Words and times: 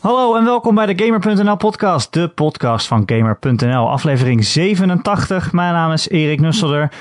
Hallo 0.00 0.36
en 0.36 0.44
welkom 0.44 0.74
bij 0.74 0.94
de 0.94 1.04
Gamer.nl 1.04 1.56
podcast, 1.56 2.12
de 2.12 2.28
podcast 2.28 2.86
van 2.86 3.02
Gamer.nl, 3.06 3.90
aflevering 3.90 4.44
87. 4.44 5.52
Mijn 5.52 5.72
naam 5.72 5.92
is 5.92 6.08
Erik 6.08 6.40
Nusselder, 6.40 6.92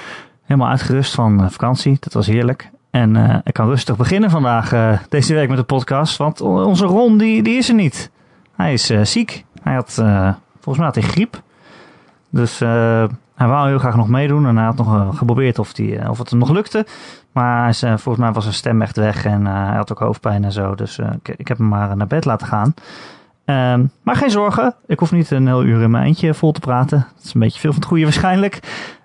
helemaal 0.43 0.69
uitgerust 0.69 1.13
van 1.13 1.43
eh, 1.43 1.49
vakantie, 1.49 1.97
dat 1.99 2.13
was 2.13 2.27
heerlijk. 2.27 2.69
En 2.89 3.15
uh, 3.15 3.35
ik 3.43 3.53
kan 3.53 3.67
rustig 3.67 3.97
beginnen 3.97 4.29
vandaag, 4.29 4.73
uh, 4.73 4.99
deze 5.09 5.33
week 5.33 5.47
met 5.49 5.57
de 5.57 5.63
podcast, 5.63 6.17
want 6.17 6.41
onze 6.41 6.85
Ron 6.85 7.17
die, 7.17 7.43
die 7.43 7.57
is 7.57 7.69
er 7.69 7.75
niet. 7.75 8.11
Hij 8.55 8.73
is 8.73 8.85
ziek, 9.03 9.45
hij 9.61 9.73
had, 9.73 9.93
volgens 10.59 10.77
mij 10.77 10.85
had 10.85 10.97
griep. 10.97 11.41
Dus 12.29 12.59
hij 12.59 13.47
wou 13.47 13.67
heel 13.67 13.79
graag 13.79 13.95
nog 13.95 14.09
meedoen 14.09 14.45
en 14.47 14.55
hij 14.55 14.65
had 14.65 14.77
nog 14.77 15.17
geprobeerd 15.17 15.59
of, 15.59 15.73
die, 15.73 16.09
of 16.09 16.17
het 16.17 16.29
hem 16.29 16.39
nog 16.39 16.49
lukte. 16.49 16.85
Maar 17.31 17.63
hij, 17.63 17.97
volgens 17.97 18.17
mij 18.17 18.31
was 18.31 18.43
zijn 18.43 18.55
stem 18.55 18.81
echt 18.81 18.95
weg 18.95 19.25
en 19.25 19.45
hij 19.45 19.75
had 19.75 19.91
ook 19.91 19.99
hoofdpijn 19.99 20.43
en 20.43 20.51
zo. 20.51 20.75
Dus 20.75 20.97
ik, 20.97 21.27
ik, 21.37 21.47
heb 21.47 21.57
hem 21.57 21.67
maar 21.67 21.97
naar 21.97 22.07
bed 22.07 22.25
laten 22.25 22.47
gaan. 22.47 22.73
Um, 23.45 23.91
maar 24.03 24.15
geen 24.15 24.31
zorgen, 24.31 24.75
ik 24.87 24.99
hoef 24.99 25.11
niet 25.11 25.31
een 25.31 25.47
heel 25.47 25.63
uur 25.63 25.81
in 25.81 25.91
mijn 25.91 26.05
eentje 26.05 26.33
vol 26.33 26.51
te 26.51 26.59
praten. 26.59 27.07
Dat 27.15 27.25
is 27.25 27.33
een 27.33 27.39
beetje 27.39 27.59
veel 27.59 27.71
van 27.71 27.79
het 27.79 27.89
goede 27.89 28.03
waarschijnlijk. 28.03 28.59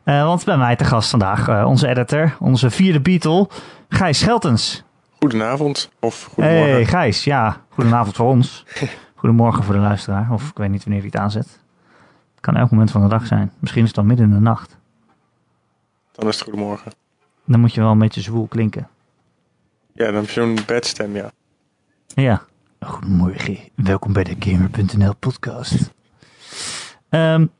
Uh, 0.04 0.24
want 0.24 0.44
bij 0.44 0.56
mij 0.56 0.76
te 0.76 0.84
gast 0.84 1.10
vandaag 1.10 1.64
onze 1.64 1.88
editor, 1.88 2.36
onze 2.38 2.70
vierde 2.70 3.00
Beatle, 3.00 3.48
Gijs 3.88 4.18
Scheltens. 4.18 4.82
Goedenavond 5.18 5.90
of 6.00 6.28
goedemorgen. 6.32 6.70
Hey 6.70 6.86
Gijs, 6.86 7.24
ja, 7.24 7.56
goedenavond 7.68 8.16
voor 8.16 8.28
ons. 8.28 8.64
Goedemorgen 9.24 9.64
voor 9.64 9.74
de 9.74 9.80
luisteraar, 9.80 10.32
of 10.32 10.48
ik 10.48 10.56
weet 10.56 10.70
niet 10.70 10.84
wanneer 10.84 11.02
hij 11.02 11.10
het 11.12 11.20
aanzet. 11.20 11.60
Het 12.30 12.40
kan 12.40 12.56
elk 12.56 12.70
moment 12.70 12.90
van 12.90 13.02
de 13.02 13.08
dag 13.08 13.26
zijn. 13.26 13.52
Misschien 13.58 13.80
is 13.82 13.86
het 13.86 13.96
dan 13.96 14.06
midden 14.06 14.26
in 14.26 14.32
de 14.32 14.40
nacht. 14.40 14.78
Dan 16.12 16.28
is 16.28 16.34
het 16.34 16.44
goedemorgen. 16.44 16.92
Dan 17.44 17.60
moet 17.60 17.74
je 17.74 17.80
wel 17.80 17.90
een 17.90 17.98
beetje 17.98 18.20
zwoel 18.20 18.46
klinken. 18.46 18.88
Ja, 19.92 20.04
dan 20.04 20.14
heb 20.14 20.24
je 20.24 20.32
zo'n 20.32 20.58
bedstem, 20.66 21.16
ja. 21.16 21.32
Ja. 22.14 22.44
Goedemorgen, 22.80 23.58
welkom 23.74 24.12
bij 24.12 24.24
de 24.24 24.36
Gamer.nl 24.38 25.14
podcast. 25.14 25.92
Um, 27.10 27.50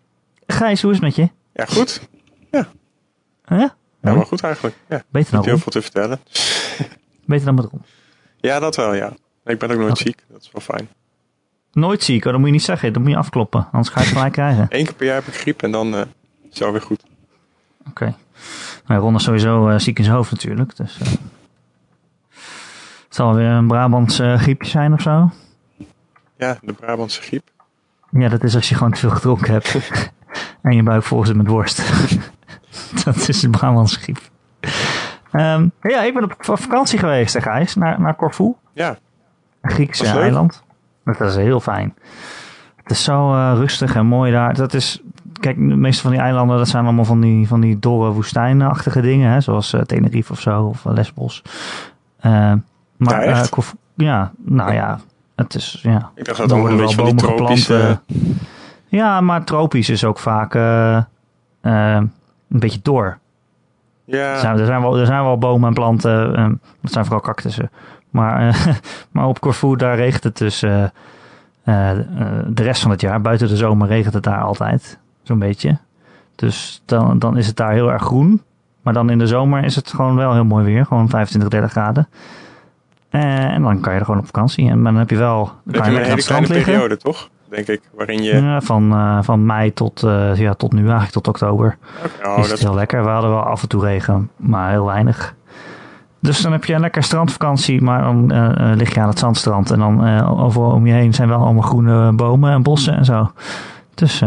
Gijs, 0.46 0.82
hoe 0.82 0.90
is 0.90 0.96
het 0.96 1.06
met 1.06 1.16
je? 1.16 1.28
Ja, 1.52 1.64
goed. 1.64 2.08
Ja. 2.50 2.68
Ja? 3.46 3.76
Ja, 4.00 4.14
maar 4.14 4.26
goed 4.26 4.42
eigenlijk. 4.42 4.76
Ja. 4.88 5.02
Beter 5.08 5.30
dan 5.30 5.40
Niet 5.40 5.48
heel 5.48 5.58
veel 5.58 5.72
te 5.72 5.82
vertellen. 5.82 6.20
Beter 7.26 7.44
dan 7.44 7.54
met 7.54 7.64
Ron. 7.64 7.82
Ja, 8.36 8.58
dat 8.58 8.76
wel, 8.76 8.94
ja. 8.94 9.12
Ik 9.44 9.58
ben 9.58 9.70
ook 9.70 9.78
nooit 9.78 9.90
Okay. 9.90 10.04
ziek. 10.04 10.24
Dat 10.28 10.40
is 10.42 10.50
wel 10.52 10.60
fijn. 10.62 10.88
Nooit 11.72 12.02
ziek, 12.02 12.22
hoor. 12.22 12.32
dat 12.32 12.40
moet 12.40 12.50
je 12.50 12.56
niet 12.56 12.64
zeggen. 12.64 12.92
Dat 12.92 13.02
moet 13.02 13.10
je 13.10 13.16
afkloppen, 13.16 13.68
anders 13.72 13.88
ga 13.88 14.00
je 14.00 14.06
het 14.06 14.14
gelijk 14.14 14.32
krijgen. 14.32 14.66
Eén 14.78 14.84
keer 14.84 14.94
per 14.94 15.06
jaar 15.06 15.14
heb 15.14 15.26
ik 15.26 15.34
griep 15.34 15.62
en 15.62 15.70
dan 15.70 15.94
uh, 15.94 16.00
is 16.00 16.06
het 16.58 16.62
alweer 16.62 16.82
goed. 16.82 17.02
Oké. 17.80 17.88
Okay. 17.88 18.14
Nou, 18.86 19.00
Ron 19.00 19.14
is 19.14 19.22
sowieso 19.22 19.68
uh, 19.68 19.78
ziek 19.78 19.98
in 19.98 20.04
zijn 20.04 20.16
hoofd 20.16 20.30
natuurlijk. 20.30 20.76
Dus, 20.76 21.00
uh, 21.00 21.08
het 23.04 23.14
zal 23.22 23.34
weer 23.34 23.50
een 23.50 23.66
Brabants 23.66 24.20
uh, 24.20 24.38
griepje 24.38 24.70
zijn 24.70 24.92
of 24.92 25.00
zo. 25.00 25.30
Ja, 26.36 26.58
de 26.62 26.72
Brabantse 26.72 27.22
griep. 27.22 27.50
Ja, 28.10 28.28
dat 28.28 28.42
is 28.44 28.54
als 28.54 28.68
je 28.68 28.74
gewoon 28.74 28.92
te 28.92 28.98
veel 28.98 29.10
gedronken 29.10 29.52
hebt. 29.52 29.76
en 30.62 30.76
je 30.76 30.82
buik 30.82 31.02
vol 31.02 31.24
zit 31.26 31.36
met 31.36 31.46
worst. 31.46 31.82
dat 33.04 33.28
is 33.28 33.40
de 33.40 33.50
Brabantse 33.50 34.00
griep. 34.00 34.18
Um, 35.32 35.72
ja, 35.82 36.02
ik 36.02 36.14
ben 36.14 36.24
op 36.24 36.34
vakantie 36.38 36.98
geweest, 36.98 37.42
Gijs, 37.42 37.74
naar, 37.74 38.00
naar 38.00 38.16
Corfu. 38.16 38.54
Ja. 38.72 38.98
Een 39.60 39.70
Griekse 39.70 40.06
eiland. 40.06 40.62
Dat 41.04 41.20
is 41.20 41.36
heel 41.36 41.60
fijn. 41.60 41.94
Het 42.76 42.90
is 42.90 43.04
zo 43.04 43.34
uh, 43.34 43.52
rustig 43.54 43.94
en 43.94 44.06
mooi 44.06 44.32
daar. 44.32 44.54
Dat 44.54 44.74
is, 44.74 45.02
kijk, 45.44 45.56
de 45.56 45.76
meeste 45.76 46.02
van 46.02 46.10
die 46.10 46.20
eilanden, 46.20 46.56
dat 46.56 46.68
zijn 46.68 46.84
allemaal 46.84 47.04
van 47.04 47.20
die, 47.20 47.48
van 47.48 47.60
die 47.60 47.78
dorre 47.78 48.10
woestijnachtige 48.10 49.00
dingen, 49.00 49.30
hè, 49.30 49.40
zoals 49.40 49.74
uh, 49.74 49.80
Tenerife 49.80 50.32
of 50.32 50.40
zo, 50.40 50.62
of 50.62 50.84
Lesbos. 50.84 51.42
Uh, 52.26 52.52
maar 52.96 53.24
ja, 53.28 53.44
Corfu, 53.50 53.76
ja, 53.94 54.32
nou 54.44 54.72
ja, 54.72 54.98
het 55.34 55.54
is, 55.54 55.78
ja. 55.82 56.10
Ik 56.14 56.24
dacht 56.24 56.38
dat 56.38 56.50
het 56.50 56.70
een 56.70 56.76
beetje 56.76 56.94
van 56.94 57.04
die 57.04 57.14
tropische... 57.14 58.00
Ja, 58.86 59.20
maar 59.20 59.44
tropisch 59.44 59.88
is 59.88 60.04
ook 60.04 60.18
vaak 60.18 60.54
uh, 60.54 61.02
een 61.60 62.10
beetje 62.48 62.80
door. 62.82 63.18
Ja. 64.04 64.32
Er 64.32 64.38
zijn, 64.38 64.58
er, 64.58 64.66
zijn 64.66 64.80
wel, 64.80 64.98
er 64.98 65.06
zijn 65.06 65.22
wel 65.22 65.38
bomen 65.38 65.68
en 65.68 65.74
planten, 65.74 66.40
um, 66.40 66.60
dat 66.80 66.92
zijn 66.92 67.04
vooral 67.04 67.22
cactussen. 67.22 67.70
Maar, 68.10 68.46
uh, 68.46 68.66
maar 69.12 69.26
op 69.26 69.40
Corfu, 69.40 69.76
daar 69.76 69.96
regent 69.96 70.24
het 70.24 70.36
dus 70.36 70.60
de 70.60 70.92
rest 72.54 72.82
van 72.82 72.90
het 72.90 73.00
jaar. 73.00 73.20
Buiten 73.20 73.48
de 73.48 73.56
zomer 73.56 73.88
regent 73.88 74.14
het 74.14 74.22
daar 74.22 74.42
altijd, 74.42 74.98
zo'n 75.24 75.38
beetje. 75.38 75.78
Dus 76.34 76.82
dan, 76.84 77.18
dan 77.18 77.36
is 77.36 77.46
het 77.46 77.56
daar 77.56 77.72
heel 77.72 77.92
erg 77.92 78.02
groen. 78.02 78.42
Maar 78.82 78.92
dan 78.92 79.10
in 79.10 79.18
de 79.18 79.26
zomer 79.26 79.64
is 79.64 79.76
het 79.76 79.90
gewoon 79.90 80.16
wel 80.16 80.32
heel 80.32 80.44
mooi 80.44 80.64
weer. 80.64 80.86
Gewoon 80.86 81.08
25, 81.08 81.50
30 81.50 81.70
graden. 81.70 82.08
en 83.10 83.62
dan 83.62 83.80
kan 83.80 83.92
je 83.92 83.98
er 83.98 84.04
gewoon 84.04 84.20
op 84.20 84.26
vakantie. 84.26 84.70
En 84.70 84.82
dan 84.82 84.96
heb 84.96 85.10
je 85.10 85.16
wel... 85.16 85.52
Dan 85.64 85.82
kan 85.82 85.92
je, 85.92 85.98
je 85.98 86.04
een 86.04 86.10
hele 86.10 86.22
kleine 86.22 86.46
periode, 86.46 86.96
toch? 86.96 87.28
Denk 87.48 87.66
ik, 87.66 87.80
waarin 87.94 88.22
je... 88.22 88.34
Ja, 88.34 88.60
van, 88.60 88.92
uh, 88.92 89.18
van 89.22 89.46
mei 89.46 89.72
tot, 89.72 90.02
uh, 90.02 90.36
ja, 90.36 90.54
tot 90.54 90.72
nu, 90.72 90.80
eigenlijk 90.80 91.10
tot 91.10 91.28
oktober. 91.28 91.76
Okay, 92.04 92.32
oh, 92.32 92.44
is 92.44 92.50
het 92.50 92.60
heel 92.60 92.74
lekker. 92.74 93.04
We 93.04 93.10
hadden 93.10 93.30
wel 93.30 93.42
af 93.42 93.62
en 93.62 93.68
toe 93.68 93.84
regen, 93.84 94.30
maar 94.36 94.70
heel 94.70 94.84
weinig. 94.84 95.34
Dus 96.20 96.40
dan 96.40 96.52
heb 96.52 96.64
je 96.64 96.74
een 96.74 96.80
lekker 96.80 97.02
strandvakantie, 97.02 97.82
maar 97.82 98.02
dan 98.02 98.32
uh, 98.32 98.72
lig 98.76 98.94
je 98.94 99.00
aan 99.00 99.08
het 99.08 99.18
zandstrand. 99.18 99.70
En 99.70 99.78
dan 99.78 100.26
overal 100.38 100.70
om 100.70 100.86
je 100.86 100.92
heen 100.92 101.14
zijn 101.14 101.28
wel 101.28 101.38
allemaal 101.38 101.62
groene 101.62 102.12
bomen 102.12 102.52
en 102.52 102.62
bossen 102.62 102.96
en 102.96 103.04
zo. 103.04 103.32
Dus 103.94 104.22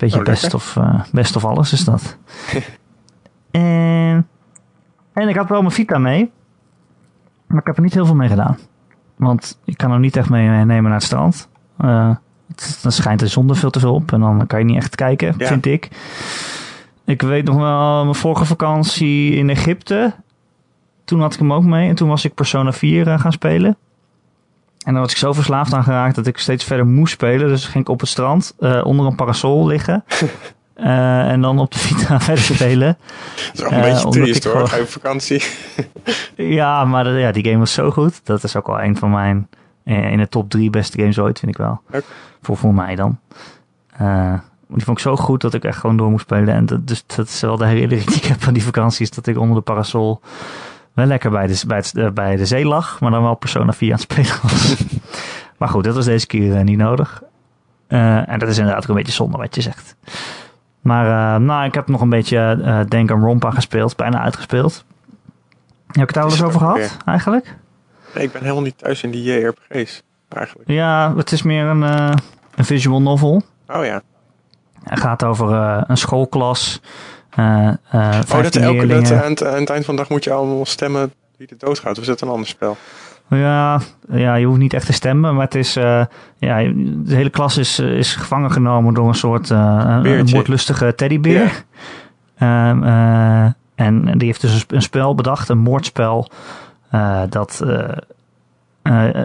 beetje 0.00 0.18
oh, 0.18 0.24
best, 0.24 0.54
of, 0.54 0.76
best 1.12 1.36
of 1.36 1.44
alles 1.44 1.72
is 1.72 1.84
dat. 1.84 2.16
en, 3.50 4.28
en 5.12 5.28
ik 5.28 5.36
had 5.36 5.48
wel 5.48 5.60
mijn 5.60 5.72
Vita 5.72 5.98
mee. 5.98 6.30
Maar 7.46 7.60
ik 7.60 7.66
heb 7.66 7.76
er 7.76 7.82
niet 7.82 7.94
heel 7.94 8.06
veel 8.06 8.14
mee 8.14 8.28
gedaan. 8.28 8.58
Want 9.16 9.58
ik 9.64 9.76
kan 9.76 9.90
er 9.90 9.98
niet 9.98 10.16
echt 10.16 10.30
mee 10.30 10.48
nemen 10.48 10.82
naar 10.82 10.92
het 10.92 11.02
strand. 11.02 11.48
Uh, 11.80 12.10
dan 12.82 12.92
schijnt 12.92 13.20
de 13.20 13.26
zon 13.26 13.48
er 13.48 13.56
veel 13.56 13.70
te 13.70 13.80
veel 13.80 13.94
op. 13.94 14.12
En 14.12 14.20
dan 14.20 14.46
kan 14.46 14.58
je 14.58 14.64
niet 14.64 14.76
echt 14.76 14.94
kijken, 14.94 15.34
ja. 15.38 15.46
vind 15.46 15.66
ik. 15.66 15.88
Ik 17.04 17.22
weet 17.22 17.44
nog 17.44 17.56
wel, 17.56 18.02
mijn 18.02 18.14
vorige 18.14 18.44
vakantie 18.44 19.34
in 19.34 19.50
Egypte. 19.50 20.14
Toen 21.04 21.20
had 21.20 21.32
ik 21.32 21.38
hem 21.38 21.52
ook 21.52 21.64
mee. 21.64 21.88
En 21.88 21.94
toen 21.94 22.08
was 22.08 22.24
ik 22.24 22.34
Persona 22.34 22.72
4 22.72 23.06
uh, 23.06 23.20
gaan 23.20 23.32
spelen. 23.32 23.76
En 24.84 24.92
dan 24.92 25.02
was 25.02 25.10
ik 25.10 25.16
zo 25.16 25.32
verslaafd 25.32 25.72
aan 25.72 25.84
geraakt 25.84 26.14
dat 26.14 26.26
ik 26.26 26.38
steeds 26.38 26.64
verder 26.64 26.86
moest 26.86 27.12
spelen. 27.12 27.48
Dus 27.48 27.64
ging 27.64 27.84
ik 27.84 27.90
op 27.90 28.00
het 28.00 28.08
strand 28.08 28.54
uh, 28.60 28.80
onder 28.84 29.06
een 29.06 29.14
parasol 29.14 29.66
liggen. 29.66 30.04
Uh, 30.76 31.28
en 31.32 31.40
dan 31.40 31.58
op 31.58 31.72
de 31.72 31.78
Vita 31.78 32.20
verder 32.20 32.44
spelen. 32.44 32.98
Dat 33.34 33.54
is 33.54 33.64
ook 33.64 33.72
een 33.72 33.80
beetje 33.80 34.08
triest 34.08 34.44
hoor, 34.44 34.68
ga 34.68 34.76
je 34.76 34.82
op 34.82 34.88
vakantie. 34.88 35.44
ja, 36.58 36.84
maar 36.84 37.04
de, 37.04 37.10
ja, 37.10 37.32
die 37.32 37.44
game 37.44 37.58
was 37.58 37.72
zo 37.72 37.90
goed. 37.90 38.20
Dat 38.24 38.44
is 38.44 38.56
ook 38.56 38.66
wel 38.66 38.82
een 38.82 38.96
van 38.96 39.10
mijn 39.10 39.48
in 39.84 40.18
de 40.18 40.28
top 40.28 40.50
drie 40.50 40.70
beste 40.70 40.98
games 40.98 41.18
ooit, 41.18 41.38
vind 41.38 41.50
ik 41.50 41.58
wel. 41.58 41.80
Okay. 41.88 42.02
Voor, 42.42 42.56
voor 42.56 42.74
mij 42.74 42.94
dan. 42.94 43.18
Uh, 44.00 44.38
die 44.68 44.84
vond 44.84 44.96
ik 44.96 45.02
zo 45.02 45.16
goed 45.16 45.40
dat 45.40 45.54
ik 45.54 45.64
echt 45.64 45.78
gewoon 45.78 45.96
door 45.96 46.10
moest 46.10 46.24
spelen. 46.24 46.54
En 46.54 46.66
dat, 46.66 46.86
dus 46.86 47.04
dat 47.06 47.26
is 47.26 47.40
wel 47.40 47.56
de 47.56 47.66
herinnering 47.66 48.06
die 48.06 48.16
ik 48.16 48.24
heb 48.24 48.42
van 48.42 48.52
die 48.52 48.64
vakanties. 48.64 49.10
Dat 49.10 49.26
ik 49.26 49.38
onder 49.38 49.56
de 49.56 49.62
parasol 49.62 50.20
wel 51.00 51.08
lekker 51.08 51.30
bij 51.30 51.46
de, 51.46 51.62
bij, 51.66 51.76
het, 51.76 51.92
uh, 51.96 52.10
bij 52.10 52.36
de 52.36 52.46
zee 52.46 52.64
lag. 52.64 53.00
Maar 53.00 53.10
dan 53.10 53.22
wel 53.22 53.34
Persona 53.34 53.72
4 53.72 53.92
aan 53.92 53.98
het 54.00 54.10
spelen 54.10 54.38
was. 54.42 54.76
maar 55.58 55.68
goed, 55.68 55.84
dat 55.84 55.94
was 55.94 56.04
deze 56.04 56.26
keer 56.26 56.56
uh, 56.56 56.60
niet 56.60 56.78
nodig. 56.78 57.22
en 57.88 58.38
dat 58.38 58.48
is 58.48 58.58
inderdaad 58.58 58.82
ook 58.82 58.88
een 58.88 58.94
beetje 58.94 59.12
zonde 59.12 59.36
wat 59.36 59.54
je 59.54 59.60
zegt. 59.60 59.96
Maar 60.80 61.40
nou, 61.40 61.64
ik 61.64 61.74
heb 61.74 61.88
nog 61.88 62.00
een 62.00 62.08
beetje 62.08 62.84
Denk 62.88 63.10
aan 63.10 63.22
Rompa 63.22 63.50
gespeeld. 63.50 63.96
Bijna 63.96 64.20
uitgespeeld. 64.20 64.84
Heb 65.86 66.08
ik 66.08 66.14
het 66.14 66.14
daar 66.14 66.24
wel 66.24 66.32
eens 66.32 66.42
over 66.42 66.60
gehad, 66.60 66.76
weer. 66.76 66.90
eigenlijk? 67.04 67.56
Nee, 68.14 68.24
ik 68.24 68.32
ben 68.32 68.42
helemaal 68.42 68.62
niet 68.62 68.78
thuis 68.78 69.02
in 69.02 69.10
die 69.10 69.22
JRPG's, 69.22 70.02
eigenlijk. 70.28 70.68
Ja, 70.68 71.16
het 71.16 71.32
is 71.32 71.42
meer 71.42 71.64
een, 71.64 71.82
uh, 71.82 72.12
een 72.54 72.64
visual 72.64 73.02
novel. 73.02 73.42
Oh 73.68 73.84
ja. 73.84 74.02
Het 74.84 75.00
gaat 75.00 75.24
over 75.24 75.50
uh, 75.50 75.82
een 75.86 75.96
schoolklas. 75.96 76.80
Uh, 77.38 77.70
oh, 77.92 78.42
dat 78.42 78.56
elke 78.56 78.86
dat, 78.86 79.12
aan, 79.12 79.30
het, 79.30 79.44
aan 79.44 79.60
het 79.60 79.70
eind 79.70 79.84
van 79.84 79.94
de 79.94 80.00
dag 80.00 80.10
moet 80.10 80.24
je 80.24 80.32
allemaal 80.32 80.66
stemmen 80.66 81.12
wie 81.36 81.48
er 81.48 81.58
doodgaat. 81.58 81.96
Of 81.96 82.00
is 82.00 82.06
dat 82.06 82.20
een 82.20 82.28
ander 82.28 82.46
spel? 82.46 82.76
Ja, 83.28 83.80
ja, 84.12 84.34
je 84.34 84.46
hoeft 84.46 84.58
niet 84.58 84.74
echt 84.74 84.86
te 84.86 84.92
stemmen, 84.92 85.34
maar 85.34 85.44
het 85.44 85.54
is, 85.54 85.76
uh, 85.76 86.04
ja, 86.38 86.56
de 86.56 87.14
hele 87.14 87.30
klas 87.30 87.56
is, 87.56 87.78
is 87.78 88.14
gevangen 88.14 88.52
genomen 88.52 88.94
door 88.94 89.08
een 89.08 89.14
soort 89.14 89.50
uh, 89.50 89.98
een 90.02 90.28
moordlustige 90.32 90.94
teddybeer. 90.94 91.64
Um, 92.42 92.82
uh, 92.82 93.44
en 93.74 94.18
die 94.18 94.26
heeft 94.26 94.40
dus 94.40 94.64
een 94.68 94.82
spel 94.82 95.14
bedacht, 95.14 95.48
een 95.48 95.58
moordspel, 95.58 96.30
uh, 96.94 97.22
dat 97.28 97.60
uh, 97.64 97.88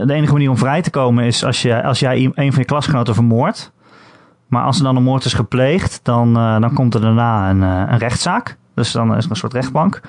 de 0.06 0.14
enige 0.14 0.34
manier 0.34 0.50
om 0.50 0.58
vrij 0.58 0.82
te 0.82 0.90
komen 0.90 1.24
is 1.24 1.44
als, 1.44 1.62
je, 1.62 1.84
als 1.84 2.00
jij 2.00 2.32
een 2.34 2.52
van 2.52 2.62
je 2.62 2.66
klasgenoten 2.66 3.14
vermoordt. 3.14 3.72
Maar 4.56 4.64
als 4.64 4.78
er 4.78 4.84
dan 4.84 4.96
een 4.96 5.04
moord 5.04 5.26
is 5.26 5.34
gepleegd, 5.34 6.00
dan, 6.04 6.38
uh, 6.38 6.60
dan 6.60 6.74
komt 6.74 6.94
er 6.94 7.02
daarna 7.02 7.50
een, 7.50 7.62
een 7.62 7.98
rechtszaak. 7.98 8.58
Dus 8.76 8.92
dan 8.92 9.16
is 9.16 9.26
er 9.26 9.30
een 9.30 9.36
soort 9.36 9.54
rechtbank. 9.54 10.02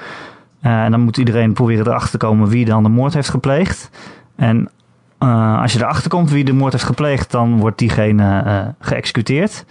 Uh, 0.62 0.84
en 0.84 0.90
dan 0.90 1.00
moet 1.00 1.16
iedereen 1.16 1.52
proberen 1.52 1.86
erachter 1.86 2.10
te 2.10 2.26
komen 2.26 2.48
wie 2.48 2.64
dan 2.64 2.82
de 2.82 2.88
moord 2.88 3.14
heeft 3.14 3.28
gepleegd. 3.28 3.90
En 4.36 4.70
als 5.18 5.72
je 5.72 5.78
erachter 5.78 6.10
komt 6.10 6.30
wie 6.30 6.44
de 6.44 6.52
moord 6.52 6.72
heeft 6.72 6.84
gepleegd, 6.84 7.30
dan 7.30 7.58
wordt 7.58 7.78
diegene 7.78 8.74
geëxecuteerd. 8.80 9.64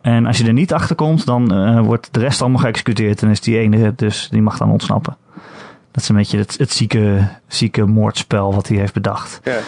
En 0.00 0.26
als 0.26 0.38
je 0.38 0.46
er 0.46 0.52
niet 0.52 0.72
achter 0.72 0.96
komt, 0.96 1.26
dan 1.26 1.82
wordt 1.84 2.08
de 2.10 2.20
rest 2.20 2.40
allemaal 2.40 2.60
geëxecuteerd. 2.60 3.22
En 3.22 3.30
is 3.30 3.40
die 3.40 3.58
ene, 3.58 3.92
dus 3.96 4.28
die 4.30 4.42
mag 4.42 4.58
dan 4.58 4.70
ontsnappen. 4.70 5.16
Dat 5.90 6.02
is 6.02 6.08
een 6.08 6.16
beetje 6.16 6.38
het, 6.38 6.58
het 6.58 6.72
zieke, 6.72 7.28
zieke 7.46 7.84
moordspel 7.84 8.54
wat 8.54 8.68
hij 8.68 8.76
heeft 8.76 8.94
bedacht. 8.94 9.40
Ja. 9.44 9.58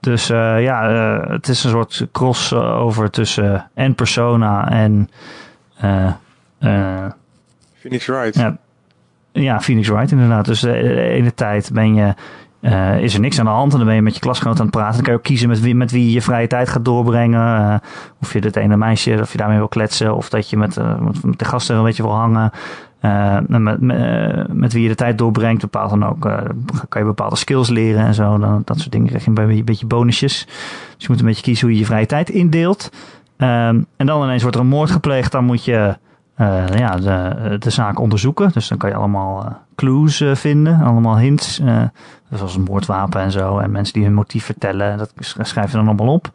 Dus 0.00 0.26
ja, 0.26 0.90
het 1.28 1.48
is 1.48 1.64
een 1.64 1.70
soort 1.70 2.06
crossover 2.12 3.10
tussen 3.10 3.70
en 3.74 3.94
Persona 3.94 4.70
en... 4.70 5.10
Phoenix 7.74 8.06
Wright. 8.06 8.34
Ja, 8.34 8.56
ja, 9.32 9.60
Phoenix 9.60 9.88
Wright 9.88 10.10
inderdaad. 10.10 10.44
Dus 10.44 10.60
de 10.60 11.00
ene 11.00 11.34
tijd 11.34 11.70
ben 11.72 11.94
je 11.94 12.14
uh, 12.60 13.00
is 13.00 13.14
er 13.14 13.20
niks 13.20 13.38
aan 13.38 13.44
de 13.44 13.50
hand 13.50 13.72
en 13.72 13.78
dan 13.78 13.86
ben 13.86 13.96
je 13.96 14.02
met 14.02 14.14
je 14.14 14.20
klasgenoot 14.20 14.58
aan 14.58 14.66
het 14.66 14.74
praten. 14.74 14.94
Dan 14.94 15.02
kan 15.02 15.12
je 15.12 15.18
ook 15.18 15.24
kiezen 15.24 15.48
met 15.48 15.60
wie, 15.60 15.74
met 15.74 15.90
wie 15.90 16.04
je 16.04 16.12
je 16.12 16.22
vrije 16.22 16.46
tijd 16.46 16.68
gaat 16.68 16.84
doorbrengen. 16.84 17.60
Uh, 17.60 17.74
of 18.20 18.32
je 18.32 18.38
het 18.38 18.56
ene 18.56 18.76
meisje, 18.76 19.18
of 19.20 19.32
je 19.32 19.38
daarmee 19.38 19.56
wil 19.56 19.68
kletsen. 19.68 20.16
Of 20.16 20.28
dat 20.28 20.50
je 20.50 20.56
met, 20.56 20.76
uh, 20.76 20.98
met 21.22 21.38
de 21.38 21.44
gasten 21.44 21.76
een 21.76 21.84
beetje 21.84 22.02
wil 22.02 22.14
hangen. 22.14 22.50
Met, 23.46 23.80
met, 23.80 23.80
met, 24.52 24.72
wie 24.72 24.82
je 24.82 24.88
de 24.88 24.94
tijd 24.94 25.18
doorbrengt. 25.18 25.60
Bepaalt 25.60 25.90
dan 25.90 26.06
ook, 26.06 26.20
kan 26.88 27.00
je 27.00 27.04
bepaalde 27.04 27.36
skills 27.36 27.68
leren 27.68 28.04
en 28.04 28.14
zo. 28.14 28.38
Dan, 28.38 28.62
dat 28.64 28.78
soort 28.78 28.92
dingen 28.92 29.06
krijg 29.06 29.24
je 29.24 29.30
een 29.34 29.64
beetje 29.64 29.86
bonusjes. 29.86 30.44
Dus 30.46 30.94
je 30.96 31.06
moet 31.08 31.20
een 31.20 31.26
beetje 31.26 31.42
kiezen 31.42 31.66
hoe 31.66 31.74
je 31.74 31.80
je 31.80 31.86
vrije 31.86 32.06
tijd 32.06 32.28
indeelt. 32.28 32.90
en 33.36 33.86
dan 33.96 34.22
ineens 34.22 34.42
wordt 34.42 34.56
er 34.56 34.62
een 34.62 34.68
moord 34.68 34.90
gepleegd. 34.90 35.32
Dan 35.32 35.44
moet 35.44 35.64
je 35.64 35.96
uh, 36.40 36.66
ja, 36.66 36.96
de, 36.96 37.56
de 37.58 37.70
zaak 37.70 37.98
onderzoeken. 37.98 38.50
Dus 38.52 38.68
dan 38.68 38.78
kan 38.78 38.90
je 38.90 38.96
allemaal 38.96 39.44
uh, 39.44 39.50
clues 39.74 40.20
uh, 40.20 40.34
vinden, 40.34 40.80
allemaal 40.80 41.18
hints. 41.18 41.60
zoals 42.30 42.54
een 42.54 42.62
moordwapen 42.62 43.20
en 43.20 43.30
zo. 43.30 43.58
En 43.58 43.70
mensen 43.70 43.94
die 43.94 44.04
hun 44.04 44.14
motief 44.14 44.44
vertellen, 44.44 44.98
dat 44.98 45.12
schrijven 45.18 45.76
dan 45.76 45.86
allemaal 45.86 46.14
op. 46.14 46.30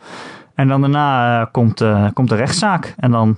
En 0.56 0.68
dan 0.68 0.82
daarna 0.82 1.46
komt, 1.52 1.84
komt 2.14 2.30
de 2.30 2.36
rechtszaak. 2.36 2.94
En 2.98 3.12
dan 3.12 3.38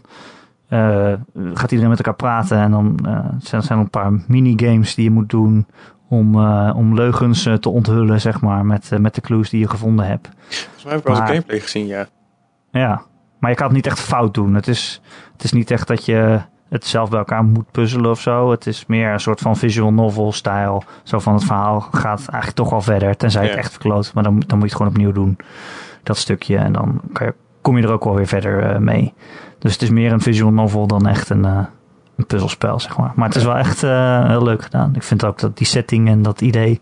gaat 1.53 1.71
iedereen 1.71 1.89
met 1.89 1.97
elkaar 1.97 2.15
praten. 2.15 2.57
En 2.57 2.71
dan 2.71 2.99
zijn, 3.39 3.63
zijn 3.63 3.79
er 3.79 3.83
een 3.83 3.89
paar 3.89 4.11
minigames 4.27 4.95
die 4.95 5.03
je 5.03 5.11
moet 5.11 5.29
doen 5.29 5.65
om, 6.09 6.35
om 6.71 6.93
leugens 6.93 7.49
te 7.59 7.69
onthullen, 7.69 8.21
zeg 8.21 8.41
maar, 8.41 8.65
met, 8.65 8.91
met 8.99 9.15
de 9.15 9.21
clues 9.21 9.49
die 9.49 9.59
je 9.59 9.69
gevonden 9.69 10.05
hebt. 10.05 10.29
Volgens 10.47 10.83
mij 10.83 10.93
heb 10.93 11.01
ik 11.01 11.07
wel 11.07 11.19
eens 11.19 11.29
gameplay 11.29 11.59
gezien, 11.59 11.85
ja. 11.85 12.07
Ja, 12.71 13.01
maar 13.39 13.49
je 13.49 13.55
kan 13.55 13.65
het 13.65 13.75
niet 13.75 13.85
echt 13.85 13.99
fout 13.99 14.33
doen. 14.33 14.53
Het 14.53 14.67
is, 14.67 15.01
het 15.33 15.43
is 15.43 15.51
niet 15.51 15.71
echt 15.71 15.87
dat 15.87 16.05
je 16.05 16.39
het 16.69 16.85
zelf 16.85 17.09
bij 17.09 17.19
elkaar 17.19 17.43
moet 17.43 17.71
puzzelen 17.71 18.11
of 18.11 18.21
zo. 18.21 18.51
Het 18.51 18.67
is 18.67 18.85
meer 18.85 19.11
een 19.11 19.19
soort 19.19 19.39
van 19.39 19.57
visual 19.57 19.93
novel 19.93 20.31
stijl. 20.31 20.83
Zo 21.03 21.19
van 21.19 21.33
het 21.33 21.43
verhaal 21.43 21.79
gaat 21.79 22.19
eigenlijk 22.19 22.51
toch 22.51 22.69
wel 22.69 22.81
verder. 22.81 23.17
Tenzij 23.17 23.43
je 23.43 23.49
het 23.49 23.57
echt 23.57 23.71
verkloot. 23.71 24.13
Maar 24.13 24.23
dan, 24.23 24.39
dan 24.39 24.57
moet 24.57 24.69
je 24.69 24.75
het 24.75 24.75
gewoon 24.75 24.91
opnieuw 24.91 25.11
doen. 25.11 25.37
Dat 26.03 26.17
stukje. 26.17 26.57
En 26.57 26.73
dan 26.73 27.01
kan 27.13 27.27
je, 27.27 27.33
kom 27.61 27.77
je 27.77 27.83
er 27.83 27.91
ook 27.91 28.03
wel 28.03 28.15
weer 28.15 28.27
verder 28.27 28.81
mee. 28.81 29.13
Dus 29.59 29.73
het 29.73 29.81
is 29.81 29.89
meer 29.89 30.11
een 30.11 30.21
visual 30.21 30.51
novel 30.51 30.87
dan 30.87 31.07
echt 31.07 31.29
een, 31.29 31.45
uh, 31.45 31.65
een 32.15 32.25
puzzelspel, 32.25 32.79
zeg 32.79 32.97
maar. 32.97 33.11
Maar 33.15 33.27
het 33.27 33.37
is 33.37 33.43
wel 33.43 33.55
echt 33.55 33.83
uh, 33.83 34.27
heel 34.27 34.43
leuk 34.43 34.63
gedaan. 34.63 34.95
Ik 34.95 35.03
vind 35.03 35.25
ook 35.25 35.39
dat 35.39 35.57
die 35.57 35.67
setting 35.67 36.07
en 36.07 36.21
dat 36.21 36.41
idee 36.41 36.79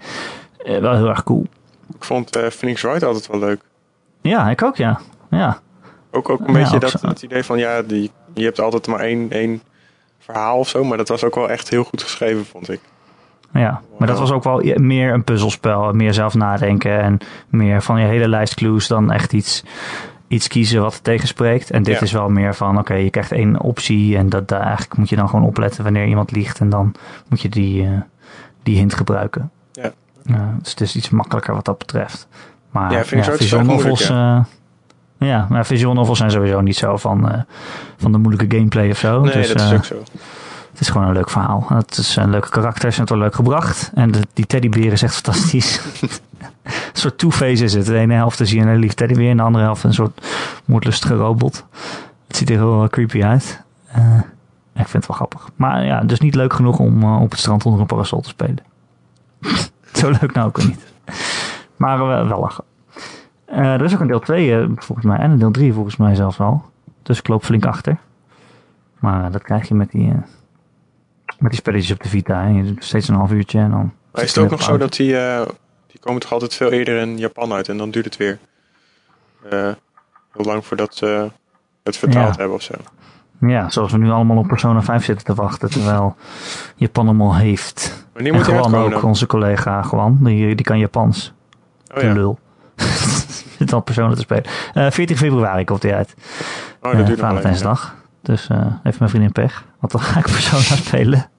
wel 0.64 0.96
heel 0.96 1.10
erg 1.10 1.24
cool. 1.24 1.48
Ik 1.96 2.04
vond 2.04 2.40
Phoenix 2.52 2.82
Wright 2.82 3.04
altijd 3.04 3.28
wel 3.28 3.40
leuk. 3.40 3.62
Ja, 4.22 4.50
ik 4.50 4.64
ook, 4.64 4.76
ja. 4.76 5.00
ja. 5.30 5.60
Ook, 6.12 6.30
ook 6.30 6.48
een 6.48 6.54
beetje 6.54 6.80
dat, 6.80 6.98
dat 7.02 7.22
idee 7.22 7.44
van, 7.44 7.58
ja, 7.58 7.82
die, 7.82 8.12
je 8.34 8.44
hebt 8.44 8.60
altijd 8.60 8.88
maar 8.88 9.00
één, 9.00 9.32
één 9.32 9.62
verhaal 10.20 10.58
of 10.58 10.70
zo. 10.70 10.84
Maar 10.84 10.98
dat 10.98 11.08
was 11.08 11.24
ook 11.24 11.36
wel 11.36 11.50
echt 11.50 11.70
heel 11.70 11.84
goed 11.84 12.02
geschreven, 12.02 12.46
vond 12.46 12.70
ik. 12.70 12.80
Ja, 13.54 13.82
maar 13.98 14.08
dat 14.08 14.20
was 14.20 14.32
ook 14.32 14.44
wel 14.44 14.62
meer 14.76 15.14
een 15.14 15.24
puzzelspel. 15.24 15.94
Meer 15.94 16.14
zelf 16.14 16.34
nadenken 16.34 17.02
en 17.02 17.18
meer 17.48 17.82
van 17.82 18.00
je 18.00 18.08
hele 18.08 18.28
lijst 18.28 18.56
clues 18.56 18.88
dan 18.88 19.12
echt 19.12 19.34
iets, 19.34 19.64
iets 20.28 20.48
kiezen 20.48 20.82
wat 20.82 21.04
tegenspreekt. 21.04 21.72
En 21.72 21.84
dit 21.84 22.02
is 22.02 22.12
wel 22.12 22.30
meer 22.30 22.56
van, 22.56 22.78
oké, 22.78 22.94
je 22.94 23.10
krijgt 23.10 23.32
één 23.32 23.62
optie 23.62 24.18
en 24.18 24.30
dat, 24.30 24.48
daar 24.48 24.62
eigenlijk 24.62 24.98
moet 24.98 25.10
je 25.10 25.16
dan 25.16 25.30
gewoon 25.30 25.46
opletten 25.46 25.84
wanneer 25.84 26.08
iemand 26.08 26.32
liegt. 26.32 26.60
En 26.60 26.70
dan 26.70 26.94
moet 27.30 27.42
je 27.42 27.50
die, 27.50 27.84
uh, 27.84 28.00
die 28.64 28.78
hint 28.78 28.94
gebruiken. 28.94 29.52
Ja. 29.72 29.92
Uh, 30.26 30.38
dus 30.60 30.70
het 30.70 30.82
is 30.82 30.96
iets 30.96 31.10
makkelijker 31.10 31.54
wat 31.54 31.66
dat 31.66 31.78
betreft. 31.78 32.28
Maar 32.70 32.92
ja, 32.92 33.06
vind 33.06 33.42
ik 33.42 33.64
novels, 33.64 34.10
uh, 34.10 34.44
ja, 35.18 35.48
maar 35.50 35.66
visual 35.66 35.94
novels 35.94 36.18
zijn 36.18 36.32
sowieso 36.32 36.62
niet 36.62 36.76
zo 36.76 36.98
van, 36.98 37.32
uh, 37.32 37.42
van 37.98 38.12
de 38.12 38.18
moeilijke 38.18 38.56
gameplay 38.56 38.90
of 38.90 38.98
zo. 38.98 39.22
Nee, 39.22 39.34
dus, 39.34 39.48
dat 39.48 39.62
is 39.62 39.74
ook 39.74 39.86
zo. 39.86 40.04
Het 40.76 40.84
is 40.84 40.90
gewoon 40.90 41.08
een 41.08 41.14
leuk 41.14 41.30
verhaal. 41.30 41.66
Het 41.68 41.98
is 41.98 42.16
een 42.16 42.30
leuke 42.30 42.50
karakters 42.50 42.96
en 42.96 43.00
het 43.00 43.10
wordt 43.10 43.24
leuk 43.24 43.36
gebracht. 43.36 43.92
En 43.94 44.12
die 44.34 44.46
teddybeer 44.46 44.92
is 44.92 45.02
echt 45.02 45.14
fantastisch. 45.14 45.82
een 46.64 46.72
soort 46.94 47.18
two-face 47.18 47.64
is 47.64 47.74
het. 47.74 47.86
De 47.86 47.98
ene 47.98 48.14
helft 48.14 48.40
is 48.40 48.52
hier 48.52 48.68
een 48.68 48.78
lief 48.78 48.94
teddybeer. 48.94 49.30
En 49.30 49.38
de 49.38 49.44
andere 49.44 49.64
helft 49.64 49.84
een 49.84 49.94
soort 49.94 50.28
moordlustige 50.66 51.16
robot. 51.16 51.66
Het 52.28 52.36
ziet 52.36 52.50
er 52.50 52.56
heel 52.56 52.88
creepy 52.90 53.24
uit. 53.24 53.64
Uh, 53.98 54.18
ik 54.74 54.88
vind 54.88 54.94
het 54.94 55.08
wel 55.08 55.16
grappig. 55.16 55.50
Maar 55.56 55.86
ja, 55.86 56.02
dus 56.02 56.20
niet 56.20 56.36
leuk 56.36 56.54
genoeg 56.54 56.80
om 56.80 57.04
op 57.04 57.32
het 57.32 57.40
strand 57.40 57.66
onder 57.66 57.82
een 57.82 57.88
parasol 57.88 58.22
te 58.22 58.30
spelen. 58.30 58.60
Zo 59.94 60.10
leuk 60.10 60.34
nou 60.34 60.48
ook 60.48 60.58
niet. 60.58 60.94
Maar 61.76 62.06
wel 62.06 62.40
lachen. 62.40 62.64
Uh, 63.50 63.74
er 63.74 63.84
is 63.84 63.94
ook 63.94 64.00
een 64.00 64.08
deel 64.08 64.20
2 64.20 64.48
uh, 64.48 64.64
eh, 64.64 64.70
volgens 64.76 65.08
mij 65.08 65.18
en 65.18 65.32
een 65.32 65.40
deel 65.40 65.52
3 65.52 65.74
volgens 65.74 65.96
mij 65.96 66.16
zelfs 66.16 66.40
al. 66.40 66.64
Dus 67.04 67.20
ik 67.20 67.28
loop 67.28 67.44
flink 67.44 67.66
achter. 67.66 67.98
Maar 69.00 69.32
dat 69.32 69.42
krijg 69.42 69.68
je 69.68 69.76
met 69.76 69.92
die, 69.92 70.08
uh, 70.08 70.16
met 71.46 71.54
die 71.54 71.62
spelletjes 71.62 71.92
op 71.92 72.04
de 72.04 72.10
Vita. 72.10 72.48
Hè. 72.48 72.74
Steeds 72.80 73.08
een 73.08 73.16
half 73.16 73.32
uurtje 73.32 73.60
en 73.60 73.72
dan... 73.72 73.94
Maar 74.12 74.24
is 74.24 74.36
het 74.36 74.44
ook 74.44 74.52
nog 74.52 74.62
zo 74.62 74.78
dat 74.78 74.94
die, 74.94 75.12
die 75.88 76.00
komen 76.00 76.22
toch 76.22 76.32
altijd 76.32 76.54
veel 76.54 76.72
eerder 76.72 76.98
in 76.98 77.18
Japan 77.18 77.54
uit 77.54 77.70
en 77.70 77.78
dan 77.78 77.92
duurt 77.92 78.06
het 78.06 78.18
weer 78.18 78.40
heel 80.36 80.46
lang 80.46 80.66
voordat 80.66 80.96
ze 80.96 81.32
het 81.84 81.98
vertaald 81.98 82.34
ja. 82.34 82.40
hebben 82.40 82.56
of 82.56 82.62
zo. 82.62 82.74
Ja, 83.40 83.70
zoals 83.70 83.92
we 83.92 83.98
nu 83.98 84.10
allemaal 84.10 84.38
op 84.38 84.48
Persona 84.48 84.82
5 84.82 85.04
zitten 85.04 85.26
te 85.26 85.34
wachten, 85.34 85.70
terwijl 85.70 86.16
Japan 86.76 87.08
hem 87.08 87.22
al 87.22 87.36
heeft. 87.36 88.08
Wanneer 88.14 88.34
moet 88.34 88.44
gewoon 88.44 88.76
ook 88.76 89.04
onze 89.04 89.26
collega 89.26 89.82
gewoon, 89.82 90.18
die, 90.24 90.56
die 90.56 90.66
kan 90.66 90.80
Japans. 90.80 91.34
Oh, 91.96 92.02
ja. 92.02 92.14
lul. 92.14 92.40
zit 93.58 93.74
al 93.74 93.82
personen 93.82 94.16
te 94.16 94.22
spelen. 94.22 94.46
Uh, 94.74 94.86
eh, 94.86 94.92
14 94.92 95.18
februari 95.18 95.64
komt 95.64 95.84
hij 95.84 95.96
uit. 95.96 96.16
Oh, 96.82 96.92
dat 96.92 97.00
uh, 97.00 97.06
duurt 97.06 97.20
Valentijnsdag. 97.20 97.96
Dus 98.22 98.50
uh, 98.52 98.66
heeft 98.84 99.00
mijn 99.00 99.10
vriendin 99.10 99.32
pech. 99.32 99.66
Want 99.80 99.92
dan 99.92 100.02
ga 100.02 100.20
ik 100.20 100.26
Persona 100.26 100.76
spelen. 100.86 101.30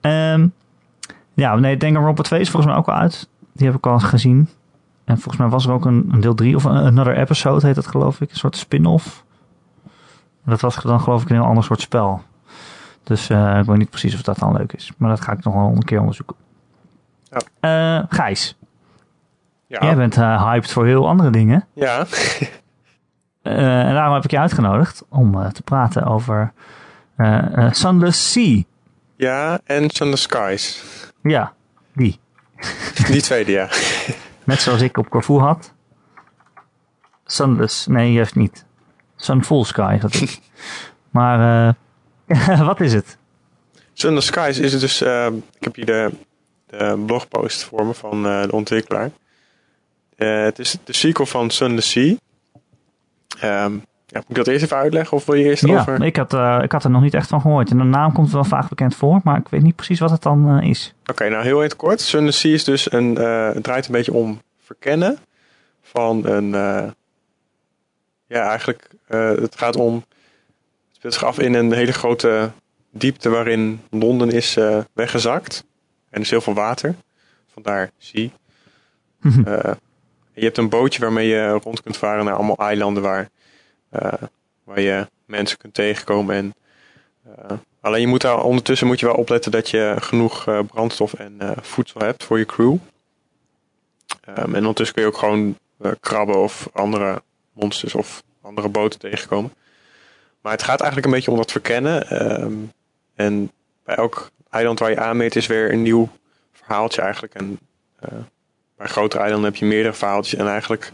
Um, 0.00 0.52
ja, 1.34 1.54
nee, 1.54 1.76
Danganronpa 1.76 2.22
2 2.22 2.40
is 2.40 2.50
volgens 2.50 2.72
mij 2.72 2.80
ook 2.80 2.88
al 2.88 2.94
uit. 2.94 3.28
Die 3.52 3.66
heb 3.66 3.76
ik 3.76 3.86
al 3.86 3.98
gezien. 3.98 4.48
En 5.04 5.14
volgens 5.18 5.36
mij 5.36 5.48
was 5.48 5.66
er 5.66 5.72
ook 5.72 5.84
een, 5.84 6.08
een 6.12 6.20
deel 6.20 6.34
3 6.34 6.56
of 6.56 6.64
een 6.64 6.76
Another 6.76 7.16
Episode 7.16 7.66
heet 7.66 7.74
dat 7.74 7.86
geloof 7.86 8.20
ik. 8.20 8.30
Een 8.30 8.36
soort 8.36 8.56
spin-off. 8.56 9.24
Dat 10.44 10.60
was 10.60 10.82
dan 10.82 11.00
geloof 11.00 11.22
ik 11.22 11.30
een 11.30 11.36
heel 11.36 11.44
ander 11.44 11.64
soort 11.64 11.80
spel. 11.80 12.22
Dus 13.02 13.30
uh, 13.30 13.58
ik 13.58 13.64
weet 13.64 13.76
niet 13.76 13.90
precies 13.90 14.14
of 14.14 14.22
dat 14.22 14.38
dan 14.38 14.56
leuk 14.56 14.72
is. 14.72 14.92
Maar 14.96 15.08
dat 15.08 15.20
ga 15.20 15.32
ik 15.32 15.44
nog 15.44 15.54
wel 15.54 15.72
een 15.74 15.84
keer 15.84 16.00
onderzoeken. 16.00 16.36
Ja. 17.30 17.98
Uh, 17.98 18.04
Gijs. 18.08 18.56
Ja. 19.66 19.78
Jij 19.80 19.96
bent 19.96 20.16
uh, 20.16 20.44
hyped 20.44 20.72
voor 20.72 20.86
heel 20.86 21.08
andere 21.08 21.30
dingen. 21.30 21.66
Ja. 21.72 22.06
en 23.42 23.94
daarom 23.94 24.14
heb 24.14 24.24
ik 24.24 24.30
je 24.30 24.38
uitgenodigd 24.38 25.04
om 25.08 25.52
te 25.52 25.62
praten 25.62 26.04
over 26.04 26.52
Sunless 27.70 28.32
Sea. 28.32 28.62
Ja, 29.16 29.60
en 29.64 29.90
Sunless 29.90 30.22
Skies. 30.22 30.82
Ja, 31.22 31.54
die. 31.94 32.18
Die 33.06 33.22
tweede, 33.22 33.52
ja. 33.52 33.68
Net 34.44 34.60
zoals 34.60 34.80
ik 34.80 34.96
op 34.96 35.08
Corfu 35.08 35.38
had. 35.38 35.72
Sunless, 37.24 37.86
nee, 37.86 38.12
juist 38.12 38.34
niet. 38.34 38.64
Sunful 39.16 39.64
Sky 39.64 39.98
had 39.98 40.14
ik. 40.14 40.38
maar 41.10 41.74
wat 42.66 42.80
is 42.80 42.92
het? 42.92 43.16
Sunless 43.92 44.26
Skies 44.26 44.58
is 44.58 44.72
het 44.72 44.80
dus... 44.80 45.02
ik 45.58 45.64
heb 45.64 45.74
hier 45.74 45.86
de, 45.86 46.10
de 46.66 47.02
blogpost 47.06 47.64
voor 47.64 47.86
me 47.86 47.94
van 47.94 48.22
de 48.22 48.48
ontwikkelaar. 48.50 49.10
Het 50.16 50.58
is 50.58 50.76
de 50.84 50.92
sequel 50.92 51.26
van 51.26 51.50
Sunless 51.50 51.90
Sea. 51.90 52.14
Um, 53.42 53.84
ja, 54.12 54.18
moet 54.18 54.28
ik 54.28 54.36
dat 54.36 54.46
eerst 54.46 54.64
even 54.64 54.76
uitleggen 54.76 55.16
of 55.16 55.26
wil 55.26 55.34
je 55.34 55.44
eerst 55.44 55.66
ja, 55.66 55.80
over? 55.80 56.02
Ik 56.02 56.16
had, 56.16 56.32
uh, 56.32 56.58
ik 56.62 56.72
had 56.72 56.84
er 56.84 56.90
nog 56.90 57.02
niet 57.02 57.14
echt 57.14 57.28
van 57.28 57.40
gehoord. 57.40 57.70
En 57.70 57.78
de 57.78 57.84
naam 57.84 58.12
komt 58.12 58.32
wel 58.32 58.44
vaak 58.44 58.68
bekend 58.68 58.94
voor, 58.94 59.20
maar 59.24 59.38
ik 59.38 59.48
weet 59.48 59.62
niet 59.62 59.76
precies 59.76 60.00
wat 60.00 60.10
het 60.10 60.22
dan 60.22 60.56
uh, 60.56 60.68
is. 60.68 60.94
Oké, 61.00 61.10
okay, 61.10 61.28
nou 61.28 61.42
heel 61.42 61.60
het 61.60 61.76
kort. 61.76 62.00
Sunless 62.00 62.40
Sea 62.40 62.52
is 62.52 62.64
dus 62.64 62.92
een, 62.92 63.16
het 63.16 63.62
draait 63.62 63.86
een 63.86 63.92
beetje 63.92 64.12
om 64.12 64.40
verkennen 64.58 65.18
van 65.82 66.26
een... 66.26 66.48
ja, 68.26 68.48
eigenlijk, 68.48 68.88
het 69.06 69.56
gaat 69.56 69.76
om... 69.76 69.94
Het 69.94 70.96
speelt 70.96 71.12
zich 71.12 71.24
af 71.24 71.38
in 71.38 71.54
een 71.54 71.72
hele 71.72 71.92
grote 71.92 72.50
diepte 72.90 73.28
waarin 73.28 73.80
Londen 73.90 74.30
is 74.30 74.58
weggezakt. 74.92 75.64
En 76.10 76.16
er 76.16 76.20
is 76.20 76.30
heel 76.30 76.40
veel 76.40 76.54
water. 76.54 76.94
Vandaar 77.52 77.90
Sea. 77.98 78.28
Je 80.34 80.44
hebt 80.44 80.58
een 80.58 80.68
bootje 80.68 81.00
waarmee 81.00 81.28
je 81.28 81.48
rond 81.62 81.82
kunt 81.82 81.96
varen 81.96 82.24
naar 82.24 82.34
allemaal 82.34 82.56
eilanden 82.56 83.02
waar, 83.02 83.28
waar 84.64 84.80
je 84.80 85.06
mensen 85.26 85.58
kunt 85.58 85.74
tegenkomen. 85.74 86.36
En, 86.36 86.54
uh, 87.26 87.58
alleen 87.80 88.00
je 88.00 88.06
moet 88.06 88.20
daar, 88.20 88.42
ondertussen 88.42 88.86
moet 88.86 89.00
je 89.00 89.06
wel 89.06 89.14
opletten 89.14 89.50
dat 89.50 89.70
je 89.70 89.96
genoeg 89.98 90.46
uh, 90.46 90.60
brandstof 90.66 91.14
en 91.14 91.38
voedsel 91.60 92.00
hebt 92.00 92.24
voor 92.24 92.38
je 92.38 92.46
crew. 92.46 92.76
Um, 94.28 94.54
en 94.54 94.56
ondertussen 94.56 94.94
kun 94.94 95.04
je 95.04 95.08
ook 95.08 95.18
gewoon 95.18 95.58
krabben 96.00 96.36
of 96.36 96.68
andere 96.72 97.22
monsters 97.52 97.94
of 97.94 98.22
andere 98.42 98.68
boten 98.68 99.00
tegenkomen. 99.00 99.52
Maar 100.40 100.52
het 100.52 100.62
gaat 100.62 100.80
eigenlijk 100.80 101.06
een 101.06 101.14
beetje 101.14 101.30
om 101.30 101.36
dat 101.36 101.52
verkennen. 101.52 102.22
Um, 102.42 102.72
en 103.14 103.50
bij 103.84 103.94
elk 103.94 104.30
eiland 104.50 104.78
waar 104.78 104.90
je 104.90 105.00
aanmeet 105.00 105.36
is 105.36 105.46
weer 105.46 105.72
een 105.72 105.82
nieuw 105.82 106.08
verhaaltje 106.52 107.02
eigenlijk. 107.02 107.34
En 107.34 107.58
bij 108.76 108.86
grotere 108.86 109.22
eilanden 109.22 109.50
heb 109.50 109.60
je 109.60 109.66
meerdere 109.66 109.94
verhaaltjes. 109.94 110.40
En 110.40 110.48
eigenlijk 110.48 110.92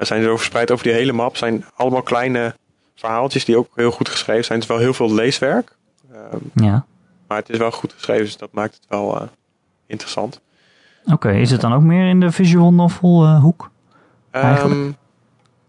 zijn 0.00 0.22
ze 0.22 0.28
zo 0.28 0.36
verspreid 0.36 0.70
over 0.70 0.84
die 0.84 0.92
hele 0.92 1.12
map. 1.12 1.36
zijn 1.36 1.64
allemaal 1.74 2.02
kleine 2.02 2.54
verhaaltjes 2.94 3.44
die 3.44 3.56
ook 3.56 3.68
heel 3.74 3.90
goed 3.90 4.08
geschreven 4.08 4.44
zijn. 4.44 4.58
Het 4.58 4.68
is 4.68 4.74
wel 4.74 4.84
heel 4.84 4.94
veel 4.94 5.14
leeswerk. 5.14 5.76
Ehm, 6.12 6.36
ja. 6.64 6.84
Maar 7.28 7.38
het 7.38 7.48
is 7.48 7.58
wel 7.58 7.70
goed 7.70 7.92
geschreven, 7.92 8.24
dus 8.24 8.36
dat 8.36 8.52
maakt 8.52 8.74
het 8.74 8.84
wel 8.88 9.28
interessant. 9.86 10.40
Oké, 11.04 11.30
is 11.30 11.50
het 11.50 11.60
dan 11.60 11.72
ook 11.72 11.82
meer 11.82 12.08
in 12.08 12.20
de 12.20 12.32
visual 12.32 12.72
novel 12.72 13.36
hoek? 13.36 13.70
Um, 14.32 14.96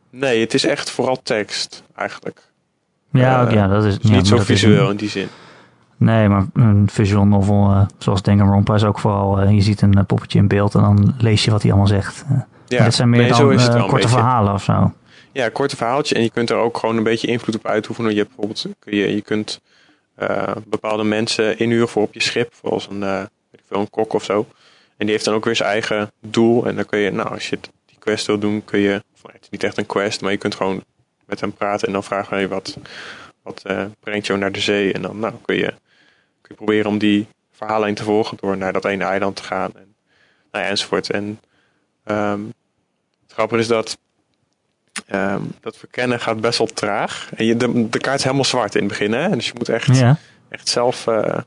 nee, 0.09 0.39
het 0.39 0.53
is 0.53 0.65
echt 0.65 0.89
vooral 0.89 1.21
tekst 1.23 1.83
eigenlijk. 1.95 2.49
Ja, 3.11 3.49
ja 3.49 3.67
dat 3.67 3.85
is 3.85 3.99
niet 3.99 4.27
zo 4.27 4.37
visueel 4.37 4.89
in 4.89 4.95
die 4.95 5.09
zin. 5.09 5.27
Nee, 5.97 6.29
maar 6.29 6.45
een 6.53 6.89
visual 6.91 7.25
novel 7.25 7.71
uh, 7.71 7.81
zoals 7.97 8.21
Danganronpa 8.21 8.75
is 8.75 8.83
ook 8.83 8.99
vooral... 8.99 9.49
Je 9.49 9.61
ziet 9.61 9.81
een 9.81 10.05
poppetje 10.05 10.39
in 10.39 10.47
beeld 10.47 10.75
en 10.75 10.81
dan 10.81 11.13
lees 11.17 11.45
je 11.45 11.51
wat 11.51 11.61
hij 11.61 11.71
allemaal 11.71 11.89
zegt. 11.89 12.25
Uh, 12.71 12.77
ja, 12.77 12.83
dit 12.83 12.93
zijn 12.93 13.09
meer 13.09 13.21
nee, 13.21 13.57
dan 13.57 13.87
korte 13.87 14.07
verhalen 14.07 14.53
of 14.53 14.63
zo. 14.63 14.93
Ja, 15.31 15.49
korte 15.49 15.75
verhaaltje. 15.75 16.15
En 16.15 16.21
je 16.21 16.29
kunt 16.29 16.49
er 16.49 16.55
ook 16.55 16.77
gewoon 16.77 16.97
een 16.97 17.03
beetje 17.03 17.27
invloed 17.27 17.55
op 17.55 17.67
uitoefenen. 17.67 18.11
Je, 18.11 18.17
hebt 18.17 18.27
bijvoorbeeld, 18.27 18.65
je, 18.85 19.15
je 19.15 19.21
kunt 19.21 19.61
bepaalde 20.65 21.03
mensen 21.03 21.59
inhuren 21.59 21.87
voor 21.87 22.03
op 22.03 22.13
je 22.13 22.21
schip. 22.21 22.53
Zoals 22.63 22.87
een, 22.89 22.99
weet 22.99 23.29
ik 23.51 23.63
veel, 23.67 23.79
een 23.79 23.89
kok 23.89 24.13
of 24.13 24.23
zo. 24.23 24.47
En 24.97 25.05
die 25.05 25.09
heeft 25.09 25.25
dan 25.25 25.33
ook 25.33 25.45
weer 25.45 25.55
zijn 25.55 25.69
eigen 25.69 26.11
doel. 26.19 26.65
En 26.65 26.75
dan 26.75 26.85
kun 26.85 26.99
je, 26.99 27.11
nou, 27.11 27.29
als 27.29 27.49
je 27.49 27.59
die 27.85 27.97
quest 27.99 28.27
wil 28.27 28.39
doen, 28.39 28.65
kun 28.65 28.79
je... 28.79 29.03
Of, 29.13 29.31
het 29.31 29.41
is 29.41 29.49
niet 29.49 29.63
echt 29.63 29.77
een 29.77 29.85
quest, 29.85 30.21
maar 30.21 30.31
je 30.31 30.37
kunt 30.37 30.55
gewoon 30.55 30.83
met 31.25 31.39
hem 31.39 31.53
praten. 31.53 31.87
En 31.87 31.93
dan 31.93 32.03
vragen 32.03 32.39
je 32.39 32.47
wat, 32.47 32.77
wat 33.43 33.63
brengt 33.99 34.27
jou 34.27 34.39
naar 34.39 34.51
de 34.51 34.59
zee. 34.59 34.93
En 34.93 35.01
dan 35.01 35.19
nou, 35.19 35.33
kun 35.41 35.55
je 35.55 35.73
proberen 36.55 36.89
om 36.89 36.97
die 36.97 37.27
verhaallijn 37.51 37.95
te 37.95 38.03
volgen 38.03 38.37
door 38.41 38.57
naar 38.57 38.73
dat 38.73 38.85
ene 38.85 39.03
eiland 39.03 39.35
te 39.35 39.43
gaan. 39.43 39.71
En, 39.75 39.95
nou 40.51 40.63
ja, 40.63 40.69
enzovoort. 40.69 41.09
En 41.09 41.39
um, 42.05 42.53
is 43.49 43.67
dat 43.67 43.97
um, 45.13 45.51
dat 45.61 45.77
verkennen 45.77 46.19
gaat 46.19 46.41
best 46.41 46.57
wel 46.57 46.67
traag. 46.67 47.29
En 47.35 47.45
je, 47.45 47.57
de, 47.57 47.89
de 47.89 47.99
kaart 47.99 48.17
is 48.17 48.23
helemaal 48.23 48.45
zwart 48.45 48.75
in 48.75 48.79
het 48.79 48.89
begin. 48.89 49.13
Hè? 49.13 49.29
Dus 49.29 49.45
je 49.45 49.53
moet 49.57 49.69
echt, 49.69 49.97
ja. 49.97 50.17
echt 50.49 50.67
zelf, 50.67 51.07
uh, 51.07 51.37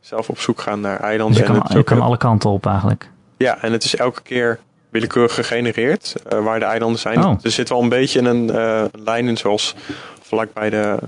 zelf 0.00 0.28
op 0.28 0.38
zoek 0.38 0.60
gaan 0.60 0.80
naar 0.80 1.00
eilanden. 1.00 1.38
Dus 1.38 1.46
je 1.46 1.60
kan, 1.60 1.76
je 1.76 1.84
kan 1.84 2.00
alle 2.00 2.16
kanten 2.16 2.50
op 2.50 2.66
eigenlijk. 2.66 3.10
Ja, 3.36 3.62
en 3.62 3.72
het 3.72 3.84
is 3.84 3.96
elke 3.96 4.22
keer 4.22 4.58
willekeurig 4.88 5.34
gegenereerd 5.34 6.14
uh, 6.32 6.44
waar 6.44 6.58
de 6.58 6.64
eilanden 6.64 7.00
zijn. 7.00 7.24
Oh. 7.24 7.38
Er 7.42 7.50
zit 7.50 7.68
wel 7.68 7.82
een 7.82 7.88
beetje 7.88 8.20
een, 8.20 8.48
uh, 8.50 8.84
een 8.92 9.02
lijn 9.02 9.28
in, 9.28 9.36
zoals 9.36 9.74
vlak 10.20 10.52
bij 10.52 10.70
de 10.70 10.98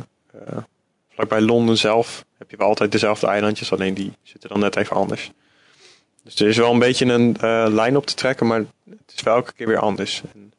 bij 1.28 1.40
Londen 1.40 1.78
zelf 1.78 2.25
heb 2.38 2.50
je 2.50 2.56
wel 2.56 2.66
altijd 2.66 2.92
dezelfde 2.92 3.26
eilandjes, 3.26 3.73
alleen 3.73 3.94
die 3.94 4.12
zitten 4.23 4.49
dan 4.49 4.61
net 4.61 4.76
even 4.76 4.97
anders. 4.97 5.32
Dus 6.23 6.35
er 6.35 6.49
is 6.49 6.57
wel 6.57 6.73
een 6.73 6.79
beetje 6.79 7.07
een 7.07 7.37
uh, 7.43 7.67
lijn 7.69 7.97
op 7.97 8.07
te 8.07 8.15
trekken, 8.15 8.47
maar 8.47 8.59
het 8.91 9.12
is 9.15 9.23
wel 9.23 9.35
elke 9.35 9.53
keer 9.53 9.67
weer 9.67 9.79
anders. 9.79 10.23
En 10.35 10.53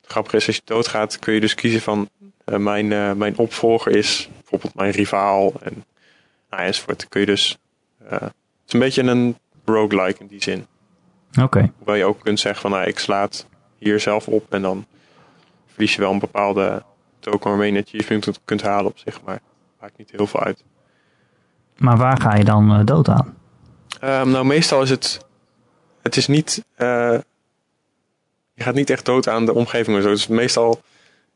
het 0.00 0.10
grappige 0.10 0.36
is, 0.36 0.46
als 0.46 0.56
je 0.56 0.62
doodgaat, 0.64 1.18
kun 1.18 1.34
je 1.34 1.40
dus 1.40 1.54
kiezen 1.54 1.80
van 1.80 2.08
uh, 2.46 2.56
mijn, 2.56 2.90
uh, 2.90 3.12
mijn 3.12 3.38
opvolger 3.38 3.96
is 3.96 4.28
bijvoorbeeld 4.36 4.74
mijn 4.74 4.90
rivaal. 4.90 5.52
En 5.62 5.84
nou, 6.50 6.62
enzovoort. 6.62 6.98
Dan 6.98 7.08
kun 7.08 7.20
je 7.20 7.26
dus. 7.26 7.58
het 8.08 8.32
is 8.66 8.72
een 8.72 8.80
beetje 8.80 9.02
een 9.02 9.36
roguelike 9.64 10.20
in 10.20 10.26
die 10.26 10.42
zin. 10.42 10.66
Oké. 11.30 11.42
Okay. 11.42 11.72
Hoewel 11.76 11.94
je 11.94 12.04
ook 12.04 12.20
kunt 12.20 12.40
zeggen 12.40 12.60
van 12.60 12.70
nou, 12.70 12.84
ik 12.84 12.98
slaat 12.98 13.46
hier 13.78 14.00
zelf 14.00 14.28
op 14.28 14.52
en 14.52 14.62
dan 14.62 14.86
verlies 15.66 15.94
je 15.94 16.00
wel 16.00 16.12
een 16.12 16.18
bepaalde 16.18 16.82
token 17.18 17.50
waarmee 17.50 17.72
je 17.72 17.82
achievement 17.82 18.40
kunt 18.44 18.62
halen 18.62 18.90
op 18.90 18.98
zich. 18.98 19.22
Maar 19.22 19.40
maakt 19.80 19.98
niet 19.98 20.10
heel 20.10 20.26
veel 20.26 20.40
uit. 20.40 20.64
Maar 21.76 21.96
waar 21.96 22.20
ga 22.20 22.34
je 22.36 22.44
dan 22.44 22.84
dood 22.84 23.08
aan? 23.08 23.34
Um, 24.04 24.30
nou, 24.30 24.44
meestal 24.44 24.82
is 24.82 24.90
het. 24.90 25.18
Het 26.02 26.16
is 26.16 26.26
niet. 26.26 26.64
Uh, 26.78 27.18
je 28.54 28.62
gaat 28.62 28.74
niet 28.74 28.90
echt 28.90 29.04
dood 29.04 29.28
aan 29.28 29.46
de 29.46 29.54
omgeving. 29.54 30.02
Zo. 30.02 30.08
Dus 30.08 30.26
meestal 30.26 30.82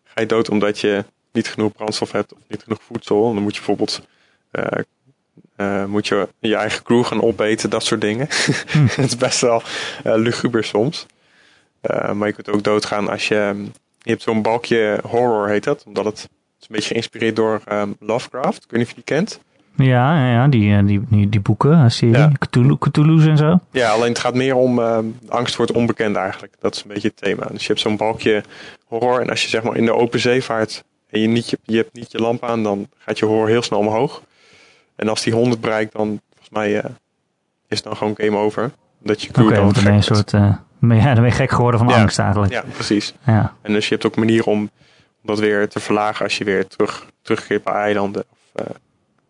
ga 0.04 0.20
je 0.20 0.26
dood 0.26 0.48
omdat 0.48 0.78
je 0.78 1.04
niet 1.32 1.48
genoeg 1.48 1.72
brandstof 1.72 2.12
hebt 2.12 2.32
of 2.32 2.38
niet 2.48 2.62
genoeg 2.62 2.82
voedsel. 2.82 3.34
Dan 3.34 3.42
moet 3.42 3.54
je 3.54 3.60
bijvoorbeeld. 3.60 4.06
Uh, 5.56 5.84
moet 5.84 6.06
je 6.06 6.28
je 6.38 6.56
eigen 6.56 6.82
crew 6.82 7.04
gaan 7.04 7.22
opeten, 7.22 7.70
dat 7.70 7.84
soort 7.84 8.00
dingen. 8.00 8.28
Hm. 8.68 8.86
het 9.00 9.04
is 9.04 9.16
best 9.16 9.40
wel 9.40 9.62
luguber 10.02 10.64
soms. 10.64 11.06
maar 12.12 12.26
je 12.26 12.32
kunt 12.32 12.48
ook 12.48 12.62
doodgaan 12.62 13.08
als 13.08 13.28
je. 13.28 13.64
Je 13.98 14.10
hebt 14.10 14.22
zo'n 14.22 14.42
balkje 14.42 15.00
horror, 15.02 15.48
heet 15.48 15.64
dat. 15.64 15.84
Omdat 15.86 16.04
het 16.04 16.18
is 16.60 16.66
een 16.66 16.74
beetje 16.74 16.88
geïnspireerd 16.88 17.36
door 17.36 17.62
um, 17.72 17.96
Lovecraft. 18.00 18.64
Ik 18.64 18.70
weet 18.70 18.80
niet 18.80 18.82
of 18.82 18.88
je 18.88 18.94
die 18.94 19.16
kent. 19.16 19.40
Ja, 19.84 20.30
ja 20.30 20.48
die, 20.48 20.76
eh, 20.76 20.86
die, 20.86 21.00
die, 21.08 21.28
die 21.28 21.40
boeken, 21.40 21.72
eh, 21.72 21.88
serie, 21.88 22.16
ja. 22.16 22.32
Cthulhu, 22.38 22.76
Cthulhu's 22.78 23.26
en 23.26 23.36
zo. 23.36 23.60
Ja, 23.70 23.90
alleen 23.90 24.08
het 24.08 24.18
gaat 24.18 24.34
meer 24.34 24.54
om 24.54 24.78
uh, 24.78 24.98
angst 25.28 25.54
voor 25.54 25.66
het 25.66 25.76
onbekend 25.76 26.16
eigenlijk. 26.16 26.54
Dat 26.60 26.74
is 26.74 26.82
een 26.82 26.88
beetje 26.88 27.08
het 27.08 27.16
thema. 27.16 27.46
Dus 27.50 27.60
je 27.60 27.68
hebt 27.68 27.80
zo'n 27.80 27.96
balkje 27.96 28.42
horror 28.84 29.20
en 29.20 29.30
als 29.30 29.42
je 29.42 29.48
zeg 29.48 29.62
maar 29.62 29.76
in 29.76 29.84
de 29.84 29.94
open 29.94 30.20
zee 30.20 30.42
vaart 30.42 30.84
en 31.10 31.20
je, 31.20 31.28
niet 31.28 31.50
je, 31.50 31.58
je 31.62 31.76
hebt 31.76 31.92
niet 31.92 32.12
je 32.12 32.18
lamp 32.18 32.44
aan, 32.44 32.62
dan 32.62 32.88
gaat 32.98 33.18
je 33.18 33.24
horror 33.24 33.48
heel 33.48 33.62
snel 33.62 33.78
omhoog. 33.78 34.22
En 34.96 35.08
als 35.08 35.22
die 35.22 35.32
100 35.32 35.60
bereikt, 35.60 35.92
dan 35.92 36.20
volgens 36.30 36.50
mij 36.50 36.74
uh, 36.74 36.84
is 37.68 37.76
het 37.76 37.84
dan 37.84 37.96
gewoon 37.96 38.14
game 38.16 38.36
over. 38.36 38.70
Dat 39.02 39.22
je 39.22 39.32
crew 39.32 39.46
okay, 39.46 39.56
dan, 39.56 39.72
dan 39.72 39.82
ben 39.82 39.92
je 39.92 39.98
een 39.98 40.02
soort, 40.02 40.32
uh, 40.32 40.40
ja, 40.80 41.04
dan 41.04 41.14
ben 41.14 41.24
je 41.24 41.30
gek 41.30 41.50
geworden 41.50 41.80
van 41.80 41.92
angst 41.92 42.18
eigenlijk. 42.18 42.52
Ja, 42.52 42.64
precies. 42.72 43.14
Ja. 43.26 43.54
En 43.62 43.72
dus 43.72 43.88
je 43.88 43.94
hebt 43.94 44.06
ook 44.06 44.16
manieren 44.16 44.46
om 44.46 44.70
dat 45.22 45.38
weer 45.38 45.68
te 45.68 45.80
verlagen 45.80 46.24
als 46.24 46.38
je 46.38 46.44
weer 46.44 46.66
terug, 46.66 47.06
terugkeert 47.22 47.64
bij 47.64 47.74
eilanden. 47.74 48.24
Of, 48.30 48.66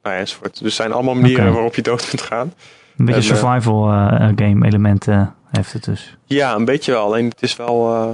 nou 0.09 0.21
ja, 0.21 0.27
enzovoort. 0.27 0.59
Dus 0.59 0.63
er 0.67 0.71
zijn 0.71 0.93
allemaal 0.93 1.15
manieren 1.15 1.53
waarop 1.53 1.75
je 1.75 1.83
dood 1.83 2.09
kunt 2.09 2.23
gaan. 2.23 2.53
Een 2.97 3.05
beetje 3.05 3.31
en, 3.31 3.37
survival 3.37 3.93
uh, 3.93 4.29
game 4.37 4.67
elementen 4.67 5.35
heeft 5.51 5.73
het 5.73 5.85
dus. 5.85 6.17
Ja, 6.25 6.55
een 6.55 6.65
beetje 6.65 6.93
wel. 6.93 7.05
Alleen 7.05 7.29
het 7.29 7.43
is 7.43 7.57
wel... 7.57 8.09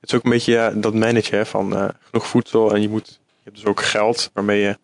Het 0.00 0.10
is 0.10 0.16
ook 0.16 0.24
een 0.24 0.30
beetje 0.30 0.72
dat 0.74 0.94
managen 0.94 1.46
van 1.46 1.92
genoeg 2.10 2.26
voedsel. 2.26 2.74
En 2.74 2.82
je, 2.82 2.88
moet, 2.88 3.08
je 3.08 3.40
hebt 3.44 3.56
dus 3.56 3.64
ook 3.64 3.82
geld 3.82 4.30
waarmee 4.32 4.60
je 4.60 4.78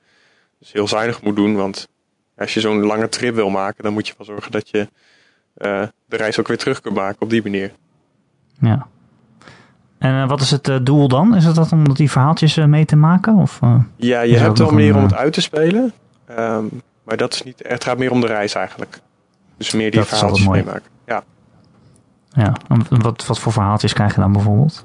dus 0.59 0.73
heel 0.73 0.89
zuinig 0.89 1.23
moet 1.23 1.37
doen. 1.37 1.55
Want 1.55 1.89
als 2.37 2.55
je 2.55 2.61
zo'n 2.61 2.85
lange 2.85 3.09
trip 3.09 3.35
wil 3.35 3.51
maken, 3.51 3.85
dan 3.85 3.93
moet 3.93 4.07
je 4.07 4.15
wel 4.17 4.27
zorgen 4.27 4.53
dat 4.53 4.69
je 4.69 4.89
de 5.55 6.17
reis 6.17 6.41
ook 6.41 6.49
weer 6.49 6.59
terug 6.59 6.81
kunt 6.81 6.95
maken 6.95 7.23
op 7.23 7.31
die 7.31 7.43
manier. 7.43 7.73
Ja. 8.61 8.87
En 9.99 10.23
eh, 10.23 10.29
wat 10.29 10.41
is 10.41 10.51
het 10.51 10.69
eh, 10.69 10.77
doel 10.83 11.09
dan? 11.09 11.37
Is 11.37 11.45
het 11.45 11.55
dat 11.55 11.73
om 11.73 11.95
die 11.95 12.11
verhaaltjes 12.11 12.57
eh, 12.57 12.65
mee 12.65 12.85
te 12.85 12.97
maken? 12.97 13.35
Of, 13.35 13.61
ja, 13.97 14.21
je 14.21 14.37
hebt 14.37 14.59
wel 14.59 14.71
meer 14.71 14.97
om 14.97 15.03
het 15.03 15.15
uit 15.15 15.33
te 15.33 15.41
spelen. 15.41 15.93
Ehm, 16.29 16.67
maar 17.03 17.17
dat 17.17 17.35
is 17.35 17.43
niet, 17.43 17.63
het 17.67 17.85
gaat 17.85 17.99
meer 17.99 18.11
om 18.11 18.21
de 18.21 18.27
reis 18.27 18.55
eigenlijk. 18.55 19.01
Dus 19.57 19.73
meer 19.73 19.91
die 19.91 20.01
dat 20.01 20.09
verhaaltjes 20.09 20.49
meemaken. 20.49 20.91
Ja. 21.07 21.25
Ja, 22.29 22.53
wat, 22.89 23.27
wat 23.27 23.39
voor 23.39 23.53
verhaaltjes 23.53 23.93
krijg 23.93 24.15
je 24.15 24.21
dan 24.21 24.33
bijvoorbeeld? 24.33 24.85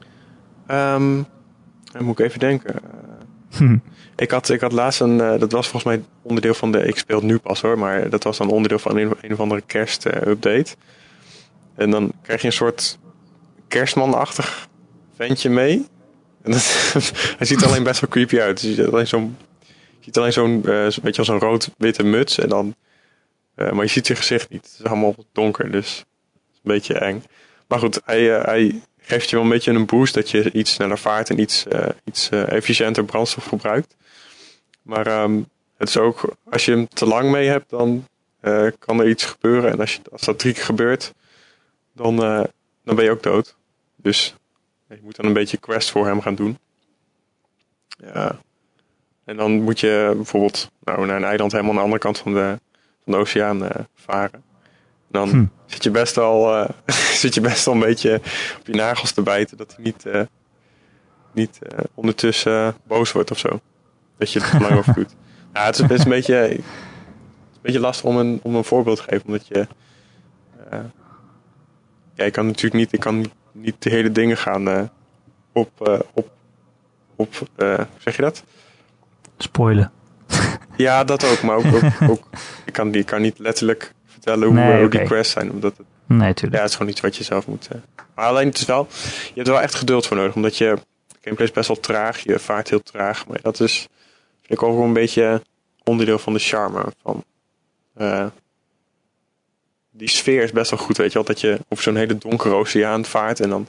Um, 0.68 1.26
dan 1.92 2.04
moet 2.04 2.20
ik 2.20 2.26
even 2.26 2.40
denken. 2.40 2.76
Hm. 3.50 3.78
Ik, 4.16 4.32
had, 4.32 4.50
ik 4.50 4.62
had 4.62 4.72
laatst 4.72 5.00
een, 5.00 5.18
dat 5.18 5.52
was 5.52 5.68
volgens 5.68 5.84
mij 5.84 6.04
onderdeel 6.22 6.54
van 6.54 6.72
de, 6.72 6.88
ik 6.88 6.98
speel 6.98 7.22
nu 7.22 7.38
pas 7.38 7.62
hoor, 7.62 7.80
maar 7.80 8.10
dat 8.10 8.24
was 8.24 8.38
dan 8.38 8.50
onderdeel 8.50 8.80
van 8.80 8.98
een, 8.98 9.14
een 9.22 9.34
of 9.34 9.40
andere 9.40 9.62
kerst-update. 9.62 10.76
en 11.76 11.90
dan 11.90 12.12
krijg 12.22 12.42
je 12.42 12.48
een 12.48 12.54
soort 12.54 12.98
kerstmanachtig 13.68 14.68
ventje 15.16 15.50
mee. 15.50 15.86
En 16.42 16.52
hij 17.38 17.46
ziet 17.48 17.62
er 17.62 17.68
alleen 17.68 17.84
best 17.84 18.00
wel 18.00 18.10
creepy 18.10 18.40
uit. 18.40 18.62
Je 18.62 18.74
ziet 18.74 18.88
alleen 18.88 19.08
zo'n, 19.08 19.38
ziet 20.04 20.18
alleen 20.18 20.34
zo'n, 20.34 20.62
uh, 20.66 20.88
beetje 21.02 21.18
als 21.18 21.28
een 21.28 21.40
rood-witte 21.40 22.04
muts. 22.04 22.38
En 22.38 22.50
dan, 22.50 22.76
uh, 23.56 23.72
maar 23.72 23.84
je 23.84 23.92
ziet 23.92 24.06
zijn 24.06 24.18
gezicht 24.18 24.50
niet. 24.50 24.64
Het 24.64 24.80
is 24.80 24.86
allemaal 24.86 25.16
donker, 25.32 25.72
dus 25.72 25.98
het 25.98 26.54
is 26.54 26.60
een 26.64 26.72
beetje 26.72 26.94
eng. 26.94 27.24
Maar 27.68 27.80
goed, 27.80 28.02
hij, 28.06 28.22
uh, 28.22 28.46
hij 28.46 28.82
geeft 28.98 29.30
je 29.30 29.36
wel 29.36 29.46
een 29.46 29.52
beetje 29.52 29.72
een 29.72 29.86
boost 29.86 30.14
dat 30.14 30.30
je 30.30 30.52
iets 30.52 30.74
sneller 30.74 30.98
vaart 30.98 31.30
en 31.30 31.40
iets, 31.40 31.66
iets 32.04 32.30
efficiënter 32.30 33.06
brandstof 33.06 33.46
gebruikt. 33.46 33.96
Maar 34.82 35.22
um, 35.24 35.50
het 35.78 35.88
is 35.88 35.98
ook, 35.98 36.36
als 36.50 36.66
je 36.66 36.72
hem 36.72 36.88
te 36.88 37.06
lang 37.06 37.32
mee 37.32 37.48
hebt, 37.48 37.70
dan 37.70 38.08
kan 38.80 39.00
er 39.00 39.10
iets 39.10 39.26
gebeuren. 39.26 39.72
En 39.72 39.80
als, 39.80 39.94
je, 39.94 40.00
als 40.12 40.22
dat 40.22 40.40
drie 40.40 40.54
keer 40.54 40.64
gebeurt, 40.64 41.14
dan, 41.94 42.16
dan 42.84 42.96
ben 42.96 43.04
je 43.04 43.12
ook 43.12 43.24
dood. 43.24 43.56
Dus 43.96 44.36
je 44.88 45.00
moet 45.02 45.16
dan 45.16 45.26
een 45.26 45.34
beetje 45.34 45.58
quest 45.58 45.92
voor 45.92 46.06
hem 46.06 46.22
gaan 46.22 46.36
doen. 46.36 46.58
Ja. 47.88 48.40
En 49.26 49.38
dan 49.38 49.62
moet 49.62 49.80
je 49.80 50.14
bijvoorbeeld 50.16 50.72
nou, 50.84 51.06
naar 51.06 51.16
een 51.16 51.24
eiland 51.24 51.52
helemaal 51.52 51.72
aan 51.72 51.78
de 51.78 51.84
andere 51.84 52.02
kant 52.02 52.18
van 52.18 52.34
de, 52.34 52.60
van 53.04 53.14
de 53.14 53.20
oceaan 53.20 53.64
uh, 53.64 53.70
varen. 53.96 54.44
Dan 55.08 55.30
hm. 55.30 55.46
zit, 55.66 55.84
je 55.84 55.92
best 55.92 56.16
wel, 56.16 56.62
uh, 56.62 56.70
zit 57.22 57.34
je 57.34 57.42
best 57.42 57.66
wel 57.66 57.74
een 57.74 57.80
beetje 57.80 58.22
op 58.60 58.68
je 58.68 58.74
nagels 58.74 59.12
te 59.12 59.22
bijten 59.22 59.58
dat 59.58 59.76
hij 59.76 59.84
niet, 59.84 60.06
uh, 60.06 60.22
niet 61.32 61.60
ondertussen 61.94 62.76
boos 62.88 63.12
wordt 63.12 63.32
of 63.32 63.40
zo. 63.40 63.60
Dat 64.18 64.32
je 64.32 64.42
het 64.42 64.62
lang 64.62 64.78
over 64.78 64.94
doet. 64.94 65.16
Ja, 65.54 65.66
het 65.66 65.80
is 65.80 65.86
best 65.86 66.04
een 66.04 66.10
beetje, 66.10 66.34
het 66.34 66.52
is 66.52 66.58
een 66.58 67.62
beetje 67.62 67.80
lastig 67.80 68.06
om 68.06 68.18
een, 68.18 68.40
om 68.44 68.56
een 68.56 68.64
voorbeeld 68.64 68.98
te 68.98 69.04
geven, 69.04 69.26
omdat 69.26 69.48
je. 69.48 69.68
ja, 72.16 72.24
ik 72.24 72.34
kan 72.34 72.46
natuurlijk 72.46 72.74
niet, 72.74 72.94
ik 72.94 73.00
kan 73.00 73.32
niet 73.52 73.76
de 73.80 73.90
hele 73.90 74.12
dingen 74.12 74.38
gaan 74.38 74.92
op, 75.52 76.04
op, 76.14 76.32
op 77.16 77.34
zeg 77.98 78.16
je 78.16 78.22
dat? 78.22 78.44
Spoilen. 79.38 79.92
ja, 80.78 81.04
dat 81.04 81.24
ook. 81.32 81.42
Maar 81.42 81.56
ook, 81.56 81.66
ook, 81.66 81.84
ook 82.12 82.28
ik, 82.66 82.74
kan, 82.74 82.94
ik 82.94 83.06
kan 83.06 83.22
niet 83.22 83.40
letterlijk 83.40 83.94
vertellen 84.06 84.48
hoe, 84.48 84.56
nee, 84.56 84.88
die 84.88 85.04
quests 85.04 85.34
zijn. 85.34 85.52
Omdat 85.52 85.78
het, 85.78 85.86
nee, 86.06 86.34
tuurlijk. 86.34 86.54
Ja, 86.56 86.62
het 86.62 86.70
is 86.70 86.76
gewoon 86.76 86.92
iets 86.92 87.02
wat 87.02 87.16
je 87.16 87.24
zelf 87.24 87.48
moet... 87.48 87.68
maar 88.16 88.26
alleen, 88.26 88.48
het 88.48 88.58
is 88.58 88.66
wel... 88.66 88.88
Je 89.24 89.32
hebt 89.34 89.48
er 89.48 89.54
wel 89.54 89.62
echt 89.62 89.76
geduld 89.76 90.08
voor 90.08 90.18
nodig. 90.18 90.36
Omdat 90.36 90.58
je... 90.58 90.78
Gameplay 91.22 91.48
is 91.48 91.54
best 91.54 91.68
wel 91.68 91.80
traag. 91.80 92.20
Je 92.20 92.40
vaart 92.40 92.70
heel 92.70 92.84
traag. 92.84 93.28
Maar 93.28 93.40
dat 93.42 93.60
is... 93.60 93.88
Vind 94.42 94.60
ik 94.60 94.64
ook 94.64 94.76
wel 94.76 94.86
een 94.86 94.94
beetje 94.94 95.42
onderdeel 95.84 96.20
van 96.20 96.34
de 96.34 96.40
charme. 96.40 96.86
Van, 97.02 97.24
die 99.92 100.10
sfeer 100.10 100.44
is 100.44 100.52
best 100.52 100.72
wel 100.72 100.80
goed, 100.80 100.98
weet 100.98 101.08
je 101.08 101.14
wel. 101.14 101.24
Dat 101.24 101.42
je 101.42 101.60
op 101.68 101.82
zo'n 101.82 101.96
hele 101.96 102.18
donkere 102.18 102.54
oceaan 102.54 103.06
vaart. 103.06 103.40
En 103.40 103.50
dan... 103.50 103.68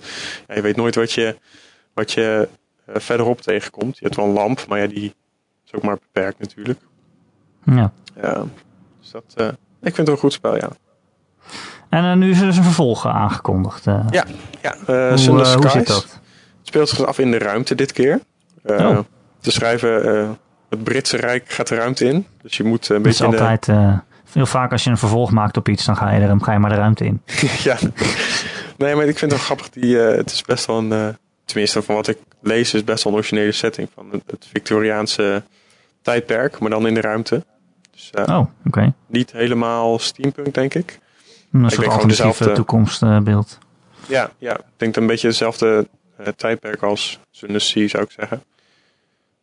Ja, 0.48 0.54
je 0.54 0.60
weet 0.60 0.76
nooit 0.76 0.94
wat 0.94 1.12
je... 1.12 1.36
Wat 1.94 2.12
je 2.12 2.48
verderop 2.86 3.40
tegenkomt. 3.40 3.98
Je 3.98 4.04
hebt 4.04 4.16
wel 4.16 4.24
een 4.26 4.32
lamp, 4.32 4.66
maar 4.68 4.80
ja, 4.80 4.86
die 4.86 5.14
is 5.74 5.80
ook 5.80 5.86
maar 5.86 5.98
beperkt 6.12 6.38
natuurlijk. 6.38 6.78
Ja. 7.64 7.92
ja 8.22 8.44
dus 9.00 9.10
dat, 9.10 9.34
uh, 9.36 9.46
ik 9.82 9.94
vind 9.94 9.96
het 9.96 10.08
een 10.08 10.16
goed 10.16 10.32
spel, 10.32 10.56
ja. 10.56 10.68
En 11.88 12.04
uh, 12.04 12.12
nu 12.12 12.30
is 12.30 12.40
er 12.40 12.46
dus 12.46 12.56
een 12.56 12.62
vervolg 12.62 13.06
aangekondigd. 13.06 13.86
Uh. 13.86 14.06
Ja, 14.10 14.24
ja 14.62 14.76
hoe, 14.86 15.56
hoe 15.56 15.68
zit 15.68 15.86
dat? 15.86 16.02
Het 16.02 16.72
speelt 16.72 16.88
zich 16.88 17.06
af 17.06 17.18
in 17.18 17.30
de 17.30 17.38
ruimte 17.38 17.74
dit 17.74 17.92
keer. 17.92 18.20
Oh. 18.62 18.98
Te 19.40 19.50
schrijven, 19.50 19.90
het 20.68 20.84
Britse 20.84 21.16
Rijk 21.16 21.50
gaat 21.50 21.68
de 21.68 21.74
ruimte 21.74 22.04
in. 22.04 22.26
Dus 22.42 22.56
je 22.56 22.64
moet 22.64 22.88
een 22.88 22.94
dat 22.94 23.02
beetje... 23.02 23.26
is 23.26 23.40
altijd... 23.40 23.66
Heel 24.32 24.46
vaak 24.46 24.72
als 24.72 24.84
je 24.84 24.90
een 24.90 24.98
vervolg 24.98 25.30
maakt 25.30 25.56
op 25.56 25.68
iets, 25.68 25.84
dan 25.84 25.96
ga 25.96 26.10
je 26.10 26.20
er 26.20 26.40
ga 26.40 26.52
je 26.52 26.58
maar 26.58 26.70
de 26.70 26.76
ruimte 26.76 27.04
in. 27.04 27.22
ja. 27.64 27.76
Nee, 28.76 28.94
maar 28.94 29.04
ik 29.04 29.18
vind 29.18 29.30
het 29.30 29.30
wel 29.30 29.38
grappig. 29.38 29.70
Die, 29.70 29.96
het 29.96 30.30
is 30.30 30.42
best 30.42 30.66
wel 30.66 30.78
een... 30.78 31.16
tenminste, 31.44 31.82
van 31.82 31.94
wat 31.94 32.08
ik 32.08 32.18
lees, 32.40 32.74
is 32.74 32.84
best 32.84 33.04
wel 33.04 33.12
een 33.12 33.18
originele 33.18 33.52
setting. 33.52 33.88
Van 33.94 34.08
het, 34.10 34.22
het 34.26 34.46
Victoriaanse 34.52 35.42
tijdperk, 36.04 36.58
maar 36.58 36.70
dan 36.70 36.86
in 36.86 36.94
de 36.94 37.00
ruimte. 37.00 37.44
Dus, 37.90 38.10
uh, 38.14 38.38
oh, 38.38 38.46
oké. 38.66 38.92
Niet 39.06 39.32
helemaal 39.32 39.98
steampunk, 39.98 40.54
denk 40.54 40.74
ik. 40.74 40.98
Een 41.52 41.70
soort 41.70 41.88
alternatieve 41.88 42.52
toekomstbeeld. 42.52 43.58
ja, 44.06 44.30
ja, 44.38 44.56
ik 44.58 44.64
denk 44.76 44.96
een 44.96 45.06
beetje 45.06 45.26
hetzelfde 45.26 45.88
uh, 46.20 46.26
tijdperk 46.26 46.82
als 46.82 47.18
Sun 47.30 47.60
Sea, 47.60 47.88
zou 47.88 48.02
ik 48.02 48.10
zeggen. 48.10 48.42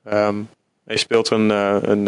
Um, 0.04 0.50
hij 0.86 0.98
speelt 0.98 1.30
een, 1.30 1.50
uh, 1.50 1.78
een, 1.82 2.04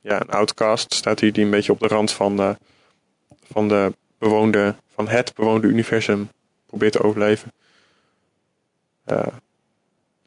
ja, 0.00 0.20
een 0.20 0.30
outcast, 0.30 0.94
staat 0.94 1.20
hier, 1.20 1.32
die 1.32 1.44
een 1.44 1.50
beetje 1.50 1.72
op 1.72 1.80
de 1.80 1.86
rand 1.86 2.12
van, 2.12 2.36
de, 2.36 2.56
van, 3.52 3.68
de 3.68 3.92
bewoonde, 4.18 4.74
van 4.94 5.08
het 5.08 5.34
bewoonde 5.34 5.66
universum 5.66 6.28
probeert 6.66 6.92
te 6.92 7.02
overleven. 7.02 7.52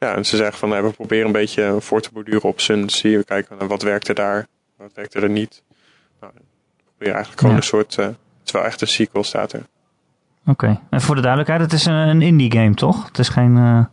Ja, 0.02 0.14
en 0.14 0.24
ze 0.24 0.36
zeggen 0.36 0.58
van 0.58 0.68
nou, 0.68 0.82
we 0.84 0.92
proberen 0.92 1.26
een 1.26 1.32
beetje 1.32 1.76
voor 1.78 2.00
te 2.00 2.10
borduren 2.12 2.42
op 2.42 2.60
Sun 2.60 2.88
Sea. 2.88 3.18
We 3.18 3.24
kijken 3.24 3.56
naar 3.58 3.68
wat 3.68 3.82
werkte 3.82 4.14
daar, 4.14 4.46
wat 4.76 4.90
werkte 4.94 5.20
er 5.20 5.30
niet. 5.30 5.62
Nou, 6.20 6.32
we 6.36 6.42
proberen 6.84 7.14
eigenlijk 7.14 7.40
gewoon 7.40 7.56
een 7.56 7.62
soort, 7.62 7.96
uh, 8.00 8.06
het 8.06 8.16
is 8.44 8.52
wel 8.52 8.64
echt 8.64 8.80
een 8.80 8.88
sequel 8.88 9.24
staat 9.24 9.52
er. 9.52 9.62
Oké, 10.46 10.80
en 10.90 11.00
voor 11.00 11.14
de 11.14 11.20
duidelijkheid, 11.20 11.60
het 11.60 11.72
is 11.72 11.84
een, 11.84 12.22
indie 12.22 12.52
game 12.52 12.74
toch? 12.74 13.06
Het 13.06 13.18
is 13.18 13.28
geen 13.28 13.56
uh, 13.56 13.84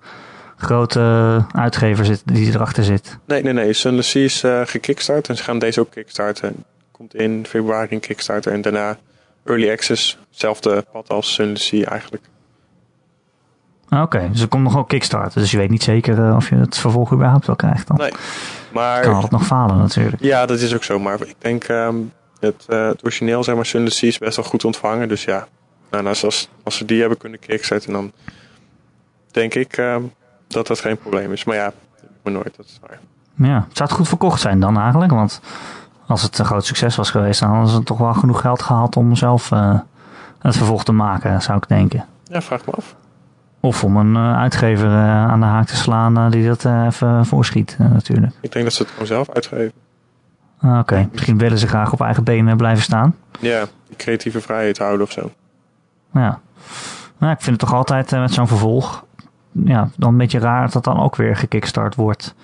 grote 0.58 1.46
uitgever 1.52 2.06
zit, 2.06 2.22
die 2.26 2.54
erachter 2.54 2.84
zit. 2.84 3.18
Nee, 3.26 3.44
nee, 3.44 3.54
nee. 3.54 3.74
Sun 3.74 4.04
Sea 4.04 4.24
is 4.24 4.44
uh, 4.44 4.62
gekickstart 4.66 5.30
en 5.30 5.38
ze 5.38 5.44
gaan 5.44 5.60
deze 5.60 5.80
ook 5.80 5.92
kickstarten. 5.92 6.64
Komt 6.92 7.16
in 7.16 7.46
februari 7.46 7.88
in 7.90 8.00
Kickstarter 8.00 8.52
en 8.52 8.62
daarna 8.62 8.98
Early 9.44 9.72
Access. 9.72 10.18
Hetzelfde 10.30 10.86
pad 10.92 11.10
als 11.10 11.34
Sun 11.34 11.58
Sea 11.58 11.86
eigenlijk. 11.86 12.24
Ah, 13.90 14.02
oké, 14.02 14.30
dus 14.32 14.42
er 14.42 14.48
komt 14.48 14.64
nog 14.64 14.74
wel 14.74 14.84
Kickstarter. 14.84 15.42
Dus 15.42 15.52
je 15.52 15.58
weet 15.58 15.70
niet 15.70 15.84
zeker 15.84 16.18
uh, 16.18 16.36
of 16.36 16.50
je 16.50 16.56
het 16.56 16.78
vervolg 16.78 17.14
überhaupt 17.14 17.46
wel 17.46 17.56
krijgt 17.56 17.88
dan. 17.88 17.98
Nee, 17.98 18.12
maar... 18.74 19.02
Kan 19.02 19.22
het 19.22 19.32
nog 19.32 19.46
falen 19.46 19.78
natuurlijk. 19.78 20.22
Ja, 20.22 20.46
dat 20.46 20.60
is 20.60 20.74
ook 20.74 20.84
zo. 20.84 21.00
Maar 21.00 21.22
ik 21.22 21.36
denk 21.38 21.68
um, 21.68 22.12
het, 22.40 22.66
uh, 22.70 22.88
het 22.88 23.04
origineel, 23.04 23.44
zeg 23.44 23.56
maar, 23.56 23.66
Sunless 23.66 23.98
Sea 23.98 24.10
is 24.10 24.18
best 24.18 24.36
wel 24.36 24.46
goed 24.46 24.66
ontvangen. 24.66 25.08
Dus 25.08 25.24
ja, 25.24 25.48
nou, 25.92 26.08
als, 26.08 26.24
als, 26.26 26.50
als 26.64 26.78
ze 26.78 26.86
die 26.86 27.00
hebben 27.00 27.18
kunnen 27.18 27.40
kickstarten, 27.40 27.94
dan 27.94 28.12
denk 29.32 29.54
ik 29.54 29.78
um, 29.78 30.14
dat 30.48 30.68
dat 30.68 30.80
geen 30.80 30.98
probleem 30.98 31.32
is. 31.32 31.44
Maar 31.44 31.56
ja, 31.56 31.72
maar 32.24 32.34
nooit, 32.34 32.56
dat 32.58 32.66
is 32.66 32.80
waar. 32.82 33.00
Ja, 33.36 33.66
zou 33.72 33.90
het 33.90 33.92
goed 33.92 34.08
verkocht 34.08 34.42
zijn 34.42 34.60
dan 34.60 34.80
eigenlijk? 34.80 35.12
Want 35.12 35.42
als 36.08 36.22
het 36.22 36.40
een 36.40 36.46
groot 36.46 36.66
succes 36.66 36.96
was 36.96 37.12
geweest, 37.12 37.40
dan 37.40 37.50
hadden 37.50 37.70
ze 37.70 37.84
toch 37.84 37.98
wel 37.98 38.14
genoeg 38.14 38.42
geld 38.42 38.62
gehad 38.62 38.98
om 38.98 39.16
zelf 39.16 39.52
uh, 39.52 39.80
het 40.40 40.58
vervolg 40.58 40.84
te 40.84 40.92
maken, 40.92 41.42
zou 41.42 41.58
ik 41.58 41.68
denken. 41.68 42.06
Ja, 42.24 42.42
vraag 42.42 42.66
me 42.66 42.72
af. 42.72 42.96
Of 43.60 43.84
om 43.84 43.98
een 43.98 44.14
uh, 44.14 44.38
uitgever 44.38 44.88
uh, 44.88 45.28
aan 45.28 45.40
de 45.40 45.46
haak 45.46 45.68
te 45.68 45.76
slaan 45.76 46.18
uh, 46.18 46.32
die 46.32 46.48
dat 46.48 46.66
even 46.66 47.26
voorschiet, 47.26 47.76
natuurlijk. 47.80 48.34
Ik 48.42 48.52
denk 48.52 48.66
dat 48.66 48.74
ze 48.74 48.82
het 48.82 48.92
gewoon 48.92 49.08
zelf 49.08 49.30
uitgeven. 49.30 49.72
Ah, 50.60 50.70
Oké, 50.70 50.80
okay. 50.80 51.10
misschien 51.12 51.38
willen 51.38 51.58
ze 51.58 51.68
graag 51.68 51.94
op 51.94 52.02
eigen 52.02 52.24
benen 52.24 52.58
blijven 52.58 52.84
staan. 52.84 53.16
Ja, 53.40 53.66
die 53.88 53.98
creatieve 53.98 54.42
vrijheid 54.42 54.78
houden 54.78 55.06
of 55.06 55.12
zo. 55.12 55.32
Ja, 56.14 56.40
nou, 57.18 57.34
ik 57.34 57.42
vind 57.42 57.62
het 57.62 57.70
toch 57.70 57.78
altijd 57.78 58.12
met 58.12 58.34
zo'n 58.34 58.48
vervolg, 58.48 59.06
ja, 59.52 59.90
dan 59.98 60.10
een 60.10 60.18
beetje 60.18 60.40
raar 60.40 60.62
dat 60.62 60.74
dat 60.74 60.84
dan 60.84 61.00
ook 61.00 61.16
weer 61.16 61.36
gekickstart 61.36 61.96
wordt. 61.96 62.36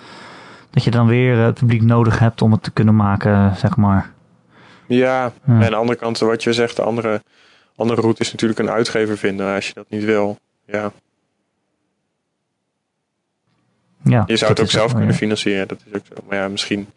Dat 0.70 0.84
je 0.84 0.92
dan 0.92 1.08
weer 1.08 1.38
het 1.38 1.54
publiek 1.54 1.82
nodig 1.82 2.20
hebt 2.20 2.42
om 2.42 2.52
het 2.52 2.64
te 2.64 2.72
kunnen 2.72 2.96
maken, 2.96 3.56
zeg 3.56 3.76
maar. 3.76 4.10
Ja, 4.88 5.24
ja. 5.24 5.32
en 5.46 5.64
aan 5.64 5.70
de 5.70 5.76
andere 5.76 5.98
kant, 5.98 6.20
wat 6.20 6.44
je 6.44 6.54
zegt, 6.54 6.76
de 6.76 6.82
andere, 6.82 7.22
andere 7.76 8.02
route 8.02 8.22
is 8.22 8.32
natuurlijk 8.32 8.60
een 8.60 8.70
uitgever 8.70 9.18
vinden 9.18 9.56
als 9.56 9.68
je 9.68 9.74
dat 9.74 9.86
niet 9.90 10.04
wil. 10.04 10.38
Ja, 10.66 10.92
Ja, 14.10 14.24
je 14.26 14.38
zou 14.38 14.52
het 14.52 14.62
ook 14.62 14.70
zelf 14.70 14.94
kunnen 14.94 15.16
financieren, 15.16 15.68
dat 15.68 15.78
is 15.86 15.96
ook 15.96 16.06
zo. 16.06 16.24
Maar 16.30 16.38
ja, 16.38 16.48
misschien. 16.48 16.88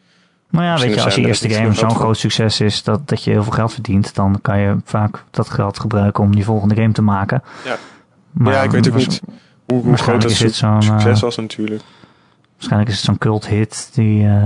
Maar 0.50 0.64
ja, 0.64 0.78
weet 0.78 0.94
je, 0.94 1.02
als 1.02 1.14
je 1.14 1.26
eerste 1.26 1.50
game 1.50 1.74
zo'n 1.74 1.94
groot 1.94 2.16
succes 2.16 2.60
is 2.60 2.82
dat, 2.82 3.08
dat 3.08 3.24
je 3.24 3.30
heel 3.30 3.42
veel 3.42 3.52
geld 3.52 3.72
verdient, 3.72 4.14
dan 4.14 4.38
kan 4.42 4.58
je 4.58 4.76
vaak 4.84 5.24
dat 5.30 5.50
geld 5.50 5.80
gebruiken 5.80 6.24
om 6.24 6.34
die 6.34 6.44
volgende 6.44 6.74
game 6.74 6.92
te 6.92 7.02
maken. 7.02 7.42
Ja, 7.64 7.76
maar, 8.30 8.52
ja 8.52 8.62
ik 8.62 8.70
weet 8.70 8.88
ook 8.88 8.96
niet 8.96 9.20
hoe, 9.66 9.82
hoe 9.82 9.96
groot 9.96 10.22
het 10.22 10.32
succes 10.32 10.62
uh, 10.88 11.20
was 11.20 11.36
natuurlijk. 11.36 11.82
Waarschijnlijk 12.52 12.90
is 12.90 12.96
het 12.96 13.04
zo'n 13.04 13.18
cult 13.18 13.46
hit 13.46 13.90
die 13.94 14.22
uh, 14.22 14.44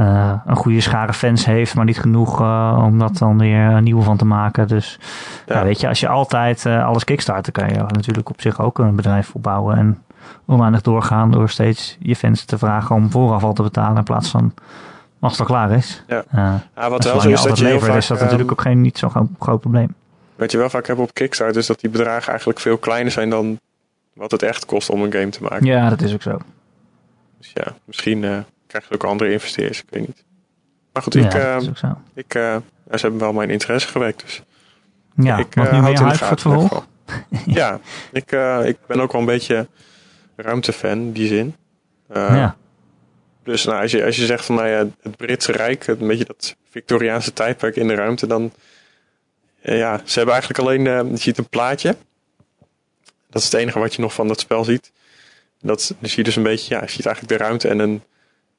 uh, 0.00 0.34
een 0.46 0.56
goede 0.56 0.80
schare 0.80 1.12
fans 1.12 1.44
heeft, 1.44 1.74
maar 1.74 1.84
niet 1.84 2.00
genoeg 2.00 2.40
om 2.76 2.98
dat 2.98 3.18
dan 3.18 3.38
weer 3.38 3.60
een 3.60 3.84
nieuwe 3.84 4.02
van 4.02 4.16
te 4.16 4.24
maken. 4.24 4.68
Dus 4.68 4.98
ja. 5.46 5.58
ja 5.58 5.64
weet 5.64 5.80
je, 5.80 5.88
als 5.88 6.00
je 6.00 6.08
altijd 6.08 6.66
alles 6.66 7.04
kickstarten, 7.04 7.52
kan 7.52 7.68
je 7.68 7.74
natuurlijk 7.74 8.30
op 8.30 8.40
zich 8.40 8.60
ook 8.60 8.78
een 8.78 8.96
bedrijf 8.96 9.34
opbouwen 9.34 9.76
en 9.76 10.02
oneindig 10.46 10.80
doorgaan 10.80 11.30
door 11.30 11.48
steeds 11.48 11.96
je 12.00 12.16
fans 12.16 12.44
te 12.44 12.58
vragen 12.58 12.96
om 12.96 13.10
vooraf 13.10 13.42
al 13.42 13.52
te 13.52 13.62
betalen 13.62 13.96
in 13.96 14.04
plaats 14.04 14.30
van 14.30 14.54
als 15.20 15.32
het 15.32 15.40
al 15.40 15.46
klaar 15.46 15.70
is. 15.70 16.02
Ja, 16.06 16.24
uh, 16.34 16.54
ja 16.76 16.90
wat 16.90 17.04
wel 17.04 17.20
zo 17.20 17.28
is 17.28 17.42
dat 17.42 17.58
je 17.58 17.64
levert, 17.64 17.84
vaak, 17.84 17.96
is 17.96 18.06
dat 18.06 18.20
natuurlijk 18.20 18.50
ehm, 18.50 18.58
ook 18.58 18.60
geen 18.60 18.80
niet 18.80 18.98
zo'n 18.98 19.36
groot 19.38 19.60
probleem. 19.60 19.94
Wat 20.36 20.50
je 20.50 20.58
wel 20.58 20.70
vaak 20.70 20.86
hebt 20.86 20.98
op 20.98 21.14
Kickstarter 21.14 21.56
is 21.56 21.66
dat 21.66 21.80
die 21.80 21.90
bedragen 21.90 22.28
eigenlijk 22.28 22.60
veel 22.60 22.78
kleiner 22.78 23.12
zijn 23.12 23.30
dan 23.30 23.58
wat 24.12 24.30
het 24.30 24.42
echt 24.42 24.66
kost 24.66 24.90
om 24.90 25.02
een 25.02 25.12
game 25.12 25.28
te 25.28 25.42
maken. 25.42 25.66
Ja, 25.66 25.88
dat 25.88 26.02
is 26.02 26.14
ook 26.14 26.22
zo. 26.22 26.38
Dus 27.38 27.50
ja, 27.54 27.74
misschien 27.84 28.22
uh, 28.22 28.38
krijg 28.66 28.88
je 28.88 28.94
ook 28.94 29.04
andere 29.04 29.32
investeerders, 29.32 29.82
ik 29.82 29.86
weet 29.90 30.06
niet. 30.06 30.24
Maar 30.92 31.02
goed, 31.02 31.14
ik, 31.14 31.32
ja, 31.32 31.60
uh, 31.60 31.90
ik, 32.14 32.34
uh, 32.34 32.56
ze 32.90 33.00
hebben 33.00 33.20
wel 33.20 33.32
mijn 33.32 33.50
interesse 33.50 33.88
gewekt, 33.88 34.20
dus 34.20 34.42
ja, 35.14 35.38
ik 35.38 35.56
uh, 35.56 35.64
houd 35.64 35.98
in 35.98 36.06
de 36.06 36.14
voor 36.14 36.28
het 36.28 36.40
vervolg. 36.40 36.86
ja, 37.46 37.80
ik, 38.12 38.32
ik 38.64 38.76
ben 38.86 39.00
ook 39.00 39.12
wel 39.12 39.20
een 39.20 39.26
beetje 39.26 39.68
ruimtefan, 40.36 41.12
die 41.12 41.26
zin. 41.26 41.54
Uh, 42.10 42.16
ja. 42.16 42.56
Dus 43.42 43.64
nou, 43.64 43.82
als, 43.82 43.90
je, 43.90 44.04
als 44.04 44.16
je 44.16 44.26
zegt 44.26 44.44
van 44.44 44.54
nou 44.54 44.68
ja, 44.68 44.86
het 45.02 45.16
Britse 45.16 45.52
Rijk, 45.52 45.86
een 45.86 46.06
beetje 46.06 46.24
dat 46.24 46.56
Victoriaanse 46.70 47.32
tijdperk 47.32 47.76
in 47.76 47.88
de 47.88 47.94
ruimte, 47.94 48.26
dan 48.26 48.52
uh, 49.62 49.78
ja, 49.78 50.00
ze 50.04 50.16
hebben 50.16 50.34
eigenlijk 50.34 50.62
alleen, 50.62 50.84
uh, 50.84 51.10
je 51.10 51.16
ziet 51.16 51.38
een 51.38 51.48
plaatje. 51.48 51.96
Dat 53.30 53.42
is 53.42 53.44
het 53.44 53.60
enige 53.60 53.78
wat 53.78 53.94
je 53.94 54.02
nog 54.02 54.14
van 54.14 54.28
dat 54.28 54.40
spel 54.40 54.64
ziet. 54.64 54.92
Dat, 55.60 55.94
dan 56.00 56.08
zie 56.08 56.18
je 56.18 56.24
dus 56.24 56.36
een 56.36 56.42
beetje, 56.42 56.74
ja, 56.74 56.80
je 56.80 56.90
ziet 56.90 57.06
eigenlijk 57.06 57.38
de 57.38 57.44
ruimte 57.44 57.68
en 57.68 57.78
een, 57.78 58.02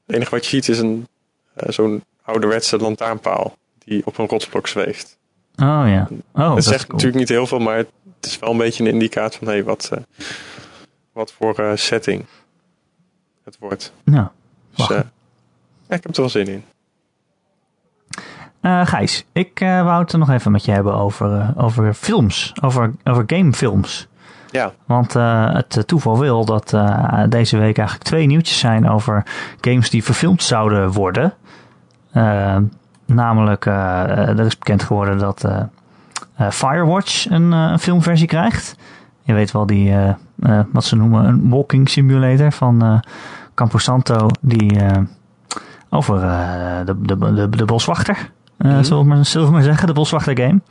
het 0.05 0.15
enige 0.15 0.31
wat 0.31 0.43
je 0.43 0.49
ziet 0.49 0.67
is 0.67 0.79
een 0.79 1.07
zo'n 1.55 2.03
ouderwetse 2.21 2.77
lantaarnpaal 2.77 3.57
die 3.85 4.05
op 4.05 4.17
een 4.17 4.27
rotsblok 4.27 4.67
zweeft. 4.67 5.17
Oh 5.55 5.83
ja. 5.85 6.07
Oh, 6.33 6.55
dat, 6.55 6.63
zegt 6.63 6.87
natuurlijk 6.87 7.17
niet 7.17 7.29
heel 7.29 7.47
veel, 7.47 7.59
maar 7.59 7.77
het 7.77 7.87
is 8.21 8.39
wel 8.39 8.51
een 8.51 8.57
beetje 8.57 8.83
een 8.83 8.89
indicaat 8.89 9.35
van 9.35 9.47
hé, 9.47 9.53
hey, 9.53 9.63
wat, 9.63 9.91
wat 11.13 11.31
voor 11.31 11.59
uh, 11.59 11.71
setting 11.75 12.25
het 13.43 13.57
wordt. 13.59 13.93
Ja, 14.03 14.31
dus, 14.75 14.89
uh, 14.89 14.97
ja, 15.87 15.95
ik 15.95 16.03
heb 16.03 16.15
er 16.15 16.21
wel 16.21 16.29
zin 16.29 16.47
in. 16.47 16.63
Uh, 18.61 18.85
Gijs, 18.85 19.25
ik 19.31 19.59
wou 19.59 20.01
het 20.01 20.11
er 20.11 20.19
nog 20.19 20.29
even 20.29 20.51
met 20.51 20.65
je 20.65 20.71
hebben 20.71 20.93
over, 20.93 21.53
over 21.57 21.93
films, 21.93 22.53
over, 22.61 22.93
over 23.03 23.23
gamefilms. 23.27 24.07
Ja. 24.51 24.73
Want 24.85 25.13
het 25.13 25.87
toeval 25.87 26.19
wil 26.19 26.45
dat 26.45 26.77
deze 27.29 27.57
week 27.57 27.77
eigenlijk 27.77 28.07
twee 28.07 28.25
nieuwtjes 28.25 28.59
zijn 28.59 28.89
over 28.89 29.23
games 29.61 29.89
die 29.89 30.03
verfilmd 30.03 30.43
zouden 30.43 30.91
worden. 30.91 31.33
namelijk, 33.05 33.65
er 33.65 34.45
is 34.45 34.57
bekend 34.57 34.83
geworden 34.83 35.17
dat 35.17 35.45
Firewatch 36.49 37.29
een, 37.29 37.51
een 37.51 37.79
filmversie 37.79 38.27
krijgt. 38.27 38.75
Je 39.23 39.33
weet 39.33 39.51
wel, 39.51 39.65
die, 39.65 39.95
uh, 40.45 40.51
uh, 40.51 40.59
wat 40.71 40.83
ze 40.83 40.95
noemen 40.95 41.25
een 41.25 41.49
walking 41.49 41.89
simulator 41.89 42.51
van 42.51 42.85
uh, 42.85 42.99
Camposanto. 43.53 44.27
Die 44.41 44.81
over 45.89 46.19
de, 46.85 46.95
de, 47.01 47.33
de, 47.33 47.49
de 47.49 47.65
boswachter. 47.65 48.31
mm 48.57 48.83
zullen, 48.83 49.03
we 49.03 49.09
maar, 49.09 49.25
zullen 49.25 49.47
we 49.47 49.53
maar 49.53 49.63
zeggen, 49.63 49.87
de 49.87 49.93
Boswachter 49.93 50.37
game. 50.37 50.61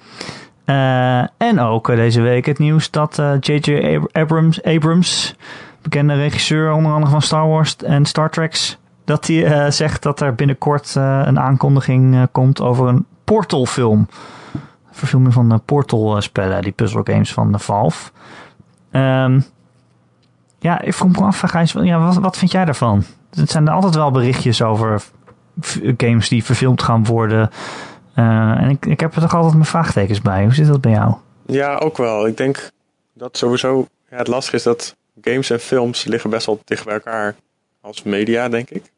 en 1.37 1.61
ook 1.61 1.87
deze 1.87 2.21
week 2.21 2.47
het 2.47 2.59
nieuws 2.59 2.91
dat 2.91 3.23
J.J. 3.41 4.01
Abrams, 4.13 4.63
Abrams, 4.63 5.37
bekende 5.83 6.15
regisseur 6.15 6.73
onder 6.73 6.93
andere 6.93 7.11
van 7.11 7.23
Star 7.23 7.49
Wars 7.49 7.77
en 7.77 8.05
Star 8.05 8.31
Trek, 8.31 8.77
dat 9.05 9.27
hij 9.27 9.71
zegt 9.71 10.03
dat 10.03 10.21
er 10.21 10.35
binnenkort 10.35 10.95
een 10.95 11.41
aankondiging 11.41 12.29
komt 12.33 12.61
over 12.61 12.89
een 12.89 13.07
Portal 13.25 13.67
film. 13.67 14.09
Verfilming 14.91 15.33
van 15.33 15.49
de 15.49 15.59
Portal 15.59 16.21
spellen, 16.21 16.63
die 16.63 16.73
puzzle 16.73 17.01
games 17.05 17.33
van 17.33 17.53
de 17.53 17.59
Valve. 17.59 18.11
Um, 18.93 19.45
ja, 20.63 20.81
ik 20.81 20.95
vroeg 20.95 21.13
me 21.13 21.27
af, 21.27 21.41
Gijs, 21.41 21.73
ja, 21.73 21.99
wat, 21.99 22.15
wat 22.17 22.37
vind 22.37 22.53
jij 22.53 22.65
daarvan? 22.65 23.05
Het 23.31 23.51
zijn 23.51 23.67
er 23.67 23.73
altijd 23.73 23.95
wel 23.95 24.11
berichtjes 24.11 24.63
over 24.63 25.03
games 25.97 26.29
die 26.29 26.45
verfilmd 26.45 26.83
gaan 26.83 27.05
worden. 27.05 27.51
Uh, 28.17 28.63
en 28.63 28.69
ik, 28.69 28.87
ik 28.87 29.01
heb 29.01 29.15
er 29.15 29.21
toch 29.21 29.35
altijd 29.35 29.55
mijn 29.55 29.65
vraagtekens 29.65 30.21
bij. 30.21 30.43
Hoe 30.43 30.55
zit 30.55 30.67
dat 30.67 30.81
bij 30.81 30.93
jou? 30.93 31.15
Ja, 31.47 31.77
ook 31.77 31.97
wel. 31.97 32.27
Ik 32.27 32.37
denk 32.37 32.71
dat 33.13 33.37
sowieso 33.37 33.87
ja, 34.11 34.17
het 34.17 34.27
lastig 34.27 34.55
is 34.55 34.63
dat 34.63 34.97
games 35.21 35.51
en 35.51 35.61
films 35.61 36.05
liggen 36.05 36.31
best 36.31 36.47
wel 36.47 36.61
dicht 36.65 36.85
bij 36.85 36.95
elkaar 36.95 37.35
als 37.81 38.03
media, 38.03 38.49
denk 38.49 38.71
ik. 38.71 38.93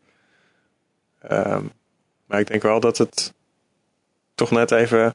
Um, 1.31 1.71
maar 2.27 2.41
ik 2.41 2.47
denk 2.47 2.63
wel 2.63 2.81
dat 2.81 2.99
het 2.99 3.35
toch 4.35 4.51
net 4.51 4.71
even. 4.71 5.15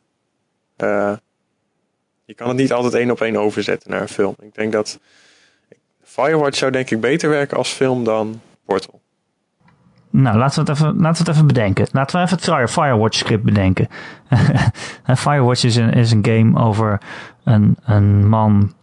Uh, 0.78 1.14
je 2.26 2.34
kan 2.34 2.48
het 2.48 2.58
niet 2.58 2.74
altijd 2.74 2.94
één 2.94 3.12
op 3.12 3.22
één 3.22 3.38
overzetten 3.38 3.92
naar 3.92 4.02
een 4.02 4.08
film. 4.08 4.36
Ik 4.42 4.56
denk 4.56 4.72
dat 4.72 5.00
Firewatch 6.24 6.58
zou 6.58 6.72
denk 6.72 6.90
ik 6.90 7.02
beter 7.02 7.30
werken 7.30 7.58
als 7.58 7.70
film 7.70 8.04
dan 8.04 8.42
Portal. 8.66 9.02
Nou, 10.12 10.38
laten 10.38 10.66
we 10.66 10.72
het 10.72 10.80
even, 10.80 10.96
laten 11.00 11.24
we 11.24 11.30
het 11.30 11.38
even 11.38 11.48
bedenken. 11.48 11.88
Laten 11.92 12.20
we 12.20 12.26
even 12.26 12.60
het 12.62 12.72
Firewatch 12.72 13.18
script 13.18 13.44
bedenken. 13.44 13.88
Firewatch 15.16 15.64
is 15.64 15.76
een, 15.76 15.92
is 15.92 16.12
een 16.12 16.26
game 16.26 16.60
over 16.60 17.02
een, 17.44 17.78
een 17.86 18.28
man 18.28 18.74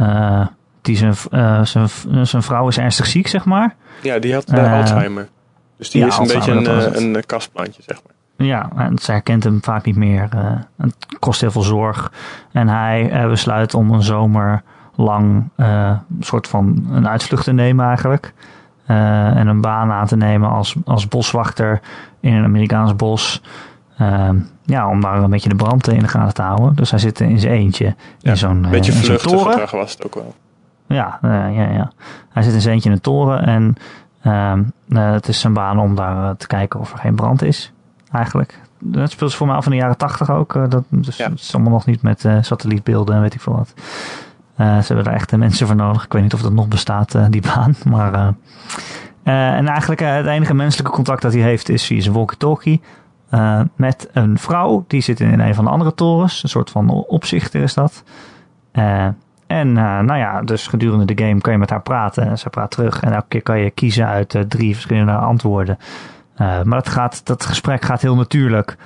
uh, 0.00 0.46
die 0.82 0.96
zijn, 0.96 1.14
uh, 1.30 1.64
zijn, 1.64 1.88
zijn 2.26 2.42
vrouw 2.42 2.68
is 2.68 2.78
ernstig 2.78 3.06
ziek, 3.06 3.26
zeg 3.26 3.44
maar. 3.44 3.74
Ja, 4.02 4.18
die 4.18 4.34
had 4.34 4.52
uh, 4.52 4.72
Alzheimer. 4.72 5.28
Dus 5.76 5.90
die 5.90 6.06
is 6.06 6.16
een 6.16 6.26
beetje 6.26 6.52
een, 6.52 7.14
een 7.14 7.26
kastplantje, 7.26 7.82
zeg 7.86 8.00
maar. 8.04 8.46
Ja, 8.46 8.70
en 8.76 8.98
ze 8.98 9.12
herkent 9.12 9.44
hem 9.44 9.62
vaak 9.62 9.84
niet 9.84 9.96
meer. 9.96 10.28
het 10.76 10.94
kost 11.18 11.40
heel 11.40 11.50
veel 11.50 11.62
zorg. 11.62 12.12
En 12.52 12.68
hij 12.68 13.26
besluit 13.28 13.74
om 13.74 13.90
een 13.90 14.02
zomer 14.02 14.62
lang 14.94 15.48
uh, 15.56 15.90
soort 16.20 16.48
van 16.48 16.86
een 16.90 17.08
uitvlucht 17.08 17.44
te 17.44 17.52
nemen 17.52 17.86
eigenlijk. 17.86 18.34
Uh, 18.88 19.36
en 19.36 19.46
een 19.46 19.60
baan 19.60 19.90
aan 19.90 20.06
te 20.06 20.16
nemen 20.16 20.50
als, 20.50 20.76
als 20.84 21.08
boswachter 21.08 21.80
in 22.20 22.34
een 22.34 22.44
Amerikaans 22.44 22.96
bos. 22.96 23.42
Uh, 24.00 24.28
ja, 24.62 24.88
om 24.88 25.00
daar 25.00 25.22
een 25.22 25.30
beetje 25.30 25.48
de 25.48 25.54
brand 25.54 25.88
in 25.88 25.98
de 25.98 26.08
gaten 26.08 26.34
te 26.34 26.42
houden. 26.42 26.74
Dus 26.74 26.90
hij 26.90 26.98
zit 26.98 27.20
in 27.20 27.38
zijn 27.38 27.52
eentje 27.52 27.94
in 28.20 28.36
zo'n 28.36 28.66
beetje 28.70 29.16
toren. 29.16 29.68
was 29.70 29.92
het 29.92 30.06
ook 30.06 30.14
wel. 30.14 30.34
Ja, 30.86 31.18
ja, 31.22 31.48
ja. 31.48 31.92
Hij 32.32 32.42
zit 32.42 32.52
in 32.52 32.60
zijn 32.60 32.74
eentje 32.74 32.88
in 32.88 32.94
een 32.94 33.00
toren 33.00 33.46
en 33.46 33.76
ehm, 34.22 34.62
het 34.88 35.28
is 35.28 35.40
zijn 35.40 35.52
baan 35.52 35.78
om 35.78 35.94
daar 35.94 36.36
te 36.36 36.46
kijken 36.46 36.80
of 36.80 36.92
er 36.92 36.98
geen 36.98 37.14
brand 37.14 37.42
is. 37.42 37.72
Eigenlijk. 38.12 38.60
Dat 38.78 39.10
speelt 39.10 39.34
voor 39.34 39.46
mij 39.46 39.56
af 39.56 39.64
in 39.64 39.70
de 39.70 39.76
jaren 39.76 39.96
tachtig 39.96 40.30
ook. 40.30 40.70
dat, 40.70 40.84
dus 40.88 41.18
het 41.18 41.40
is 41.40 41.54
allemaal 41.54 41.72
nog 41.72 41.86
niet 41.86 42.02
met 42.02 42.26
satellietbeelden 42.40 43.14
en 43.14 43.20
weet 43.20 43.34
ik 43.34 43.40
veel 43.40 43.56
wat. 43.56 43.74
Uh, 44.58 44.78
ze 44.80 44.92
hebben 44.92 45.12
er 45.12 45.18
echt 45.18 45.36
mensen 45.36 45.66
voor 45.66 45.76
nodig. 45.76 46.04
Ik 46.04 46.12
weet 46.12 46.22
niet 46.22 46.34
of 46.34 46.42
dat 46.42 46.52
nog 46.52 46.68
bestaat, 46.68 47.14
uh, 47.14 47.26
die 47.30 47.42
baan. 47.42 47.74
Maar, 47.94 48.12
uh, 48.12 48.28
en 49.56 49.68
eigenlijk 49.68 50.00
het 50.00 50.26
enige 50.26 50.54
menselijke 50.54 50.92
contact 50.92 51.22
dat 51.22 51.32
hij 51.32 51.42
heeft 51.42 51.68
is 51.68 51.86
via 51.86 52.00
zijn 52.00 52.14
walkie-talkie. 52.14 52.80
met 53.76 54.08
een 54.12 54.38
vrouw, 54.38 54.84
die 54.88 55.00
zit 55.00 55.20
in 55.20 55.40
een 55.40 55.54
van 55.54 55.64
de 55.64 55.70
andere 55.70 55.94
torens. 55.94 56.42
Een 56.42 56.48
soort 56.48 56.70
van 56.70 56.90
opzichter 56.90 57.62
is 57.62 57.74
dat. 57.74 58.04
en 59.46 59.72
nou 59.72 60.16
ja, 60.16 60.42
dus 60.42 60.66
gedurende 60.66 61.14
de 61.14 61.24
game 61.24 61.40
kan 61.40 61.52
je 61.52 61.58
met 61.58 61.70
haar 61.70 61.82
praten. 61.82 62.28
En 62.28 62.38
ze 62.38 62.50
praat 62.50 62.70
terug. 62.70 63.00
En 63.00 63.12
elke 63.12 63.28
keer 63.28 63.42
kan 63.42 63.58
je 63.58 63.70
kiezen 63.70 64.06
uit 64.06 64.44
drie 64.48 64.74
verschillende 64.74 65.12
antwoorden. 65.12 65.78
maar 66.36 66.64
dat, 66.64 66.88
gaat, 66.88 67.26
dat 67.26 67.46
gesprek 67.46 67.84
gaat 67.84 68.02
heel 68.02 68.16
natuurlijk. 68.16 68.76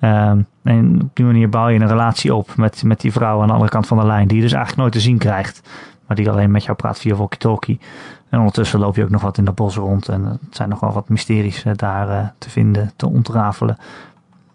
Um, 0.00 0.46
en 0.62 1.02
op 1.02 1.10
die 1.16 1.24
manier 1.24 1.48
bouw 1.48 1.68
je 1.68 1.80
een 1.80 1.88
relatie 1.88 2.34
op 2.34 2.56
met, 2.56 2.82
met 2.82 3.00
die 3.00 3.12
vrouw 3.12 3.40
aan 3.40 3.46
de 3.46 3.52
andere 3.52 3.70
kant 3.70 3.86
van 3.86 3.98
de 3.98 4.06
lijn, 4.06 4.28
die 4.28 4.36
je 4.36 4.42
dus 4.42 4.52
eigenlijk 4.52 4.82
nooit 4.82 4.92
te 4.92 5.00
zien 5.00 5.18
krijgt. 5.18 5.68
Maar 6.06 6.16
die 6.16 6.30
alleen 6.30 6.50
met 6.50 6.64
jou 6.64 6.76
praat 6.76 6.98
via 6.98 7.14
walkie-talkie. 7.14 7.80
En 8.28 8.38
ondertussen 8.38 8.80
loop 8.80 8.96
je 8.96 9.02
ook 9.02 9.10
nog 9.10 9.22
wat 9.22 9.38
in 9.38 9.44
dat 9.44 9.54
bos 9.54 9.76
rond. 9.76 10.08
En 10.08 10.24
het 10.24 10.38
zijn 10.56 10.68
nog 10.68 10.80
wel 10.80 10.92
wat 10.92 11.08
mysteries 11.08 11.64
uh, 11.64 11.72
daar 11.76 12.08
uh, 12.08 12.28
te 12.38 12.50
vinden, 12.50 12.92
te 12.96 13.08
ontrafelen. 13.08 13.76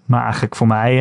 Maar 0.05 0.23
eigenlijk 0.23 0.55
voor 0.55 0.67
mij, 0.67 0.95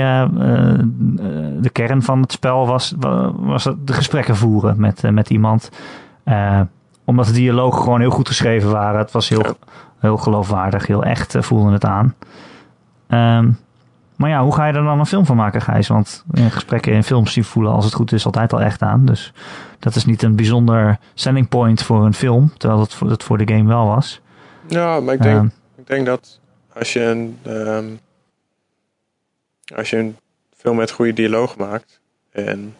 de 1.60 1.70
kern 1.72 2.02
van 2.02 2.20
het 2.20 2.32
spel 2.32 2.66
was, 2.66 2.94
was 3.36 3.64
de 3.64 3.92
gesprekken 3.92 4.36
voeren 4.36 4.80
met, 4.80 5.02
met 5.10 5.30
iemand. 5.30 5.70
omdat 7.04 7.26
de 7.26 7.32
dialogen 7.32 7.82
gewoon 7.82 8.00
heel 8.00 8.10
goed 8.10 8.28
geschreven 8.28 8.70
waren. 8.70 9.00
Het 9.00 9.10
was 9.10 9.28
heel, 9.28 9.44
heel 9.98 10.16
geloofwaardig, 10.16 10.86
heel 10.86 11.04
echt 11.04 11.36
voelde 11.40 11.72
het 11.72 11.84
aan. 11.84 12.14
Um, 13.08 13.58
maar 14.20 14.30
ja, 14.30 14.42
hoe 14.42 14.54
ga 14.54 14.66
je 14.66 14.72
er 14.72 14.84
dan 14.84 14.98
een 14.98 15.06
film 15.06 15.26
van 15.26 15.36
maken, 15.36 15.60
Gijs? 15.60 15.88
Want 15.88 16.24
in 16.32 16.50
gesprekken 16.50 16.92
in 16.92 17.04
films 17.04 17.34
die 17.34 17.46
voelen 17.46 17.72
als 17.72 17.84
het 17.84 17.94
goed 17.94 18.12
is 18.12 18.24
altijd 18.24 18.52
al 18.52 18.60
echt 18.60 18.82
aan. 18.82 19.06
Dus 19.06 19.32
dat 19.78 19.94
is 19.94 20.04
niet 20.04 20.22
een 20.22 20.36
bijzonder 20.36 20.98
selling 21.14 21.48
point 21.48 21.82
voor 21.82 22.04
een 22.04 22.14
film. 22.14 22.52
Terwijl 22.56 22.80
dat 22.80 22.94
voor, 22.94 23.08
dat 23.08 23.22
voor 23.22 23.38
de 23.38 23.54
game 23.54 23.68
wel 23.68 23.86
was. 23.86 24.20
Ja, 24.66 25.00
maar 25.00 25.14
ik 25.14 25.22
denk, 25.22 25.36
ehm. 25.36 25.46
ik 25.76 25.86
denk 25.86 26.06
dat 26.06 26.40
als 26.72 26.92
je 26.92 27.00
een... 27.00 27.38
Ehm, 27.42 27.86
als 29.74 29.90
je 29.90 29.96
een 29.96 30.16
film 30.56 30.76
met 30.76 30.90
goede 30.90 31.12
dialoog 31.12 31.56
maakt... 31.56 32.00
en 32.30 32.76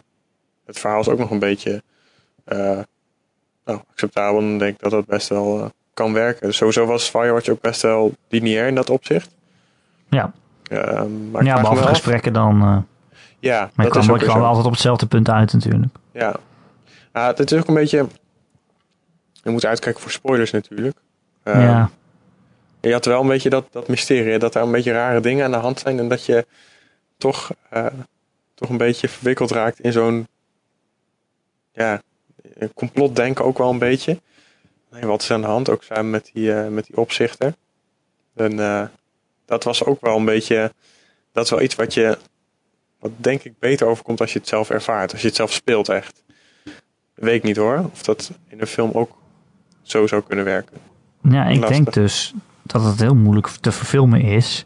het 0.65 0.79
verhaal 0.79 0.99
is 0.99 1.07
ook 1.07 1.19
nog 1.19 1.31
een 1.31 1.39
beetje... 1.39 1.83
Uh, 2.47 2.79
nou, 3.65 3.79
acceptabel, 3.91 4.39
dan 4.39 4.57
denk 4.57 4.73
ik 4.73 4.81
dat 4.81 4.91
dat 4.91 5.05
best 5.05 5.29
wel 5.29 5.59
uh, 5.59 5.65
kan 5.93 6.13
werken. 6.13 6.47
Dus 6.47 6.57
sowieso 6.57 6.85
was 6.85 7.09
Firewatch 7.09 7.49
ook 7.49 7.61
best 7.61 7.81
wel 7.81 8.13
lineair 8.29 8.67
in 8.67 8.75
dat 8.75 8.89
opzicht. 8.89 9.35
Ja. 10.09 10.33
Uh, 10.71 11.03
maar 11.31 11.43
ja, 11.43 11.61
behalve 11.61 11.87
gesprekken 11.87 12.33
dan. 12.33 12.61
Uh, 12.61 12.77
ja, 13.39 13.71
maar 13.73 13.89
dat 13.89 14.05
kwam, 14.05 14.17
kwam 14.17 14.41
altijd 14.41 14.65
op 14.65 14.71
hetzelfde 14.71 15.05
punt 15.05 15.29
uit 15.29 15.53
natuurlijk. 15.53 15.95
Ja. 16.11 16.35
ja, 17.13 17.27
het 17.27 17.51
is 17.51 17.59
ook 17.59 17.67
een 17.67 17.73
beetje... 17.73 18.07
Je 19.43 19.49
moet 19.49 19.65
uitkijken 19.65 20.01
voor 20.01 20.11
spoilers 20.11 20.51
natuurlijk. 20.51 20.97
Uh, 21.43 21.63
ja. 21.63 21.89
Je 22.81 22.91
had 22.91 23.05
wel 23.05 23.21
een 23.21 23.27
beetje 23.27 23.49
dat, 23.49 23.65
dat 23.71 23.87
mysterie, 23.87 24.39
dat 24.39 24.55
er 24.55 24.61
een 24.61 24.71
beetje 24.71 24.91
rare 24.91 25.19
dingen 25.19 25.45
aan 25.45 25.51
de 25.51 25.57
hand 25.57 25.79
zijn 25.79 25.99
en 25.99 26.07
dat 26.07 26.25
je 26.25 26.45
toch, 27.17 27.51
uh, 27.73 27.85
toch 28.53 28.69
een 28.69 28.77
beetje 28.77 29.09
verwikkeld 29.09 29.51
raakt 29.51 29.79
in 29.79 29.91
zo'n 29.91 30.27
ja, 31.73 32.01
complotdenken 32.73 33.45
ook 33.45 33.57
wel 33.57 33.69
een 33.69 33.79
beetje. 33.79 34.19
Nee, 34.91 35.05
wat 35.05 35.21
is 35.21 35.31
aan 35.31 35.41
de 35.41 35.47
hand? 35.47 35.69
Ook 35.69 35.83
samen 35.83 36.09
met 36.09 36.29
die, 36.33 36.47
uh, 36.47 36.67
met 36.67 36.85
die 36.85 36.97
opzichter. 36.97 37.53
En 38.35 38.59
dat 39.51 39.63
was 39.63 39.85
ook 39.85 40.01
wel 40.01 40.17
een 40.17 40.25
beetje. 40.25 40.73
Dat 41.31 41.43
is 41.43 41.49
wel 41.49 41.61
iets 41.61 41.75
wat 41.75 41.93
je. 41.93 42.17
Wat 42.99 43.11
denk 43.17 43.43
ik 43.43 43.59
beter 43.59 43.87
overkomt 43.87 44.21
als 44.21 44.33
je 44.33 44.39
het 44.39 44.47
zelf 44.47 44.69
ervaart. 44.69 45.11
Als 45.11 45.21
je 45.21 45.27
het 45.27 45.35
zelf 45.35 45.51
speelt 45.51 45.89
echt. 45.89 46.23
Weet 47.13 47.35
ik 47.35 47.43
niet 47.43 47.57
hoor. 47.57 47.89
Of 47.91 48.03
dat 48.03 48.31
in 48.47 48.61
een 48.61 48.67
film 48.67 48.91
ook 48.93 49.11
zo 49.81 50.07
zou 50.07 50.21
kunnen 50.27 50.45
werken. 50.45 50.77
Ja, 51.21 51.45
ik 51.45 51.67
denk 51.67 51.93
dus 51.93 52.33
dat 52.61 52.83
het 52.83 52.99
heel 52.99 53.15
moeilijk 53.15 53.47
te 53.47 53.71
verfilmen 53.71 54.21
is. 54.21 54.65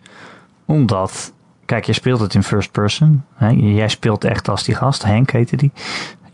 Omdat. 0.65 1.33
Kijk, 1.65 1.85
je 1.85 1.93
speelt 1.93 2.19
het 2.19 2.33
in 2.33 2.43
first 2.43 2.71
person. 2.71 3.25
Hè? 3.33 3.49
Jij 3.49 3.89
speelt 3.89 4.23
echt 4.23 4.47
als 4.47 4.63
die 4.63 4.75
gast. 4.75 5.03
Henk 5.03 5.31
heette 5.31 5.55
die 5.55 5.71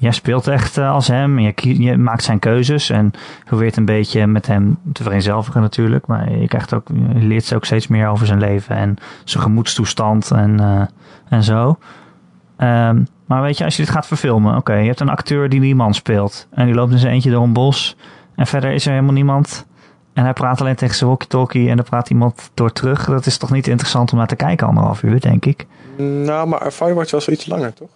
jij 0.01 0.11
speelt 0.11 0.47
echt 0.47 0.77
eh, 0.77 0.91
als 0.91 1.07
hem. 1.07 1.39
Je, 1.39 1.81
je, 1.81 1.97
maakt 1.97 2.23
zijn 2.23 2.39
keuzes 2.39 2.89
en 2.89 3.11
probeert 3.45 3.77
een 3.77 3.85
beetje 3.85 4.27
met 4.27 4.47
hem 4.47 4.77
te 4.93 5.03
vereenzelvigen 5.03 5.61
natuurlijk. 5.61 6.07
Maar 6.07 6.31
je, 6.37 6.47
krijgt 6.47 6.73
ook, 6.73 6.87
je 6.87 7.25
leert 7.25 7.43
ze 7.43 7.55
ook 7.55 7.65
steeds 7.65 7.87
meer 7.87 8.07
over 8.07 8.25
zijn 8.25 8.39
leven 8.39 8.75
en 8.75 8.95
zijn 9.23 9.43
gemoedstoestand 9.43 10.31
en, 10.31 10.61
uh, 10.61 10.81
en 11.29 11.43
zo. 11.43 11.77
Um, 12.57 13.07
maar 13.25 13.41
weet 13.41 13.57
je, 13.57 13.63
als 13.63 13.75
je 13.75 13.83
dit 13.83 13.91
gaat 13.91 14.07
verfilmen, 14.07 14.55
oké, 14.57 14.73
je 14.73 14.87
hebt 14.87 14.99
een 14.99 15.09
acteur 15.09 15.49
die 15.49 15.59
die 15.59 15.75
man 15.75 15.93
speelt. 15.93 16.47
En 16.51 16.65
die 16.65 16.75
loopt 16.75 16.91
in 16.91 16.97
zijn 16.97 17.13
eentje 17.13 17.31
door 17.31 17.43
een 17.43 17.53
bos. 17.53 17.95
En 18.35 18.47
verder 18.47 18.71
is 18.71 18.85
er 18.85 18.91
helemaal 18.91 19.13
niemand. 19.13 19.65
En 20.13 20.23
hij 20.23 20.33
praat 20.33 20.61
alleen 20.61 20.75
tegen 20.75 20.95
zijn 20.95 21.09
walkie-talkie 21.09 21.69
en 21.69 21.75
dan 21.75 21.85
praat 21.85 22.09
iemand 22.09 22.51
door 22.53 22.71
terug. 22.71 23.05
Dat 23.05 23.25
is 23.25 23.37
toch 23.37 23.51
niet 23.51 23.67
interessant 23.67 24.11
om 24.11 24.17
naar 24.17 24.27
te 24.27 24.35
kijken, 24.35 24.67
anderhalf 24.67 25.03
uur, 25.03 25.19
denk 25.19 25.45
ik. 25.45 25.65
Nou, 25.97 26.47
maar 26.47 26.71
Firewatch 26.71 27.11
was 27.11 27.27
iets 27.27 27.45
langer, 27.45 27.73
toch? 27.73 27.89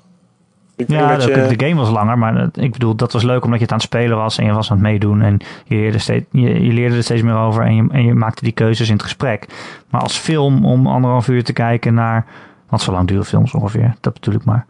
Ja, 0.75 1.17
de, 1.17 1.55
de, 1.55 1.65
game 1.65 1.79
was 1.79 1.89
langer, 1.89 2.17
maar 2.17 2.49
ik 2.53 2.71
bedoel, 2.71 2.95
dat 2.95 3.11
was 3.13 3.23
leuk 3.23 3.43
omdat 3.43 3.57
je 3.57 3.63
het 3.63 3.71
aan 3.71 3.77
het 3.77 3.87
spelen 3.87 4.17
was 4.17 4.37
en 4.37 4.45
je 4.45 4.53
was 4.53 4.71
aan 4.71 4.77
het 4.77 4.85
meedoen 4.85 5.21
en 5.21 5.39
je 5.65 5.75
leerde, 5.75 5.97
steeds, 5.97 6.25
je, 6.31 6.63
je 6.63 6.73
leerde 6.73 6.95
er 6.95 7.03
steeds 7.03 7.21
meer 7.21 7.35
over 7.35 7.63
en 7.63 7.75
je, 7.75 7.87
en 7.91 8.03
je 8.03 8.13
maakte 8.13 8.43
die 8.43 8.53
keuzes 8.53 8.87
in 8.87 8.93
het 8.93 9.03
gesprek. 9.03 9.47
Maar 9.89 10.01
als 10.01 10.17
film 10.17 10.65
om 10.65 10.87
anderhalf 10.87 11.27
uur 11.27 11.43
te 11.43 11.53
kijken 11.53 11.93
naar, 11.93 12.25
want 12.69 12.81
zo 12.81 12.91
lang 12.91 13.07
duren 13.07 13.25
films 13.25 13.53
ongeveer, 13.53 13.95
dat 14.01 14.13
bedoel 14.13 14.33
ik 14.33 14.45
maar. 14.45 14.65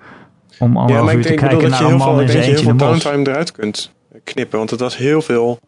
Om 0.60 0.78
anderhalf 0.78 1.12
ja, 1.12 1.18
uur 1.18 1.26
te 1.26 1.34
kijken 1.34 1.70
naar 1.70 1.84
een 1.84 1.98
man 1.98 2.22
in 2.22 2.30
zijn 2.30 2.44
eentje 2.44 2.66
in 2.66 2.78
de 2.78 2.86
downtime 2.86 3.30
eruit 3.30 3.52
kunt 3.52 3.94
knippen, 4.24 4.58
want 4.58 4.70
het 4.70 4.80
was 4.80 4.98
heel 4.98 5.22
veel 5.22 5.60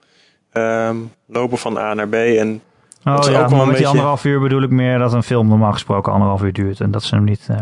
um, 0.54 1.12
lopen 1.28 1.58
van 1.58 1.78
A 1.78 1.94
naar 1.94 2.08
B 2.08 2.14
en 2.14 2.62
Oh 3.04 3.30
ja, 3.30 3.44
ook 3.44 3.50
maar 3.50 3.58
met 3.58 3.66
beetje... 3.66 3.78
die 3.78 3.88
anderhalf 3.88 4.26
uur 4.26 4.40
bedoel 4.40 4.62
ik 4.62 4.70
meer 4.70 4.98
dat 4.98 5.14
een 5.14 5.24
film 5.24 5.48
normaal 5.48 5.72
gesproken 5.72 6.14
anderhalf 6.14 6.42
uur 6.42 6.54
duurt. 6.54 6.80
En 6.80 6.92
dat 6.92 7.04
ze 7.04 7.16
hem 7.16 7.24
niet, 7.24 7.48
uh, 7.52 7.58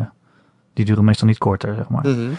die 0.73 0.85
duren 0.85 1.03
meestal 1.03 1.27
niet 1.27 1.37
korter, 1.37 1.75
zeg 1.75 1.89
maar. 1.89 2.07
Mm 2.07 2.35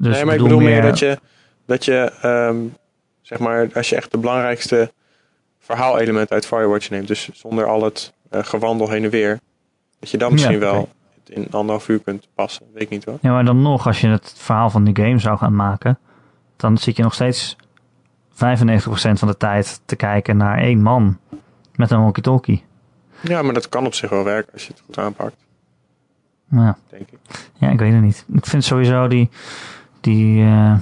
dus 0.00 0.14
nee, 0.14 0.24
maar 0.24 0.34
ik 0.34 0.42
bedoel, 0.42 0.60
meer 0.60 0.82
dat 0.82 0.98
je, 0.98 1.18
dat 1.66 1.84
je 1.84 2.12
um, 2.24 2.74
zeg 3.22 3.38
maar, 3.38 3.68
als 3.74 3.88
je 3.88 3.96
echt 3.96 4.10
de 4.10 4.18
belangrijkste 4.18 4.92
verhaalelement 5.58 6.30
uit 6.30 6.46
Firewatch 6.46 6.90
neemt, 6.90 7.08
dus 7.08 7.28
zonder 7.32 7.66
al 7.66 7.84
het 7.84 8.12
uh, 8.30 8.44
gewandel 8.44 8.90
heen 8.90 9.04
en 9.04 9.10
weer, 9.10 9.40
dat 9.98 10.10
je 10.10 10.18
dan 10.18 10.32
misschien 10.32 10.58
wel 10.58 10.88
in 11.24 11.46
anderhalf 11.50 11.88
uur 11.88 12.00
kunt 12.00 12.28
passen. 12.34 12.66
Weet 12.72 12.82
ik 12.82 12.88
niet 12.88 13.04
hoor. 13.04 13.18
Ja, 13.20 13.32
maar 13.32 13.44
dan 13.44 13.62
nog, 13.62 13.86
als 13.86 14.00
je 14.00 14.08
het 14.08 14.34
verhaal 14.36 14.70
van 14.70 14.84
die 14.84 15.04
game 15.04 15.18
zou 15.18 15.38
gaan 15.38 15.56
maken, 15.56 15.98
dan 16.56 16.78
zit 16.78 16.96
je 16.96 17.02
nog 17.02 17.14
steeds 17.14 17.56
95% 18.32 18.36
van 19.12 19.28
de 19.28 19.36
tijd 19.38 19.80
te 19.84 19.96
kijken 19.96 20.36
naar 20.36 20.58
één 20.58 20.82
man 20.82 21.18
met 21.74 21.90
een 21.90 22.02
walkie-talkie. 22.02 22.64
Ja, 23.20 23.42
maar 23.42 23.54
dat 23.54 23.68
kan 23.68 23.86
op 23.86 23.94
zich 23.94 24.10
wel 24.10 24.24
werken 24.24 24.52
als 24.52 24.66
je 24.66 24.72
het 24.72 24.82
goed 24.86 24.98
aanpakt. 24.98 25.36
Ja. 26.50 26.78
Denk 26.90 27.10
ik. 27.10 27.18
Ja, 27.54 27.70
ik 27.70 27.78
weet 27.78 27.92
het 27.92 28.02
niet. 28.02 28.24
Ik 28.32 28.46
vind 28.46 28.64
sowieso 28.64 29.08
die, 29.08 29.30
die 30.08 30.42
uh, 30.42 30.72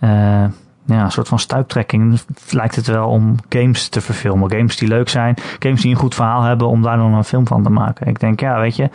uh, 0.00 0.44
ja, 0.86 1.04
een 1.04 1.12
soort 1.12 1.28
van 1.28 1.38
stuiptrekking 1.38 2.20
lijkt 2.50 2.76
het 2.76 2.86
wel 2.86 3.08
om 3.08 3.34
games 3.48 3.88
te 3.88 4.00
verfilmen. 4.00 4.50
Games 4.50 4.76
die 4.76 4.88
leuk 4.88 5.08
zijn, 5.08 5.34
games 5.58 5.82
die 5.82 5.90
een 5.90 5.96
goed 5.96 6.14
verhaal 6.14 6.42
hebben 6.42 6.68
om 6.68 6.82
daar 6.82 6.96
dan 6.96 7.14
een 7.14 7.24
film 7.24 7.46
van 7.46 7.62
te 7.62 7.70
maken. 7.70 8.06
Ik 8.06 8.20
denk, 8.20 8.40
ja, 8.40 8.60
weet 8.60 8.76
je, 8.76 8.90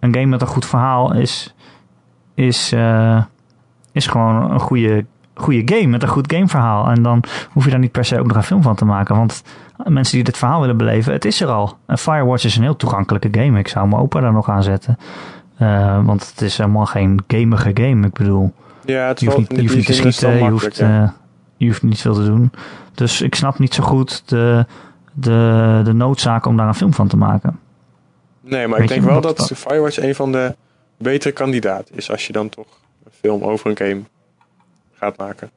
een 0.00 0.14
game 0.14 0.26
met 0.26 0.40
een 0.40 0.46
goed 0.46 0.66
verhaal 0.66 1.14
is, 1.14 1.54
is, 2.34 2.72
uh, 2.72 3.22
is 3.92 4.06
gewoon 4.06 4.50
een 4.50 4.60
goede, 4.60 5.06
goede 5.34 5.62
game 5.74 5.86
met 5.86 6.02
een 6.02 6.08
goed 6.08 6.32
gameverhaal. 6.32 6.88
En 6.88 7.02
dan 7.02 7.22
hoef 7.52 7.64
je 7.64 7.70
daar 7.70 7.78
niet 7.78 7.92
per 7.92 8.04
se 8.04 8.18
ook 8.18 8.26
nog 8.26 8.36
een 8.36 8.42
film 8.42 8.62
van 8.62 8.74
te 8.74 8.84
maken. 8.84 9.16
Want 9.16 9.42
mensen 9.84 10.14
die 10.14 10.24
dit 10.24 10.38
verhaal 10.38 10.60
willen 10.60 10.76
beleven, 10.76 11.12
het 11.12 11.24
is 11.24 11.40
er 11.40 11.48
al. 11.48 11.76
En 11.86 11.98
Firewatch 11.98 12.44
is 12.44 12.56
een 12.56 12.62
heel 12.62 12.76
toegankelijke 12.76 13.28
game. 13.30 13.58
Ik 13.58 13.68
zou 13.68 13.88
mijn 13.88 14.02
opa 14.02 14.20
daar 14.20 14.32
nog 14.32 14.48
aan 14.48 14.62
zetten. 14.62 14.98
Uh, 15.58 16.06
want 16.06 16.30
het 16.30 16.40
is 16.40 16.58
helemaal 16.58 16.86
geen 16.86 17.24
gamige 17.26 17.70
game. 17.74 18.06
Ik 18.06 18.12
bedoel, 18.12 18.52
ja, 18.84 19.08
het 19.08 19.20
je 19.20 19.26
hoeft 19.26 19.38
niet, 19.38 19.50
je 19.50 19.60
hoeft 19.60 19.76
niet 19.76 19.86
te 19.86 19.92
schieten, 19.92 20.44
je 20.44 20.50
hoeft, 20.50 20.80
uh, 20.80 21.10
je 21.56 21.66
hoeft 21.66 21.82
niet 21.82 22.00
veel 22.00 22.14
te 22.14 22.24
doen. 22.24 22.50
Dus 22.94 23.20
ik 23.20 23.34
snap 23.34 23.58
niet 23.58 23.74
zo 23.74 23.82
goed 23.82 24.28
de, 24.28 24.66
de, 25.12 25.80
de 25.84 25.92
noodzaak 25.92 26.46
om 26.46 26.56
daar 26.56 26.68
een 26.68 26.74
film 26.74 26.94
van 26.94 27.08
te 27.08 27.16
maken. 27.16 27.58
Nee, 28.40 28.68
maar 28.68 28.80
ik 28.80 28.88
denk 28.88 29.02
wel 29.02 29.20
dat, 29.20 29.36
dat 29.36 29.52
Firewatch 29.54 29.98
een 29.98 30.14
van 30.14 30.32
de 30.32 30.54
betere 30.96 31.32
kandidaten 31.32 31.96
is 31.96 32.10
als 32.10 32.26
je 32.26 32.32
dan 32.32 32.48
toch 32.48 32.66
een 33.04 33.12
film 33.20 33.42
over 33.42 33.70
een 33.70 33.76
game 33.76 34.02
gaat 34.92 35.16
maken. 35.16 35.50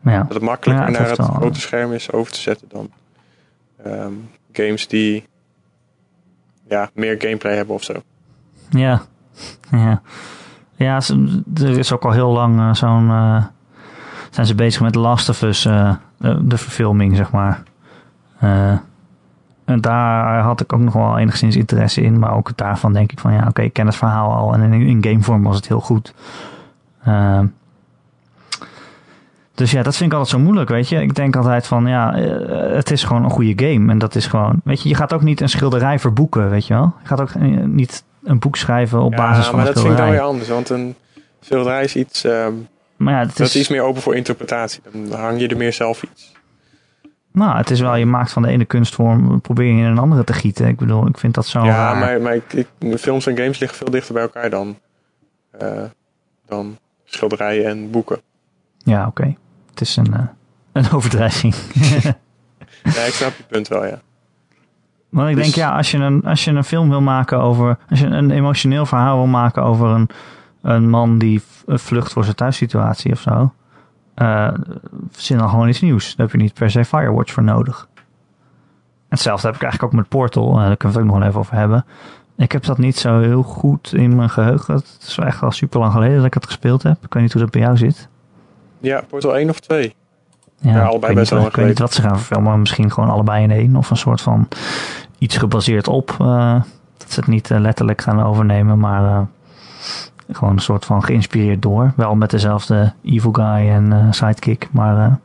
Ja. 0.00 0.22
Dat 0.22 0.34
het 0.34 0.42
makkelijker 0.42 0.90
naar 0.90 1.08
het 1.08 1.18
grote 1.18 1.60
scherm 1.60 1.92
is 1.92 2.12
over 2.12 2.32
te 2.32 2.40
zetten 2.40 2.68
dan 2.68 2.90
um, 3.86 4.30
games 4.52 4.88
die 4.88 5.24
ja, 6.68 6.90
meer 6.94 7.14
gameplay 7.18 7.54
hebben 7.54 7.74
of 7.74 7.84
zo. 7.84 8.02
Ja, 8.70 9.02
ja. 9.70 10.00
Ja, 10.76 11.00
er 11.54 11.78
is 11.78 11.92
ook 11.92 12.04
al 12.04 12.10
heel 12.10 12.30
lang 12.30 12.58
uh, 12.58 12.74
zo'n. 12.74 13.08
Uh, 13.08 13.44
zijn 14.30 14.46
ze 14.46 14.54
bezig 14.54 14.82
met 14.82 14.94
Last 14.94 15.28
of 15.28 15.42
Us, 15.42 15.66
uh, 15.66 15.94
de, 16.18 16.56
verfilming, 16.56 17.16
zeg 17.16 17.30
maar. 17.30 17.62
en 19.64 19.80
daar 19.80 20.40
had 20.40 20.60
ik 20.60 20.72
ook 20.72 20.80
nog 20.80 20.92
wel 20.92 21.18
enigszins 21.18 21.56
interesse 21.56 22.00
in. 22.00 22.18
Maar 22.18 22.34
ook 22.36 22.56
daarvan 22.56 22.92
denk 22.92 23.12
ik 23.12 23.18
van 23.18 23.32
ja, 23.32 23.46
oké, 23.48 23.62
ik 23.62 23.72
ken 23.72 23.86
het 23.86 23.96
verhaal 23.96 24.32
al. 24.32 24.54
En 24.54 24.72
in, 24.72 24.72
in 24.72 25.04
gamevorm 25.04 25.42
was 25.42 25.56
het 25.56 25.68
heel 25.68 25.80
goed. 25.80 26.14
Uh, 27.08 27.40
dus 29.60 29.70
ja, 29.70 29.82
dat 29.82 29.96
vind 29.96 30.12
ik 30.12 30.18
altijd 30.18 30.36
zo 30.36 30.44
moeilijk, 30.44 30.68
weet 30.68 30.88
je. 30.88 31.02
Ik 31.02 31.14
denk 31.14 31.36
altijd 31.36 31.66
van, 31.66 31.86
ja, 31.86 32.14
eh, 32.14 32.74
het 32.76 32.90
is 32.90 33.04
gewoon 33.04 33.24
een 33.24 33.30
goede 33.30 33.66
game. 33.66 33.90
En 33.90 33.98
dat 33.98 34.14
is 34.14 34.26
gewoon, 34.26 34.60
weet 34.64 34.82
je, 34.82 34.88
je 34.88 34.94
gaat 34.94 35.12
ook 35.12 35.22
niet 35.22 35.40
een 35.40 35.48
schilderij 35.48 35.98
verboeken, 35.98 36.50
weet 36.50 36.66
je 36.66 36.74
wel. 36.74 36.94
Je 37.02 37.08
gaat 37.08 37.20
ook 37.20 37.30
eh, 37.30 37.42
niet 37.64 38.04
een 38.22 38.38
boek 38.38 38.56
schrijven 38.56 39.00
op 39.00 39.12
basis 39.12 39.46
van 39.46 39.56
maar 39.56 39.64
dat 39.64 39.80
vind 39.80 39.92
ik 39.92 39.96
dan 39.96 40.10
weer 40.10 40.20
anders, 40.20 40.48
want 40.48 40.68
een 40.68 40.94
schilderij 41.40 41.84
is 41.84 41.96
iets, 41.96 42.24
um, 42.24 42.68
maar 42.96 43.14
ja, 43.14 43.20
het 43.20 43.36
dat 43.36 43.46
is, 43.46 43.56
iets 43.56 43.68
meer 43.68 43.82
open 43.82 44.02
voor 44.02 44.16
interpretatie. 44.16 44.82
Dan 44.92 45.20
hang 45.20 45.40
je 45.40 45.48
er 45.48 45.56
meer 45.56 45.72
zelf 45.72 46.02
iets. 46.02 46.32
Nou, 47.32 47.56
het 47.56 47.70
is 47.70 47.80
wel, 47.80 47.94
je 47.94 48.06
maakt 48.06 48.32
van 48.32 48.42
de 48.42 48.48
ene 48.48 48.64
kunstvorm, 48.64 49.40
probeer 49.40 49.66
je 49.66 49.78
in 49.78 49.84
een 49.84 49.98
andere 49.98 50.24
te 50.24 50.32
gieten. 50.32 50.66
Ik 50.66 50.76
bedoel, 50.76 51.06
ik 51.06 51.18
vind 51.18 51.34
dat 51.34 51.46
zo 51.46 51.64
Ja, 51.64 51.70
raar. 51.70 51.96
maar, 51.96 52.20
maar 52.20 52.34
ik, 52.34 52.66
films 52.98 53.26
en 53.26 53.36
games 53.36 53.58
liggen 53.58 53.78
veel 53.78 53.90
dichter 53.90 54.14
bij 54.14 54.22
elkaar 54.22 54.50
dan, 54.50 54.78
uh, 55.62 55.82
dan 56.46 56.78
schilderijen 57.04 57.66
en 57.66 57.90
boeken. 57.90 58.20
Ja, 58.78 59.06
oké. 59.06 59.36
Het 59.70 59.80
is 59.80 59.96
een, 59.96 60.10
uh, 60.12 60.26
een 60.72 60.90
overdrijving. 60.96 61.54
ja, 62.82 63.02
ik 63.02 63.12
snap 63.12 63.32
je 63.36 63.44
punt 63.48 63.68
wel, 63.68 63.86
ja. 63.86 64.00
Want 65.10 65.28
ik 65.28 65.34
denk, 65.34 65.46
dus- 65.46 65.54
ja, 65.54 65.76
als 65.76 65.90
je, 65.90 65.98
een, 65.98 66.24
als 66.24 66.44
je 66.44 66.50
een 66.50 66.64
film 66.64 66.88
wil 66.88 67.00
maken 67.00 67.38
over. 67.38 67.78
Als 67.90 68.00
je 68.00 68.06
een 68.06 68.30
emotioneel 68.30 68.86
verhaal 68.86 69.16
wil 69.16 69.26
maken 69.26 69.62
over 69.62 69.88
een, 69.88 70.08
een 70.62 70.90
man 70.90 71.18
die 71.18 71.42
vlucht 71.66 72.12
voor 72.12 72.24
zijn 72.24 72.36
thuissituatie 72.36 73.12
of 73.12 73.20
zo. 73.20 73.52
Uh, 74.16 74.48
verzin 75.10 75.38
dan 75.38 75.48
gewoon 75.48 75.68
iets 75.68 75.80
nieuws. 75.80 76.16
Daar 76.16 76.26
heb 76.26 76.36
je 76.36 76.42
niet 76.42 76.54
per 76.54 76.70
se 76.70 76.84
Firewatch 76.84 77.32
voor 77.32 77.42
nodig. 77.42 77.88
Hetzelfde 79.08 79.46
heb 79.46 79.56
ik 79.56 79.62
eigenlijk 79.62 79.92
ook 79.92 80.00
met 80.00 80.08
Portal. 80.08 80.48
Uh, 80.48 80.66
daar 80.66 80.76
kunnen 80.76 80.78
we 80.78 80.86
het 80.86 80.96
ook 80.96 81.04
nog 81.04 81.18
wel 81.18 81.28
even 81.28 81.40
over 81.40 81.54
hebben. 81.54 81.84
Ik 82.36 82.52
heb 82.52 82.64
dat 82.64 82.78
niet 82.78 82.96
zo 82.98 83.20
heel 83.20 83.42
goed 83.42 83.92
in 83.92 84.16
mijn 84.16 84.30
geheugen. 84.30 84.74
Het 84.74 84.98
is 85.00 85.18
echt 85.18 85.42
al 85.42 85.50
super 85.50 85.80
lang 85.80 85.92
geleden 85.92 86.16
dat 86.16 86.26
ik 86.26 86.34
het 86.34 86.46
gespeeld 86.46 86.82
heb. 86.82 87.04
Ik 87.04 87.12
weet 87.12 87.22
niet 87.22 87.32
hoe 87.32 87.42
dat 87.42 87.50
bij 87.50 87.60
jou 87.60 87.76
zit. 87.76 88.08
Ja, 88.78 89.02
Portal 89.08 89.36
1 89.36 89.50
of 89.50 89.60
2. 89.60 89.94
Ja, 90.60 90.72
ja 90.72 90.84
allebei 90.84 91.14
best 91.14 91.30
wel 91.30 91.46
Ik 91.46 91.56
weet 91.56 91.66
niet 91.66 91.78
wat 91.78 91.94
ze 91.94 92.02
gaan 92.02 92.18
verfilmen, 92.18 92.60
misschien 92.60 92.90
gewoon 92.90 93.10
allebei 93.10 93.42
in 93.42 93.50
één. 93.50 93.76
Of 93.76 93.90
een 93.90 93.96
soort 93.96 94.20
van 94.20 94.48
iets 95.20 95.36
gebaseerd 95.36 95.88
op. 95.88 96.16
Uh, 96.20 96.62
dat 96.96 97.12
ze 97.12 97.20
het 97.20 97.28
niet 97.28 97.50
uh, 97.50 97.58
letterlijk 97.58 98.00
gaan 98.00 98.22
overnemen, 98.22 98.78
maar 98.78 99.02
uh, 99.02 99.22
gewoon 100.32 100.52
een 100.52 100.62
soort 100.62 100.84
van 100.84 101.04
geïnspireerd 101.04 101.62
door. 101.62 101.92
Wel 101.96 102.14
met 102.14 102.30
dezelfde 102.30 102.92
evil 103.04 103.32
guy 103.32 103.68
en 103.68 104.14
sidekick, 104.14 104.68
maar... 104.72 105.18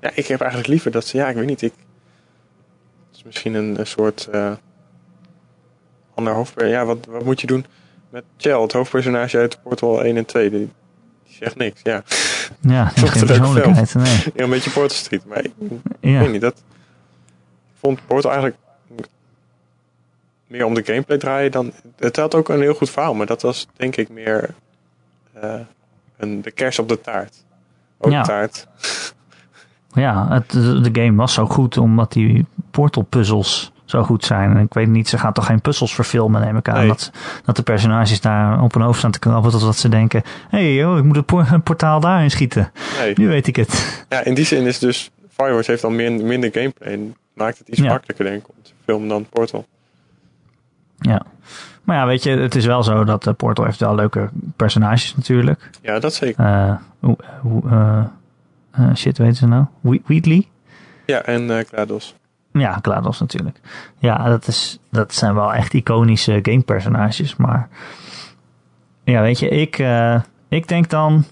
ja, 0.00 0.10
ik 0.14 0.26
heb 0.26 0.40
eigenlijk 0.40 0.70
liever 0.70 0.90
dat 0.90 1.06
ze... 1.06 1.16
Ja, 1.16 1.28
ik 1.28 1.36
weet 1.36 1.46
niet, 1.46 1.62
ik... 1.62 1.72
Het 3.08 3.16
is 3.16 3.22
misschien 3.22 3.54
een, 3.54 3.78
een 3.78 3.86
soort... 3.86 4.28
ander 6.14 6.32
hoofdpersonage. 6.32 6.80
Ja, 6.80 6.84
wat, 6.84 7.06
wat 7.06 7.24
moet 7.24 7.40
je 7.40 7.46
doen 7.46 7.66
met 8.10 8.24
Chell, 8.36 8.60
het 8.60 8.72
hoofdpersonage 8.72 9.38
uit 9.38 9.62
Portal 9.62 10.04
1 10.04 10.16
en 10.16 10.24
2? 10.24 10.50
Die, 10.50 10.58
die 10.58 11.34
zegt 11.38 11.56
niks, 11.56 11.80
ja. 11.82 12.02
Ja, 12.60 12.84
geen 12.94 13.26
persoonlijkheid. 13.26 13.94
Nee. 13.94 14.32
Ja, 14.34 14.44
een 14.44 14.50
beetje 14.50 14.70
Portal 14.70 14.96
Street. 14.96 15.26
Maar 15.26 15.44
ik, 15.44 15.52
ja. 16.00 16.18
weet 16.18 16.32
niet, 16.32 16.40
dat... 16.40 16.62
Ik 17.72 17.88
vond 17.88 18.06
Portal 18.06 18.30
eigenlijk 18.30 18.60
meer 20.52 20.64
om 20.64 20.74
de 20.74 20.84
gameplay 20.84 21.18
draaien 21.18 21.50
dan... 21.50 21.72
Het 21.98 22.16
had 22.16 22.34
ook 22.34 22.48
een 22.48 22.60
heel 22.60 22.74
goed 22.74 22.90
verhaal, 22.90 23.14
maar 23.14 23.26
dat 23.26 23.42
was 23.42 23.66
denk 23.76 23.96
ik 23.96 24.08
meer 24.08 24.54
uh, 25.44 25.54
een, 26.16 26.42
de 26.42 26.50
kers 26.50 26.78
op 26.78 26.88
de 26.88 27.00
taart. 27.00 27.44
Ook 27.98 28.12
ja. 28.12 28.22
taart. 28.22 28.66
Ja, 29.94 30.28
het, 30.28 30.50
de 30.84 30.88
game 30.92 31.14
was 31.16 31.34
zo 31.34 31.46
goed 31.46 31.76
omdat 31.76 32.12
die 32.12 32.46
Portal 32.70 33.02
puzzels 33.02 33.72
zo 33.84 34.02
goed 34.02 34.24
zijn. 34.24 34.56
En 34.56 34.64
ik 34.64 34.74
weet 34.74 34.88
niet, 34.88 35.08
ze 35.08 35.18
gaan 35.18 35.32
toch 35.32 35.46
geen 35.46 35.60
puzzels 35.60 35.94
verfilmen, 35.94 36.40
neem 36.40 36.56
ik 36.56 36.68
aan. 36.68 36.88
Dat, 36.88 37.10
dat 37.44 37.56
de 37.56 37.62
personages 37.62 38.20
daar 38.20 38.62
op 38.62 38.74
hun 38.74 38.82
hoofd 38.82 38.98
staan 38.98 39.10
te 39.10 39.18
krabben 39.18 39.50
totdat 39.50 39.76
ze 39.76 39.88
denken... 39.88 40.22
hé 40.48 40.76
hey, 40.78 40.98
ik 40.98 41.04
moet 41.04 41.16
een, 41.16 41.62
portaal 41.62 42.00
daarin 42.00 42.30
schieten. 42.30 42.72
Nee. 42.98 43.12
Nu 43.16 43.28
weet 43.28 43.46
ik 43.46 43.56
het. 43.56 44.04
Ja, 44.08 44.24
in 44.24 44.34
die 44.34 44.44
zin 44.44 44.66
is 44.66 44.78
dus... 44.78 45.10
Firewatch 45.28 45.66
heeft 45.66 45.82
dan 45.82 45.96
minder, 45.96 46.26
minder 46.26 46.50
gameplay 46.52 46.92
en 46.92 47.16
maakt 47.34 47.58
het 47.58 47.68
iets 47.68 47.80
makkelijker 47.80 48.24
denk 48.24 48.42
ik 48.42 48.48
om 48.48 48.54
te 48.62 48.70
filmen 48.84 49.08
dan 49.08 49.26
Portal. 49.30 49.66
Ja. 51.02 51.22
Maar 51.82 51.96
ja, 51.96 52.06
weet 52.06 52.22
je, 52.22 52.30
het 52.30 52.54
is 52.54 52.66
wel 52.66 52.82
zo 52.82 53.04
dat 53.04 53.26
uh, 53.26 53.34
Portal 53.34 53.64
heeft 53.64 53.80
wel 53.80 53.94
leuke 53.94 54.28
personages 54.56 55.16
natuurlijk. 55.16 55.70
Ja, 55.82 55.98
dat 55.98 56.14
zeker. 56.14 56.44
Uh, 56.44 57.12
uh, 57.64 58.04
uh, 58.78 58.94
shit, 58.94 59.18
weten 59.18 59.36
ze 59.36 59.46
nou? 59.46 59.64
Wheatley? 59.80 60.48
Ja, 61.06 61.22
en 61.22 61.42
uh. 61.42 61.60
Ja, 62.52 62.78
GLaDOS 62.82 63.20
natuurlijk. 63.20 63.60
Ja, 63.98 64.28
dat, 64.28 64.46
is, 64.46 64.78
dat 64.90 65.14
zijn 65.14 65.34
wel 65.34 65.54
echt 65.54 65.74
iconische 65.74 66.38
gamepersonages. 66.42 67.36
Maar 67.36 67.68
ja, 69.04 69.20
weet 69.20 69.38
je, 69.38 69.48
ik, 69.48 69.78
uh, 69.78 70.20
ik 70.48 70.68
denk 70.68 70.90
dan... 70.90 71.24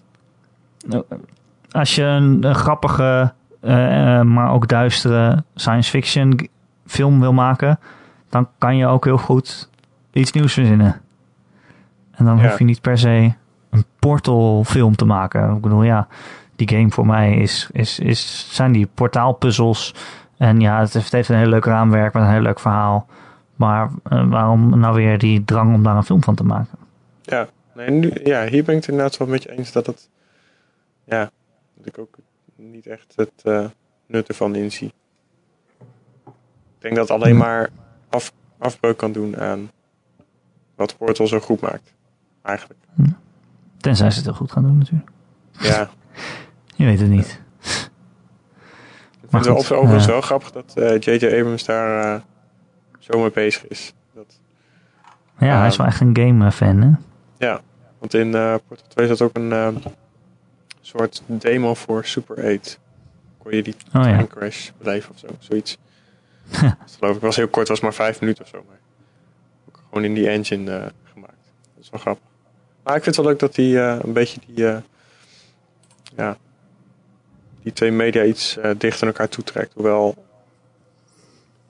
Als 1.70 1.94
je 1.94 2.02
een, 2.02 2.54
grappige, 2.54 3.32
uh, 3.62 3.70
maar 4.22 4.52
ook 4.52 4.68
duistere 4.68 5.44
science 5.54 5.90
fiction 5.90 6.48
film 6.86 7.20
wil 7.20 7.32
maken... 7.32 7.78
dan 8.30 8.48
kan 8.58 8.76
je 8.76 8.86
ook 8.86 9.04
heel 9.04 9.18
goed 9.18 9.68
iets 10.12 10.32
nieuws 10.32 10.52
verzinnen. 10.52 11.00
En 12.10 12.24
dan 12.24 12.42
hoef 12.42 12.58
je 12.58 12.64
niet 12.64 12.80
per 12.80 12.98
se 12.98 13.32
een 13.70 13.84
Portal 13.98 14.64
film 14.64 14.96
te 14.96 15.04
maken. 15.04 15.54
Ik 15.54 15.60
bedoel, 15.60 15.82
ja, 15.82 16.08
die 16.56 16.68
game 16.68 16.90
voor 16.90 17.06
mij 17.06 17.36
is, 17.36 17.68
is, 17.72 17.98
is, 17.98 18.48
zijn 18.54 18.72
die 18.72 18.88
portaalpuzzels 18.94 19.94
en 20.36 20.60
ja, 20.60 20.80
het 20.80 21.12
heeft, 21.12 21.28
een 21.28 21.36
heel 21.36 21.46
leuk 21.46 21.64
raamwerk 21.64 22.12
met 22.12 22.22
een 22.22 22.30
heel 22.30 22.40
leuk 22.40 22.60
verhaal. 22.60 23.06
Maar 23.56 23.90
uh, 24.12 24.30
waarom 24.30 24.78
nou 24.78 24.94
weer 24.94 25.18
die 25.18 25.44
drang 25.44 25.74
om 25.74 25.82
daar 25.82 25.96
een 25.96 26.04
film 26.04 26.22
van 26.22 26.34
te 26.34 26.44
maken? 26.44 26.78
Ja, 27.22 27.48
nee, 27.74 27.90
nu, 27.90 28.12
ja 28.24 28.46
hier 28.46 28.64
ben 28.64 28.74
ik 28.74 28.80
het 28.80 28.90
inderdaad 28.90 29.16
wel 29.16 29.28
met 29.28 29.42
je 29.42 29.50
eens 29.50 29.72
dat 29.72 29.86
het... 29.86 30.08
Ja, 31.04 31.30
dat 31.74 31.86
ik 31.86 31.98
ook 31.98 32.16
niet 32.56 32.86
echt 32.86 33.12
het 33.16 33.32
uh, 33.44 33.64
nut 34.06 34.28
ervan 34.28 34.54
inzie. 34.54 34.92
denk 36.78 36.96
dat 36.96 37.10
alleen 37.10 37.36
maar 37.36 37.68
af, 38.10 38.32
afbreuk 38.58 38.96
kan 38.96 39.12
doen 39.12 39.38
aan 39.38 39.70
wat 40.74 40.96
Portal 40.96 41.26
zo 41.26 41.40
goed 41.40 41.60
maakt. 41.60 41.94
Eigenlijk. 42.42 42.80
Tenzij 43.76 44.10
ze 44.10 44.16
het 44.16 44.24
heel 44.24 44.34
goed 44.34 44.52
gaan 44.52 44.62
doen 44.62 44.78
natuurlijk. 44.78 45.10
Ja. 45.52 45.90
Je 46.76 46.84
weet 46.84 47.00
het 47.00 47.08
niet. 47.08 47.40
Ik 49.20 49.28
vind 49.30 49.44
het 49.44 49.72
overigens 49.72 50.06
wel 50.06 50.20
grappig 50.20 50.50
dat 50.50 50.72
J.J. 51.04 51.24
Uh, 51.24 51.38
Abrams 51.38 51.64
daar 51.64 52.14
uh, 52.14 52.20
zo 52.98 53.18
mee 53.18 53.30
bezig 53.30 53.66
is. 53.66 53.94
Dat, 54.14 54.40
ja, 55.38 55.58
hij 55.58 55.66
is 55.66 55.76
wel 55.76 55.86
echt 55.86 56.00
een 56.00 56.16
game-fan, 56.16 56.80
hè? 56.80 56.90
Ja, 57.46 57.60
want 57.98 58.14
in 58.14 58.30
Portal 58.30 58.86
2 58.88 59.06
zat 59.06 59.22
ook 59.22 59.36
een 59.36 59.82
soort 60.80 61.22
demo 61.26 61.74
voor 61.74 62.04
Super 62.04 62.54
8. 62.54 62.80
Kon 63.38 63.56
je 63.56 63.62
die 63.62 63.76
oh, 63.94 64.04
ja. 64.04 64.26
crash 64.26 64.70
beleven 64.78 65.10
of 65.10 65.18
zo, 65.18 65.26
zoiets. 65.38 65.78
dat 66.60 66.96
geloof 66.98 67.16
ik 67.16 67.22
was 67.22 67.36
heel 67.36 67.48
kort, 67.48 67.68
was 67.68 67.80
maar 67.80 67.94
vijf 67.94 68.20
minuten 68.20 68.44
of 68.44 68.50
zo. 68.50 68.64
Maar 68.68 68.78
ook 69.68 69.82
gewoon 69.88 70.04
in 70.04 70.14
die 70.14 70.28
engine 70.28 70.92
gemaakt. 71.12 71.52
Dat 71.74 71.84
is 71.84 71.90
wel 71.90 72.00
grappig. 72.00 72.24
Maar 72.82 72.96
ik 72.96 73.02
vind 73.02 73.16
het 73.16 73.24
wel 73.24 73.34
leuk 73.34 73.40
dat 73.40 73.56
hij 73.56 73.98
een 73.98 74.12
beetje 74.12 74.40
die 74.46 74.64
ja, 76.16 76.36
die 77.62 77.72
twee 77.72 77.90
media 77.90 78.24
iets 78.24 78.58
dichter 78.78 79.04
naar 79.06 79.14
elkaar 79.14 79.28
toetrekt. 79.28 79.72
Hoewel 79.74 80.26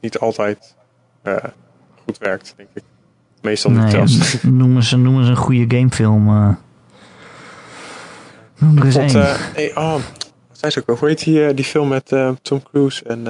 niet 0.01 0.19
altijd 0.19 0.75
goed 2.05 2.19
werkt, 2.19 2.55
denk 2.57 2.69
ik. 2.75 2.83
Meestal 3.43 3.71
niet 3.71 3.81
nee, 3.81 3.91
zelfs. 3.91 4.43
Noemen 4.43 4.83
ze, 4.83 4.97
noemen 4.97 5.25
ze 5.25 5.31
een 5.31 5.37
goede 5.37 5.77
gamefilm. 5.77 6.25
Noem 8.59 8.79
er 8.79 8.85
eens 8.85 8.97
één. 8.97 9.37
Hey, 9.55 9.77
oh, 9.77 9.93
wat 10.49 10.59
zei 10.59 10.73
ze 10.73 10.83
ook? 10.87 10.99
Hoe 10.99 11.09
heet 11.09 11.25
die, 11.25 11.55
die 11.55 11.65
film 11.65 11.89
met 11.89 12.17
Tom 12.43 12.63
Cruise 12.63 13.05
en 13.05 13.27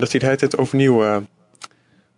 dat 0.00 0.10
hij 0.10 0.20
de 0.20 0.26
hele 0.26 0.38
tijd 0.38 0.58
overnieuw... 0.58 0.92
hoe 0.92 1.22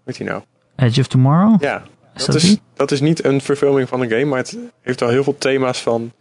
heet 0.04 0.16
hij 0.18 0.26
nou? 0.26 0.42
Edge 0.76 1.00
of 1.00 1.06
Tomorrow? 1.06 1.62
Ja, 1.62 1.82
is 2.14 2.24
dat, 2.24 2.34
dat, 2.34 2.42
is, 2.42 2.58
dat 2.74 2.90
is 2.90 3.00
niet 3.00 3.24
een 3.24 3.40
verfilming 3.40 3.88
van 3.88 4.00
een 4.00 4.10
game, 4.10 4.24
maar 4.24 4.38
het 4.38 4.58
heeft 4.80 5.00
wel 5.00 5.08
heel 5.08 5.24
veel 5.24 5.38
thema's 5.38 5.82
van 5.82 6.12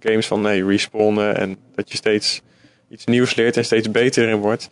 games 0.00 0.26
van 0.26 0.40
nee, 0.40 0.66
respawnen 0.66 1.36
en 1.36 1.56
dat 1.74 1.90
je 1.90 1.96
steeds 1.96 2.42
iets 2.88 3.04
nieuws 3.04 3.34
leert 3.34 3.56
en 3.56 3.64
steeds 3.64 3.90
beter 3.90 4.28
in 4.28 4.36
wordt. 4.36 4.70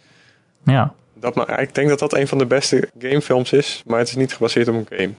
Ja. 0.64 0.94
Dat, 1.14 1.35
maar, 1.35 1.61
ik 1.61 1.75
denk 1.75 1.88
dat 1.88 1.98
dat 1.98 2.14
een 2.14 2.29
van 2.29 2.38
de 2.38 2.46
beste 2.46 2.88
gamefilms 2.98 3.53
is, 3.53 3.83
maar 3.87 3.98
het 3.98 4.09
is 4.09 4.16
niet 4.16 4.33
gebaseerd 4.33 4.68
op 4.68 4.75
een 4.75 4.98
game. 4.98 5.12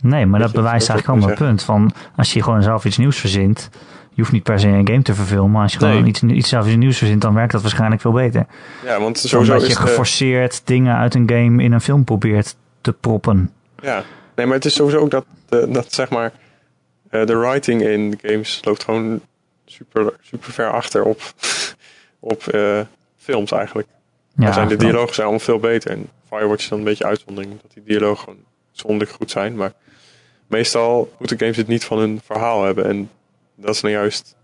Nee, 0.00 0.26
maar 0.26 0.40
dat, 0.40 0.52
dat 0.52 0.62
bewijst 0.62 0.88
eigenlijk 0.88 1.08
allemaal 1.08 1.28
het 1.28 1.38
punt 1.48 1.62
van 1.62 1.92
als 2.16 2.32
je 2.32 2.42
gewoon 2.42 2.62
zelf 2.62 2.84
iets 2.84 2.98
nieuws 2.98 3.18
verzint, 3.18 3.68
je 4.14 4.20
hoeft 4.20 4.32
niet 4.32 4.42
per 4.42 4.60
se 4.60 4.68
een 4.68 4.86
game 4.86 5.02
te 5.02 5.14
verfilmen, 5.14 5.50
maar 5.50 5.62
als 5.62 5.72
je 5.72 5.78
gewoon 5.78 6.06
iets, 6.06 6.22
iets 6.22 6.48
zelf 6.48 6.66
iets 6.66 6.76
nieuws 6.76 6.98
verzint, 6.98 7.22
dan 7.22 7.34
werkt 7.34 7.52
dat 7.52 7.62
waarschijnlijk 7.62 8.00
veel 8.00 8.12
beter. 8.12 8.46
Ja, 8.84 9.00
want 9.00 9.18
sowieso 9.18 9.52
Omdat 9.52 9.68
je 9.68 9.76
geforceerd 9.76 10.62
dingen 10.64 10.96
uit 10.96 11.14
een 11.14 11.28
game 11.28 11.62
in 11.62 11.72
een 11.72 11.80
film 11.80 12.04
probeert 12.04 12.56
te 12.80 12.92
proppen. 12.92 13.52
Ja, 13.82 14.04
nee, 14.34 14.46
maar 14.46 14.54
het 14.54 14.64
is 14.64 14.74
sowieso 14.74 14.98
ook 14.98 15.10
dat, 15.10 15.24
dat 15.48 15.92
zeg 15.92 16.10
maar, 16.10 16.32
uh, 17.10 17.26
de 17.26 17.36
writing 17.36 17.82
in 17.82 18.18
games 18.22 18.60
loopt 18.64 18.84
gewoon 18.84 19.20
super, 19.64 20.12
super 20.20 20.52
ver 20.52 20.70
achter 20.70 21.02
op, 21.02 21.20
op 22.20 22.42
uh, 22.54 22.80
films 23.16 23.52
eigenlijk. 23.52 23.88
Ja, 24.36 24.52
zijn 24.52 24.68
de 24.68 24.76
dialogen 24.76 25.14
zijn 25.14 25.26
allemaal 25.26 25.44
veel 25.44 25.58
beter. 25.58 25.90
En 25.90 26.08
Firewatch 26.28 26.62
is 26.62 26.68
dan 26.68 26.78
een 26.78 26.84
beetje 26.84 27.04
uitzondering, 27.04 27.60
dat 27.62 27.72
die 27.74 27.82
dialogen 27.82 28.24
gewoon 28.24 28.44
zonderlijk 28.70 29.10
goed 29.10 29.30
zijn. 29.30 29.56
Maar 29.56 29.72
meestal 30.46 31.12
moeten 31.18 31.38
games 31.38 31.56
het 31.56 31.66
niet 31.66 31.84
van 31.84 31.98
hun 31.98 32.20
verhaal 32.24 32.64
hebben. 32.64 32.84
En 32.84 33.10
dat 33.56 33.74
is 33.74 33.80
nou 33.80 33.94
juist 33.94 34.36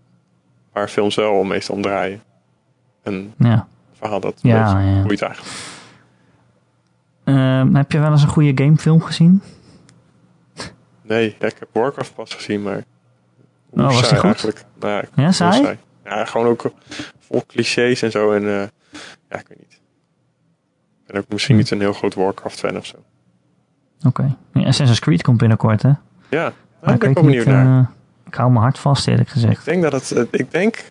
waar 0.73 0.87
films 0.87 1.15
wel 1.15 1.43
meestal 1.43 1.75
om 1.75 1.81
draaien. 1.81 2.21
Een 3.03 3.33
ja. 3.37 3.67
verhaal 3.91 4.19
dat 4.19 4.39
ja, 4.41 4.79
ja. 4.79 5.01
boeit 5.01 5.21
eigenlijk. 5.21 5.55
Uh, 7.25 7.73
heb 7.73 7.91
je 7.91 7.99
wel 7.99 8.11
eens 8.11 8.21
een 8.21 8.27
goede 8.27 8.63
gamefilm 8.63 9.01
gezien? 9.01 9.41
Nee, 11.01 11.35
ik 11.39 11.55
heb 11.59 11.67
Warcraft 11.71 12.15
pas 12.15 12.33
gezien, 12.33 12.61
maar 12.61 12.83
Oh, 13.71 13.85
was 13.85 14.09
die 14.09 14.17
goed? 14.17 14.23
Eigenlijk. 14.23 14.65
Nou, 14.79 15.05
ja, 15.15 15.31
saai? 15.31 15.63
saai? 15.63 15.77
Ja, 16.03 16.25
gewoon 16.25 16.47
ook 16.47 16.73
vol 17.19 17.43
clichés 17.47 18.01
en 18.01 18.11
zo. 18.11 18.31
En 18.31 18.43
uh, 18.43 18.61
ja, 19.29 19.39
ik 19.39 19.47
weet 19.47 19.59
niet. 19.59 19.81
Ik 21.05 21.07
ben 21.07 21.21
ook 21.21 21.29
misschien 21.29 21.55
niet 21.55 21.71
een 21.71 21.79
heel 21.79 21.93
groot 21.93 22.13
Warcraft-fan 22.13 22.77
of 22.77 22.85
zo. 22.85 22.95
Oké. 24.05 24.35
Okay. 24.53 24.65
Assassin's 24.65 24.99
Creed 24.99 25.21
komt 25.21 25.37
binnenkort, 25.37 25.81
hè? 25.81 25.91
Ja, 26.29 26.53
daar 26.81 26.97
ben 26.97 27.09
ik 27.09 27.15
benieuwd 27.15 27.45
naar. 27.45 27.65
Uh, 27.65 27.87
ik 28.31 28.37
hou 28.37 28.51
mijn 28.51 28.63
hart 28.63 28.79
vast, 28.79 29.07
eerlijk 29.07 29.29
gezegd. 29.29 29.57
Ik 29.57 29.65
denk 29.65 29.81
dat 29.81 29.91
het... 29.91 30.11
Uh, 30.11 30.23
ik 30.31 30.51
denk... 30.51 30.83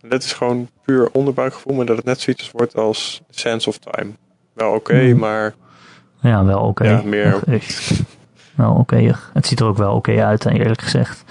Dat 0.00 0.22
is 0.22 0.32
gewoon 0.32 0.68
puur 0.82 1.08
onderbuikgevoel, 1.12 1.74
maar 1.74 1.86
dat 1.86 1.96
het 1.96 2.04
net 2.04 2.20
zoiets 2.20 2.50
wordt 2.50 2.76
als 2.76 3.22
Sense 3.30 3.68
of 3.68 3.78
Time. 3.78 4.10
Wel 4.52 4.68
oké, 4.68 4.76
okay, 4.76 5.10
mm. 5.10 5.18
maar... 5.18 5.54
Ja, 6.20 6.44
wel 6.44 6.58
oké. 6.58 6.68
Okay. 6.68 6.88
Ja, 6.88 7.02
meer... 7.02 7.40
wel 8.54 8.70
oké. 8.70 8.80
Okay. 8.80 9.14
Het 9.32 9.46
ziet 9.46 9.60
er 9.60 9.66
ook 9.66 9.76
wel 9.76 9.94
oké 9.94 10.24
uit, 10.24 10.44
eerlijk 10.44 10.82
gezegd. 10.82 11.24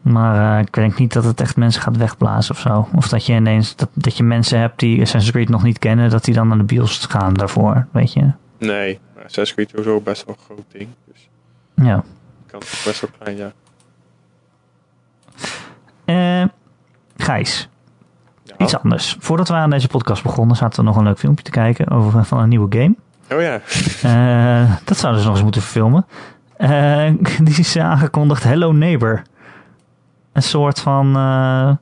Maar 0.00 0.56
uh, 0.56 0.60
ik 0.66 0.72
denk 0.72 0.98
niet 0.98 1.12
dat 1.12 1.24
het 1.24 1.40
echt 1.40 1.56
mensen 1.56 1.82
gaat 1.82 1.96
wegblazen 1.96 2.54
of 2.54 2.60
zo. 2.60 2.88
Of 2.94 3.08
dat 3.08 3.26
je 3.26 3.32
ineens 3.32 3.76
dat, 3.76 3.88
dat 3.92 4.16
je 4.16 4.22
mensen 4.22 4.60
hebt 4.60 4.78
die 4.78 5.00
Assassin's 5.00 5.30
Creed 5.32 5.48
nog 5.48 5.62
niet 5.62 5.78
kennen, 5.78 6.10
dat 6.10 6.24
die 6.24 6.34
dan 6.34 6.48
naar 6.48 6.58
de 6.58 6.64
bios 6.64 7.06
gaan 7.06 7.34
daarvoor, 7.34 7.86
weet 7.92 8.12
je. 8.12 8.30
Nee, 8.58 8.98
Assassin's 9.16 9.54
Creed 9.54 9.66
is 9.66 9.72
sowieso 9.72 10.00
best 10.00 10.24
wel 10.24 10.34
een 10.38 10.44
groot 10.44 10.64
ding. 10.68 10.88
Dus 11.12 11.28
ja. 11.74 12.04
Kan 12.46 12.58
best 12.58 13.00
wel 13.00 13.10
klein, 13.18 13.36
ja. 13.36 13.52
Uh, 16.10 16.44
Gijs. 17.16 17.68
Ja. 18.42 18.54
Iets 18.58 18.76
anders. 18.76 19.16
Voordat 19.20 19.48
we 19.48 19.54
aan 19.54 19.70
deze 19.70 19.88
podcast 19.88 20.22
begonnen, 20.22 20.56
zaten 20.56 20.80
we 20.80 20.86
nog 20.86 20.96
een 20.96 21.04
leuk 21.04 21.18
filmpje 21.18 21.44
te 21.44 21.50
kijken 21.50 21.90
over 21.90 22.24
van 22.24 22.38
een 22.38 22.48
nieuwe 22.48 22.78
game. 22.78 22.94
Oh 23.32 23.40
ja. 23.40 23.60
Uh, 24.04 24.72
dat 24.84 24.96
zouden 24.96 25.20
ze 25.20 25.26
nog 25.26 25.36
eens 25.36 25.44
moeten 25.44 25.62
filmen. 25.62 26.06
die 27.44 27.58
is 27.58 27.76
aangekondigd 27.78 28.42
Hello 28.42 28.72
Neighbor 28.72 29.22
een 30.32 30.42
soort 30.42 30.80
van. 30.80 31.16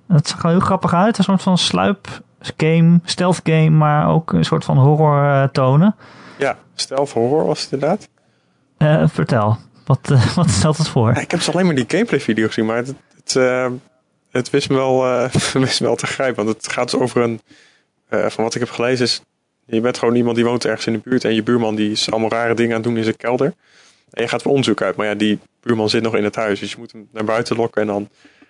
Het 0.09 0.29
zag 0.29 0.43
er 0.43 0.51
heel 0.51 0.61
grappig 0.61 0.95
uit. 0.95 1.19
Een 1.19 1.25
soort 1.25 1.43
van 1.43 1.59
sluip 1.59 2.09
game, 2.57 3.01
stealth 3.05 3.41
game, 3.45 3.71
maar 3.71 4.09
ook 4.09 4.33
een 4.33 4.45
soort 4.45 4.65
van 4.65 4.79
horror 4.79 5.51
tonen. 5.51 5.95
Ja, 6.39 6.57
stealth 6.75 7.11
horror 7.11 7.47
was 7.47 7.63
het 7.63 7.73
inderdaad. 7.73 8.09
Vertel, 9.11 9.57
wat, 9.85 10.01
wat 10.35 10.51
stelt 10.51 10.77
het 10.77 10.89
voor? 10.89 11.15
Ja, 11.15 11.21
ik 11.21 11.31
heb 11.31 11.41
dus 11.41 11.53
alleen 11.53 11.67
maar 11.67 11.75
die 11.75 11.85
gameplay 11.89 12.21
video 12.21 12.47
gezien, 12.47 12.67
maar 12.67 12.77
het, 12.77 12.95
het, 13.15 13.35
het 14.37 14.51
wist, 14.51 14.69
me 14.69 14.77
wel, 14.77 15.01
wist 15.53 15.81
me 15.81 15.87
wel 15.87 15.97
te 15.97 16.07
grijpen. 16.07 16.45
Want 16.45 16.57
het 16.57 16.73
gaat 16.73 16.91
dus 16.91 17.01
over 17.01 17.23
een. 17.23 17.41
van 18.09 18.45
wat 18.45 18.55
ik 18.55 18.61
heb 18.61 18.71
gelezen 18.71 19.05
is. 19.05 19.23
Je 19.67 19.81
bent 19.81 19.99
gewoon 19.99 20.15
iemand 20.15 20.37
die 20.37 20.45
woont 20.45 20.65
ergens 20.65 20.87
in 20.87 20.93
de 20.93 21.01
buurt 21.05 21.25
en 21.25 21.35
je 21.35 21.43
buurman 21.43 21.75
die 21.75 21.91
is 21.91 22.11
allemaal 22.11 22.31
rare 22.31 22.55
dingen 22.55 22.71
aan 22.71 22.81
het 22.81 22.89
doen 22.89 22.97
in 22.97 23.05
zijn 23.05 23.17
kelder. 23.17 23.55
En 24.11 24.23
je 24.23 24.29
gaat 24.29 24.43
voor 24.43 24.51
onderzoek 24.51 24.83
uit, 24.83 24.97
maar 24.97 25.07
ja, 25.07 25.15
die 25.15 25.39
buurman 25.61 25.91
zit 25.91 26.03
nog 26.03 26.17
in 26.17 26.25
het 26.25 26.37
huis. 26.37 26.61
Dus 26.61 26.71
je 26.71 26.77
moet 26.79 26.93
hem 26.93 27.09
naar 27.13 27.25
buiten 27.25 27.57
lokken 27.57 27.81
en 27.81 27.87
dan 27.87 28.09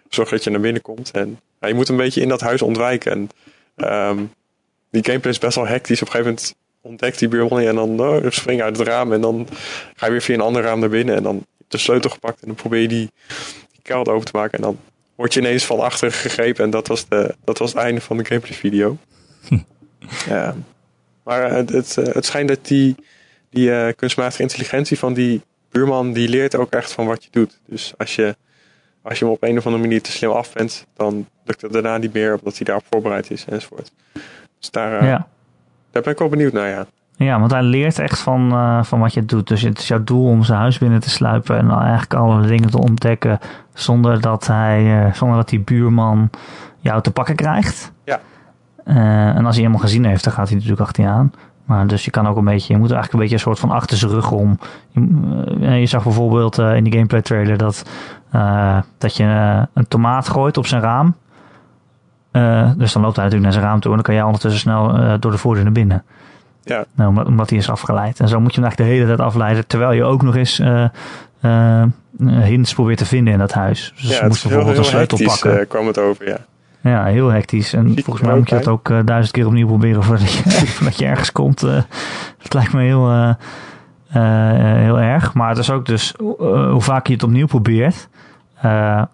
zorg 0.08 0.28
dat 0.28 0.44
je 0.44 0.50
naar 0.50 0.60
binnen 0.60 0.82
komt. 0.82 1.10
En 1.10 1.40
je 1.60 1.74
moet 1.74 1.88
een 1.88 1.96
beetje 1.96 2.20
in 2.20 2.28
dat 2.28 2.40
huis 2.40 2.62
ontwijken. 2.62 3.12
En 3.12 3.28
um, 4.08 4.32
die 4.90 5.04
gameplay 5.04 5.32
is 5.32 5.38
best 5.38 5.56
wel 5.56 5.66
hectisch. 5.66 6.02
Op 6.02 6.06
een 6.06 6.12
gegeven 6.12 6.32
moment 6.32 6.54
ontdekt 6.80 7.18
die 7.18 7.28
buurman 7.28 7.62
je 7.62 7.68
en 7.68 7.74
dan 7.74 8.00
oh, 8.00 8.30
spring 8.30 8.62
uit 8.62 8.78
het 8.78 8.88
raam. 8.88 9.12
En 9.12 9.20
dan 9.20 9.48
ga 9.94 10.06
je 10.06 10.12
weer 10.12 10.22
via 10.22 10.34
een 10.34 10.40
ander 10.40 10.62
raam 10.62 10.80
naar 10.80 10.88
binnen. 10.88 11.16
En 11.16 11.22
dan 11.22 11.46
de 11.68 11.78
sleutel 11.78 12.10
gepakt. 12.10 12.40
En 12.40 12.46
dan 12.46 12.56
probeer 12.56 12.80
je 12.80 12.88
die, 12.88 13.10
die 13.72 13.82
kelder 13.82 14.12
open 14.12 14.26
te 14.26 14.36
maken. 14.36 14.58
En 14.58 14.64
dan 14.64 14.78
word 15.16 15.34
je 15.34 15.40
ineens 15.40 15.64
van 15.64 15.80
achter 15.80 16.12
gegrepen. 16.12 16.64
En 16.64 16.70
dat 16.70 16.86
was, 16.86 17.08
de, 17.08 17.34
dat 17.44 17.58
was 17.58 17.72
het 17.72 17.82
einde 17.82 18.00
van 18.00 18.16
de 18.16 18.24
gameplay 18.24 18.54
video. 18.54 18.96
ja. 20.28 20.54
Maar 21.24 21.50
het, 21.50 21.70
het, 21.70 21.94
het 21.94 22.24
schijnt 22.24 22.48
dat 22.48 22.66
die, 22.66 22.94
die 23.50 23.68
uh, 23.68 23.88
kunstmatige 23.96 24.42
intelligentie 24.42 24.98
van 24.98 25.14
die 25.14 25.42
buurman, 25.70 26.12
die 26.12 26.28
leert 26.28 26.56
ook 26.56 26.72
echt 26.72 26.92
van 26.92 27.06
wat 27.06 27.24
je 27.24 27.30
doet. 27.30 27.60
Dus 27.66 27.94
als 27.96 28.14
je 28.14 28.36
als 29.06 29.18
je 29.18 29.24
hem 29.24 29.34
op 29.34 29.42
een 29.42 29.58
of 29.58 29.66
andere 29.66 29.82
manier 29.82 30.02
te 30.02 30.12
slim 30.12 30.30
af 30.30 30.52
bent, 30.52 30.86
dan 30.96 31.28
lukt 31.44 31.60
het 31.62 31.72
daarna 31.72 31.96
niet 31.96 32.12
meer, 32.12 32.38
omdat 32.38 32.56
hij 32.56 32.64
daarop 32.64 32.84
voorbereid 32.90 33.30
is 33.30 33.44
enzovoort. 33.44 33.92
Dus 34.58 34.70
daar, 34.70 35.02
uh, 35.02 35.08
ja. 35.08 35.28
daar 35.90 36.02
ben 36.02 36.12
ik 36.12 36.18
wel 36.18 36.28
benieuwd 36.28 36.52
naar, 36.52 36.68
ja. 36.68 36.86
Ja, 37.18 37.38
want 37.38 37.50
hij 37.50 37.62
leert 37.62 37.98
echt 37.98 38.18
van, 38.18 38.52
uh, 38.52 38.82
van 38.82 39.00
wat 39.00 39.14
je 39.14 39.24
doet. 39.24 39.48
Dus 39.48 39.62
het 39.62 39.78
is 39.78 39.88
jouw 39.88 40.04
doel 40.04 40.26
om 40.28 40.42
zijn 40.42 40.58
huis 40.58 40.78
binnen 40.78 41.00
te 41.00 41.10
sluipen 41.10 41.58
en 41.58 41.70
eigenlijk 41.70 42.14
alle 42.14 42.46
dingen 42.46 42.70
te 42.70 42.78
ontdekken 42.78 43.38
zonder 43.74 44.20
dat 44.20 44.46
hij, 44.46 45.06
uh, 45.06 45.12
zonder 45.12 45.36
dat 45.36 45.48
die 45.48 45.60
buurman 45.60 46.30
jou 46.80 47.02
te 47.02 47.10
pakken 47.10 47.36
krijgt. 47.36 47.92
Ja. 48.04 48.20
en 48.84 49.46
als 49.46 49.54
hij 49.54 49.64
helemaal 49.64 49.86
gezien 49.86 50.04
heeft, 50.04 50.24
dan 50.24 50.32
gaat 50.32 50.46
hij 50.46 50.54
natuurlijk 50.54 50.82
achter 50.82 51.02
je 51.02 51.10
aan. 51.10 51.32
Maar 51.64 51.86
dus 51.86 52.04
je 52.04 52.10
kan 52.10 52.26
ook 52.26 52.36
een 52.36 52.44
beetje, 52.44 52.72
je 52.72 52.78
moet 52.78 52.90
eigenlijk 52.90 53.12
een 53.12 53.18
beetje 53.18 53.34
een 53.34 53.40
soort 53.40 53.58
van 53.58 53.70
achter 53.70 53.96
zijn 53.96 54.10
rug 54.10 54.30
om. 54.30 54.58
Je, 54.90 55.68
je 55.68 55.86
zag 55.86 56.02
bijvoorbeeld 56.02 56.58
in 56.58 56.84
die 56.84 56.92
gameplay 56.92 57.22
trailer 57.22 57.56
dat 57.56 57.90
dat 58.98 59.16
je 59.16 59.24
een 59.74 59.88
tomaat 59.88 60.28
gooit 60.28 60.56
op 60.56 60.66
zijn 60.66 60.82
raam. 60.82 61.14
Dus 62.76 62.92
dan 62.92 63.02
loopt 63.02 63.16
hij 63.16 63.24
natuurlijk 63.24 63.42
naar 63.42 63.52
zijn 63.52 63.64
raam 63.64 63.80
toe 63.80 63.90
en 63.90 63.96
dan 63.96 64.06
kan 64.06 64.14
jij 64.14 64.24
ondertussen 64.24 64.60
snel 64.60 65.18
door 65.20 65.30
de 65.30 65.38
voordeur 65.38 65.64
naar 65.64 65.72
binnen. 65.72 66.04
Ja. 66.66 66.84
Nou, 66.94 67.24
omdat, 67.24 67.50
hij 67.50 67.58
is 67.58 67.70
afgeleid. 67.70 68.20
En 68.20 68.28
zo 68.28 68.40
moet 68.40 68.54
je 68.54 68.60
hem 68.60 68.68
eigenlijk 68.68 68.90
de 68.90 68.96
hele 68.96 69.16
tijd 69.16 69.28
afleiden, 69.28 69.66
terwijl 69.66 69.92
je 69.92 70.04
ook 70.04 70.22
nog 70.22 70.36
eens 70.36 70.62
hints 72.42 72.74
probeert 72.74 72.98
te 72.98 73.06
vinden 73.06 73.32
in 73.32 73.38
dat 73.38 73.52
huis. 73.52 73.92
Dus 74.00 74.18
ja, 74.18 74.26
moest 74.26 74.42
bijvoorbeeld 74.48 74.78
een 74.78 74.84
sleutel 74.84 75.18
pakken. 75.24 75.68
kwam 75.68 75.86
het 75.86 75.98
over, 75.98 76.28
ja. 76.28 76.38
Ja, 76.88 77.04
heel 77.04 77.28
hectisch. 77.28 77.72
En 77.72 77.94
volgens 77.94 78.26
mij 78.26 78.36
moet 78.36 78.48
je 78.48 78.54
dat 78.54 78.68
ook 78.68 78.88
uh, 78.88 78.98
duizend 79.04 79.32
keer 79.32 79.46
opnieuw 79.46 79.66
proberen 79.66 80.02
voordat 80.02 80.32
je, 80.32 80.42
voordat 80.76 80.98
je 80.98 81.06
ergens 81.06 81.32
komt. 81.32 81.64
Uh, 81.64 81.82
dat 82.42 82.54
lijkt 82.54 82.72
me 82.72 82.82
heel, 82.82 83.12
uh, 83.12 83.34
heel 84.82 85.00
erg. 85.00 85.34
Maar 85.34 85.48
het 85.48 85.58
is 85.58 85.70
ook 85.70 85.86
dus 85.86 86.14
hoe 86.18 86.80
vaak 86.80 87.06
je 87.06 87.12
het 87.12 87.22
opnieuw 87.22 87.46
probeert, 87.46 88.08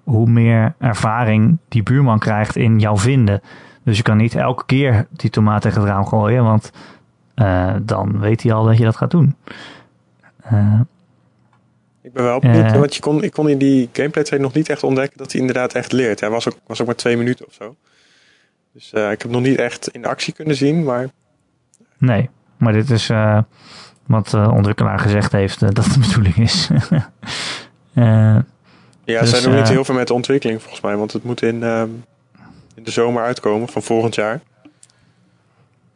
hoe 0.04 0.30
meer 0.30 0.74
ervaring 0.78 1.58
die 1.68 1.82
buurman 1.82 2.18
krijgt 2.18 2.56
in 2.56 2.78
jou 2.78 2.98
vinden. 2.98 3.40
Dus 3.84 3.96
je 3.96 4.02
kan 4.02 4.16
niet 4.16 4.34
elke 4.34 4.64
keer 4.66 5.06
die 5.10 5.30
tomaat 5.30 5.62
tegen 5.62 5.80
het 5.80 5.90
raam 5.90 6.06
gooien, 6.06 6.44
want 6.44 6.72
dan 7.82 8.20
weet 8.20 8.42
hij 8.42 8.52
al 8.52 8.64
dat 8.64 8.78
je 8.78 8.84
dat 8.84 8.96
gaat 8.96 9.10
doen. 9.10 9.36
Ik 12.02 12.12
ben 12.12 12.24
wel 12.24 12.40
benieuwd, 12.40 12.72
want 12.72 12.94
je 12.94 13.00
kon, 13.00 13.22
ik 13.22 13.32
kon 13.32 13.48
in 13.48 13.58
die 13.58 13.88
gameplay 13.92 14.38
nog 14.38 14.52
niet 14.52 14.68
echt 14.68 14.82
ontdekken 14.82 15.18
dat 15.18 15.32
hij 15.32 15.40
inderdaad 15.40 15.72
echt 15.72 15.92
leert. 15.92 16.20
Hij 16.20 16.30
was 16.30 16.48
ook, 16.48 16.56
was 16.66 16.80
ook 16.80 16.86
maar 16.86 16.96
twee 16.96 17.16
minuten 17.16 17.46
of 17.46 17.52
zo. 17.52 17.76
Dus 18.72 18.92
ik 18.92 19.22
heb 19.22 19.30
nog 19.30 19.42
niet 19.42 19.58
echt 19.58 19.88
in 19.88 20.06
actie 20.06 20.32
kunnen 20.32 20.56
zien, 20.56 20.84
maar... 20.84 21.08
Nee, 21.98 22.30
maar 22.56 22.72
dit 22.72 22.90
is 22.90 23.10
wat 24.06 24.28
de 24.28 24.50
ontwikkelaar 24.50 24.98
gezegd 24.98 25.32
heeft 25.32 25.60
dat 25.60 25.84
de 25.84 25.98
bedoeling 25.98 26.36
is. 26.36 26.68
ja, 27.94 29.20
dus, 29.20 29.30
zij 29.30 29.40
doen 29.40 29.54
niet 29.54 29.68
heel 29.68 29.84
veel 29.84 29.94
met 29.94 30.06
de 30.06 30.14
ontwikkeling 30.14 30.60
volgens 30.60 30.80
mij, 30.80 30.96
want 30.96 31.12
het 31.12 31.24
moet 31.24 31.42
in, 31.42 31.62
in 32.74 32.82
de 32.82 32.90
zomer 32.90 33.22
uitkomen 33.22 33.68
van 33.68 33.82
volgend 33.82 34.14
jaar. 34.14 34.40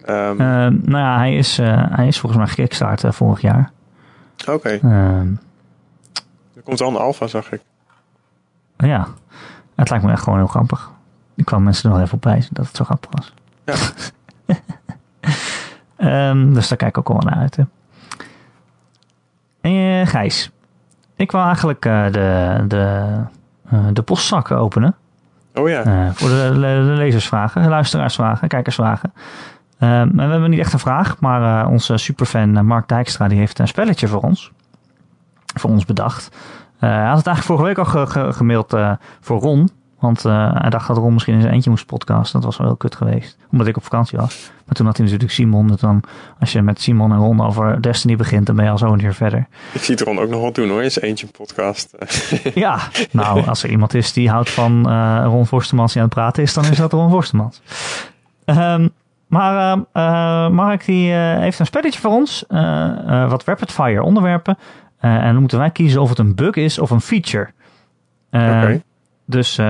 Um, 0.09 0.37
nou 0.85 0.99
ja, 0.99 1.17
hij 1.17 1.37
is, 1.37 1.57
hij 1.57 2.07
is 2.07 2.19
volgens 2.19 2.43
mij 2.43 2.51
gekickstart 2.51 3.05
vorig 3.09 3.41
jaar. 3.41 3.71
Oké. 4.41 4.53
Okay. 4.53 4.79
Ehm, 4.79 5.33
er 6.55 6.63
komt 6.65 6.81
al 6.81 6.89
een 6.89 6.97
alfa, 6.97 7.27
zag 7.27 7.53
ik. 7.53 7.61
Ja, 8.77 9.07
het 9.75 9.91
lijkt 9.91 10.05
me 10.05 10.13
echt 10.13 10.23
gewoon 10.23 10.39
heel 10.39 10.47
grappig. 10.47 10.91
Ik 11.35 11.45
kwam 11.45 11.63
mensen 11.63 11.91
er 11.91 11.97
nog 11.97 12.05
even 12.05 12.17
op 12.17 12.25
wijzen 12.25 12.55
dat 12.55 12.67
het 12.67 12.77
zo 12.77 12.85
grappig 12.85 13.11
was. 13.13 13.35
Ja. 13.65 13.75
um, 16.31 16.51
dus 16.55 16.69
daar 16.69 16.79
kijk 16.79 16.97
ik 16.97 16.99
ook 16.99 17.17
al 17.17 17.31
naar 17.31 17.39
uit. 17.39 17.57
Hè. 17.57 17.65
Uh, 19.61 20.07
Gijs, 20.07 20.51
ik 21.17 21.31
wil 21.31 21.41
eigenlijk 21.41 21.85
uh, 21.85 22.05
de, 22.05 22.65
de, 22.69 23.07
uh, 23.73 23.87
de 23.93 24.03
postzakken 24.03 24.59
openen. 24.59 24.95
Oh 25.55 25.69
ja. 25.69 26.13
voor 26.13 26.29
de, 26.29 26.51
de, 26.53 26.61
de 26.61 26.95
lezersvragen, 26.97 27.69
luisteraarsvragen, 27.69 28.49
kijkersvragen. 28.49 29.13
Um, 29.81 30.17
we 30.17 30.23
hebben 30.23 30.51
niet 30.51 30.59
echt 30.59 30.73
een 30.73 30.79
vraag, 30.79 31.21
maar 31.21 31.69
onze 31.69 31.97
superfan 31.97 32.67
Mark 32.67 32.89
Dijkstra 32.89 33.29
die 33.29 33.39
heeft 33.39 33.59
een 33.59 33.69
spelletje 33.69 34.09
voor 34.09 34.21
ons. 34.23 34.53
Voor 35.55 35.71
ons 35.71 35.85
bedacht. 35.85 36.37
hij 36.79 37.07
had 37.07 37.17
het 37.17 37.27
eigenlijk 37.27 37.43
vorige 37.61 37.65
week 37.65 37.79
al 37.79 38.07
ge 38.07 38.33
gemaild 38.33 38.77
voor 39.21 39.41
Ron. 39.41 39.71
Want 39.99 40.25
uh, 40.25 40.51
hij 40.55 40.71
dacht 40.71 40.87
dat 40.87 40.97
Ron 40.97 41.13
misschien 41.13 41.35
in 41.35 41.41
zijn 41.41 41.53
eentje 41.53 41.71
moest 41.71 41.87
podcasten. 41.87 42.33
Dat 42.33 42.45
was 42.45 42.59
wel 42.59 42.67
heel 42.67 42.77
kut 42.77 42.95
geweest. 42.95 43.37
Omdat 43.51 43.67
ik 43.67 43.77
op 43.77 43.83
vakantie 43.83 44.19
was. 44.19 44.51
Maar 44.65 44.75
toen 44.75 44.87
had 44.87 44.97
hij 44.97 45.05
natuurlijk 45.05 45.33
Simon. 45.33 45.67
Dus 45.67 45.81
dan, 45.81 46.03
als 46.41 46.53
je 46.53 46.63
met 46.63 46.81
Simon 46.81 47.13
en 47.13 47.19
Ron 47.19 47.41
over 47.41 47.83
Destiny 47.83 48.17
begint, 48.17 48.47
dan 48.47 48.57
ben 48.57 48.65
je 48.65 48.71
al 48.71 48.79
zo 48.79 48.93
een 48.93 48.99
keer 48.99 49.15
verder. 49.15 49.47
Ik 49.73 49.83
zie 49.83 50.05
Ron 50.05 50.19
ook 50.19 50.29
nog 50.29 50.41
wel 50.41 50.53
doen 50.53 50.69
hoor, 50.69 50.83
in 50.83 50.91
zijn 50.91 51.05
eentje 51.05 51.27
podcast. 51.27 51.95
ja, 52.55 52.79
nou, 53.11 53.47
als 53.47 53.63
er 53.63 53.71
iemand 53.71 53.95
is 53.95 54.13
die 54.13 54.31
houdt 54.31 54.51
van 54.51 54.91
uh, 54.91 55.23
Ron 55.25 55.47
Forstemans 55.47 55.93
die 55.93 56.03
aan 56.03 56.09
het 56.09 56.17
praten 56.17 56.43
is, 56.43 56.55
dan 56.55 56.65
is 56.65 56.77
dat 56.77 56.93
Ron 56.93 57.11
Forstemans. 57.11 57.63
Um, 58.45 58.91
maar 59.37 59.77
uh, 59.77 60.49
Mark 60.49 60.85
die, 60.85 61.13
heeft 61.13 61.59
een 61.59 61.67
spelletje 61.67 62.01
voor 62.01 62.11
ons. 62.11 62.45
wat 63.29 63.45
rapid 63.45 63.73
fire 63.73 64.03
onderwerpen. 64.03 64.59
en 64.99 65.33
dan 65.33 65.41
moeten 65.41 65.59
wij 65.59 65.71
kiezen 65.71 66.01
of 66.01 66.09
het 66.09 66.19
een 66.19 66.35
bug 66.35 66.55
is 66.55 66.79
of 66.79 66.91
een 66.91 67.01
feature. 67.01 67.51
Oké. 68.31 68.45
Okay. 68.45 68.83
Dus, 69.27 69.59
uh, 69.59 69.67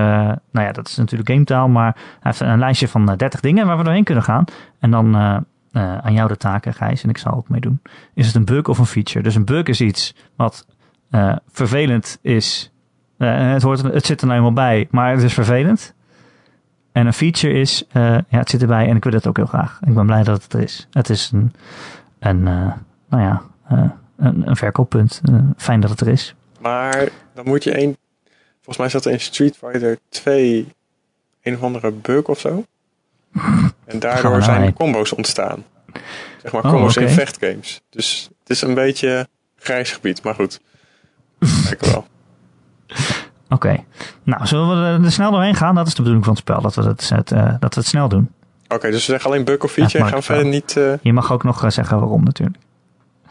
nou 0.50 0.66
ja, 0.66 0.72
dat 0.72 0.88
is 0.88 0.96
natuurlijk 0.96 1.30
gametaal, 1.30 1.68
maar 1.68 1.94
hij 1.94 2.18
heeft 2.20 2.40
een 2.40 2.58
lijstje 2.58 2.88
van 2.88 3.06
30 3.06 3.32
eh, 3.32 3.40
dingen 3.40 3.66
waar 3.66 3.76
we 3.76 3.84
doorheen 3.84 4.04
kunnen 4.04 4.24
gaan. 4.24 4.44
En 4.78 4.90
dan 4.90 5.16
uh, 5.16 5.36
uh, 5.72 5.98
aan 5.98 6.12
jou 6.12 6.28
de 6.28 6.36
taken, 6.36 6.74
Gijs, 6.74 7.02
en 7.02 7.08
ik 7.08 7.18
zal 7.18 7.32
ook 7.32 7.48
meedoen. 7.48 7.80
Is 8.14 8.26
het 8.26 8.34
een 8.34 8.44
bug 8.44 8.68
of 8.68 8.78
een 8.78 8.86
feature? 8.86 9.22
Dus 9.22 9.34
een 9.34 9.44
bug 9.44 9.66
is 9.66 9.80
iets 9.80 10.14
wat 10.36 10.66
vervelend 11.50 12.18
is. 12.22 12.72
het, 13.18 13.62
hoort, 13.62 13.82
het 13.82 14.06
zit 14.06 14.20
er 14.20 14.26
nou 14.26 14.38
eenmaal 14.38 14.52
bij, 14.52 14.88
maar 14.90 15.12
het 15.12 15.22
is 15.22 15.34
vervelend. 15.34 15.94
En 16.96 17.06
een 17.06 17.12
feature 17.12 17.54
is, 17.54 17.84
ja, 17.92 18.24
het 18.28 18.50
zit 18.50 18.62
erbij 18.62 18.88
en 18.88 18.96
ik 18.96 19.04
wil 19.04 19.12
het 19.12 19.26
ook 19.26 19.36
heel 19.36 19.46
graag. 19.46 19.80
Ik 19.86 19.94
ben 19.94 20.06
blij 20.06 20.22
dat 20.22 20.42
het 20.42 20.52
er 20.52 20.60
is. 20.60 20.86
Het 20.90 21.08
is 21.08 21.30
een, 21.32 21.52
een 22.18 22.42
nou 22.42 23.22
ja, 23.22 23.42
een, 24.16 24.48
een 24.48 24.56
verkooppunt. 24.56 25.20
fijn 25.56 25.80
dat 25.80 25.90
het 25.90 26.00
er 26.00 26.08
is. 26.08 26.34
Maar 26.60 27.08
dan 27.34 27.44
moet 27.44 27.64
je 27.64 27.72
één 27.72 27.96
Volgens 28.66 28.76
mij 28.76 28.88
zat 28.88 29.04
er 29.04 29.12
in 29.12 29.20
Street 29.20 29.56
Fighter 29.56 29.98
2 30.08 30.68
een 31.42 31.54
of 31.54 31.62
andere 31.62 31.90
bug 31.90 32.24
of 32.24 32.40
zo. 32.40 32.64
En 33.84 33.98
daardoor 33.98 34.42
zijn 34.42 34.72
combo's 34.72 35.12
ontstaan. 35.12 35.64
Zeg 36.42 36.52
maar 36.52 36.64
oh, 36.64 36.70
combo's 36.70 36.96
in 36.96 37.08
vechtgames. 37.08 37.80
Dus 37.90 38.28
het 38.38 38.50
is 38.50 38.62
een 38.62 38.74
beetje 38.74 39.28
grijs 39.56 39.92
gebied, 39.92 40.22
maar 40.22 40.34
goed. 40.34 40.60
Kijk 41.68 41.84
wel. 41.84 42.06
Oké. 43.48 43.84
Nou, 44.22 44.46
zullen 44.46 44.98
we 45.00 45.04
er 45.04 45.12
snel 45.12 45.30
doorheen 45.30 45.54
gaan? 45.54 45.74
Dat 45.74 45.86
is 45.86 45.94
de 45.94 46.02
bedoeling 46.02 46.24
van 46.24 46.34
het 46.34 46.42
spel, 46.42 46.60
dat 46.60 46.74
we 46.74 46.82
het, 46.82 47.32
uh, 47.32 47.54
dat 47.60 47.74
we 47.74 47.80
het 47.80 47.88
snel 47.88 48.08
doen. 48.08 48.30
Oké, 48.68 48.90
dus 48.90 49.06
we 49.06 49.12
zeggen 49.12 49.30
alleen 49.30 49.44
bug 49.44 49.58
of 49.58 49.72
feature 49.72 50.04
en 50.04 50.10
gaan 50.10 50.22
verder 50.22 50.46
niet... 50.46 50.74
Uh... 50.78 50.92
Je 51.02 51.12
mag 51.12 51.32
ook 51.32 51.42
nog 51.42 51.64
uh, 51.64 51.70
zeggen 51.70 51.98
waarom 51.98 52.24
natuurlijk. 52.24 52.58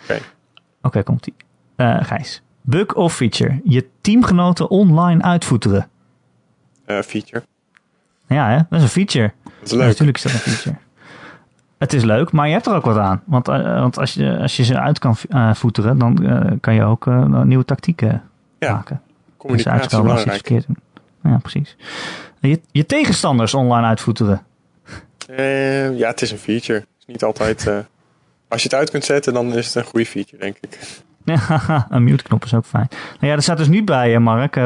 Oké. 0.04 0.20
Oké, 0.82 1.04
komt-ie. 1.04 1.34
Gijs. 1.78 2.42
Bug 2.62 2.94
of 2.94 3.16
feature? 3.16 3.62
Je 3.64 3.88
teamgenoten 4.02 4.70
online 4.70 5.22
uitvoeteren. 5.22 5.88
Uh, 6.88 7.02
feature. 7.02 7.44
Ja, 8.28 8.50
hè? 8.50 8.56
dat 8.56 8.80
is 8.80 8.82
een 8.82 8.90
feature. 8.90 9.34
Dat 9.44 9.54
is 9.64 9.72
leuk. 9.72 9.88
natuurlijk 9.88 10.18
is 10.18 10.24
dat 10.24 10.32
een 10.32 10.40
feature. 10.40 10.76
Het 11.78 11.94
is 11.94 12.04
leuk, 12.04 12.32
maar 12.32 12.48
je 12.48 12.54
hebt 12.54 12.66
er 12.66 12.74
ook 12.74 12.86
wat 12.86 12.98
aan. 12.98 13.22
Want, 13.26 13.50
uh, 13.50 13.80
want 13.80 13.98
als, 13.98 14.14
je, 14.14 14.38
als 14.38 14.58
je 14.58 14.64
ze 14.64 14.80
uit 14.80 15.00
kan 15.00 15.16
uh, 15.30 15.54
voeteren, 15.54 15.98
dan 15.98 16.18
uh, 16.22 16.52
kan 16.62 16.74
je 16.74 16.84
ook 16.84 17.06
nieuwe 17.44 17.66
tactieken 17.66 18.24
ja. 18.60 18.74
maken. 18.74 19.02
Communicatie 19.46 19.98
als. 19.98 20.66
Ja, 21.24 21.38
precies. 21.38 21.78
Je, 22.40 22.62
je 22.72 22.86
tegenstanders 22.86 23.54
online 23.54 23.88
uitvoeteren. 23.88 24.42
ja, 25.96 26.08
het 26.08 26.22
is 26.22 26.32
een 26.32 26.38
feature. 26.38 26.80
Het 26.80 26.88
is 27.00 27.06
niet 27.06 27.24
altijd... 27.24 27.68
als 28.48 28.62
je 28.62 28.70
het 28.70 28.74
uit 28.74 28.90
kunt 28.90 29.04
zetten, 29.04 29.34
dan 29.34 29.54
is 29.54 29.66
het 29.66 29.76
een 29.76 29.84
goede 29.84 30.06
feature, 30.06 30.42
denk 30.42 30.58
ik. 30.62 30.80
Ja, 31.26 31.88
een 31.90 32.04
mute-knop 32.04 32.44
is 32.44 32.54
ook 32.54 32.66
fijn. 32.66 32.88
Nou 32.90 33.28
ja, 33.28 33.34
er 33.34 33.42
staat 33.42 33.58
dus 33.58 33.68
niet 33.68 33.86
bij, 33.86 34.20
Mark. 34.20 34.56
Uh, 34.56 34.64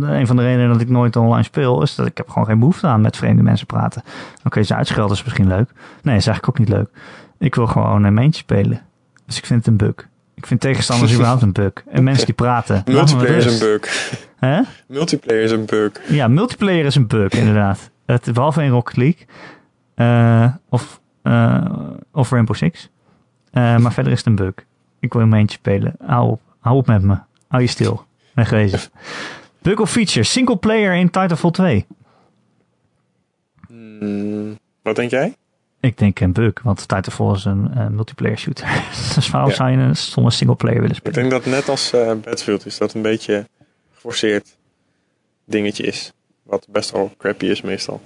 een 0.00 0.26
van 0.26 0.36
de 0.36 0.42
redenen 0.42 0.68
dat 0.68 0.80
ik 0.80 0.88
nooit 0.88 1.16
online 1.16 1.42
speel, 1.42 1.82
is 1.82 1.94
dat 1.94 2.06
ik 2.06 2.16
heb 2.16 2.28
gewoon 2.28 2.46
geen 2.46 2.58
behoefte 2.58 2.86
aan 2.86 3.00
met 3.00 3.16
vreemde 3.16 3.42
mensen 3.42 3.66
praten. 3.66 4.02
Oké, 4.44 4.62
ze 4.62 4.74
uitschelden 4.74 5.16
is 5.16 5.22
misschien 5.22 5.46
leuk. 5.46 5.70
Nee, 6.02 6.16
is 6.16 6.26
eigenlijk 6.26 6.48
ook 6.48 6.58
niet 6.58 6.76
leuk. 6.76 6.88
Ik 7.38 7.54
wil 7.54 7.66
gewoon 7.66 8.04
een 8.04 8.14
meentje 8.14 8.40
spelen. 8.40 8.80
Dus 9.26 9.36
ik 9.38 9.46
vind 9.46 9.58
het 9.58 9.68
een 9.68 9.76
bug. 9.76 10.08
Ik 10.34 10.46
vind 10.46 10.60
tegenstanders 10.60 11.12
überhaupt 11.14 11.42
een 11.42 11.52
bug. 11.52 11.72
En 11.90 12.04
mensen 12.04 12.26
die 12.26 12.34
praten. 12.34 12.82
Multiplayer 12.86 13.36
is 13.36 13.44
een 13.44 13.58
bug. 13.58 14.12
Hè? 14.36 14.60
Multiplayer 14.86 15.42
is 15.42 15.50
een 15.50 15.64
bug. 15.64 15.92
Ja, 16.08 16.28
multiplayer 16.28 16.84
is 16.84 16.94
een 16.94 17.06
bug, 17.06 17.32
inderdaad. 17.32 17.90
Het, 18.06 18.32
behalve 18.32 18.62
in 18.62 18.70
Rocket 18.70 18.96
League. 18.96 19.26
Uh, 19.96 20.54
of, 20.68 21.00
uh, 21.22 21.64
of 22.12 22.30
Rainbow 22.30 22.56
Six. 22.56 22.90
maar 23.52 23.92
verder 23.92 24.12
is 24.12 24.18
het 24.18 24.26
een 24.26 24.34
bug. 24.34 24.54
Ik 25.00 25.12
wil 25.12 25.22
een 25.22 25.34
eentje 25.34 25.58
spelen. 25.58 25.94
Hou 26.06 26.30
op. 26.30 26.40
Hou 26.58 26.76
op 26.76 26.86
met 26.86 27.02
me. 27.02 27.18
Hou 27.48 27.62
je 27.62 27.68
stil. 27.68 28.04
Wegwezen. 28.34 28.80
Bug 29.62 29.80
of 29.80 29.90
feature. 29.90 30.24
Single 30.24 30.56
player 30.56 30.94
in 30.94 31.10
Titanfall 31.10 31.50
2. 31.50 31.86
Hmm, 33.66 34.58
wat 34.82 34.96
denk 34.96 35.10
jij? 35.10 35.36
Ik 35.82 35.98
denk 35.98 36.20
een 36.20 36.32
bug, 36.32 36.52
want 36.62 36.78
Titanfall 36.78 37.34
is 37.34 37.44
een 37.44 37.94
multiplayer 37.94 38.38
shooter. 38.38 38.66
dus 39.14 39.30
waarom 39.30 39.50
zou 39.50 39.70
je 39.70 39.76
een 39.76 39.96
soms 39.96 40.36
single 40.36 40.56
player 40.56 40.80
willen 40.80 40.96
spelen? 40.96 41.14
Ik 41.14 41.30
denk 41.30 41.42
dat 41.42 41.52
net 41.52 41.68
als 41.68 41.94
uh, 41.94 42.06
Battlefield 42.06 42.66
is 42.66 42.78
dat 42.78 42.94
een 42.94 43.02
beetje 43.02 43.48
geforceerd 43.92 44.56
dingetje 45.44 45.82
is. 45.82 46.12
Wat 46.42 46.66
best 46.70 46.90
wel 46.90 47.12
crappy 47.18 47.46
is 47.46 47.60
meestal. 47.62 48.00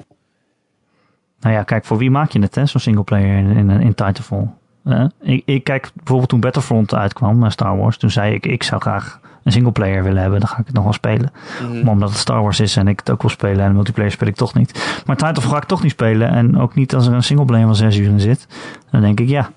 Nou 1.40 1.54
ja, 1.54 1.62
kijk, 1.62 1.84
voor 1.84 1.98
wie 1.98 2.10
maak 2.10 2.30
je 2.30 2.40
het, 2.40 2.54
hè? 2.54 2.66
Zo'n 2.66 2.80
single 2.80 3.04
player 3.04 3.38
in, 3.38 3.50
in, 3.50 3.70
in 3.70 3.94
Titanfall. 3.94 4.48
Uh, 4.84 5.04
ik, 5.20 5.42
ik, 5.44 5.64
kijk 5.64 5.90
bijvoorbeeld 5.94 6.28
toen 6.28 6.40
Battlefront 6.40 6.94
uitkwam, 6.94 7.44
uh, 7.44 7.50
Star 7.50 7.76
Wars, 7.76 7.96
toen 7.96 8.10
zei 8.10 8.34
ik, 8.34 8.46
ik 8.46 8.62
zou 8.62 8.80
graag 8.80 9.20
een 9.46 9.52
singleplayer 9.52 10.02
willen 10.02 10.22
hebben, 10.22 10.40
dan 10.40 10.48
ga 10.48 10.58
ik 10.58 10.66
het 10.66 10.74
nog 10.74 10.84
wel 10.84 10.92
spelen. 10.92 11.32
Mhm. 11.62 11.82
Maar 11.82 11.92
omdat 11.92 12.08
het 12.08 12.18
Star 12.18 12.42
Wars 12.42 12.60
is 12.60 12.76
en 12.76 12.88
ik 12.88 12.98
het 12.98 13.10
ook 13.10 13.20
wil 13.20 13.30
spelen 13.30 13.64
en 13.64 13.72
multiplayer 13.72 14.10
speel 14.10 14.28
ik 14.28 14.34
toch 14.34 14.54
niet. 14.54 15.02
Maar 15.06 15.16
Titanfall 15.16 15.50
ga 15.50 15.56
ik 15.56 15.64
toch 15.64 15.82
niet 15.82 15.92
spelen 15.92 16.28
en 16.28 16.58
ook 16.58 16.74
niet 16.74 16.94
als 16.94 17.06
er 17.06 17.12
een 17.12 17.22
singleplayer 17.22 17.66
van 17.66 17.76
6 17.76 17.96
uur 17.96 18.08
in 18.08 18.20
zit. 18.20 18.46
Dan 18.90 19.00
denk 19.00 19.20
ik, 19.20 19.28
ja, 19.28 19.50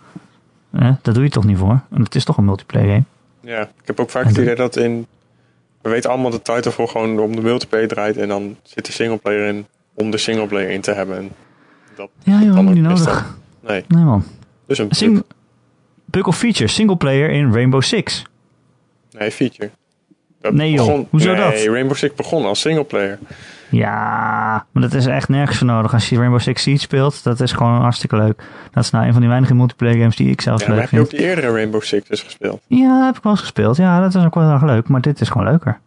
daar 0.72 1.14
doe 1.14 1.24
je 1.24 1.30
toch 1.30 1.46
niet 1.46 1.58
voor. 1.58 1.80
En 1.92 2.04
het 2.04 2.16
is 2.16 2.24
toch 2.24 2.38
een 2.38 2.46
multiplayer 2.46 2.88
game. 2.88 3.04
Ja, 3.42 3.62
ik 3.62 3.88
heb 3.88 4.00
ook 4.00 4.10
vaak 4.10 4.26
het 4.26 4.38
idee 4.38 4.56
dat 4.56 4.76
in, 4.76 5.08
we 5.82 5.90
weten 5.90 6.10
allemaal 6.10 6.32
dat 6.32 6.44
Titanfall 6.44 6.88
gewoon 6.88 7.20
om 7.20 7.36
de 7.36 7.42
multiplayer 7.42 7.88
draait 7.88 8.18
en 8.18 8.28
dan 8.28 8.56
zit 8.64 8.86
de 8.86 8.92
singleplayer 8.92 9.48
in 9.48 9.66
om 9.94 10.12
de 10.12 10.18
singleplayer 10.18 10.70
in 10.70 10.82
te 10.82 10.92
hebben. 10.92 11.18
En 11.18 11.32
dat 11.96 12.10
ja, 12.24 12.42
joh, 12.42 12.60
niet 12.60 12.84
nodig. 12.84 13.38
Nee. 13.68 13.86
nee 13.88 14.04
man. 14.04 14.24
Dus 14.66 14.78
een 14.78 14.88
Sing 14.90 15.24
bug 16.06 16.28
of 16.28 16.38
feature, 16.38 16.70
single 16.70 16.98
player 16.98 17.30
in 17.30 17.54
Rainbow 17.54 17.82
Six. 17.82 18.24
Nee, 19.20 19.32
feature. 19.32 19.70
Dat 20.41 20.53
nee 20.53 20.72
joh, 20.72 20.86
begon, 20.86 21.07
hoezo 21.09 21.34
nee, 21.34 21.65
dat? 21.65 21.74
Rainbow 21.74 21.97
Six 21.97 22.15
begon 22.15 22.45
als 22.45 22.59
single 22.59 22.84
player. 22.84 23.20
Ja, 23.70 24.65
maar 24.72 24.84
dat 24.84 24.93
is 24.93 25.05
echt 25.05 25.30
nergens 25.30 25.57
voor 25.57 25.67
nodig. 25.67 25.93
Als 25.93 26.09
je 26.09 26.17
Rainbow 26.17 26.39
Six 26.39 26.61
Siege 26.61 26.80
speelt, 26.80 27.24
dat 27.24 27.39
is 27.39 27.51
gewoon 27.51 27.82
hartstikke 27.82 28.15
leuk. 28.15 28.43
Dat 28.72 28.84
is 28.84 28.89
nou 28.89 29.05
een 29.05 29.11
van 29.11 29.22
die 29.22 29.30
weinige 29.30 29.55
multiplayer 29.55 29.97
games 29.97 30.15
die 30.15 30.30
ik 30.30 30.41
zelf 30.41 30.61
ja, 30.61 30.67
leuk 30.67 30.78
vind. 30.78 30.89
heb 30.89 30.99
je 30.99 31.05
ook 31.05 31.09
die 31.09 31.30
eerdere 31.30 31.51
Rainbow 31.51 31.82
Six 31.82 32.07
dus 32.07 32.22
gespeeld? 32.22 32.61
Ja, 32.67 33.05
heb 33.05 33.17
ik 33.17 33.24
wel 33.24 33.32
eens 33.32 33.41
gespeeld. 33.41 33.78
Ja, 33.78 33.99
dat 33.99 34.15
is 34.15 34.26
ook 34.26 34.36
wel 34.36 34.51
erg 34.51 34.63
leuk, 34.63 34.88
maar 34.88 35.01
dit 35.01 35.22
is 35.22 35.30
gewoon 35.30 35.47
leuker. 35.47 35.80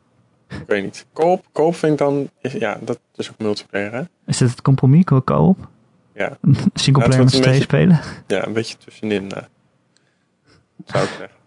Ik 0.48 0.64
weet 0.66 0.82
niet. 0.82 1.06
Koop, 1.12 1.44
koop 1.52 1.76
vind 1.76 1.92
ik 1.92 1.98
dan, 1.98 2.30
ja, 2.40 2.78
dat 2.80 3.00
is 3.16 3.30
ook 3.30 3.38
multiplayer 3.38 3.92
hè? 3.92 4.02
Is 4.26 4.36
dit 4.36 4.50
het 4.50 4.62
compromis, 4.62 5.04
koop? 5.24 5.68
Ja. 6.14 6.38
Singleplayer 6.74 7.24
met 7.24 7.32
twee 7.32 7.60
spelen? 7.60 8.00
Ja, 8.26 8.46
een 8.46 8.52
beetje 8.52 8.76
tussenin, 8.84 9.24
uh, 9.24 9.30
zou 10.84 11.04
ik 11.04 11.10
zeggen. 11.10 11.36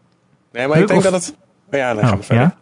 Nee, 0.51 0.67
maar 0.67 0.79
ik 0.79 0.87
denk 0.87 1.03
dat 1.03 1.13
het, 1.13 1.35
oh 1.71 1.79
ja, 1.79 1.93
dan 1.93 2.03
gaan 2.03 2.11
we 2.11 2.17
oh, 2.17 2.23
verder. 2.23 2.55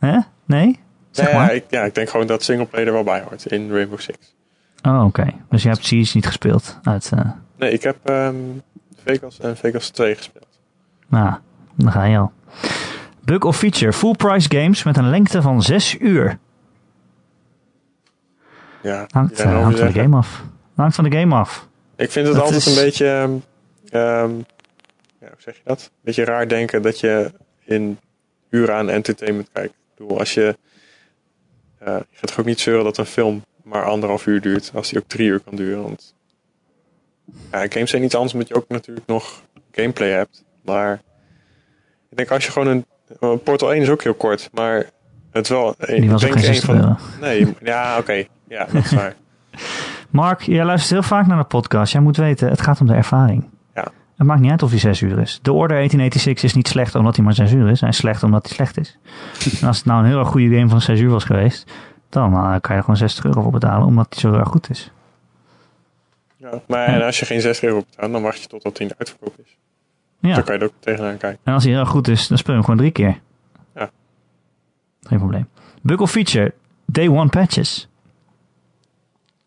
Ja? 0.00 0.08
Hè? 0.08 0.18
Nee? 0.44 0.78
ja, 1.10 1.50
ik, 1.50 1.64
ja, 1.68 1.84
ik 1.84 1.94
denk 1.94 2.08
gewoon 2.08 2.26
dat 2.26 2.42
singleplayer 2.42 2.86
er 2.86 2.92
wel 2.92 3.04
bij 3.04 3.20
hoort 3.20 3.46
in 3.46 3.70
Rainbow 3.72 3.98
Six. 3.98 4.34
Oh, 4.82 5.04
oké. 5.04 5.26
Dus 5.48 5.62
je 5.62 5.68
hebt 5.68 5.86
Siege 5.86 6.16
niet 6.16 6.26
gespeeld? 6.26 6.78
Uit, 6.82 7.10
uh... 7.14 7.30
Nee, 7.56 7.72
ik 7.72 7.82
heb 7.82 7.96
um, 8.08 8.62
Vegas 9.04 9.40
en 9.40 9.56
Vegas 9.56 9.88
2 9.88 10.14
gespeeld. 10.14 10.58
Nou, 11.08 11.34
dan 11.74 11.92
ga 11.92 12.04
je 12.04 12.18
al. 12.18 12.32
Bug 13.24 13.42
of 13.42 13.56
feature. 13.56 13.92
Full 13.92 14.14
price 14.14 14.48
games 14.50 14.82
met 14.82 14.96
een 14.96 15.10
lengte 15.10 15.42
van 15.42 15.62
6 15.62 15.96
uur. 15.98 16.38
Ja, 18.82 19.06
hangt, 19.10 19.40
uh, 19.40 19.62
hangt 19.62 19.78
van 19.78 19.92
de 19.92 20.00
game 20.00 20.16
af. 20.16 20.44
Hangt 20.74 20.94
van 20.94 21.04
de 21.04 21.18
game 21.18 21.34
af. 21.34 21.68
Ik 21.96 22.10
vind 22.10 22.26
het 22.26 22.38
altijd 22.38 22.66
een 22.66 22.74
beetje... 22.74 23.06
Um, 23.92 24.44
ja, 25.20 25.26
hoe 25.26 25.36
zeg 25.38 25.54
je 25.54 25.62
dat? 25.64 25.82
Een 25.82 26.00
beetje 26.02 26.24
raar 26.24 26.48
denken 26.48 26.82
dat 26.82 27.00
je 27.00 27.32
in 27.64 27.98
uren 28.50 28.74
aan 28.74 28.90
entertainment 28.90 29.48
kijkt. 29.52 29.72
Ik 29.72 29.96
bedoel, 29.96 30.18
als 30.18 30.34
je 30.34 30.56
uh, 31.82 31.96
je 32.10 32.16
gaat 32.16 32.28
toch 32.28 32.38
ook 32.38 32.46
niet 32.46 32.60
zeuren 32.60 32.84
dat 32.84 32.98
een 32.98 33.06
film 33.06 33.44
maar 33.62 33.84
anderhalf 33.84 34.26
uur 34.26 34.40
duurt, 34.40 34.70
als 34.74 34.88
die 34.88 34.98
ook 34.98 35.08
drie 35.08 35.28
uur 35.28 35.40
kan 35.40 35.56
duren. 35.56 35.82
Want 35.82 36.14
ja, 37.50 37.66
games 37.68 37.90
zijn 37.90 38.02
niet 38.02 38.14
anders, 38.14 38.32
omdat 38.32 38.48
je 38.48 38.54
ook 38.54 38.68
natuurlijk 38.68 39.06
nog 39.06 39.42
gameplay 39.72 40.10
hebt. 40.10 40.44
Maar 40.64 41.00
ik 42.10 42.16
denk 42.16 42.30
als 42.30 42.44
je 42.44 42.52
gewoon 42.52 42.68
een. 42.68 42.84
Portal 43.42 43.72
1 43.72 43.82
is 43.82 43.88
ook 43.88 44.02
heel 44.02 44.14
kort, 44.14 44.50
maar 44.52 44.84
het 45.30 45.48
wel. 45.48 45.74
Die 45.86 46.10
was 46.10 46.20
denk 46.20 46.36
ook 46.36 46.40
geen 46.40 46.60
van, 46.60 46.98
Nee, 47.20 47.54
ja, 47.62 47.98
oké. 47.98 48.24
Ja, 48.48 48.64
dat 48.72 48.84
is 48.84 48.92
waar. 48.92 49.14
Mark, 50.10 50.40
jij 50.40 50.64
luistert 50.64 50.92
heel 50.92 51.08
vaak 51.08 51.26
naar 51.26 51.38
de 51.38 51.44
podcast. 51.44 51.92
Jij 51.92 52.02
moet 52.02 52.16
weten, 52.16 52.48
het 52.48 52.60
gaat 52.60 52.80
om 52.80 52.86
de 52.86 52.94
ervaring. 52.94 53.49
Het 54.20 54.28
maakt 54.28 54.40
niet 54.40 54.50
uit 54.50 54.62
of 54.62 54.70
hij 54.70 54.78
6 54.78 55.00
uur 55.00 55.18
is. 55.18 55.38
De 55.42 55.52
Order 55.52 55.76
1886 55.76 56.44
is 56.44 56.54
niet 56.54 56.68
slecht 56.68 56.94
omdat 56.94 57.16
hij 57.16 57.24
maar 57.24 57.34
6 57.34 57.52
uur 57.52 57.68
is. 57.68 57.80
Hij 57.80 57.88
is 57.88 57.96
slecht 57.96 58.22
omdat 58.22 58.46
hij 58.46 58.54
slecht 58.54 58.78
is. 58.78 58.98
en 59.60 59.66
als 59.66 59.76
het 59.76 59.86
nou 59.86 60.00
een 60.00 60.06
heel 60.08 60.18
erg 60.18 60.28
goede 60.28 60.56
game 60.56 60.68
van 60.68 60.80
6 60.80 61.00
uur 61.00 61.10
was 61.10 61.24
geweest, 61.24 61.72
dan 62.08 62.32
uh, 62.32 62.40
kan 62.40 62.60
je 62.60 62.72
er 62.74 62.80
gewoon 62.80 62.96
60 62.96 63.24
euro 63.24 63.42
voor 63.42 63.52
betalen 63.52 63.86
omdat 63.86 64.06
hij 64.10 64.20
zo 64.20 64.32
erg 64.32 64.48
goed 64.48 64.70
is. 64.70 64.90
Ja, 66.36 66.62
maar 66.66 66.98
ja. 66.98 67.06
als 67.06 67.18
je 67.18 67.26
geen 67.26 67.40
60 67.40 67.68
euro 67.68 67.84
betaalt, 67.90 68.12
dan 68.12 68.22
wacht 68.22 68.40
je 68.40 68.46
totdat 68.46 68.78
hij 68.78 68.86
in 68.86 68.92
de 68.92 68.98
uitverkoop 68.98 69.34
is. 69.44 69.56
Ja. 70.18 70.34
Dan 70.34 70.44
kan 70.44 70.54
je 70.54 70.60
er 70.60 70.66
ook 70.66 70.74
tegenaan 70.78 71.16
kijken. 71.16 71.40
En 71.42 71.54
als 71.54 71.62
hij 71.62 71.72
heel 71.72 71.80
erg 71.80 71.90
goed 71.90 72.08
is, 72.08 72.28
dan 72.28 72.38
speel 72.38 72.54
je 72.54 72.60
hem 72.60 72.70
gewoon 72.70 72.80
drie 72.80 72.92
keer. 72.92 73.20
Ja. 73.74 73.90
Geen 75.02 75.18
probleem. 75.18 75.48
Bug 75.82 76.00
of 76.00 76.10
feature. 76.10 76.54
Day 76.84 77.08
one 77.08 77.28
patches. 77.28 77.88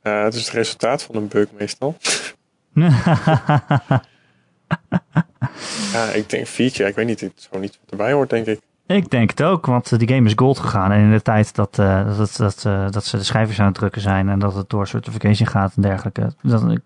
Uh, 0.04 0.24
het 0.24 0.34
is 0.34 0.46
het 0.46 0.54
resultaat 0.54 1.04
van 1.04 1.16
een 1.16 1.28
bug 1.28 1.48
meestal. 1.58 1.98
ja, 5.94 6.06
ik 6.06 6.30
denk 6.30 6.48
feature. 6.48 6.90
Ik 6.90 6.96
weet 6.96 7.06
niet, 7.06 7.20
het 7.20 7.34
is 7.38 7.46
gewoon 7.46 7.62
niet 7.62 7.80
wat 7.82 7.92
erbij 7.92 8.12
hoort, 8.12 8.30
denk 8.30 8.46
ik. 8.46 8.60
Ik 8.88 9.10
denk 9.10 9.30
het 9.30 9.44
ook, 9.44 9.66
want 9.66 10.00
die 10.00 10.08
game 10.08 10.28
is 10.28 10.34
gold 10.36 10.60
gegaan. 10.60 10.92
En 10.92 11.00
in 11.00 11.12
de 11.12 11.22
tijd 11.22 11.56
dat, 11.56 11.78
uh, 11.80 12.18
dat, 12.18 12.36
dat, 12.38 12.64
uh, 12.68 12.90
dat 12.90 13.06
ze 13.06 13.18
de 13.18 13.24
schijfjes 13.24 13.60
aan 13.60 13.66
het 13.66 13.76
drukken 13.76 14.02
zijn 14.02 14.30
en 14.30 14.40
dat 14.40 14.56
het 14.56 14.70
door 14.70 14.88
certification 14.88 15.48
gaat 15.48 15.74
en 15.76 15.82
dergelijke. 15.82 16.34
Dat, 16.42 16.64
uh, 16.64 16.78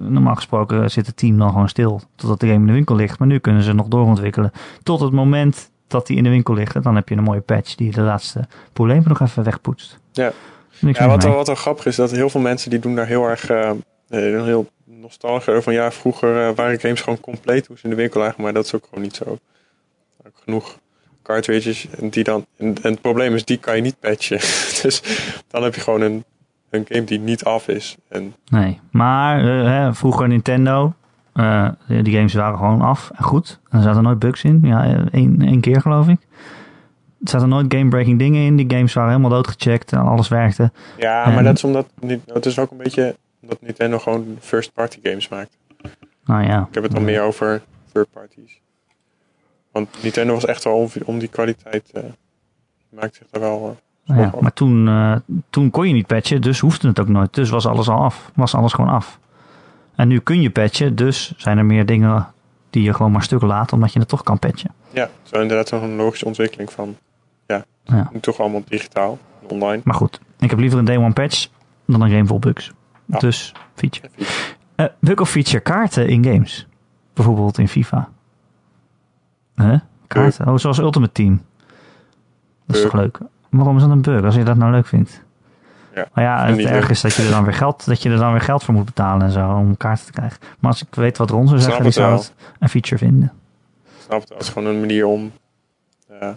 normaal 0.00 0.34
gesproken 0.34 0.90
zit 0.90 1.06
het 1.06 1.16
team 1.16 1.38
dan 1.38 1.50
gewoon 1.50 1.68
stil 1.68 2.00
totdat 2.14 2.40
de 2.40 2.46
game 2.46 2.60
in 2.60 2.66
de 2.66 2.72
winkel 2.72 2.96
ligt. 2.96 3.18
Maar 3.18 3.28
nu 3.28 3.38
kunnen 3.38 3.62
ze 3.62 3.72
nog 3.72 3.88
doorontwikkelen 3.88 4.52
tot 4.82 5.00
het 5.00 5.12
moment 5.12 5.70
dat 5.86 6.06
die 6.06 6.16
in 6.16 6.22
de 6.22 6.30
winkel 6.30 6.54
ligt. 6.54 6.74
En 6.74 6.82
dan 6.82 6.94
heb 6.94 7.08
je 7.08 7.16
een 7.16 7.22
mooie 7.22 7.40
patch 7.40 7.74
die 7.74 7.92
de 7.92 8.00
laatste 8.00 8.46
problemen 8.72 9.08
nog 9.08 9.20
even 9.20 9.44
wegpoetst. 9.44 9.98
Ja, 10.12 10.32
ja 10.78 11.06
wat, 11.06 11.24
wat 11.24 11.46
wel 11.46 11.56
grappig 11.56 11.86
is, 11.86 11.96
dat 11.96 12.10
heel 12.10 12.30
veel 12.30 12.40
mensen 12.40 12.70
die 12.70 12.78
doen 12.78 12.94
daar 12.94 13.06
heel 13.06 13.28
erg 13.28 13.50
heel 14.14 14.70
nostalgie 14.84 15.60
van 15.60 15.72
ja, 15.72 15.92
vroeger 15.92 16.48
uh, 16.48 16.54
waren 16.54 16.80
games 16.80 17.00
gewoon 17.00 17.20
compleet 17.20 17.66
hoe 17.66 17.78
ze 17.78 17.84
in 17.84 17.90
de 17.90 17.96
winkel 17.96 18.20
lagen, 18.20 18.42
maar 18.42 18.52
dat 18.52 18.64
is 18.64 18.74
ook 18.74 18.84
gewoon 18.88 19.04
niet 19.04 19.16
zo. 19.16 19.38
Ook 20.26 20.36
genoeg 20.44 20.78
cartridges 21.22 21.88
en 22.00 22.08
die 22.08 22.24
dan. 22.24 22.46
En, 22.56 22.74
het 22.82 23.00
probleem 23.00 23.34
is, 23.34 23.44
die 23.44 23.58
kan 23.58 23.76
je 23.76 23.82
niet 23.82 24.00
patchen. 24.00 24.38
dus 24.82 25.02
dan 25.48 25.62
heb 25.62 25.74
je 25.74 25.80
gewoon 25.80 26.00
een, 26.00 26.24
een 26.70 26.86
game 26.88 27.04
die 27.04 27.18
niet 27.18 27.44
af 27.44 27.68
is. 27.68 27.96
En... 28.08 28.34
Nee, 28.46 28.80
maar 28.90 29.44
uh, 29.44 29.64
hè, 29.64 29.94
vroeger 29.94 30.28
Nintendo, 30.28 30.92
uh, 31.34 31.68
die 31.86 32.14
games 32.14 32.34
waren 32.34 32.58
gewoon 32.58 32.80
af 32.80 33.10
en 33.14 33.24
goed. 33.24 33.60
En 33.70 33.78
er 33.78 33.84
zaten 33.84 34.02
nooit 34.02 34.18
bugs 34.18 34.44
in. 34.44 34.60
Ja, 34.62 35.06
één, 35.10 35.42
één 35.42 35.60
keer 35.60 35.80
geloof 35.80 36.08
ik. 36.08 36.18
Er 37.20 37.30
zaten 37.30 37.48
nooit 37.48 37.74
game-breaking 37.74 38.18
dingen 38.18 38.44
in. 38.44 38.56
Die 38.56 38.70
games 38.70 38.92
waren 38.92 39.10
helemaal 39.10 39.30
doodgecheckt 39.30 39.92
en 39.92 39.98
alles 39.98 40.28
werkte. 40.28 40.72
Ja, 40.98 41.30
maar 41.30 41.44
dat 41.44 41.56
is 41.56 41.64
omdat. 41.64 41.86
Het 42.26 42.46
is 42.46 42.58
ook 42.58 42.70
een 42.70 42.76
beetje 42.76 43.16
omdat 43.44 43.62
Nintendo 43.62 43.98
gewoon 43.98 44.36
first-party 44.40 44.98
games 45.02 45.28
maakt. 45.28 45.56
Nou 46.24 46.44
ja. 46.44 46.66
Ik 46.68 46.74
heb 46.74 46.82
het 46.82 46.92
dan 46.92 47.04
meer 47.04 47.22
over 47.22 47.62
third 47.92 48.10
parties. 48.10 48.60
Want 49.72 50.02
Nintendo 50.02 50.34
was 50.34 50.44
echt 50.44 50.64
wel 50.64 50.90
om, 51.04 51.18
die 51.18 51.28
kwaliteit. 51.28 51.90
Uh, 51.94 52.02
maakt 52.88 53.14
zich 53.14 53.26
daar 53.30 53.40
wel. 53.40 53.76
Uh, 54.06 54.18
ja, 54.18 54.32
maar 54.40 54.52
toen, 54.52 54.86
uh, 54.86 55.16
toen 55.50 55.70
kon 55.70 55.88
je 55.88 55.94
niet 55.94 56.06
patchen, 56.06 56.40
dus 56.40 56.58
hoefde 56.58 56.88
het 56.88 57.00
ook 57.00 57.08
nooit. 57.08 57.34
Dus 57.34 57.50
was 57.50 57.66
alles 57.66 57.88
al 57.88 58.02
af. 58.02 58.30
Was 58.34 58.54
alles 58.54 58.72
gewoon 58.72 58.90
af. 58.90 59.18
En 59.94 60.08
nu 60.08 60.20
kun 60.20 60.40
je 60.40 60.50
patchen, 60.50 60.96
dus 60.96 61.34
zijn 61.36 61.58
er 61.58 61.64
meer 61.64 61.86
dingen 61.86 62.26
die 62.70 62.82
je 62.82 62.94
gewoon 62.94 63.12
maar 63.12 63.22
stuk 63.22 63.42
laat, 63.42 63.72
omdat 63.72 63.92
je 63.92 63.98
het 63.98 64.08
toch 64.08 64.22
kan 64.22 64.38
patchen. 64.38 64.70
Ja, 64.90 65.10
zo 65.22 65.40
inderdaad 65.40 65.70
een 65.70 65.96
logische 65.96 66.24
ontwikkeling 66.24 66.72
van. 66.72 66.96
Ja, 67.46 67.64
ja. 67.84 68.10
toch 68.20 68.40
allemaal 68.40 68.62
digitaal, 68.68 69.18
online. 69.48 69.80
Maar 69.84 69.94
goed, 69.94 70.20
ik 70.38 70.50
heb 70.50 70.58
liever 70.58 70.78
een 70.78 70.84
day 70.84 70.96
one 70.96 71.12
patch 71.12 71.48
dan 71.84 72.00
een 72.00 72.10
game 72.10 72.26
vol 72.26 72.38
bugs. 72.38 72.72
Dus 73.06 73.54
feature. 73.74 74.08
Uh, 74.76 74.86
bug 74.98 75.20
of 75.20 75.30
feature 75.30 75.60
kaarten 75.60 76.08
in 76.08 76.24
games. 76.24 76.66
Bijvoorbeeld 77.12 77.58
in 77.58 77.68
FIFA. 77.68 78.08
Huh? 79.56 79.78
Kaarten. 80.06 80.48
Oh, 80.48 80.56
zoals 80.56 80.78
Ultimate 80.78 81.12
Team. 81.12 81.42
Dat 82.66 82.76
is 82.76 82.82
toch 82.82 82.92
leuk? 82.92 83.18
Waarom 83.50 83.76
is 83.76 83.82
dat 83.82 83.90
een 83.90 84.02
bug 84.02 84.24
als 84.24 84.34
je 84.34 84.42
dat 84.42 84.56
nou 84.56 84.72
leuk 84.72 84.86
vindt? 84.86 85.22
Ja, 85.94 86.08
maar 86.12 86.24
ja, 86.24 86.46
het 86.46 86.58
erg 86.58 86.90
is 86.90 87.00
dat 87.00 87.14
je, 87.14 87.22
er 87.22 87.30
dan 87.30 87.44
weer 87.44 87.54
geld, 87.54 87.86
dat 87.86 88.02
je 88.02 88.10
er 88.10 88.16
dan 88.16 88.32
weer 88.32 88.40
geld 88.40 88.64
voor 88.64 88.74
moet 88.74 88.84
betalen 88.84 89.26
en 89.26 89.32
zo 89.32 89.50
om 89.50 89.76
kaarten 89.76 90.06
te 90.06 90.12
krijgen. 90.12 90.38
Maar 90.58 90.70
als 90.70 90.82
ik 90.82 90.94
weet 90.94 91.18
wat 91.18 91.30
Ron 91.30 91.48
zou 91.48 91.60
zeggen, 91.60 91.82
die 91.82 91.92
zou 91.92 92.16
het 92.16 92.34
een 92.58 92.68
feature 92.68 92.98
vinden. 92.98 93.32
Snap 93.98 94.20
het, 94.20 94.34
als 94.34 94.48
gewoon 94.48 94.68
een 94.68 94.80
manier 94.80 95.06
om 95.06 95.32
uh, 96.10 96.28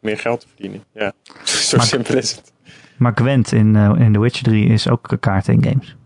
meer 0.00 0.18
geld 0.18 0.40
te 0.40 0.46
verdienen. 0.48 0.84
Ja, 0.92 1.12
zo 1.44 1.78
simpel 1.78 2.16
is 2.16 2.30
het. 2.30 2.52
Maar 2.96 3.12
Gwent 3.14 3.52
in, 3.52 3.74
uh, 3.74 3.92
in 3.96 4.12
The 4.12 4.20
Witcher 4.20 4.44
3 4.44 4.68
is 4.68 4.88
ook 4.88 5.16
kaarten 5.20 5.54
in 5.54 5.64
games. 5.64 5.96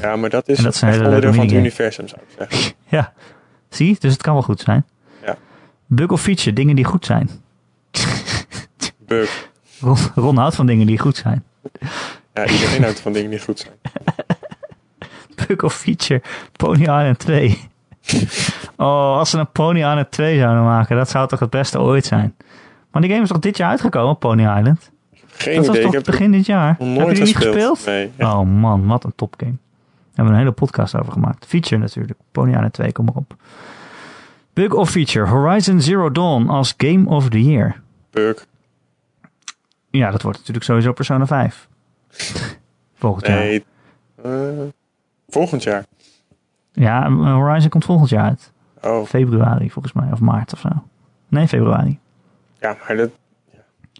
Ja, 0.00 0.16
maar 0.16 0.30
dat 0.30 0.48
is, 0.48 0.58
dat 0.58 0.80
een 0.80 1.04
onderdeel 1.04 1.32
van 1.32 1.44
het 1.44 1.52
universum, 1.52 2.08
zou 2.08 2.20
ik 2.28 2.48
zeggen. 2.48 2.74
ja, 2.98 3.12
zie, 3.68 3.96
dus 3.98 4.12
het 4.12 4.22
kan 4.22 4.32
wel 4.32 4.42
goed 4.42 4.60
zijn. 4.60 4.86
Ja. 5.24 5.36
Bug 5.86 6.10
of 6.10 6.20
feature, 6.20 6.52
dingen 6.52 6.76
die 6.76 6.84
goed 6.84 7.04
zijn. 7.04 7.30
Bug. 9.06 9.50
Ron, 9.80 9.96
Ron 10.14 10.36
houdt 10.36 10.54
van 10.54 10.66
dingen 10.66 10.86
die 10.86 10.98
goed 10.98 11.16
zijn. 11.16 11.44
Ja, 12.34 12.46
iedereen 12.46 12.82
houdt 12.82 13.00
van 13.00 13.12
dingen 13.12 13.30
die 13.30 13.40
goed 13.40 13.58
zijn. 13.58 13.74
Bug 15.46 15.62
of 15.62 15.74
feature, 15.74 16.22
Pony 16.52 16.80
Island 16.80 17.18
2. 17.18 17.68
oh, 18.76 19.18
als 19.18 19.30
ze 19.30 19.38
een 19.38 19.50
Pony 19.52 19.78
Island 19.78 20.10
2 20.10 20.38
zouden 20.38 20.64
maken, 20.64 20.96
dat 20.96 21.10
zou 21.10 21.28
toch 21.28 21.40
het 21.40 21.50
beste 21.50 21.80
ooit 21.80 22.06
zijn. 22.06 22.36
Maar 22.90 23.02
die 23.02 23.10
game 23.10 23.22
is 23.22 23.28
toch 23.30 23.38
dit 23.38 23.56
jaar 23.56 23.70
uitgekomen, 23.70 24.18
Pony 24.18 24.42
Island? 24.42 24.90
Geen 25.26 25.56
dat 25.56 25.68
idee. 25.68 25.82
was 25.82 25.92
toch 25.92 26.02
begin 26.02 26.32
dit 26.32 26.46
jaar? 26.46 26.76
Heb 26.78 27.08
je 27.08 27.14
die 27.14 27.22
niet 27.22 27.36
gespeeld? 27.36 27.86
Nee. 27.86 28.10
Oh 28.18 28.40
man, 28.40 28.86
wat 28.86 29.04
een 29.04 29.12
topgame. 29.16 29.56
Hebben 30.16 30.24
we 30.24 30.30
een 30.30 30.46
hele 30.46 30.52
podcast 30.52 30.96
over 30.96 31.12
gemaakt. 31.12 31.46
Feature 31.46 31.80
natuurlijk. 31.80 32.18
Pony 32.32 32.52
Island 32.52 32.72
2, 32.72 32.92
kom 32.92 33.04
maar 33.04 33.14
op. 33.14 33.36
Bug 34.52 34.72
of 34.72 34.90
feature. 34.90 35.26
Horizon 35.26 35.80
Zero 35.80 36.10
Dawn 36.10 36.48
als 36.48 36.74
Game 36.76 37.08
of 37.08 37.28
the 37.28 37.44
Year. 37.44 37.80
Bug. 38.10 38.46
Ja, 39.90 40.10
dat 40.10 40.22
wordt 40.22 40.38
natuurlijk 40.38 40.64
sowieso 40.64 40.92
Persona 40.92 41.26
5. 41.26 41.68
volgend 42.94 43.26
jaar. 43.26 43.38
Nee, 43.38 43.64
uh, 44.26 44.68
volgend 45.28 45.62
jaar. 45.62 45.84
Ja, 46.72 47.10
Horizon 47.10 47.70
komt 47.70 47.84
volgend 47.84 48.10
jaar 48.10 48.24
uit. 48.24 48.52
Oh. 48.82 49.06
Februari 49.06 49.70
volgens 49.70 49.94
mij, 49.94 50.12
of 50.12 50.20
maart 50.20 50.52
of 50.52 50.58
zo. 50.58 50.68
Nee, 51.28 51.48
februari. 51.48 51.98
Ja, 52.60 52.76
maar 52.86 52.96
dat... 52.96 53.10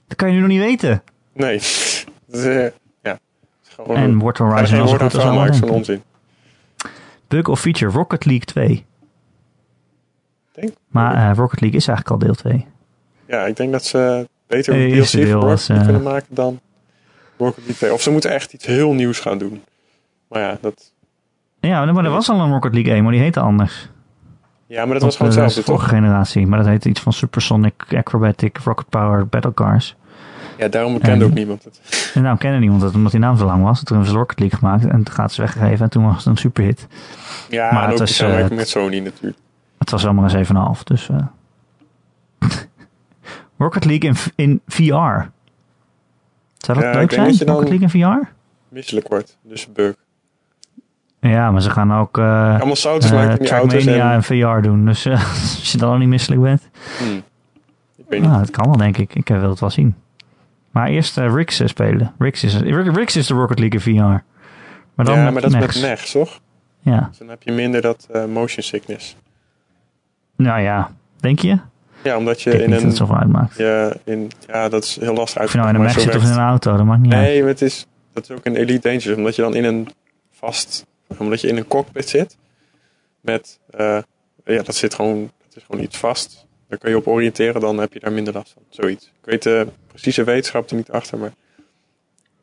Dat 0.06 0.16
kan 0.16 0.28
je 0.28 0.34
nu 0.34 0.40
nog 0.40 0.48
niet 0.48 0.60
weten. 0.60 1.02
Nee. 1.32 1.58
Dat 2.26 2.40
is, 2.40 2.44
uh, 2.44 2.66
en 3.89 4.18
wordt 4.18 4.39
Horizon 4.39 4.89
zo 4.89 4.97
goed 4.97 5.03
als 5.03 5.16
allemaal 5.16 5.70
onzin. 5.70 6.03
Bug 7.29 7.49
of 7.49 7.61
feature 7.61 7.91
Rocket 7.91 8.24
League 8.24 8.45
2. 8.45 8.85
Denk. 10.53 10.72
Maar 10.89 11.16
uh, 11.16 11.37
Rocket 11.37 11.61
League 11.61 11.79
is 11.79 11.89
eigenlijk 11.89 12.11
al 12.11 12.27
deel 12.27 12.35
2. 12.35 12.66
Ja, 13.27 13.47
ik 13.47 13.57
denk 13.57 13.72
dat 13.72 13.85
ze 13.85 14.29
beter 14.47 14.74
een 14.74 14.91
DLC 14.91 15.11
deel 15.11 15.41
voor 15.41 15.51
Rocket 15.51 15.68
uh, 15.68 15.83
kunnen 15.85 16.03
maken 16.03 16.35
dan 16.35 16.61
Rocket 17.39 17.57
League 17.57 17.74
2. 17.74 17.93
Of 17.93 18.03
ze 18.03 18.11
moeten 18.11 18.31
echt 18.31 18.53
iets 18.53 18.66
heel 18.66 18.93
nieuws 18.93 19.20
gaan 19.20 19.39
doen. 19.39 19.62
Maar 20.29 20.41
ja, 20.41 20.59
dat... 20.61 20.93
Ja, 21.61 21.85
maar 21.93 22.05
er 22.05 22.11
was 22.11 22.29
al 22.29 22.41
een 22.41 22.53
Rocket 22.53 22.74
League 22.74 22.93
1, 22.93 23.03
maar 23.03 23.12
die 23.12 23.20
heette 23.20 23.41
anders. 23.41 23.91
Ja, 24.66 24.85
maar 24.85 24.93
dat 24.93 25.03
was 25.03 25.16
gewoon 25.16 25.33
hetzelfde, 25.33 25.61
de 25.61 25.66
vorige 25.66 25.89
generatie, 25.89 26.47
maar 26.47 26.59
dat 26.59 26.68
heette 26.68 26.89
iets 26.89 27.01
van 27.01 27.12
Supersonic 27.12 27.74
Acrobatic 27.97 28.59
Rocket 28.59 28.89
Power 28.89 29.27
Battle 29.27 29.55
Cars. 29.55 29.97
Ja, 30.59 30.68
daarom 30.68 30.98
kende 30.98 31.24
ook 31.24 31.32
niemand 31.32 31.64
het. 31.64 31.80
En 32.14 32.20
daarom 32.20 32.38
kende 32.38 32.59
niemand 32.59 32.82
het, 32.82 32.94
omdat 32.94 33.12
die 33.12 33.20
naam 33.20 33.36
zo 33.36 33.44
lang 33.44 33.62
was. 33.62 33.82
Toen 33.82 33.96
hebben 33.96 34.14
ze 34.14 34.18
Rocket 34.18 34.38
League 34.38 34.59
gemaakt 34.59 34.84
en 34.84 35.02
toen 35.02 35.14
gaat 35.14 35.32
ze 35.32 35.40
weggegeven 35.40 35.84
en 35.84 35.90
toen 35.90 36.04
was 36.04 36.16
het 36.16 36.26
een 36.26 36.36
superhit. 36.36 36.86
Ja, 37.48 37.72
maar 37.72 37.88
het 37.88 37.98
was 37.98 38.20
uh, 38.20 38.48
met 38.48 38.68
Sony 38.68 38.98
natuurlijk. 38.98 39.38
Het 39.78 39.90
was 39.90 40.04
allemaal 40.04 40.30
een 40.30 40.76
7,5, 40.76 40.82
dus... 40.84 41.09
Uh. 41.09 41.16
Rocket 43.59 43.84
League 43.84 44.11
in, 44.11 44.16
in 44.34 44.61
VR. 44.66 45.28
Zou 46.57 46.80
dat 46.80 46.94
leuk 46.94 47.12
zijn, 47.12 47.36
Rocket 47.38 47.68
League 47.68 47.80
in 47.80 47.90
VR? 47.90 48.28
Misselijk 48.68 49.09
wordt, 49.09 49.36
dus 49.42 49.72
bug. 49.72 49.94
Ja, 51.20 51.50
maar 51.50 51.62
ze 51.62 51.70
gaan 51.70 51.92
ook 51.92 52.18
uh, 52.18 52.54
Allemaal 52.54 52.76
zouters 52.76 53.12
uh, 53.12 53.18
maken 53.18 53.38
in 53.38 53.50
auto's 53.50 53.86
en... 53.86 54.00
en 54.00 54.22
VR 54.22 54.61
doen. 54.61 54.84
Dus 54.84 55.07
uh, 55.07 55.12
als 55.59 55.72
je 55.72 55.78
dan 55.78 55.90
al 55.90 55.96
niet 55.96 56.09
misselijk 56.09 56.42
bent. 56.42 56.68
Hmm. 56.98 57.22
Ik 57.96 58.04
weet 58.09 58.20
niet. 58.20 58.30
Dat 58.30 58.50
kan 58.50 58.64
wel, 58.64 58.76
denk 58.76 58.98
ik. 58.98 59.14
Ik 59.14 59.28
wil 59.28 59.50
het 59.50 59.61
wel 59.61 59.70
zien. 59.70 59.94
Maar 60.77 60.89
eerst 60.89 61.18
uh, 61.18 61.35
Rix 61.35 61.61
spelen. 61.64 62.14
Rix 62.18 62.45
is, 62.45 62.55
Rix 62.61 63.16
is 63.16 63.27
de 63.27 63.35
Rocket 63.35 63.59
League 63.59 63.81
VR. 63.81 64.24
Maar 64.95 65.05
dan 65.05 65.18
ja, 65.18 65.31
maar 65.31 65.43
dat 65.43 65.55
is 65.55 65.59
met 65.59 65.81
negs, 65.81 66.11
toch? 66.11 66.41
Ja. 66.81 67.07
Dus 67.09 67.18
dan 67.18 67.29
heb 67.29 67.43
je 67.43 67.53
minder 67.53 67.81
dat 67.81 68.09
motion 68.29 68.62
sickness. 68.62 69.16
Nou 70.37 70.61
ja, 70.61 70.91
denk 71.20 71.39
je? 71.39 71.59
Ja, 72.03 72.16
omdat 72.16 72.43
je 72.43 72.62
in 72.62 72.72
een. 72.72 72.95
Dat 72.95 73.11
uitmaakt. 73.11 73.57
Ja, 73.57 73.93
in, 74.05 74.31
ja, 74.47 74.68
dat 74.68 74.85
is 74.85 74.97
heel 75.01 75.14
lastig 75.14 75.41
uit. 75.41 75.51
Je 75.51 75.57
nou 75.57 75.68
in 75.68 75.74
een 75.74 75.83
Mac 75.83 75.91
zit 75.91 76.14
of 76.14 76.22
in 76.22 76.31
een 76.31 76.39
auto, 76.39 76.77
dat 76.77 76.87
maakt 76.87 77.01
niet 77.01 77.11
nee, 77.11 77.20
uit. 77.20 77.29
Nee, 77.29 77.41
maar 77.41 77.51
het 77.51 77.62
is, 77.62 77.87
dat 78.12 78.22
is 78.22 78.31
ook 78.31 78.45
een 78.45 78.57
Elite 78.57 78.89
Dangerous. 78.89 79.16
Omdat 79.16 79.37
je 79.37 79.43
dan 79.43 79.55
in 79.55 79.64
een 79.64 79.89
vast. 80.33 80.87
Omdat 81.16 81.41
je 81.41 81.49
in 81.49 81.57
een 81.57 81.66
cockpit 81.66 82.09
zit. 82.09 82.37
Met. 83.20 83.59
Uh, 83.81 83.99
ja, 84.45 84.62
dat 84.62 84.74
zit 84.74 84.95
gewoon. 84.95 85.31
Dat 85.47 85.57
is 85.57 85.62
gewoon 85.66 85.83
iets 85.83 85.97
vast. 85.97 86.47
Daar 86.68 86.79
kun 86.79 86.91
je 86.91 86.97
op 86.97 87.07
oriënteren, 87.07 87.61
dan 87.61 87.79
heb 87.79 87.93
je 87.93 88.01
daar 88.01 88.12
minder 88.12 88.33
last 88.33 88.53
van. 88.53 88.62
Zoiets. 88.68 89.05
Ik 89.07 89.31
weet 89.31 89.43
de 89.43 89.66
precieze 89.97 90.24
wetenschap 90.24 90.70
er 90.70 90.76
niet 90.76 90.90
achter, 90.90 91.18
maar. 91.18 91.32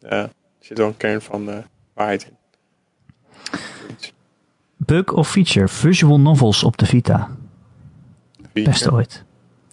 Er 0.02 0.30
zit 0.60 0.78
wel 0.78 0.88
een 0.88 0.98
kern 0.98 1.22
van 1.22 1.50
uh, 1.50 1.56
waarheid 1.94 2.24
in. 2.24 2.38
Bug 4.78 5.12
of 5.12 5.30
feature: 5.30 5.68
visual 5.68 6.20
novels 6.20 6.64
op 6.64 6.78
de 6.78 6.86
Vita. 6.86 7.30
Beste 8.54 8.92
ooit. 8.92 9.24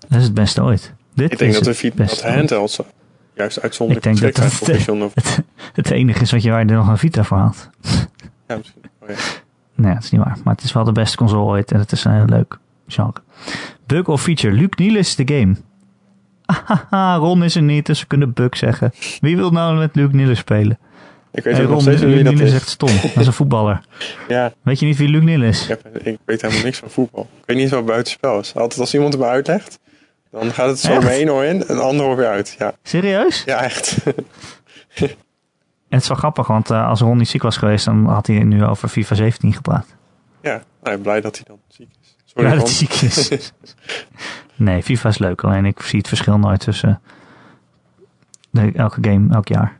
Dat 0.09 0.18
is 0.18 0.24
het 0.24 0.35
beste 0.35 0.62
ooit. 0.62 0.93
Dit 1.14 1.33
ik 1.33 1.39
denk 1.39 1.53
dat 1.53 1.64
de 1.64 1.74
Vita 1.74 2.05
dat 2.05 2.22
handheld 2.22 2.85
juist 3.35 3.61
uitzonderlijk 3.61 4.07
ik 4.07 4.20
denk 4.20 4.35
dat 4.35 4.45
het, 4.45 4.87
het, 5.14 5.43
het, 5.72 5.91
enige 5.91 6.22
is 6.22 6.31
wat 6.31 6.43
je 6.43 6.51
waar 6.51 6.66
er 6.66 6.74
nog 6.74 6.89
een 6.89 6.99
Vita 6.99 7.24
voor 7.24 7.37
haalt. 7.37 7.70
Ja, 8.49 8.57
misschien. 8.57 8.83
Oh, 8.99 9.09
ja. 9.09 9.14
Nee, 9.74 9.95
dat 9.95 10.03
is 10.03 10.11
niet 10.11 10.20
waar. 10.20 10.39
Maar 10.45 10.55
het 10.55 10.64
is 10.64 10.72
wel 10.72 10.85
de 10.85 10.93
beste 10.93 11.16
console 11.16 11.51
ooit 11.51 11.72
en 11.72 11.78
het 11.78 11.93
is 11.93 12.05
een 12.05 12.14
heel 12.14 12.24
leuk 12.24 12.59
genre. 12.87 13.22
Bug 13.87 14.07
of 14.07 14.22
feature. 14.22 14.55
Luc 14.55 14.68
Niels 14.76 15.16
de 15.16 15.35
game. 15.35 15.57
Haha, 16.53 17.16
Ron 17.24 17.44
is 17.44 17.55
er 17.55 17.62
niet, 17.62 17.86
dus 17.86 18.01
we 18.01 18.07
kunnen 18.07 18.32
bug 18.32 18.57
zeggen. 18.57 18.92
Wie 19.20 19.36
wil 19.36 19.51
nou 19.51 19.78
met 19.78 19.94
Luc 19.94 20.12
Niels 20.12 20.38
spelen? 20.38 20.78
Ik 21.32 21.44
weet 21.44 21.57
hey, 21.57 21.64
Ron, 21.64 21.72
nog 21.72 21.82
steeds 21.82 22.03
wie 22.03 22.22
dat 22.22 22.40
is. 22.40 22.53
echt 22.53 22.68
stom. 22.68 22.88
Dat 23.03 23.16
is 23.16 23.26
een 23.26 23.32
voetballer. 23.32 23.80
ja. 24.28 24.53
Weet 24.62 24.78
je 24.78 24.86
niet 24.86 24.96
wie 24.96 25.09
Luc 25.09 25.22
Niel 25.22 25.42
is? 25.42 25.68
Ik, 25.68 25.80
ik 26.03 26.18
weet 26.24 26.42
helemaal 26.42 26.62
niks 26.62 26.78
van 26.78 26.90
voetbal. 26.90 27.28
Ik 27.38 27.46
weet 27.46 27.57
niet 27.57 27.70
wat 27.70 27.86
buitenspel 27.86 28.38
is. 28.38 28.55
Altijd 28.55 28.80
als 28.80 28.94
iemand 28.94 29.12
het 29.12 29.22
me 29.22 29.28
uitlegt, 29.28 29.78
dan 30.30 30.51
gaat 30.53 30.68
het 30.68 30.78
zo 30.78 30.92
echt? 30.92 31.05
mee 31.05 31.32
oor 31.32 31.44
in 31.44 31.66
en 31.66 31.76
de 31.76 31.82
andere 31.82 32.14
weer 32.14 32.28
uit. 32.28 32.55
Ja. 32.59 32.74
Serieus? 32.82 33.42
Ja, 33.46 33.62
echt. 33.62 33.96
en 34.05 34.14
het 35.88 36.03
is 36.03 36.09
wel 36.09 36.16
grappig, 36.16 36.46
want 36.46 36.70
uh, 36.70 36.88
als 36.88 37.01
Ron 37.01 37.16
niet 37.16 37.28
ziek 37.28 37.42
was 37.42 37.57
geweest, 37.57 37.84
dan 37.84 38.07
had 38.07 38.26
hij 38.26 38.38
nu 38.38 38.64
over 38.64 38.88
FIFA 38.88 39.14
17 39.14 39.53
gepraat. 39.53 39.86
Ja, 40.42 40.62
nou, 40.82 40.98
blij 40.98 41.20
dat 41.20 41.36
hij 41.36 41.44
dan 41.46 41.59
ziek 41.68 41.88
is. 42.03 42.16
Sorry, 42.24 42.48
ja, 42.48 42.55
dat 42.55 42.66
hij 42.66 42.76
ziek 42.76 42.92
is. 42.92 43.53
Nee, 44.61 44.83
FIFA 44.83 45.09
is 45.09 45.19
leuk, 45.19 45.45
alleen 45.45 45.65
ik 45.65 45.83
zie 45.83 45.99
het 45.99 46.09
verschil 46.09 46.39
nooit 46.39 46.61
tussen 46.61 47.01
de, 48.51 48.73
elke 48.73 48.99
game, 49.03 49.35
elk 49.35 49.49
jaar. 49.49 49.79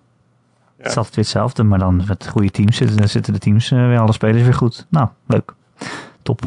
Het 0.76 0.91
is 0.91 0.97
altijd 0.97 1.14
weer 1.14 1.24
hetzelfde, 1.24 1.62
maar 1.62 1.78
dan 1.78 2.03
met 2.07 2.28
goede 2.28 2.51
teams 2.51 2.76
zitten, 2.76 3.09
zitten 3.09 3.33
de 3.33 3.39
teams 3.39 3.70
uh, 3.70 3.87
weer, 3.87 3.99
alle 3.99 4.12
spelers 4.12 4.43
weer 4.43 4.55
goed. 4.55 4.87
Nou, 4.89 5.09
leuk. 5.26 5.55
Top. 6.22 6.43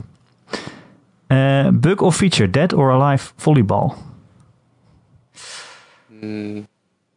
Uh, 1.28 1.68
bug 1.70 2.02
of 2.02 2.16
feature, 2.16 2.50
Dead 2.50 2.74
or 2.74 2.92
Alive 2.92 3.32
volleyball. 3.36 3.92
Mm. 6.08 6.68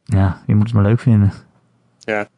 Ja, 0.05 0.41
je 0.47 0.55
moet 0.55 0.65
het 0.65 0.75
maar 0.75 0.83
leuk 0.83 1.01
vinden. 1.01 1.33
Ja. 1.99 2.29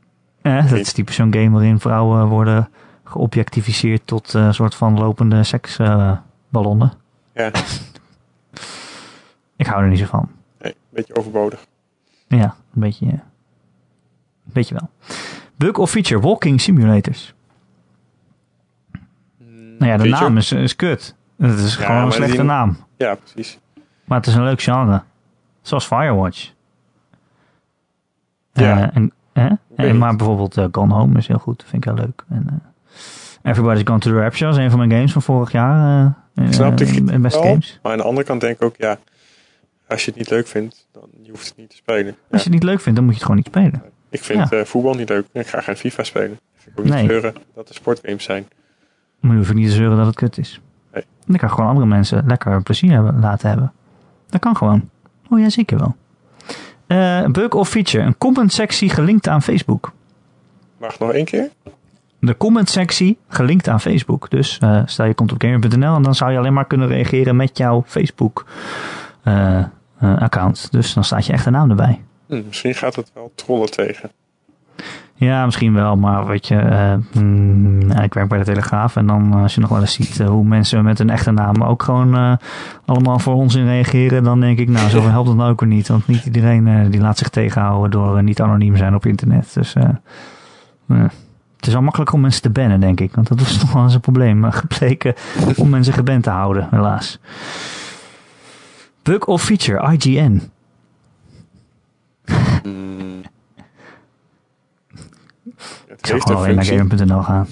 Eh, 0.42 0.70
dat 0.70 0.78
is 0.78 0.92
typisch 0.92 1.14
zo'n 1.14 1.32
game 1.32 1.50
waarin 1.50 1.80
vrouwen 1.80 2.26
worden 2.26 2.68
geobjectificeerd 3.04 4.00
tot 4.04 4.32
een 4.32 4.54
soort 4.54 4.74
van 4.74 4.98
lopende 4.98 5.44
seksballonnen. 5.44 6.92
ja. 7.34 7.50
Ik 9.58 9.66
hou 9.66 9.82
er 9.82 9.88
niet 9.88 9.98
zo 9.98 10.04
van. 10.04 10.28
Nee, 10.60 10.72
een 10.72 10.78
beetje 10.90 11.14
overbodig. 11.14 11.66
Ja, 12.28 12.54
een 12.74 12.80
beetje... 12.80 13.20
Weet 14.52 14.68
je 14.68 14.74
wel. 14.74 14.90
Bug 15.56 15.78
of 15.78 15.90
feature, 15.90 16.20
walking 16.20 16.60
simulators. 16.60 17.34
Mm, 19.36 19.76
nou 19.78 19.90
ja, 19.90 19.96
de 19.96 20.08
naam 20.08 20.36
is, 20.36 20.52
is 20.52 20.76
kut. 20.76 21.14
Het 21.36 21.58
is 21.58 21.76
gewoon 21.76 22.04
een 22.04 22.12
slechte 22.12 22.42
naam. 22.42 22.76
Ja, 22.96 23.14
precies. 23.14 23.58
Maar 24.04 24.18
het 24.18 24.26
is 24.26 24.34
een 24.34 24.44
leuk 24.44 24.62
genre. 24.62 25.02
Zoals 25.62 25.86
Firewatch. 25.86 26.52
Ja. 28.52 28.78
Uh, 28.78 28.96
en, 28.96 29.12
hè? 29.32 29.48
en, 29.76 29.98
maar 29.98 30.16
bijvoorbeeld 30.16 30.56
uh, 30.56 30.66
Gone 30.72 30.94
Home 30.94 31.18
is 31.18 31.26
heel 31.26 31.38
goed. 31.38 31.64
vind 31.66 31.84
ik 31.84 31.90
heel 31.90 32.04
leuk. 32.04 32.24
En, 32.28 32.46
uh, 32.50 33.50
Everybody's 33.50 33.82
Gone 33.84 33.98
to 33.98 34.10
the 34.10 34.20
Rapture 34.20 34.50
is 34.50 34.56
een 34.56 34.70
van 34.70 34.78
mijn 34.78 34.90
games 34.90 35.12
van 35.12 35.22
vorig 35.22 35.52
jaar. 35.52 36.04
Uh, 36.34 36.46
Snap 36.50 36.80
ik 36.80 36.88
in 36.88 37.22
best 37.22 37.36
games. 37.36 37.78
Maar 37.82 37.92
aan 37.92 37.98
de 37.98 38.04
andere 38.04 38.26
kant 38.26 38.40
denk 38.40 38.56
ik 38.56 38.62
ook, 38.62 38.74
ja, 38.76 38.98
als 39.88 40.04
je 40.04 40.10
het 40.10 40.18
niet 40.18 40.30
leuk 40.30 40.46
vindt, 40.46 40.86
dan 40.92 41.08
je 41.22 41.30
hoeft 41.30 41.48
het 41.48 41.56
niet 41.56 41.70
te 41.70 41.76
spelen. 41.76 42.16
Als 42.30 42.42
je 42.42 42.50
het 42.50 42.58
niet 42.58 42.62
leuk 42.62 42.80
vindt, 42.80 42.98
dan 42.98 43.04
moet 43.04 43.18
je 43.18 43.20
het 43.20 43.30
gewoon 43.30 43.36
niet 43.36 43.46
spelen. 43.46 43.82
Ik 44.10 44.22
vind 44.24 44.48
ja. 44.50 44.64
voetbal 44.64 44.94
niet 44.94 45.08
leuk. 45.08 45.26
Ik 45.32 45.46
ga 45.46 45.60
geen 45.60 45.76
FIFA 45.76 46.02
spelen. 46.02 46.32
Ik 46.32 46.60
vind 46.62 46.78
ook 46.78 46.84
niet 46.84 46.94
nee. 46.94 47.06
zeuren 47.06 47.34
dat 47.54 47.68
er 47.68 47.74
sportgames 47.74 48.24
zijn. 48.24 48.48
Maar 49.20 49.30
je 49.30 49.36
hoeft 49.36 49.54
niet 49.54 49.66
te 49.66 49.72
zeuren 49.72 49.96
dat 49.96 50.06
het 50.06 50.14
kut 50.14 50.38
is. 50.38 50.60
Nee. 50.92 51.04
Dan 51.26 51.36
kan 51.36 51.50
gewoon 51.50 51.66
andere 51.68 51.86
mensen 51.86 52.24
lekker 52.26 52.62
plezier 52.62 52.92
hebben, 52.92 53.20
laten 53.20 53.48
hebben. 53.48 53.72
Dat 54.28 54.40
kan 54.40 54.56
gewoon. 54.56 54.88
Oh 55.30 55.38
ja, 55.38 55.48
zeker 55.48 55.78
wel. 55.78 55.96
Uh, 56.86 57.26
bug 57.26 57.50
of 57.52 57.68
feature. 57.68 58.04
Een 58.04 58.18
comment 58.18 58.52
sectie 58.52 58.90
gelinkt 58.90 59.28
aan 59.28 59.42
Facebook. 59.42 59.92
Mag 60.78 60.98
nog 60.98 61.12
één 61.12 61.24
keer? 61.24 61.50
De 62.20 62.36
comment 62.36 62.68
sectie 62.68 63.18
gelinkt 63.28 63.68
aan 63.68 63.80
Facebook. 63.80 64.30
Dus 64.30 64.58
uh, 64.62 64.82
stel 64.84 65.06
je 65.06 65.14
komt 65.14 65.32
op 65.32 65.42
gamer.nl 65.42 65.94
en 65.94 66.02
dan 66.02 66.14
zou 66.14 66.32
je 66.32 66.38
alleen 66.38 66.52
maar 66.52 66.66
kunnen 66.66 66.88
reageren 66.88 67.36
met 67.36 67.58
jouw 67.58 67.82
Facebook 67.86 68.46
uh, 69.24 69.64
account. 70.00 70.68
Dus 70.70 70.94
dan 70.94 71.04
staat 71.04 71.26
je 71.26 71.32
echte 71.32 71.50
naam 71.50 71.70
erbij. 71.70 72.00
Hm, 72.26 72.42
misschien 72.46 72.74
gaat 72.74 72.96
het 72.96 73.10
wel 73.14 73.32
trollen 73.34 73.70
tegen. 73.70 74.10
Ja, 75.14 75.44
misschien 75.44 75.74
wel, 75.74 75.96
maar 75.96 76.26
weet 76.26 76.48
je, 76.48 76.54
uh, 76.54 77.22
mm, 77.22 77.90
ik 77.90 78.14
werk 78.14 78.28
bij 78.28 78.38
de 78.38 78.44
Telegraaf 78.44 78.96
en 78.96 79.06
dan 79.06 79.32
als 79.32 79.54
je 79.54 79.60
nog 79.60 79.70
wel 79.70 79.80
eens 79.80 79.92
ziet 79.92 80.18
uh, 80.18 80.28
hoe 80.28 80.44
mensen 80.44 80.84
met 80.84 80.98
een 80.98 81.10
echte 81.10 81.30
naam 81.30 81.62
ook 81.62 81.82
gewoon 81.82 82.14
uh, 82.14 82.32
allemaal 82.84 83.18
voor 83.18 83.34
ons 83.34 83.54
in 83.54 83.66
reageren, 83.66 84.24
dan 84.24 84.40
denk 84.40 84.58
ik, 84.58 84.68
nou, 84.68 84.88
zoveel 84.88 85.10
helpt 85.10 85.28
het 85.28 85.36
nou 85.36 85.50
ook 85.50 85.60
weer 85.60 85.68
niet. 85.68 85.88
Want 85.88 86.06
niet 86.06 86.24
iedereen 86.24 86.90
die 86.90 87.00
laat 87.00 87.18
zich 87.18 87.28
tegenhouden 87.28 87.90
door 87.90 88.22
niet 88.22 88.40
anoniem 88.40 88.76
zijn 88.76 88.94
op 88.94 89.06
internet. 89.06 89.54
Dus 89.54 89.74
het 91.56 91.66
is 91.66 91.72
wel 91.72 91.82
makkelijk 91.82 92.12
om 92.12 92.20
mensen 92.20 92.42
te 92.42 92.50
bannen, 92.50 92.80
denk 92.80 93.00
ik. 93.00 93.14
Want 93.14 93.28
dat 93.28 93.40
is 93.40 93.58
nog 93.60 93.72
wel 93.72 93.82
eens 93.82 93.94
een 93.94 94.00
probleem 94.00 94.50
gebleken 94.50 95.14
om 95.56 95.68
mensen 95.68 95.92
geband 95.92 96.22
te 96.22 96.30
houden, 96.30 96.68
helaas. 96.70 97.18
Bug 99.08 99.24
of 99.24 99.42
feature, 99.42 99.92
IGN. 99.92 100.50
Mm. 102.62 103.22
Ik 105.86 106.06
zou 106.06 106.20
gewoon 106.20 106.36
alleen 106.36 106.54
naar 106.54 106.64
Gamer.nl 106.64 107.22
gaan. 107.22 107.46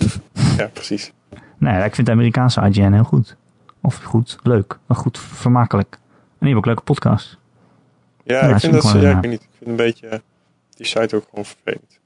Ja, 0.56 0.66
precies. 0.66 1.12
Nee, 1.58 1.84
ik 1.84 1.94
vind 1.94 2.06
de 2.06 2.12
Amerikaanse 2.12 2.60
IGN 2.60 2.92
heel 2.92 3.04
goed. 3.04 3.36
Of 3.80 4.02
goed, 4.02 4.38
leuk. 4.42 4.78
Maar 4.86 4.96
goed, 4.96 5.18
vermakelijk. 5.18 5.92
En 5.92 5.98
die 6.20 6.36
hebben 6.38 6.56
ook 6.58 6.66
leuke 6.66 6.82
podcasts. 6.82 7.38
Ja, 8.24 8.40
ik 8.40 8.60
vind 8.60 8.72
dat 8.72 8.84
ze, 8.84 8.98
ja, 8.98 9.10
ik 9.10 9.20
weet 9.20 9.30
niet. 9.30 9.42
Ik 9.42 9.48
vind 9.58 9.70
een 9.70 9.76
beetje 9.76 10.22
die 10.70 10.86
site 10.86 11.16
ook 11.16 11.26
gewoon 11.30 11.44
vervelend. 11.44 11.98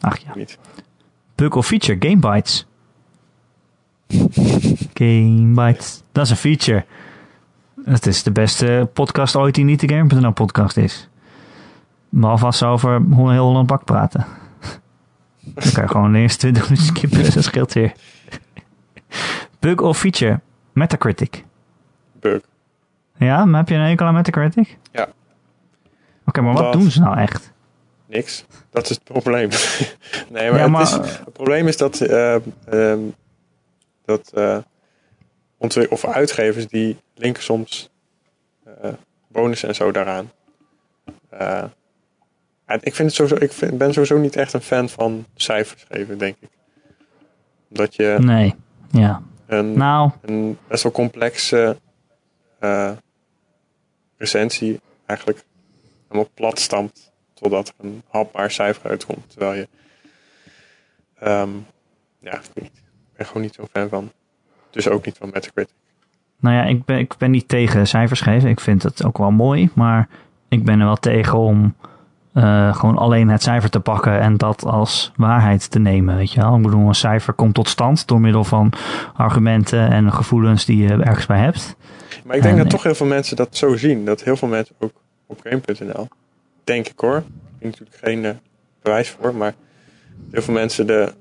Ach 0.00 0.18
ja. 0.18 0.34
Niet. 0.34 0.58
Bug 1.34 1.54
of 1.54 1.66
feature, 1.66 2.08
Gamebytes. 2.08 2.66
Gamebytes. 4.94 6.02
Dat 6.12 6.24
is 6.24 6.30
een 6.30 6.36
feature. 6.36 6.84
Het 7.84 8.06
is 8.06 8.22
de 8.22 8.30
beste 8.30 8.88
podcast 8.92 9.36
ooit 9.36 9.54
die 9.54 9.64
niet 9.64 9.80
de 9.80 9.88
Gamer.nl 9.88 10.32
podcast 10.32 10.76
is. 10.76 11.08
Als 12.20 12.58
ze 12.58 12.66
over 12.66 13.02
heel 13.10 13.44
Holland 13.44 13.66
Bak 13.66 13.84
praten. 13.84 14.26
Dan 15.54 15.72
kan 15.72 15.82
je 15.82 15.88
gewoon 15.88 16.12
de 16.12 16.18
eerste 16.18 16.38
20 16.38 16.62
minuten 16.62 16.86
skippen, 16.86 17.34
dat 17.34 17.44
scheelt 17.44 17.72
weer. 17.72 17.92
Bug 19.58 19.80
of 19.80 19.98
feature? 19.98 20.40
Metacritic. 20.72 21.44
Bug. 22.12 22.40
Ja, 23.16 23.44
maar 23.44 23.60
heb 23.60 23.68
je 23.68 23.74
een 23.74 23.86
enkel 23.86 24.06
aan 24.06 24.14
Metacritic? 24.14 24.78
Ja. 24.92 25.08
Oké, 26.24 26.40
maar 26.40 26.54
wat 26.54 26.72
doen 26.72 26.90
ze 26.90 27.00
nou 27.00 27.18
echt? 27.18 27.52
niks. 28.08 28.44
Dat 28.70 28.82
is 28.82 28.88
het 28.90 29.04
probleem. 29.04 29.48
nee, 30.28 30.50
maar, 30.50 30.80
Het, 30.80 30.88
is, 30.88 30.92
het, 30.92 31.32
probleem 31.32 31.66
is 31.66 31.76
dat, 31.76 32.00
uh, 32.00 32.36
uh, 32.72 32.94
dat 34.04 34.32
uh, 34.34 34.58
of 35.88 36.04
uitgevers 36.04 36.68
die 36.68 36.96
linken 37.14 37.42
soms 37.42 37.90
uh, 38.84 38.92
bonus 39.28 39.62
en 39.62 39.74
zo 39.74 39.90
daaraan. 39.90 40.30
ik, 42.80 42.94
vind 42.94 42.98
het 42.98 43.14
sowieso, 43.14 43.36
ik 43.44 43.52
vind, 43.52 43.78
ben 43.78 43.92
sowieso 43.92 44.18
niet 44.18 44.36
echt 44.36 44.52
een 44.52 44.60
fan 44.60 44.88
van 44.88 45.26
cijfers 45.34 45.84
geven, 45.90 46.18
denk 46.18 46.36
ik. 46.40 46.48
Omdat 47.70 47.94
je 47.94 48.16
nee, 48.20 48.54
ja. 48.90 49.22
een, 49.46 49.72
nou. 49.72 50.10
een 50.20 50.58
best 50.68 50.82
wel 50.82 50.92
complexe 50.92 51.76
recensie 54.16 54.80
eigenlijk 55.06 55.44
helemaal 56.08 56.30
plat 56.34 56.58
stampt 56.58 57.12
totdat 57.34 57.68
er 57.68 57.74
een 57.84 58.02
hapbaar 58.08 58.50
cijfer 58.50 58.90
uitkomt. 58.90 59.30
Terwijl 59.30 59.52
je, 59.52 59.68
um, 61.22 61.66
ja, 62.20 62.40
ik 62.54 62.70
ben 63.16 63.26
gewoon 63.26 63.42
niet 63.42 63.54
zo'n 63.54 63.68
fan 63.72 63.88
van. 63.88 64.12
Dus 64.70 64.88
ook 64.88 65.04
niet 65.04 65.16
van 65.18 65.30
Metacritic. 65.32 65.74
Nou 66.40 66.56
ja, 66.56 66.64
ik 66.64 66.84
ben, 66.84 66.98
ik 66.98 67.14
ben 67.18 67.30
niet 67.30 67.48
tegen 67.48 67.86
cijfers 67.86 68.20
geven. 68.20 68.48
Ik 68.48 68.60
vind 68.60 68.82
het 68.82 69.04
ook 69.04 69.18
wel 69.18 69.30
mooi. 69.30 69.70
Maar 69.74 70.08
ik 70.48 70.64
ben 70.64 70.80
er 70.80 70.86
wel 70.86 70.96
tegen 70.96 71.38
om 71.38 71.74
uh, 72.34 72.74
gewoon 72.74 72.96
alleen 72.96 73.28
het 73.28 73.42
cijfer 73.42 73.70
te 73.70 73.80
pakken 73.80 74.20
en 74.20 74.36
dat 74.36 74.64
als 74.64 75.12
waarheid 75.16 75.70
te 75.70 75.78
nemen. 75.78 76.16
Weet 76.16 76.32
je 76.32 76.40
wel? 76.40 76.56
Ik 76.56 76.62
bedoel, 76.62 76.88
een 76.88 76.94
cijfer 76.94 77.32
komt 77.32 77.54
tot 77.54 77.68
stand 77.68 78.06
door 78.06 78.20
middel 78.20 78.44
van 78.44 78.72
argumenten 79.14 79.90
en 79.90 80.12
gevoelens 80.12 80.64
die 80.64 80.82
je 80.82 80.92
ergens 80.92 81.26
bij 81.26 81.38
hebt. 81.38 81.76
Maar 82.24 82.36
ik 82.36 82.42
denk 82.42 82.56
dat 82.56 82.70
toch 82.70 82.82
heel 82.82 82.94
veel 82.94 83.06
mensen 83.06 83.36
dat 83.36 83.56
zo 83.56 83.76
zien. 83.76 84.04
Dat 84.04 84.22
heel 84.22 84.36
veel 84.36 84.48
mensen 84.48 84.74
ook 84.78 84.92
op 85.26 85.40
game.nl 85.42 86.08
denk 86.64 86.88
ik 86.88 86.98
hoor. 86.98 87.16
Ik 87.16 87.24
heb 87.58 87.70
natuurlijk 87.70 87.98
geen 87.98 88.24
uh, 88.24 88.30
bewijs 88.82 89.10
voor, 89.10 89.34
maar 89.34 89.54
heel 90.30 90.42
veel 90.42 90.54
mensen 90.54 90.86
de, 90.86 91.12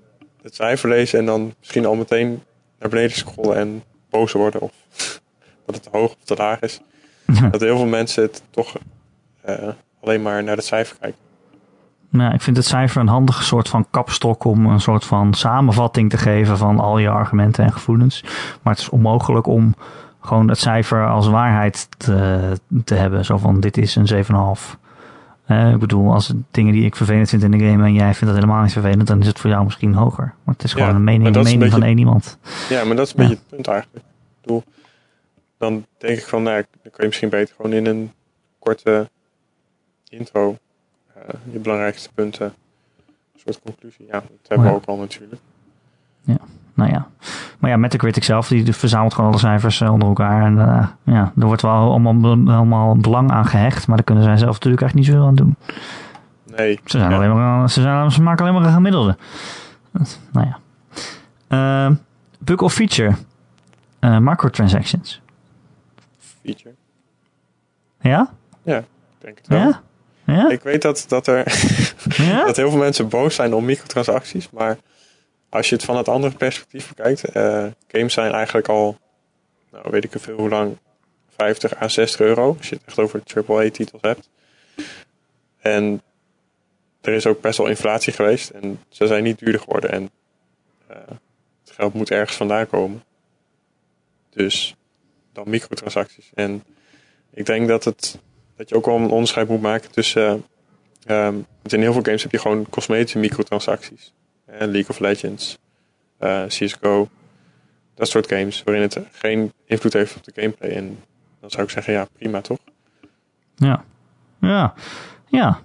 het 0.41 0.55
cijfer 0.55 0.89
lezen 0.89 1.19
en 1.19 1.25
dan 1.25 1.53
misschien 1.59 1.85
al 1.85 1.95
meteen 1.95 2.43
naar 2.79 2.89
beneden 2.89 3.17
scrollen 3.17 3.57
en 3.57 3.83
boos 4.09 4.31
worden 4.31 4.61
of 4.61 4.71
dat 5.65 5.75
het 5.75 5.83
te 5.83 5.89
hoog 5.91 6.11
of 6.11 6.23
te 6.23 6.35
laag 6.35 6.59
is. 6.59 6.81
Dat 7.51 7.61
heel 7.61 7.77
veel 7.77 7.85
mensen 7.85 8.23
het 8.23 8.43
toch 8.49 8.75
uh, 9.49 9.55
alleen 10.01 10.21
maar 10.21 10.43
naar 10.43 10.55
het 10.55 10.65
cijfer 10.65 10.97
kijken. 10.99 11.19
Nou, 12.09 12.33
ik 12.33 12.41
vind 12.41 12.57
het 12.57 12.65
cijfer 12.65 13.01
een 13.01 13.07
handige 13.07 13.43
soort 13.43 13.69
van 13.69 13.87
kapstok 13.89 14.43
om 14.43 14.65
een 14.65 14.79
soort 14.79 15.05
van 15.05 15.33
samenvatting 15.33 16.09
te 16.09 16.17
geven 16.17 16.57
van 16.57 16.79
al 16.79 16.97
je 16.97 17.09
argumenten 17.09 17.63
en 17.63 17.73
gevoelens. 17.73 18.21
Maar 18.61 18.73
het 18.73 18.81
is 18.81 18.89
onmogelijk 18.89 19.47
om 19.47 19.75
gewoon 20.21 20.49
het 20.49 20.57
cijfer 20.57 21.07
als 21.07 21.27
waarheid 21.27 21.87
te, 21.97 22.51
te 22.83 22.95
hebben. 22.95 23.25
Zo 23.25 23.37
van 23.37 23.59
dit 23.59 23.77
is 23.77 23.95
een 23.95 24.25
7,5. 24.25 24.86
Uh, 25.47 25.71
ik 25.71 25.79
bedoel, 25.79 26.13
als 26.13 26.33
dingen 26.51 26.73
die 26.73 26.85
ik 26.85 26.95
vervelend 26.95 27.29
vind 27.29 27.43
in 27.43 27.51
de 27.51 27.59
game 27.59 27.83
en 27.83 27.93
jij 27.93 28.13
vindt 28.13 28.25
dat 28.25 28.35
helemaal 28.35 28.63
niet 28.63 28.71
vervelend, 28.71 29.07
dan 29.07 29.19
is 29.19 29.27
het 29.27 29.39
voor 29.39 29.49
jou 29.49 29.63
misschien 29.63 29.93
hoger. 29.93 30.33
Maar 30.43 30.55
het 30.55 30.63
is 30.63 30.73
gewoon 30.73 30.95
een 30.95 31.03
mening, 31.03 31.35
een 31.35 31.43
mening 31.43 31.71
van 31.71 31.83
één 31.83 31.97
iemand. 31.97 32.37
Ja, 32.69 32.83
maar 32.83 32.95
dat 32.95 33.05
is 33.05 33.11
een 33.11 33.17
beetje 33.17 33.35
het 33.35 33.47
punt 33.49 33.67
eigenlijk. 33.67 34.05
Ik 34.05 34.41
bedoel, 34.41 34.63
dan 35.57 35.85
denk 35.97 36.17
ik 36.17 36.25
van, 36.25 36.43
nou, 36.43 36.65
dan 36.71 36.91
kun 36.91 37.01
je 37.01 37.05
misschien 37.05 37.29
beter 37.29 37.55
gewoon 37.55 37.73
in 37.73 37.85
een 37.85 38.11
korte 38.59 39.09
intro 40.09 40.57
uh, 41.17 41.23
je 41.51 41.59
belangrijkste 41.59 42.09
punten, 42.13 42.45
een 42.45 43.39
soort 43.45 43.61
conclusie. 43.61 44.05
Ja, 44.05 44.19
dat 44.19 44.47
hebben 44.47 44.67
we 44.67 44.73
ook 44.73 44.85
al 44.85 44.97
natuurlijk. 44.97 45.41
Ja 46.21 46.37
nou 46.77 46.91
ja. 46.91 47.07
Maar 47.59 47.69
ja, 47.69 47.77
Metacritic 47.77 48.23
zelf, 48.23 48.47
die 48.47 48.73
verzamelt 48.73 49.13
gewoon 49.13 49.29
alle 49.29 49.39
cijfers 49.39 49.81
eh, 49.81 49.91
onder 49.91 50.07
elkaar. 50.07 50.45
En 50.45 50.55
uh, 50.55 50.87
ja, 51.15 51.31
er 51.39 51.45
wordt 51.45 51.61
wel 51.61 51.71
allemaal, 51.71 52.31
allemaal 52.47 52.97
belang 52.97 53.31
aan 53.31 53.45
gehecht. 53.45 53.87
Maar 53.87 53.95
daar 53.95 54.05
kunnen 54.05 54.23
zij 54.23 54.37
zelf 54.37 54.53
natuurlijk 54.53 54.83
echt 54.83 54.93
niet 54.93 55.05
zoveel 55.05 55.25
aan 55.25 55.35
doen. 55.35 55.55
Nee. 56.55 56.79
Ze, 56.85 56.97
zijn 56.97 57.13
alleen 57.13 57.35
maar, 57.35 57.69
ze, 57.69 57.81
zijn, 57.81 58.11
ze 58.11 58.21
maken 58.21 58.45
alleen 58.45 58.59
maar 58.59 58.67
een 58.67 58.73
gemiddelde. 58.73 59.17
Nou 60.31 60.47
ja. 60.47 60.59
Uh, 61.89 61.95
bug 62.39 62.61
of 62.61 62.73
feature? 62.73 63.15
Uh, 63.99 64.17
microtransactions. 64.17 65.21
Feature. 66.41 66.75
Ja? 67.99 68.29
Ja, 68.63 68.83
denk 69.19 69.37
het 69.37 69.47
wel. 69.47 69.59
Ja? 69.59 69.81
Ja? 70.25 70.49
Ik 70.49 70.61
weet 70.61 70.81
dat, 70.81 71.05
dat 71.07 71.27
er 71.27 71.37
ja? 72.17 72.45
dat 72.45 72.55
heel 72.55 72.69
veel 72.69 72.79
mensen 72.79 73.07
boos 73.07 73.35
zijn 73.35 73.53
om 73.53 73.65
microtransacties, 73.65 74.49
maar 74.49 74.77
als 75.49 75.69
je 75.69 75.75
het 75.75 75.83
van 75.83 75.97
het 75.97 76.07
andere 76.07 76.35
perspectief 76.35 76.95
bekijkt, 76.95 77.35
uh, 77.35 77.65
games 77.87 78.13
zijn 78.13 78.31
eigenlijk 78.31 78.67
al, 78.67 78.97
nou 79.71 79.85
weet 79.89 80.03
ik 80.03 80.11
veel 80.17 80.37
hoe 80.37 80.49
lang, 80.49 80.77
50 81.37 81.81
à 81.81 81.87
60 81.87 82.19
euro. 82.19 82.55
Als 82.57 82.69
je 82.69 82.75
het 82.75 82.83
echt 82.85 82.99
over 82.99 83.21
AAA-titels 83.35 84.01
hebt. 84.01 84.29
En 85.59 86.01
er 87.01 87.13
is 87.13 87.25
ook 87.25 87.41
best 87.41 87.57
wel 87.57 87.67
inflatie 87.67 88.13
geweest 88.13 88.49
en 88.49 88.79
ze 88.89 89.07
zijn 89.07 89.23
niet 89.23 89.39
duurder 89.39 89.61
geworden. 89.61 89.91
En 89.91 90.11
uh, 90.91 90.97
het 91.63 91.71
geld 91.75 91.93
moet 91.93 92.11
ergens 92.11 92.37
vandaan 92.37 92.67
komen. 92.67 93.03
Dus 94.29 94.75
dan 95.33 95.49
microtransacties. 95.49 96.29
En 96.33 96.63
ik 97.33 97.45
denk 97.45 97.67
dat, 97.67 97.83
het, 97.83 98.19
dat 98.55 98.69
je 98.69 98.75
ook 98.75 98.85
wel 98.85 98.95
een 98.95 99.09
onderscheid 99.09 99.47
moet 99.47 99.61
maken 99.61 99.91
tussen. 99.91 100.45
Uh, 101.07 101.27
in 101.63 101.81
heel 101.81 101.93
veel 101.93 102.01
games 102.01 102.23
heb 102.23 102.31
je 102.31 102.39
gewoon 102.39 102.69
cosmetische 102.69 103.17
microtransacties. 103.17 104.13
League 104.47 104.89
of 104.89 104.99
Legends, 104.99 105.57
uh, 106.19 106.43
eh, 106.43 106.49
CSGO. 106.49 107.07
Dat 107.95 108.07
soort 108.07 108.27
games 108.27 108.63
waarin 108.63 108.83
het 108.83 108.99
geen 109.11 109.53
invloed 109.65 109.93
heeft 109.93 110.15
op 110.15 110.23
de 110.23 110.31
gameplay. 110.35 110.69
En 110.69 110.99
dan 111.39 111.49
zou 111.49 111.63
ik 111.63 111.69
zeggen, 111.69 111.93
ja, 111.93 112.07
prima 112.17 112.41
toch? 112.41 112.57
Ja, 113.55 113.83
ja, 114.39 114.73
ja. 115.27 115.59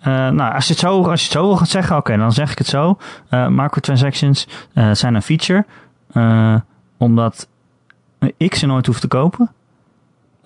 Uh, 0.00 0.06
nou, 0.28 0.54
als 0.54 0.66
je, 0.66 0.72
het 0.72 0.80
zo, 0.80 1.02
als 1.02 1.20
je 1.20 1.26
het 1.26 1.34
zo 1.34 1.46
wil 1.46 1.56
gaan 1.56 1.66
zeggen, 1.66 1.96
oké, 1.96 2.16
dan 2.16 2.32
zeg 2.32 2.52
ik 2.52 2.58
het 2.58 2.66
zo. 2.66 2.98
Uh, 3.30 3.48
microtransactions 3.48 4.48
uh, 4.74 4.94
zijn 4.94 5.14
een 5.14 5.22
feature. 5.22 5.64
omdat 6.96 7.48
ik 8.36 8.54
ze 8.54 8.66
nooit 8.66 8.86
hoef 8.86 9.00
te 9.00 9.08
kopen. 9.08 9.52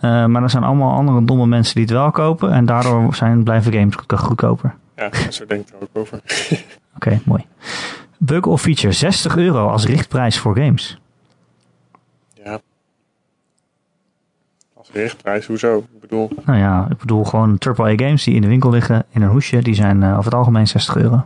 maar 0.01 0.43
er 0.43 0.51
zijn 0.51 0.65
allemaal 0.65 0.97
andere 0.97 1.25
domme 1.25 1.47
mensen 1.47 1.75
die 1.75 1.85
het 1.85 1.93
wel 1.93 2.11
kopen. 2.11 2.53
En 2.53 2.67
daardoor 2.67 3.15
zijn, 3.15 3.45
blijven 3.45 3.73
games 3.73 3.95
goedkoper. 4.07 4.75
Ja, 4.97 5.11
zo 5.31 5.47
denk 5.47 5.69
ik 5.69 5.75
er 5.75 5.81
ook 5.81 5.89
over. 5.93 6.21
Oké, 6.95 7.21
mooi. 7.25 7.47
Bug 8.19 8.47
of 8.47 8.61
feature 8.61 8.93
60 8.93 9.37
euro 9.37 9.69
als 9.69 9.87
richtprijs 9.87 10.39
voor 10.39 10.57
games. 10.57 11.01
Ja. 12.33 12.61
Als 14.75 14.91
richtprijs, 14.93 15.47
hoezo? 15.47 15.79
Ik 15.79 16.01
bedoel... 16.01 16.31
Nou 16.45 16.59
ja, 16.59 16.87
ik 16.91 16.99
bedoel 16.99 17.25
gewoon 17.25 17.59
AAA 17.59 17.97
games 17.97 18.25
die 18.25 18.35
in 18.35 18.41
de 18.41 18.49
winkel 18.49 18.71
liggen 18.71 19.05
in 19.11 19.23
een 19.23 19.29
hoesje, 19.29 19.63
die 19.63 19.75
zijn 19.75 20.03
uh, 20.03 20.11
over 20.11 20.25
het 20.25 20.35
algemeen 20.35 20.69
60 20.69 20.97
euro. 20.97 21.25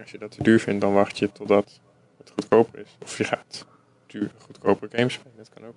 Als 0.00 0.10
je 0.10 0.18
dat 0.18 0.30
te 0.30 0.42
duur 0.42 0.60
vindt, 0.60 0.80
dan 0.80 0.92
wacht 0.92 1.18
je 1.18 1.32
totdat 1.32 1.80
het 2.18 2.32
goedkoper 2.34 2.78
is. 2.78 2.96
Of 3.02 3.18
je 3.18 3.24
gaat 3.24 3.66
duur, 4.06 4.30
goedkoper 4.38 4.88
games 4.92 5.12
spelen, 5.12 5.36
dat 5.36 5.50
kan 5.54 5.64
ook. 5.68 5.74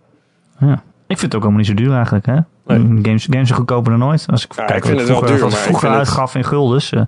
Ja. 0.59 0.83
Ik 1.07 1.19
vind 1.19 1.33
het 1.33 1.35
ook 1.35 1.49
helemaal 1.49 1.57
niet 1.57 1.77
zo 1.77 1.83
duur 1.83 1.95
eigenlijk, 1.95 2.25
hè? 2.25 2.33
Nee. 2.65 2.79
Games, 3.03 3.25
games 3.25 3.47
zijn 3.47 3.59
goedkoper 3.59 3.91
dan 3.91 3.99
nooit. 3.99 4.25
Als 4.27 4.45
ik 4.45 4.53
ja, 4.53 4.65
kijk 4.65 4.77
ik 4.77 4.85
vind 4.85 4.97
het 4.97 5.07
vroeger, 5.07 5.27
wel 5.27 5.37
duur, 5.37 5.45
wat 5.49 5.57
vroeger 5.57 5.89
uitgaf 5.89 6.35
in 6.35 6.43
guldens. 6.43 6.91
Uh, 6.91 7.01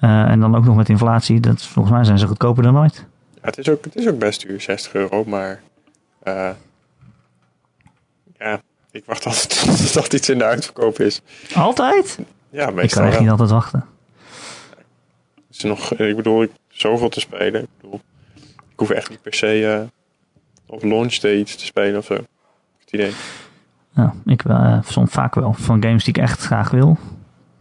en 0.00 0.40
dan 0.40 0.56
ook 0.56 0.64
nog 0.64 0.76
met 0.76 0.88
inflatie. 0.88 1.40
Dat, 1.40 1.62
volgens 1.62 1.94
mij 1.94 2.04
zijn 2.04 2.18
ze 2.18 2.26
goedkoper 2.26 2.62
dan 2.62 2.74
nooit. 2.74 3.06
Ja, 3.34 3.40
het, 3.40 3.58
is 3.58 3.68
ook, 3.68 3.84
het 3.84 3.96
is 3.96 4.08
ook 4.08 4.18
best 4.18 4.46
duur, 4.46 4.60
60 4.60 4.94
euro. 4.94 5.24
Maar 5.24 5.60
uh, 6.24 6.50
ja, 8.38 8.60
ik 8.90 9.04
wacht 9.04 9.26
altijd 9.26 9.92
tot 9.92 10.12
iets 10.12 10.28
in 10.28 10.38
de 10.38 10.44
uitverkoop 10.44 10.98
is. 10.98 11.22
Altijd? 11.54 12.18
Ja, 12.50 12.70
meestal 12.70 12.82
Ik 12.82 12.90
kan 12.90 13.04
echt 13.04 13.20
niet 13.20 13.30
altijd 13.30 13.50
wachten. 13.50 13.84
Is 15.50 15.62
nog, 15.62 15.92
ik 15.92 16.16
bedoel, 16.16 16.42
ik 16.42 16.50
zoveel 16.68 17.08
te 17.08 17.20
spelen. 17.20 17.62
Ik 17.62 17.68
bedoel, 17.80 18.00
ik 18.44 18.78
hoef 18.78 18.90
echt 18.90 19.10
niet 19.10 19.22
per 19.22 19.34
se 19.34 19.60
uh, 19.60 19.80
op 20.66 20.82
launch 20.82 21.14
day 21.14 21.36
iets 21.36 21.56
te 21.56 21.64
spelen 21.64 21.98
of 21.98 22.04
zo. 22.04 22.14
Het 22.80 22.90
idee. 22.90 23.12
Ja, 23.94 24.14
ik 24.24 24.44
uh, 24.44 24.78
soms 24.82 25.10
vaak 25.10 25.34
wel. 25.34 25.52
Van 25.52 25.82
games 25.82 26.04
die 26.04 26.14
ik 26.14 26.22
echt 26.22 26.40
graag 26.40 26.70
wil. 26.70 26.98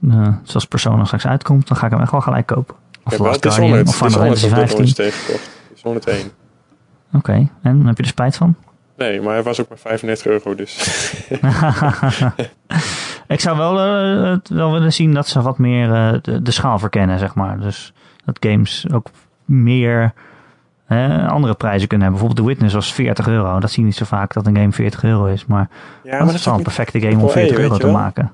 Uh, 0.01 0.27
zoals 0.43 0.65
Persona 0.65 1.05
straks 1.05 1.27
uitkomt, 1.27 1.67
dan 1.67 1.77
ga 1.77 1.85
ik 1.85 1.91
hem 1.91 2.01
echt 2.01 2.11
wel 2.11 2.21
gelijk 2.21 2.45
kopen. 2.45 2.75
Of 3.03 3.17
ja, 3.17 3.23
Last 3.23 3.45
Guardian, 3.45 3.87
of 3.87 3.95
Final 3.95 4.19
Fantasy 4.19 4.47
15. 4.47 4.85
Het 4.85 4.97
is 5.75 5.81
101. 5.81 6.19
Oké, 6.19 7.17
okay. 7.17 7.49
en 7.61 7.85
heb 7.85 7.97
je 7.97 8.03
er 8.03 8.09
spijt 8.09 8.37
van? 8.37 8.55
Nee, 8.97 9.21
maar 9.21 9.33
hij 9.33 9.43
was 9.43 9.61
ook 9.61 9.69
maar 9.69 9.77
35 9.77 10.25
euro 10.25 10.55
dus. 10.55 10.77
ik 13.27 13.39
zou 13.39 13.57
wel, 13.57 13.73
uh, 13.73 14.37
wel 14.49 14.71
willen 14.71 14.93
zien 14.93 15.13
dat 15.13 15.27
ze 15.27 15.41
wat 15.41 15.57
meer 15.57 15.89
uh, 15.89 16.13
de, 16.21 16.41
de, 16.41 16.51
schaal 16.51 16.79
verkennen, 16.79 17.19
zeg 17.19 17.35
maar. 17.35 17.59
Dus 17.59 17.93
dat 18.25 18.37
games 18.39 18.85
ook 18.93 19.09
meer 19.45 20.13
andere 21.27 21.53
prijzen 21.53 21.87
kunnen 21.87 22.07
hebben. 22.07 22.19
Bijvoorbeeld 22.19 22.35
The 22.35 22.45
Witness 22.45 22.73
was 22.73 22.93
40 22.93 23.27
euro. 23.27 23.59
Dat 23.59 23.71
zie 23.71 23.79
je 23.79 23.85
niet 23.85 23.97
zo 23.97 24.05
vaak 24.05 24.33
dat 24.33 24.47
een 24.47 24.55
game 24.55 24.71
40 24.71 25.03
euro 25.03 25.25
is. 25.25 25.45
Maar, 25.45 25.69
ja, 26.03 26.17
maar 26.17 26.25
dat 26.25 26.35
is 26.35 26.45
wel 26.45 26.53
een 26.53 26.63
perfecte 26.63 26.99
game 26.99 27.23
om 27.23 27.29
40 27.29 27.57
euro 27.57 27.77
te 27.77 27.87
maken. 27.87 28.31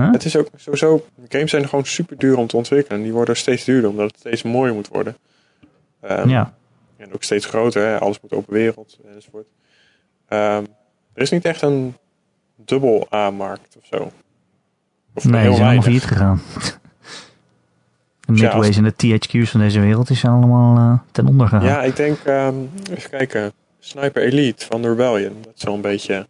Het 0.00 0.24
is 0.24 0.36
ook 0.36 0.48
sowieso, 0.56 1.06
games 1.28 1.50
zijn 1.50 1.68
gewoon 1.68 1.84
super 1.84 2.18
duur 2.18 2.36
om 2.36 2.46
te 2.46 2.56
ontwikkelen. 2.56 3.02
Die 3.02 3.12
worden 3.12 3.36
steeds 3.36 3.64
duurder, 3.64 3.90
omdat 3.90 4.10
het 4.10 4.20
steeds 4.20 4.42
mooier 4.42 4.74
moet 4.74 4.88
worden. 4.88 5.16
Um, 6.10 6.28
ja. 6.28 6.54
En 6.96 7.14
ook 7.14 7.22
steeds 7.22 7.46
groter, 7.46 7.86
hè? 7.86 7.98
alles 7.98 8.20
moet 8.20 8.32
open 8.32 8.52
wereld 8.52 8.98
enzovoort. 9.14 9.46
Um, 10.28 10.66
er 11.14 11.22
is 11.22 11.30
niet 11.30 11.44
echt 11.44 11.62
een 11.62 11.96
dubbel 12.56 13.06
A-markt 13.14 13.76
of 13.80 13.86
zo. 13.86 14.12
Of 15.14 15.24
nee, 15.24 15.40
heel 15.40 15.54
zijn 15.54 15.64
allemaal 15.64 15.82
failliet 15.82 16.04
gegaan. 16.04 16.40
De 18.20 18.34
midways 18.34 18.76
en 18.76 18.84
de 18.84 19.18
THQ's 19.18 19.50
van 19.50 19.60
deze 19.60 19.80
wereld 19.80 20.10
is 20.10 20.24
allemaal 20.24 21.02
ten 21.12 21.26
onder 21.26 21.48
gegaan. 21.48 21.66
Ja, 21.66 21.82
ik 21.82 21.96
denk, 21.96 22.18
um, 22.26 22.70
even 22.90 23.10
kijken. 23.10 23.52
Sniper 23.78 24.22
Elite 24.22 24.66
van 24.66 24.82
de 24.82 24.88
Rebellion. 24.88 25.32
Dat 25.42 25.52
is 25.56 25.62
zo'n 25.62 25.80
beetje, 25.80 26.26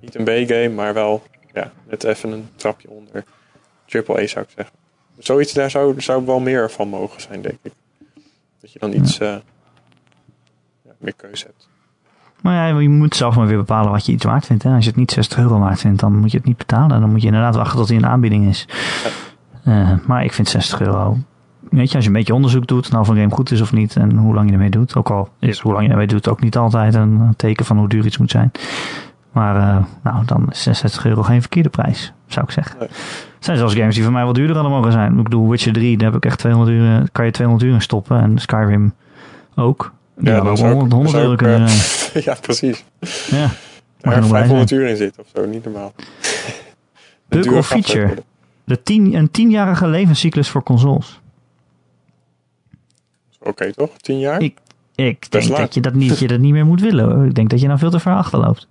niet 0.00 0.14
een 0.14 0.24
B-game, 0.24 0.68
maar 0.68 0.94
wel 0.94 1.22
ja, 1.54 1.72
net 1.88 2.04
even 2.04 2.32
een 2.32 2.48
trapje 2.56 2.90
onder. 2.90 3.24
Triple 3.86 4.22
A 4.22 4.26
zou 4.26 4.44
ik 4.44 4.50
zeggen. 4.56 4.76
Zoiets, 5.18 5.52
daar 5.52 5.70
zou, 5.70 6.00
zou 6.00 6.26
wel 6.26 6.40
meer 6.40 6.70
van 6.70 6.88
mogen 6.88 7.20
zijn, 7.20 7.42
denk 7.42 7.58
ik. 7.62 7.72
Dat 8.60 8.72
je 8.72 8.78
dan 8.78 8.92
iets 8.92 9.16
ja. 9.16 9.42
ja, 10.82 10.90
meer 10.98 11.14
keuze 11.14 11.44
hebt. 11.44 11.68
Maar 12.42 12.54
ja, 12.54 12.78
je 12.78 12.88
moet 12.88 13.16
zelf 13.16 13.36
maar 13.36 13.46
weer 13.46 13.56
bepalen 13.56 13.90
wat 13.90 14.06
je 14.06 14.12
iets 14.12 14.24
waard 14.24 14.46
vindt. 14.46 14.62
Hè? 14.62 14.74
Als 14.74 14.84
je 14.84 14.90
het 14.90 14.98
niet 14.98 15.10
60 15.10 15.38
euro 15.38 15.58
waard 15.58 15.80
vindt, 15.80 16.00
dan 16.00 16.16
moet 16.16 16.30
je 16.30 16.36
het 16.36 16.46
niet 16.46 16.56
betalen. 16.56 17.00
Dan 17.00 17.10
moet 17.10 17.20
je 17.20 17.26
inderdaad 17.26 17.54
wachten 17.54 17.78
tot 17.78 17.86
hij 17.86 17.96
in 17.96 18.02
de 18.02 18.08
aanbieding 18.08 18.48
is. 18.48 18.68
Uh, 19.66 19.92
maar 20.06 20.24
ik 20.24 20.32
vind 20.32 20.48
60 20.48 20.80
euro. 20.80 21.18
Weet 21.70 21.88
je, 21.88 21.94
als 21.94 22.04
je 22.04 22.10
een 22.10 22.16
beetje 22.16 22.34
onderzoek 22.34 22.66
doet, 22.66 22.90
nou 22.90 23.02
of 23.02 23.08
een 23.08 23.16
game 23.16 23.30
goed 23.30 23.50
is 23.50 23.60
of 23.60 23.72
niet 23.72 23.96
en 23.96 24.16
hoe 24.16 24.34
lang 24.34 24.46
je 24.46 24.52
ermee 24.52 24.70
doet. 24.70 24.96
Ook 24.96 25.10
al 25.10 25.28
is 25.38 25.58
hoe 25.58 25.72
lang 25.72 25.84
je 25.84 25.90
ermee 25.90 26.06
doet 26.06 26.28
ook 26.28 26.40
niet 26.40 26.56
altijd 26.56 26.94
een 26.94 27.34
teken 27.36 27.64
van 27.64 27.78
hoe 27.78 27.88
duur 27.88 28.04
iets 28.06 28.18
moet 28.18 28.30
zijn. 28.30 28.50
Maar 29.32 29.56
uh, 29.56 29.84
nou, 30.02 30.24
dan 30.24 30.46
is 30.50 30.62
66 30.62 31.04
euro 31.06 31.22
geen 31.22 31.40
verkeerde 31.40 31.68
prijs, 31.68 32.12
zou 32.26 32.44
ik 32.44 32.50
zeggen. 32.50 32.78
Nee. 32.78 32.88
Er 32.88 33.48
zijn 33.48 33.56
zelfs 33.56 33.74
games 33.74 33.94
die 33.94 34.04
voor 34.04 34.12
mij 34.12 34.24
wat 34.24 34.34
duurder 34.34 34.54
hadden 34.54 34.72
mogen 34.72 34.92
zijn. 34.92 35.18
Ik 35.18 35.22
bedoel, 35.22 35.48
Witcher 35.48 35.72
3, 35.72 35.96
daar 35.96 36.06
heb 36.12 36.16
ik 36.16 36.24
echt 36.24 36.38
200 36.38 36.70
uur, 36.76 37.08
kan 37.12 37.24
je 37.24 37.30
200 37.30 37.68
uur 37.68 37.74
in 37.74 37.82
stoppen. 37.82 38.20
En 38.20 38.38
Skyrim 38.38 38.94
ook. 39.54 39.92
Ja, 40.18 40.40
dat 40.40 40.60
100, 40.60 40.92
100 40.92 41.16
euro 41.16 41.34
kunnen 41.34 41.68
zijn. 41.68 42.24
ja, 42.26 42.36
precies. 42.40 42.84
Ja. 43.30 43.50
Maar 44.02 44.16
er 44.16 44.24
500 44.24 44.70
uur 44.70 44.86
in 44.86 44.96
zit 44.96 45.18
of 45.18 45.26
zo, 45.34 45.46
niet 45.46 45.64
normaal. 45.64 45.92
Bug 47.28 47.52
of 47.52 47.66
feature. 47.66 48.14
De 48.64 48.82
tien, 48.82 49.14
een 49.14 49.30
tienjarige 49.30 49.86
levenscyclus 49.86 50.48
voor 50.48 50.62
consoles. 50.62 51.20
Oké, 53.38 53.50
okay, 53.50 53.72
toch? 53.72 53.90
Tien 53.96 54.18
jaar? 54.18 54.40
Ik, 54.40 54.58
ik 54.94 55.30
denk 55.30 55.56
dat 55.56 55.74
je 55.74 55.80
dat, 55.80 55.94
niet, 55.94 56.18
je 56.18 56.26
dat 56.26 56.38
niet 56.38 56.52
meer 56.52 56.66
moet 56.66 56.80
willen. 56.80 57.26
Ik 57.26 57.34
denk 57.34 57.50
dat 57.50 57.60
je 57.60 57.68
dan 57.68 57.78
veel 57.78 57.90
te 57.90 58.00
ver 58.00 58.14
achterloopt. 58.14 58.68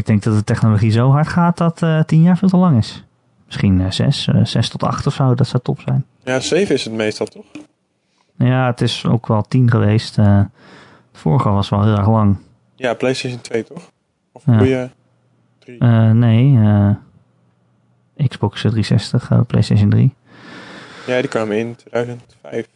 Ik 0.00 0.06
denk 0.06 0.22
dat 0.22 0.34
de 0.34 0.44
technologie 0.44 0.90
zo 0.90 1.10
hard 1.10 1.28
gaat 1.28 1.56
dat 1.56 1.82
uh, 1.82 2.02
tien 2.02 2.22
jaar 2.22 2.38
veel 2.38 2.48
te 2.48 2.56
lang 2.56 2.78
is. 2.78 3.04
Misschien 3.46 3.80
uh, 3.80 3.90
zes, 3.90 4.26
uh, 4.26 4.44
zes 4.44 4.68
tot 4.68 4.82
acht 4.82 5.06
of 5.06 5.14
zo, 5.14 5.34
dat 5.34 5.46
zou 5.46 5.62
top 5.62 5.80
zijn. 5.80 6.06
Ja, 6.24 6.40
zeven 6.40 6.74
is 6.74 6.84
het 6.84 6.92
meestal 6.92 7.26
toch? 7.26 7.44
Ja, 8.36 8.66
het 8.66 8.80
is 8.80 9.06
ook 9.06 9.26
wel 9.26 9.42
tien 9.42 9.70
geweest. 9.70 10.18
Uh, 10.18 10.40
vorige 11.12 11.48
was 11.48 11.68
wel 11.68 11.84
heel 11.84 11.96
erg 11.96 12.08
lang. 12.08 12.36
Ja, 12.76 12.94
PlayStation 12.94 13.40
2 13.40 13.64
toch? 13.64 13.90
Of 14.32 14.42
ja. 14.46 14.62
je 14.62 14.90
3? 15.58 15.78
nee, 16.14 16.58
Xbox 18.28 18.60
360, 18.60 19.46
PlayStation 19.46 19.90
3. 19.90 20.14
Ja, 21.06 21.20
die 21.20 21.28
kwamen 21.28 21.56
in 21.56 21.76
2005. 21.76 22.66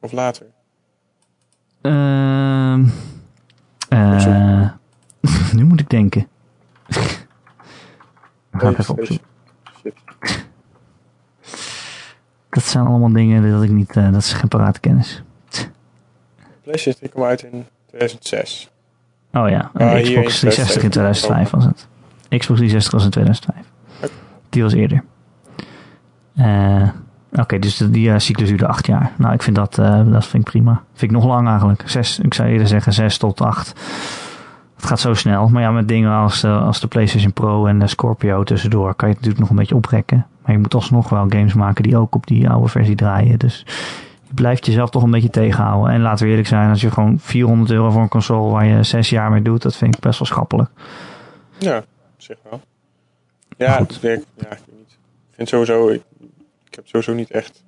Of 0.00 0.12
later. 0.12 0.46
Uh, 1.82 2.78
uh, 3.92 4.68
nu 5.56 5.64
moet 5.64 5.80
ik 5.80 5.90
denken. 5.90 6.26
Even 8.58 8.88
opzoeken. 8.88 9.18
Dat 12.48 12.64
zijn 12.64 12.86
allemaal 12.86 13.12
dingen 13.12 13.50
dat 13.50 13.62
ik 13.62 13.70
niet, 13.70 13.96
uh, 13.96 14.12
dat 14.12 14.22
is 14.22 14.32
geen 14.32 14.48
parate 14.48 14.80
kennis. 14.80 15.22
PlayStation 16.62 17.10
kwam 17.10 17.24
uit 17.24 17.42
in 17.42 17.66
2006. 17.86 18.70
Oh 19.32 19.48
ja, 19.48 19.70
ah, 19.74 20.02
Xbox 20.02 20.38
360 20.38 20.82
in 20.82 20.90
2005 20.90 21.50
was 21.50 21.64
het. 21.64 21.86
Xbox 22.28 22.58
360 22.58 22.92
was 22.92 23.04
in 23.04 23.10
2005. 23.10 23.66
Die 24.48 24.62
was 24.62 24.72
eerder. 24.72 25.04
Uh, 26.36 26.88
Oké, 27.32 27.58
dus 27.58 27.76
die 27.76 28.08
uh, 28.08 28.18
cyclus 28.18 28.48
duurde 28.48 28.66
acht 28.66 28.86
jaar. 28.86 29.12
Nou, 29.18 29.34
ik 29.34 29.42
vind 29.42 29.56
dat, 29.56 29.74
dat 29.74 30.26
vind 30.26 30.46
ik 30.46 30.50
prima. 30.50 30.82
Vind 30.94 31.10
ik 31.10 31.16
nog 31.16 31.26
lang 31.26 31.48
eigenlijk. 31.48 31.82
Zes, 31.86 32.18
ik 32.18 32.34
zou 32.34 32.48
eerder 32.48 32.66
zeggen 32.66 32.92
zes 32.92 33.18
tot 33.18 33.40
acht. 33.40 33.72
Het 34.76 34.84
gaat 34.84 35.00
zo 35.00 35.14
snel. 35.14 35.48
Maar 35.48 35.62
ja, 35.62 35.70
met 35.70 35.88
dingen 35.88 36.10
als, 36.10 36.44
uh, 36.44 36.66
als 36.66 36.80
de 36.80 36.86
PlayStation 36.86 37.32
Pro 37.32 37.66
en 37.66 37.78
de 37.78 37.86
Scorpio 37.86 38.42
tussendoor 38.42 38.94
kan 38.94 39.08
je 39.08 39.14
het 39.14 39.24
natuurlijk 39.24 39.40
nog 39.40 39.50
een 39.50 39.56
beetje 39.56 39.74
oprekken. 39.74 40.26
Maar 40.42 40.52
je 40.52 40.60
moet 40.60 40.74
alsnog 40.74 41.08
wel 41.08 41.26
games 41.28 41.54
maken 41.54 41.82
die 41.82 41.96
ook 41.96 42.14
op 42.14 42.26
die 42.26 42.48
oude 42.48 42.68
versie 42.68 42.94
draaien. 42.94 43.38
Dus 43.38 43.62
je 44.22 44.34
blijft 44.34 44.66
jezelf 44.66 44.90
toch 44.90 45.02
een 45.02 45.10
beetje 45.10 45.30
tegenhouden. 45.30 45.92
En 45.92 46.00
laten 46.00 46.24
we 46.24 46.30
eerlijk 46.30 46.48
zijn, 46.48 46.70
als 46.70 46.80
je 46.80 46.90
gewoon 46.90 47.18
400 47.18 47.70
euro 47.70 47.90
voor 47.90 48.02
een 48.02 48.08
console 48.08 48.52
waar 48.52 48.66
je 48.66 48.82
zes 48.82 49.10
jaar 49.10 49.30
mee 49.30 49.42
doet, 49.42 49.62
dat 49.62 49.76
vind 49.76 49.94
ik 49.94 50.00
best 50.00 50.18
wel 50.18 50.28
schappelijk. 50.28 50.70
Ja, 51.58 51.84
zeg 52.16 52.36
wel. 52.50 52.60
Ja, 53.56 53.78
het 53.78 54.00
werkt. 54.00 54.26
Ja, 54.34 54.50
ik 54.50 54.62
weet 54.66 54.78
niet. 54.78 54.98
Ik 55.28 55.34
vind 55.34 55.48
sowieso, 55.48 55.88
ik 55.88 56.74
heb 56.74 56.86
sowieso 56.86 57.14
niet 57.14 57.30
echt. 57.30 57.64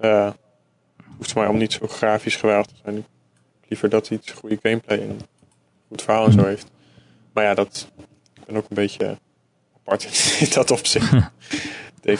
Uh, 0.00 0.30
hoeft 1.16 1.34
maar 1.34 1.48
om 1.48 1.56
niet 1.56 1.72
zo 1.72 1.86
grafisch 1.86 2.36
geweldig 2.36 2.66
te 2.66 2.74
zijn. 2.84 3.04
Liever 3.68 3.88
dat 3.88 4.10
iets 4.10 4.32
goede 4.32 4.58
gameplay 4.62 4.98
en 4.98 5.20
goed 5.88 6.02
verhaal 6.02 6.26
en 6.26 6.32
zo 6.32 6.44
heeft. 6.44 6.70
Maar 7.32 7.44
ja, 7.44 7.54
dat. 7.54 7.92
Ik 8.34 8.44
ben 8.46 8.56
ook 8.56 8.66
een 8.68 8.76
beetje 8.76 9.18
apart 9.76 10.04
in 10.40 10.50
dat 10.58 10.70
opzicht. 10.70 11.12
Denk 12.00 12.18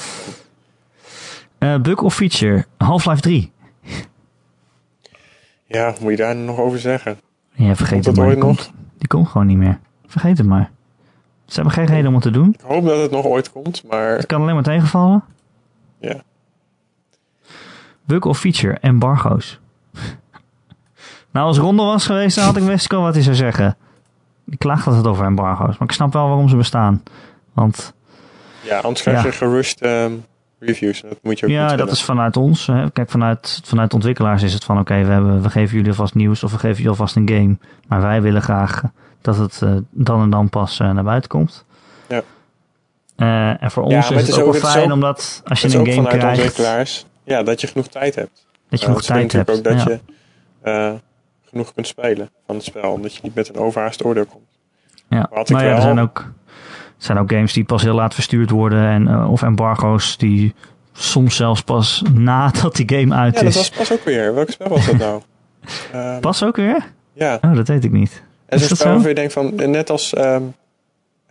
uh, 1.59 1.81
bug 1.81 2.03
of 2.03 2.15
feature? 2.15 2.65
Half-Life 2.77 3.21
3. 3.21 3.53
Ja, 5.67 5.95
moet 6.01 6.11
je 6.11 6.17
daar 6.17 6.37
nog 6.37 6.59
over 6.59 6.79
zeggen? 6.79 7.21
Ja, 7.53 7.77
vergeet 7.77 8.05
het 8.05 8.17
maar. 8.17 8.29
Die 8.29 8.39
komt, 8.39 8.73
die 8.99 9.09
komt 9.09 9.29
gewoon 9.29 9.47
niet 9.47 9.57
meer. 9.57 9.79
Vergeet 10.07 10.39
het 10.39 10.47
maar. 10.47 10.71
Ze 11.45 11.55
hebben 11.55 11.73
geen 11.73 11.87
reden 11.87 12.07
om 12.07 12.15
het 12.15 12.23
te 12.23 12.31
doen. 12.31 12.53
Ik 12.53 12.61
hoop 12.61 12.85
dat 12.85 13.01
het 13.01 13.11
nog 13.11 13.25
ooit 13.25 13.53
komt, 13.53 13.85
maar... 13.89 14.17
Het 14.17 14.27
kan 14.27 14.41
alleen 14.43 14.55
maar 14.55 14.63
tegenvallen. 14.63 15.25
Ja. 15.99 16.23
Bug 18.05 18.25
of 18.25 18.39
feature, 18.39 18.79
embargo's. 18.79 19.61
Nou, 21.37 21.49
als 21.49 21.59
Ronde 21.59 21.83
was 21.83 22.07
geweest, 22.07 22.37
dan 22.37 22.45
had 22.45 22.57
ik 22.57 22.67
best 22.67 22.91
wel 22.91 23.03
wat 23.03 23.15
hij 23.15 23.23
zou 23.23 23.37
zeggen. 23.37 23.77
Ik 24.47 24.59
klaagt 24.59 24.87
altijd 24.87 25.07
over 25.07 25.25
embargo's, 25.25 25.79
maar 25.79 25.89
ik 25.89 25.95
snap 25.95 26.13
wel 26.13 26.27
waarom 26.27 26.49
ze 26.49 26.57
bestaan. 26.57 27.03
Want... 27.53 27.95
Ja, 28.61 28.79
anders 28.79 29.03
krijg 29.03 29.23
je 29.23 29.33
gerust 29.33 29.85
um, 29.85 30.25
reviews. 30.59 31.01
Dat 31.01 31.19
moet 31.23 31.39
je 31.39 31.47
ook 31.47 31.53
Ja, 31.53 31.77
dat 31.77 31.91
is 31.91 32.03
vanuit 32.03 32.37
ons. 32.37 32.67
Hè. 32.67 32.91
Kijk, 32.91 33.11
vanuit, 33.11 33.61
vanuit 33.65 33.95
ontwikkelaars 33.95 34.43
is 34.43 34.53
het 34.53 34.65
van... 34.65 34.79
Oké, 34.79 35.05
we 35.05 35.21
we, 35.21 35.41
we 35.41 35.51
geven 35.51 35.77
jullie 35.77 35.91
alvast 35.91 36.15
nieuws 36.15 36.43
of 36.43 36.51
we 36.51 36.59
geven 36.59 36.77
jullie 36.77 36.91
alvast 36.91 37.17
een 37.17 37.29
game. 37.29 37.57
Maar 37.89 38.01
wij 38.01 38.23
willen 38.23 38.43
graag 38.43 38.83
dat 39.21 39.37
het 39.37 39.61
uh, 39.65 39.77
dan 39.91 40.23
en 40.23 40.31
dan 40.31 40.49
pas 40.49 40.81
uh, 40.81 40.91
naar 40.91 41.05
buiten 41.05 41.31
komt. 41.31 41.65
Ja. 42.09 42.23
Uh, 43.17 43.63
en 43.63 43.71
voor 43.71 43.83
ons 43.83 44.11
is 44.11 44.17
het, 44.17 44.29
is 44.29 44.39
ook, 44.39 44.53
wel 44.53 44.71
fijn, 44.71 44.87
ook, 44.87 44.93
omdat 44.93 45.43
als 45.45 45.61
je 45.61 45.79
een 45.79 45.87
game 45.87 46.09
krijgt... 46.09 46.39
ontwikkelaars, 46.39 47.07
ja, 47.25 47.43
dat 47.43 47.61
je 47.61 47.67
genoeg 47.67 47.89
tijd 47.89 48.15
hebt. 48.15 48.47
Dat 48.69 48.81
je 48.81 48.87
genoeg 48.87 49.03
tijd 49.03 49.33
hebt, 49.33 49.51
ook 49.51 49.65
dat 49.65 49.83
ja. 49.83 49.99
je 50.65 51.01
genoeg 51.57 51.75
kunt 51.75 51.87
spelen 51.87 52.31
van 52.47 52.55
het 52.55 52.65
spel. 52.65 52.93
Omdat 52.93 53.15
je 53.15 53.21
niet 53.23 53.35
met 53.35 53.49
een 53.49 53.57
overhaast 53.57 54.05
oordeel 54.05 54.27
komt. 54.27 54.45
Ja, 55.09 55.29
maar, 55.33 55.45
maar 55.49 55.65
ja, 55.65 55.75
er 55.75 55.83
zijn 55.83 55.99
ook, 55.99 56.33
zijn 56.97 57.19
ook 57.19 57.31
games 57.33 57.53
die 57.53 57.65
pas 57.65 57.83
heel 57.83 57.95
laat 57.95 58.15
verstuurd 58.15 58.51
worden. 58.51 58.89
En, 58.89 59.09
uh, 59.09 59.31
of 59.31 59.43
embargo's 59.43 60.17
die 60.17 60.55
soms 60.93 61.37
zelfs 61.37 61.63
pas 61.63 62.03
nadat 62.15 62.77
die 62.77 62.99
game 62.99 63.15
uit 63.15 63.35
ja, 63.35 63.41
is. 63.41 63.55
Ja, 63.55 63.61
dat 63.61 63.69
was 63.69 63.89
pas 63.89 63.99
ook 63.99 64.05
weer. 64.05 64.35
Welk 64.35 64.51
spel 64.51 64.69
was 64.69 64.87
dat 64.87 64.99
nou? 64.99 65.23
um, 65.95 66.21
pas 66.31 66.45
ook 66.45 66.57
weer? 66.57 66.93
Ja. 67.13 67.39
Oh, 67.41 67.55
dat 67.55 67.69
weet 67.69 67.85
ik 67.85 67.93
niet. 67.93 68.23
En 68.47 68.59
zo'n 68.59 68.77
spel 68.77 68.91
waarvan 68.91 69.09
je 69.09 69.15
denkt 69.15 69.33
van, 69.33 69.55
net 69.55 69.91
als 69.91 70.19
um, 70.19 70.55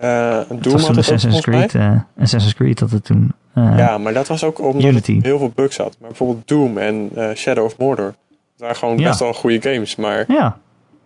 uh, 0.02 0.40
Doom 0.50 0.80
had 0.80 0.98
Assassin's 0.98 1.42
Creed, 1.42 1.74
uh, 1.74 2.00
Assassin's 2.20 2.56
Creed 2.56 2.80
had 2.80 2.92
het 2.92 3.04
toen. 3.04 3.34
Uh, 3.56 3.74
ja, 3.78 3.98
maar 3.98 4.14
dat 4.14 4.28
was 4.28 4.44
ook 4.44 4.60
omdat 4.60 4.84
Unity. 4.84 5.16
het 5.16 5.26
heel 5.26 5.38
veel 5.38 5.52
bugs 5.56 5.78
had. 5.78 5.98
Maar 6.00 6.10
bijvoorbeeld 6.10 6.48
Doom 6.48 6.78
en 6.78 7.12
Shadow 7.36 7.66
of 7.66 7.78
Mordor. 7.78 8.16
Waren 8.58 8.76
gewoon 8.76 8.96
best 8.96 9.20
wel 9.20 9.34
goede 9.34 9.62
games, 9.62 9.96
maar... 9.96 10.26
Ja, 10.28 10.58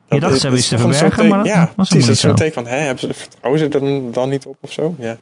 je 0.10 0.20
dacht 0.20 0.36
ze 0.36 0.42
hebben 0.42 0.60
iets 0.60 0.70
te 0.70 0.78
verbergen, 0.78 1.28
maar 1.28 1.38
dat 1.38 1.48
ja, 1.48 1.72
was 1.76 1.90
precies, 1.90 2.06
dat 2.06 2.16
is 2.16 2.22
zo'n 2.22 2.36
teken 2.36 2.54
van, 2.54 2.68
hè, 2.68 2.78
hebben 2.78 3.00
ze, 3.00 3.14
vertrouwen 3.14 3.60
ze 3.60 3.68
er 3.68 4.12
dan, 4.12 4.30
niet 4.30 4.46
op 4.46 4.58
of 4.62 4.72
zo? 4.72 4.96
Ja, 4.98 5.18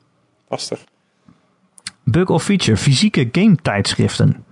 lastig. 0.50 0.84
Bug 2.04 2.30
of 2.30 2.44
feature, 2.44 2.78
fysieke 2.78 3.30
game 3.32 3.56
tijdschriften. 3.62 4.44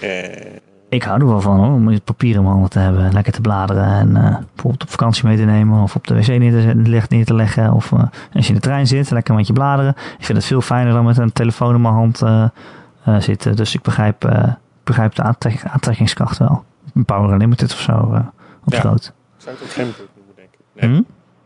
Eh... 0.00 0.56
Ik 0.90 1.02
hou 1.02 1.20
er 1.20 1.26
wel 1.26 1.40
van 1.40 1.56
hoor, 1.56 1.74
om 1.74 1.88
het 1.88 2.04
papier 2.04 2.34
in 2.34 2.40
mijn 2.40 2.52
handen 2.52 2.70
te 2.70 2.78
hebben. 2.78 3.12
Lekker 3.12 3.32
te 3.32 3.40
bladeren 3.40 3.84
en 3.84 4.08
uh, 4.08 4.36
bijvoorbeeld 4.54 4.82
op 4.82 4.90
vakantie 4.90 5.26
mee 5.26 5.36
te 5.36 5.44
nemen. 5.44 5.82
Of 5.82 5.94
op 5.94 6.06
de 6.06 6.14
wc 6.14 6.26
neer 6.26 6.50
te, 6.50 7.06
neer 7.08 7.24
te 7.24 7.34
leggen. 7.34 7.72
Of 7.72 7.90
uh, 7.90 8.02
als 8.32 8.46
je 8.46 8.48
in 8.48 8.54
de 8.54 8.60
trein 8.60 8.86
zit, 8.86 9.10
lekker 9.10 9.34
met 9.34 9.46
je 9.46 9.52
bladeren. 9.52 9.94
Ik 10.18 10.24
vind 10.24 10.38
het 10.38 10.46
veel 10.46 10.60
fijner 10.60 10.92
dan 10.92 11.04
met 11.04 11.18
een 11.18 11.32
telefoon 11.32 11.74
in 11.74 11.80
mijn 11.80 11.94
hand 11.94 12.22
uh, 12.22 12.48
zitten. 13.18 13.56
Dus 13.56 13.74
ik 13.74 13.82
begrijp, 13.82 14.24
begrijp 14.88 15.14
de 15.14 15.22
aantrek 15.22 15.64
aantrekkingskracht 15.64 16.38
wel. 16.38 16.64
Een 16.94 17.04
Power 17.04 17.32
Unlimited 17.32 17.72
of 17.72 17.80
zo 17.80 18.24
op 18.64 18.72
ja. 18.72 18.80
zou 18.80 18.94
het 18.94 19.12
ook 19.62 19.70
geen 19.70 19.86
bug 19.86 20.08
noemen, 20.16 20.34
denk 20.34 20.48
ik. 20.52 20.82
Nee. 20.82 20.90
Hm? 20.90 20.96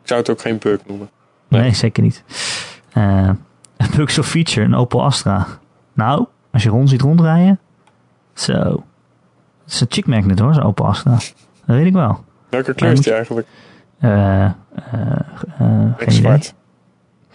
Ik 0.03 0.09
zou 0.09 0.21
het 0.21 0.31
ook 0.31 0.41
geen 0.41 0.59
bug 0.59 0.81
noemen. 0.87 1.11
Nee, 1.49 1.61
nee 1.61 1.75
zeker 1.75 2.03
niet. 2.03 2.25
Bugs 3.97 4.19
of 4.19 4.27
feature, 4.27 4.67
een 4.67 4.75
Opel 4.75 5.05
Astra. 5.05 5.47
Nou, 5.93 6.27
als 6.51 6.63
je 6.63 6.69
rond 6.69 6.89
ziet 6.89 7.01
rondrijden. 7.01 7.59
Zo. 8.33 8.85
Het 9.65 9.73
is 9.73 9.81
een 9.81 9.87
chick 9.91 10.07
magnet 10.07 10.39
hoor, 10.39 10.55
zo'n 10.55 10.63
Opel 10.63 10.87
Astra. 10.87 11.11
Dat 11.11 11.77
weet 11.77 11.87
ik 11.87 11.93
wel. 11.93 12.25
Welke 12.49 12.75
kleur 12.75 12.93
is 12.93 13.01
die 13.01 13.13
eigenlijk? 13.13 13.47
Uh, 14.01 14.11
uh, 14.11 14.51
uh, 15.61 15.93
zwart. 16.07 16.55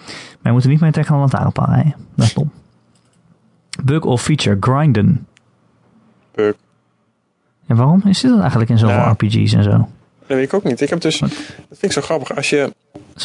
Maar 0.05 0.15
je 0.41 0.51
moet 0.51 0.63
er 0.63 0.69
niet 0.69 0.79
mee 0.79 0.91
tegen 0.91 1.13
een 1.13 1.19
lantaarnpaal 1.19 1.69
rijden. 1.69 1.95
Dat 2.15 2.25
is 2.25 2.33
dom. 2.33 2.51
Bug 3.83 4.01
of 4.01 4.21
feature, 4.21 4.57
grinden. 4.59 5.27
En 7.67 7.75
waarom 7.75 8.01
is 8.05 8.21
dit 8.21 8.31
dan 8.31 8.39
eigenlijk 8.39 8.69
in 8.69 8.77
zoveel 8.77 9.09
RPG's 9.11 9.53
en 9.53 9.63
zo? 9.63 9.69
Dat 9.69 10.37
weet 10.37 10.43
ik 10.43 10.53
ook 10.53 10.63
niet. 10.63 10.81
Ik 10.81 10.89
heb 10.89 11.01
dus, 11.01 11.19
dat 11.19 11.31
vind 11.69 11.83
ik 11.83 11.91
zo 11.91 12.01
grappig. 12.01 12.35
Als 12.35 12.49
je, 12.49 12.73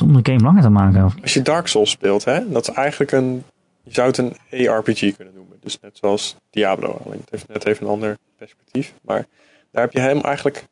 om 0.03 0.23
de 0.23 0.33
game 0.33 0.43
langer 0.43 0.63
te 0.63 0.69
maken. 0.69 1.05
Of? 1.05 1.15
Als 1.23 1.35
je 1.35 1.43
Dark 1.43 1.67
Souls 1.67 1.91
speelt, 1.91 2.25
hè, 2.25 2.51
dat 2.51 2.69
is 2.69 2.75
eigenlijk 2.75 3.13
een, 3.13 3.45
je 3.83 3.95
zou 3.95 4.07
het 4.07 4.19
een 4.19 4.69
ARPG 4.69 5.17
kunnen 5.17 5.35
noemen. 5.35 5.57
Dus 5.61 5.81
net 5.81 5.99
zoals 6.01 6.37
Diablo. 6.51 7.01
Alleen 7.05 7.21
het 7.21 7.31
heeft 7.31 7.49
net 7.49 7.65
even 7.65 7.87
een 7.87 7.93
ander 7.93 8.19
perspectief. 8.37 8.95
Maar 9.03 9.27
daar 9.71 9.83
heb 9.83 9.93
je 9.93 10.01
hem 10.01 10.21
eigenlijk, 10.21 10.67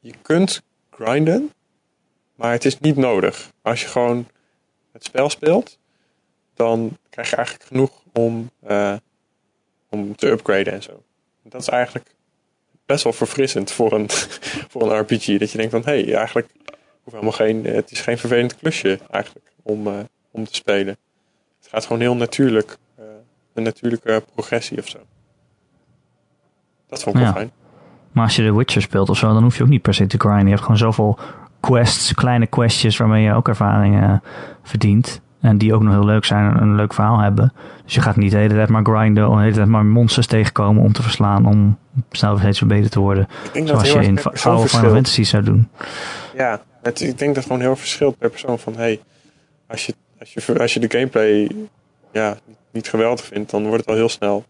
je 0.00 0.12
kunt 0.22 0.62
grinden, 0.90 1.50
maar 2.34 2.52
het 2.52 2.64
is 2.64 2.80
niet 2.80 2.96
nodig. 2.96 3.50
Als 3.62 3.82
je 3.82 3.88
gewoon 3.88 4.26
het 4.92 5.04
spel 5.04 5.30
speelt, 5.30 5.78
dan 6.54 6.96
krijg 7.10 7.30
je 7.30 7.36
eigenlijk 7.36 7.66
genoeg 7.66 7.90
om, 8.12 8.50
uh, 8.68 8.94
om 9.88 10.16
te 10.16 10.28
upgraden 10.28 10.72
en 10.72 10.82
zo. 10.82 11.02
Dat 11.52 11.60
is 11.60 11.68
eigenlijk 11.68 12.14
best 12.86 13.04
wel 13.04 13.12
verfrissend 13.12 13.70
voor 13.70 13.92
een, 13.92 14.06
voor 14.70 14.82
een 14.82 14.98
RPG. 14.98 15.38
Dat 15.38 15.50
je 15.50 15.58
denkt 15.58 15.72
van, 15.72 15.82
hé, 15.84 16.02
hey, 16.02 16.14
eigenlijk 16.14 16.48
hoeft 17.02 17.16
helemaal 17.16 17.32
geen, 17.32 17.64
het 17.64 17.90
is 17.90 18.00
geen 18.00 18.18
vervelend 18.18 18.56
klusje 18.56 18.98
eigenlijk 19.10 19.46
om, 19.62 19.86
uh, 19.86 19.94
om 20.30 20.44
te 20.44 20.54
spelen. 20.54 20.96
Het 21.58 21.68
gaat 21.70 21.86
gewoon 21.86 22.00
heel 22.00 22.16
natuurlijk, 22.16 22.76
uh, 22.98 23.04
een 23.54 23.62
natuurlijke 23.62 24.22
progressie 24.34 24.78
of 24.78 24.88
zo. 24.88 24.98
Dat 26.88 27.02
vond 27.02 27.16
ik 27.16 27.22
wel 27.22 27.32
fijn. 27.32 27.52
Maar 28.12 28.24
als 28.24 28.36
je 28.36 28.44
The 28.44 28.56
Witcher 28.56 28.82
speelt 28.82 29.08
of 29.08 29.18
zo, 29.18 29.32
dan 29.32 29.42
hoef 29.42 29.56
je 29.56 29.62
ook 29.62 29.68
niet 29.68 29.82
per 29.82 29.94
se 29.94 30.06
te 30.06 30.18
grinden. 30.18 30.44
Je 30.44 30.50
hebt 30.50 30.60
gewoon 30.60 30.76
zoveel 30.76 31.18
quests, 31.60 32.14
kleine 32.14 32.46
questjes 32.46 32.96
waarmee 32.96 33.22
je 33.22 33.34
ook 33.34 33.48
ervaringen 33.48 34.22
verdient. 34.62 35.20
En 35.42 35.58
die 35.58 35.74
ook 35.74 35.82
nog 35.82 35.92
heel 35.92 36.04
leuk 36.04 36.24
zijn 36.24 36.56
en 36.56 36.62
een 36.62 36.74
leuk 36.74 36.94
verhaal 36.94 37.18
hebben. 37.18 37.52
Dus 37.84 37.94
je 37.94 38.00
gaat 38.00 38.16
niet 38.16 38.30
de 38.30 38.36
hele 38.36 38.54
tijd 38.54 38.68
maar 38.68 38.84
grinden, 38.84 39.28
of 39.28 39.36
de 39.36 39.42
hele 39.42 39.54
tijd 39.54 39.68
maar 39.68 39.84
monsters 39.84 40.26
tegenkomen 40.26 40.82
om 40.82 40.92
te 40.92 41.02
verslaan, 41.02 41.46
om 41.46 41.78
zelf 42.10 42.38
steeds 42.38 42.58
verbeterd 42.58 42.92
te 42.92 43.00
worden. 43.00 43.28
Zoals 43.64 43.92
je 43.92 44.02
in 44.02 44.22
oude 44.22 44.68
Final 44.68 44.92
Fantasy 44.92 45.22
zou 45.22 45.42
doen. 45.42 45.68
Ja, 46.36 46.60
het, 46.82 47.00
ik 47.00 47.18
denk 47.18 47.34
dat 47.34 47.36
het 47.36 47.46
gewoon 47.46 47.60
heel 47.60 47.76
verschilt 47.76 48.18
per 48.18 48.30
persoon. 48.30 48.58
Van 48.58 48.76
hey, 48.76 49.00
als 49.66 49.86
je, 49.86 49.94
als 50.18 50.32
je, 50.32 50.58
als 50.58 50.74
je 50.74 50.80
de 50.80 50.90
gameplay 50.90 51.50
ja, 52.12 52.36
niet 52.70 52.88
geweldig 52.88 53.24
vindt, 53.24 53.50
dan 53.50 53.62
wordt 53.62 53.80
het 53.80 53.88
al 53.88 53.94
heel 53.94 54.08
snel 54.08 54.44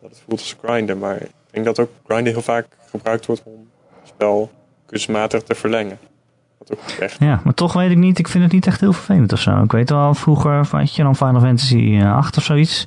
dat 0.00 0.10
het 0.10 0.22
voelt 0.26 0.40
als 0.40 0.56
grinden. 0.62 0.98
Maar 0.98 1.16
ik 1.16 1.30
denk 1.50 1.64
dat 1.64 1.78
ook 1.78 1.90
grinden 2.06 2.32
heel 2.32 2.42
vaak 2.42 2.66
gebruikt 2.90 3.26
wordt 3.26 3.42
om 3.44 3.68
het 4.00 4.08
spel 4.08 4.50
kunstmatig 4.86 5.42
te 5.42 5.54
verlengen. 5.54 5.98
Ja, 7.18 7.40
maar 7.44 7.54
toch 7.54 7.72
weet 7.72 7.90
ik 7.90 7.96
niet. 7.96 8.18
Ik 8.18 8.28
vind 8.28 8.44
het 8.44 8.52
niet 8.52 8.66
echt 8.66 8.80
heel 8.80 8.92
vervelend 8.92 9.32
of 9.32 9.40
zo. 9.40 9.62
Ik 9.62 9.72
weet 9.72 9.90
wel, 9.90 10.14
vroeger 10.14 10.66
had 10.70 10.94
je 10.94 11.02
dan 11.02 11.16
Final 11.16 11.40
Fantasy 11.40 12.00
8 12.02 12.36
of 12.36 12.44
zoiets. 12.44 12.86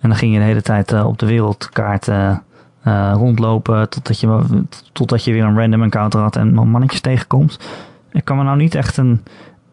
En 0.00 0.08
dan 0.08 0.18
ging 0.18 0.32
je 0.32 0.38
de 0.38 0.44
hele 0.44 0.62
tijd 0.62 0.92
uh, 0.92 1.06
op 1.06 1.18
de 1.18 1.26
wereldkaart 1.26 2.08
uh, 2.08 2.36
uh, 2.86 3.12
rondlopen. 3.14 3.88
Totdat 3.88 4.20
je, 4.20 4.44
totdat 4.92 5.24
je 5.24 5.32
weer 5.32 5.44
een 5.44 5.58
random 5.58 5.82
encounter 5.82 6.20
had 6.20 6.36
en 6.36 6.54
mannetjes 6.54 7.00
tegenkomt. 7.00 7.58
Ik 8.12 8.24
kan 8.24 8.36
me 8.36 8.42
nou 8.42 8.56
niet 8.56 8.74
echt 8.74 8.96
een, 8.96 9.24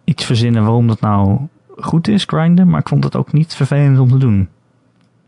iets 0.04 0.26
verzinnen 0.26 0.64
waarom 0.64 0.88
dat 0.88 1.00
nou 1.00 1.38
goed 1.78 2.08
is, 2.08 2.24
grinden. 2.24 2.70
Maar 2.70 2.80
ik 2.80 2.88
vond 2.88 3.04
het 3.04 3.16
ook 3.16 3.32
niet 3.32 3.56
vervelend 3.56 4.00
om 4.00 4.10
te 4.10 4.18
doen. 4.18 4.50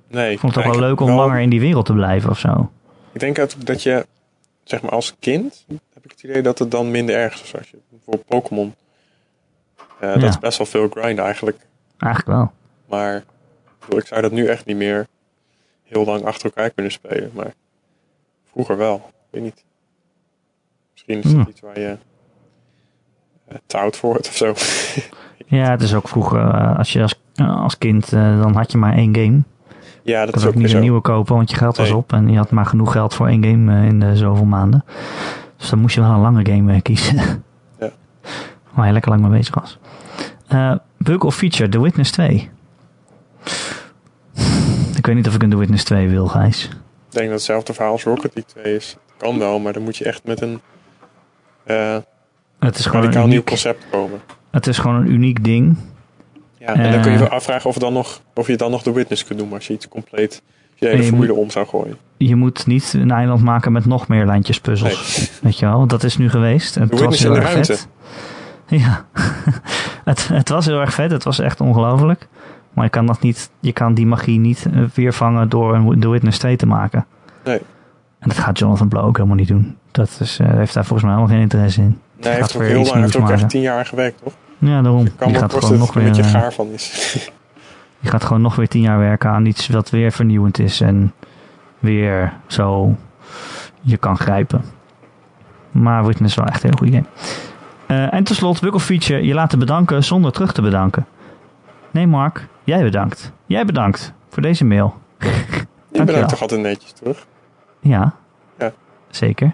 Nee. 0.07 0.31
Ik 0.31 0.39
vond 0.39 0.55
het 0.55 0.65
ook 0.65 0.71
wel 0.71 0.81
leuk 0.81 0.99
om 0.99 1.11
langer 1.11 1.39
in 1.39 1.49
die 1.49 1.59
wereld 1.59 1.85
te 1.85 1.93
blijven 1.93 2.29
of 2.29 2.39
zo. 2.39 2.71
Ik 3.11 3.19
denk 3.19 3.35
dat, 3.35 3.55
dat 3.59 3.83
je, 3.83 4.05
zeg 4.63 4.81
maar 4.81 4.91
als 4.91 5.15
kind, 5.19 5.65
heb 5.93 6.05
ik 6.05 6.11
het 6.11 6.23
idee 6.23 6.41
dat 6.41 6.59
het 6.59 6.71
dan 6.71 6.91
minder 6.91 7.15
erg 7.15 7.33
is. 7.33 7.55
Als 7.57 7.69
je 7.69 7.77
voor 8.05 8.17
Pokémon. 8.17 8.75
Uh, 10.01 10.13
Dat 10.13 10.23
is 10.23 10.39
best 10.39 10.57
wel 10.57 10.67
veel 10.67 10.87
grind 10.89 11.19
eigenlijk. 11.19 11.57
Eigenlijk 11.97 12.37
wel. 12.37 12.51
Maar 12.89 13.23
ik 13.89 14.05
zou 14.05 14.21
dat 14.21 14.31
nu 14.31 14.45
echt 14.45 14.65
niet 14.65 14.77
meer 14.77 15.07
heel 15.83 16.05
lang 16.05 16.25
achter 16.25 16.45
elkaar 16.45 16.69
kunnen 16.69 16.91
spelen. 16.91 17.31
Maar 17.33 17.53
vroeger 18.51 18.77
wel. 18.77 18.95
Ik 18.95 19.27
weet 19.29 19.43
niet. 19.43 19.63
Misschien 20.91 21.21
is 21.23 21.31
het 21.31 21.47
iets 21.47 21.61
waar 21.61 21.79
je 21.79 21.97
uh, 23.49 23.57
te 23.65 23.77
oud 23.77 23.97
voor 23.97 24.09
wordt 24.09 24.27
of 24.27 24.35
zo. 24.35 24.53
ja, 25.57 25.71
het 25.71 25.81
is 25.81 25.93
ook 25.93 26.07
vroeger, 26.07 26.39
uh, 26.39 26.77
als 26.77 26.93
je 26.93 27.01
als, 27.01 27.21
als 27.35 27.77
kind, 27.77 28.09
dan 28.09 28.55
had 28.55 28.71
je 28.71 28.77
maar 28.77 28.93
één 28.93 29.15
game. 29.15 29.41
Ja, 30.01 30.25
dat 30.25 30.35
is 30.35 30.45
ook 30.45 30.55
niet 30.55 30.73
een 30.73 30.81
nieuwe 30.81 31.01
kopen, 31.01 31.35
want 31.35 31.49
je 31.49 31.57
geld 31.57 31.77
was 31.77 31.91
op 31.91 32.13
en 32.13 32.29
je 32.29 32.37
had 32.37 32.51
maar 32.51 32.65
genoeg 32.65 32.91
geld 32.91 33.13
voor 33.13 33.27
één 33.27 33.43
game 33.43 33.87
in 33.87 33.99
de 33.99 34.15
zoveel 34.15 34.45
maanden. 34.45 34.85
Dus 35.57 35.69
dan 35.69 35.79
moest 35.79 35.95
je 35.95 36.01
wel 36.01 36.09
een 36.09 36.19
lange 36.19 36.45
game 36.45 36.81
kiezen. 36.81 37.17
waar 38.75 38.87
je 38.87 38.93
lekker 38.93 39.11
lang 39.11 39.21
mee 39.21 39.37
bezig 39.37 39.55
was. 39.55 39.77
Uh, 40.53 40.75
bug 40.97 41.23
of 41.23 41.35
feature, 41.35 41.69
The 41.69 41.81
Witness 41.81 42.11
2. 42.11 42.49
Ik 44.95 45.05
weet 45.05 45.15
niet 45.15 45.27
of 45.27 45.35
ik 45.35 45.43
een 45.43 45.49
The 45.49 45.57
Witness 45.57 45.83
2 45.83 46.09
wil, 46.09 46.27
Gijs. 46.27 46.63
Ik 46.63 46.71
denk 47.09 47.25
dat 47.25 47.35
hetzelfde 47.35 47.73
verhaal 47.73 47.91
als 47.91 48.03
Rocket 48.03 48.31
League 48.33 48.63
2 48.63 48.75
is. 48.75 48.97
Kan 49.17 49.39
wel, 49.39 49.59
maar 49.59 49.73
dan 49.73 49.83
moet 49.83 49.97
je 49.97 50.05
echt 50.05 50.23
met 50.23 50.41
een 50.41 50.61
uh, 51.65 51.97
het 52.59 52.77
is 52.77 52.85
gewoon 52.85 53.05
een 53.05 53.13
uniek, 53.13 53.27
nieuw 53.27 53.43
concept 53.43 53.85
komen. 53.89 54.21
Het 54.51 54.67
is 54.67 54.77
gewoon 54.77 54.95
een 54.95 55.11
uniek 55.11 55.43
ding. 55.43 55.77
Ja, 56.57 56.73
en 56.73 56.91
dan 56.91 57.01
kun 57.01 57.11
je 57.11 57.17
je 57.17 57.25
eh, 57.25 57.31
afvragen 57.31 57.69
of, 57.69 57.77
dan 57.77 57.93
nog, 57.93 58.21
of 58.33 58.47
je 58.47 58.57
dan 58.57 58.71
nog 58.71 58.83
The 58.83 58.93
Witness 58.93 59.23
kunt 59.23 59.39
doen 59.39 59.53
als 59.53 59.67
je 59.67 59.73
iets 59.73 59.87
compleet 59.87 60.41
je 60.75 60.87
hele 60.87 61.03
formule 61.03 61.33
om 61.33 61.49
zou 61.49 61.67
gooien. 61.67 61.97
Je 62.17 62.35
moet 62.35 62.65
niet 62.65 62.93
een 62.93 63.11
eiland 63.11 63.41
maken 63.41 63.71
met 63.71 63.85
nog 63.85 64.07
meer 64.07 64.25
lijntjes 64.25 64.59
puzzels. 64.59 65.31
Weet 65.41 65.59
je 65.59 65.65
wel, 65.65 65.87
dat 65.87 66.03
is 66.03 66.17
nu 66.17 66.29
geweest. 66.29 66.75
Het 66.75 66.89
The 66.89 67.05
was 67.05 67.19
heel 67.19 67.33
in 67.33 67.39
de 67.39 67.45
ruimte. 67.45 67.75
Vet. 67.75 67.87
Ja, 68.83 69.05
het, 70.03 70.27
het 70.27 70.49
was 70.49 70.65
heel 70.65 70.79
erg 70.79 70.93
vet. 70.93 71.11
Het 71.11 71.23
was 71.23 71.39
echt 71.39 71.61
ongelooflijk. 71.61 72.27
Maar 72.73 72.83
je 72.83 72.89
kan, 72.89 73.05
dat 73.05 73.21
niet, 73.21 73.49
je 73.59 73.71
kan 73.71 73.93
die 73.93 74.05
magie 74.05 74.39
niet 74.39 74.65
eh, 74.73 74.81
weervangen 74.93 75.49
door 75.49 75.75
een 75.75 75.99
The 75.99 76.09
Witness 76.09 76.39
2 76.39 76.55
te 76.55 76.65
maken. 76.65 77.05
Nee. 77.43 77.61
En 78.19 78.29
dat 78.29 78.37
gaat 78.37 78.59
Jonathan 78.59 78.87
Blow 78.87 79.05
ook 79.05 79.15
helemaal 79.17 79.37
niet 79.37 79.47
doen. 79.47 79.77
Dat 79.91 80.17
is, 80.19 80.39
uh, 80.39 80.47
heeft 80.47 80.73
daar 80.73 80.85
volgens 80.85 81.03
mij 81.03 81.17
helemaal 81.17 81.35
geen 81.35 81.43
interesse 81.43 81.81
in. 81.81 81.87
Nee, 81.87 82.31
hij 82.31 82.35
heeft 82.35 82.55
ook 82.55 82.61
heel 82.61 82.83
lang, 82.83 83.01
heeft 83.01 83.17
ook 83.17 83.29
echt 83.29 83.49
tien 83.49 83.61
jaar 83.61 83.85
gewerkt, 83.85 84.21
toch? 84.23 84.33
Ja, 84.57 84.81
daarom. 84.81 85.03
Je 85.03 85.11
kan 85.15 85.35
gaat 85.35 85.53
gewoon 85.53 85.77
nog 85.77 85.93
weer, 85.93 86.05
een 86.05 86.11
beetje 86.11 86.23
gaar 86.23 86.53
van 86.53 86.67
is. 86.67 87.13
je 87.99 88.09
gaat 88.09 88.23
gewoon 88.23 88.41
nog 88.41 88.55
weer 88.55 88.67
tien 88.67 88.81
jaar 88.81 88.99
werken 88.99 89.29
aan 89.29 89.45
iets 89.45 89.67
wat 89.67 89.89
weer 89.89 90.11
vernieuwend 90.11 90.59
is 90.59 90.81
en 90.81 91.13
weer 91.79 92.33
zo 92.47 92.95
je 93.81 93.97
kan 93.97 94.17
grijpen. 94.17 94.63
Maar 95.71 96.05
Witness 96.05 96.35
is 96.35 96.43
wel 96.43 96.53
echt 96.53 96.63
een 96.63 96.69
heel 96.69 96.77
goede 96.77 96.93
game. 96.93 97.07
Uh, 97.87 98.13
en 98.13 98.23
tenslotte, 98.23 98.79
Feature, 98.79 99.25
je 99.25 99.33
laten 99.33 99.59
bedanken 99.59 100.03
zonder 100.03 100.31
terug 100.31 100.53
te 100.53 100.61
bedanken. 100.61 101.05
Nee, 101.91 102.07
Mark, 102.07 102.47
jij 102.63 102.83
bedankt. 102.83 103.31
Jij 103.45 103.65
bedankt 103.65 104.13
voor 104.29 104.41
deze 104.41 104.65
mail. 104.65 104.93
Je 105.91 106.03
bedankt 106.03 106.29
toch 106.29 106.41
altijd 106.41 106.61
netjes, 106.61 106.91
terug? 106.91 107.25
Ja, 107.79 108.13
ja. 108.57 108.71
zeker. 109.09 109.53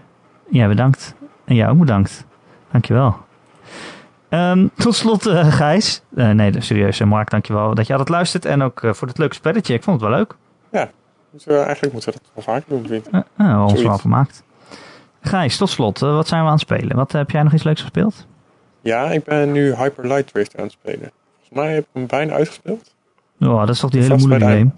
Jij 0.49 0.67
bedankt. 0.67 1.15
En 1.45 1.55
jij 1.55 1.69
ook 1.69 1.79
bedankt. 1.79 2.25
Dankjewel. 2.71 3.17
Um, 4.29 4.69
tot 4.75 4.95
slot, 4.95 5.27
uh, 5.27 5.53
Gijs. 5.53 6.01
Uh, 6.15 6.29
nee, 6.29 6.61
serieus, 6.61 6.99
Mark, 6.99 7.29
dankjewel 7.29 7.75
dat 7.75 7.87
je 7.87 7.91
altijd 7.91 8.09
luistert. 8.09 8.45
En 8.45 8.61
ook 8.61 8.79
voor 8.83 9.07
het 9.07 9.17
leuke 9.17 9.35
spelletje. 9.35 9.73
Ik 9.73 9.83
vond 9.83 10.01
het 10.01 10.09
wel 10.09 10.17
leuk. 10.17 10.35
Ja, 10.71 10.89
dus, 11.31 11.45
eigenlijk 11.45 11.93
moeten 11.93 12.13
we 12.13 12.19
dat 12.21 12.31
wel 12.33 12.43
vaker 12.43 12.69
doen, 12.69 12.87
vind 12.87 13.07
ik. 13.07 13.23
Ons 13.37 13.81
wel 13.81 13.97
gemaakt. 13.97 14.43
Gijs, 15.21 15.57
tot 15.57 15.69
slot, 15.69 16.01
eh, 16.01 16.13
wat 16.13 16.27
zijn 16.27 16.41
we 16.41 16.47
aan 16.47 16.53
het 16.53 16.61
spelen? 16.61 16.95
Wat, 16.95 17.11
heb 17.11 17.31
jij 17.31 17.43
nog 17.43 17.53
iets 17.53 17.63
leuks 17.63 17.81
gespeeld? 17.81 18.27
Ja, 18.81 19.11
ik 19.11 19.23
ben 19.23 19.51
nu 19.51 19.75
Hyper 19.75 20.07
Light 20.07 20.33
Drift 20.33 20.57
aan 20.57 20.63
het 20.63 20.71
spelen. 20.71 21.11
Volgens 21.35 21.49
mij 21.49 21.73
heb 21.73 21.83
ik 21.83 21.89
hem 21.93 22.07
bijna 22.07 22.33
uitgespeeld. 22.33 22.93
Oh, 23.39 23.59
dat 23.59 23.69
is 23.69 23.79
toch 23.79 23.89
die 23.89 24.01
hele 24.01 24.17
moeilijke 24.17 24.45
game? 24.45 24.69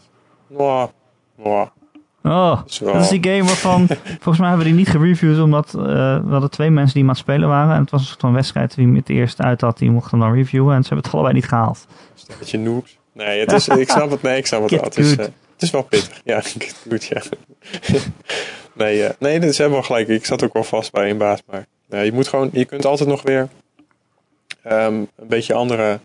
Wow. 0.48 0.90
Oh, 2.24 2.62
dat 2.80 3.02
is 3.02 3.10
die 3.10 3.24
game 3.24 3.44
waarvan... 3.44 3.88
volgens 4.24 4.38
mij 4.38 4.48
hebben 4.48 4.66
we 4.66 4.72
die 4.72 4.74
niet 4.74 4.90
gereviewd, 4.90 5.40
omdat 5.40 5.74
uh, 5.78 5.84
we 5.84 6.30
hadden 6.30 6.50
twee 6.50 6.70
mensen 6.70 6.94
die 6.94 7.04
maar 7.04 7.16
aan 7.16 7.22
het 7.22 7.30
spelen 7.30 7.50
waren. 7.50 7.74
En 7.74 7.82
het 7.82 7.90
was 7.90 8.02
een 8.02 8.08
soort 8.08 8.20
van 8.20 8.34
wedstrijd. 8.34 8.76
Wie 8.76 8.96
het 8.96 9.10
eerst 9.10 9.42
uit 9.42 9.62
had, 9.62 9.78
die 9.78 9.92
mocht 9.92 10.12
hem 10.12 10.20
dan 10.20 10.34
reviewen. 10.34 10.76
En 10.76 10.84
ze 10.84 10.88
hebben 10.88 11.06
het 11.06 11.14
allebei 11.14 11.36
niet 11.36 11.48
gehaald. 11.48 11.88
Dat 12.40 12.50
je 12.50 12.58
noobs? 12.58 12.98
Nee, 13.14 13.40
het 13.40 13.52
is, 13.52 13.68
ik 13.68 13.90
snap 13.90 14.10
het, 14.10 14.22
nee, 14.22 14.38
ik 14.38 14.46
snap 14.46 14.62
het 14.62 14.72
wel. 14.72 14.84
Het 14.84 14.98
is, 14.98 15.18
uh, 15.18 15.26
is 15.64 15.72
wel 15.72 15.84
pittig. 15.84 16.22
Ja, 16.32 16.42
goed, 16.42 17.04
ja. 17.04 17.22
Nee, 18.76 18.98
uh, 18.98 19.10
nee, 19.20 19.40
dat 19.40 19.50
is 19.50 19.58
helemaal 19.58 19.84
gelijk. 19.84 20.08
Ik 20.08 20.26
zat 20.26 20.44
ook 20.44 20.54
wel 20.54 20.64
vast 20.64 20.92
bij 20.92 21.10
een 21.10 21.18
baas. 21.18 21.44
Maar 21.46 21.68
uh, 21.90 22.06
je 22.06 22.12
moet 22.12 22.28
gewoon, 22.28 22.50
je 22.54 22.66
kunt 22.66 22.86
altijd 22.86 23.10
nog 23.10 23.22
weer 23.22 23.50
um, 24.66 25.08
een 25.16 25.28
beetje 25.28 25.54
andere 25.54 26.00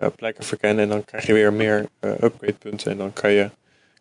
uh, 0.00 0.06
plekken 0.16 0.44
verkennen. 0.44 0.84
En 0.84 0.90
dan 0.90 1.04
krijg 1.04 1.26
je 1.26 1.32
weer 1.32 1.52
meer 1.52 1.88
upgrade 2.02 2.52
punten. 2.52 2.90
En 2.90 2.98
dan 2.98 3.12
kan 3.12 3.30
je, 3.30 3.50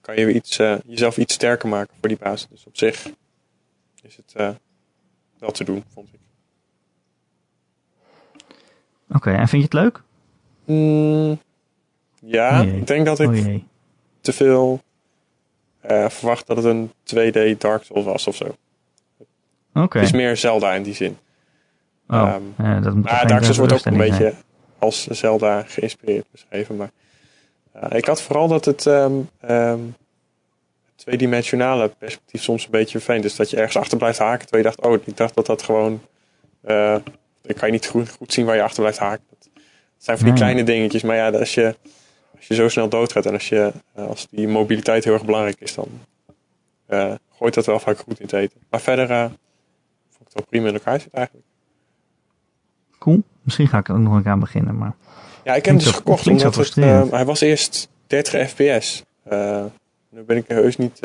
kan 0.01 0.15
je 0.15 0.25
weer 0.25 0.35
iets, 0.35 0.59
jezelf 0.85 1.17
iets 1.17 1.33
sterker 1.33 1.69
maken 1.69 1.95
voor 1.99 2.09
die 2.09 2.17
baas. 2.17 2.47
Dus 2.49 2.65
op 2.65 2.77
zich 2.77 3.05
is 4.01 4.15
het 4.15 4.55
wel 5.39 5.51
te 5.51 5.63
doen, 5.63 5.83
vond 5.93 6.07
ik. 6.13 6.19
Oké, 9.07 9.17
okay, 9.17 9.35
en 9.35 9.47
vind 9.47 9.71
je 9.71 9.77
het 9.77 9.85
leuk? 9.85 10.01
Mm, 10.65 11.39
ja, 12.21 12.61
oh 12.61 12.67
ik 12.67 12.87
denk 12.87 13.05
dat 13.05 13.19
ik 13.19 13.29
oh 13.29 13.61
te 14.21 14.33
veel 14.33 14.81
uh, 15.91 16.09
verwacht 16.09 16.47
dat 16.47 16.57
het 16.57 16.65
een 16.65 16.91
2D 16.91 17.57
Dark 17.57 17.83
Souls 17.83 18.05
was 18.05 18.27
of 18.27 18.35
zo. 18.35 18.55
Oké. 19.73 19.97
Het 19.97 20.07
is 20.07 20.13
meer 20.13 20.37
Zelda 20.37 20.73
in 20.73 20.83
die 20.83 20.93
zin. 20.93 21.17
Oh, 22.07 22.33
um, 22.35 22.53
ja, 22.65 22.79
dat 22.79 22.95
moet 22.95 23.07
ah, 23.07 23.27
Dark 23.27 23.41
Souls 23.41 23.57
wordt 23.57 23.73
ook 23.73 23.85
een 23.85 23.97
beetje 23.97 24.33
als 24.79 25.07
Zelda 25.07 25.63
geïnspireerd 25.67 26.25
beschreven. 26.31 26.75
Maar 26.75 26.91
uh, 27.75 27.97
ik 27.97 28.05
had 28.05 28.21
vooral 28.21 28.47
dat 28.47 28.65
het... 28.65 28.85
Um, 28.85 29.29
um, 29.49 29.95
tweedimensionale 31.01 31.91
perspectief 31.97 32.41
soms 32.41 32.65
een 32.65 32.71
beetje 32.71 32.97
vervelend 32.97 33.25
is. 33.25 33.35
Dat 33.35 33.49
je 33.49 33.57
ergens 33.57 33.77
achter 33.77 33.97
blijft 33.97 34.19
haken. 34.19 34.47
Terwijl 34.47 34.63
je 34.63 34.75
dacht, 34.75 34.89
oh, 34.89 35.07
ik 35.07 35.17
dacht 35.17 35.35
dat 35.35 35.45
dat 35.45 35.61
gewoon... 35.61 36.01
Uh, 36.65 36.95
dan 37.41 37.55
kan 37.55 37.67
je 37.67 37.73
niet 37.73 37.87
goed, 37.87 38.09
goed 38.09 38.33
zien 38.33 38.45
waar 38.45 38.55
je 38.55 38.63
achter 38.63 38.79
blijft 38.79 38.99
haken. 38.99 39.23
Dat 39.29 39.49
zijn 39.97 40.17
van 40.17 40.25
die 40.25 40.35
kleine 40.35 40.63
dingetjes. 40.63 41.01
Maar 41.01 41.15
ja, 41.15 41.29
als 41.29 41.53
je, 41.53 41.75
als 42.41 42.49
je 42.49 42.55
zo 42.55 42.69
snel 42.69 42.89
doodgaat 42.89 43.25
en 43.25 43.33
als, 43.33 43.49
je, 43.49 43.71
als 43.95 44.27
die 44.29 44.47
mobiliteit 44.47 45.03
heel 45.03 45.13
erg 45.13 45.25
belangrijk 45.25 45.59
is, 45.59 45.73
dan 45.75 45.87
uh, 46.89 47.13
gooit 47.37 47.53
dat 47.53 47.65
wel 47.65 47.79
vaak 47.79 47.97
goed 47.97 48.19
in 48.19 48.25
het 48.25 48.33
eten. 48.33 48.59
Maar 48.69 48.81
verder 48.81 49.11
uh, 49.11 49.21
vond 50.09 50.19
ik 50.19 50.23
het 50.23 50.33
wel 50.33 50.45
prima 50.49 50.67
in 50.67 50.73
elkaar 50.73 50.99
zitten 50.99 51.17
eigenlijk. 51.17 51.47
Cool. 52.99 53.23
Misschien 53.41 53.67
ga 53.67 53.77
ik 53.77 53.87
er 53.87 53.95
ook 53.95 54.01
nog 54.01 54.13
een 54.13 54.21
keer 54.21 54.31
aan 54.31 54.39
beginnen. 54.39 54.77
Maar 54.77 54.93
ja, 55.43 55.55
ik 55.55 55.65
heb 55.65 55.75
hem 55.75 55.83
dus 55.83 55.93
gekocht 55.93 56.27
omdat 56.27 56.55
het, 56.55 56.75
uh, 56.75 57.11
hij 57.11 57.25
was 57.25 57.41
eerst 57.41 57.89
30 58.07 58.49
fps. 58.49 59.03
nu 60.09 60.21
ben 60.23 60.37
ik 60.37 60.47
heus 60.47 60.77
niet 60.77 60.99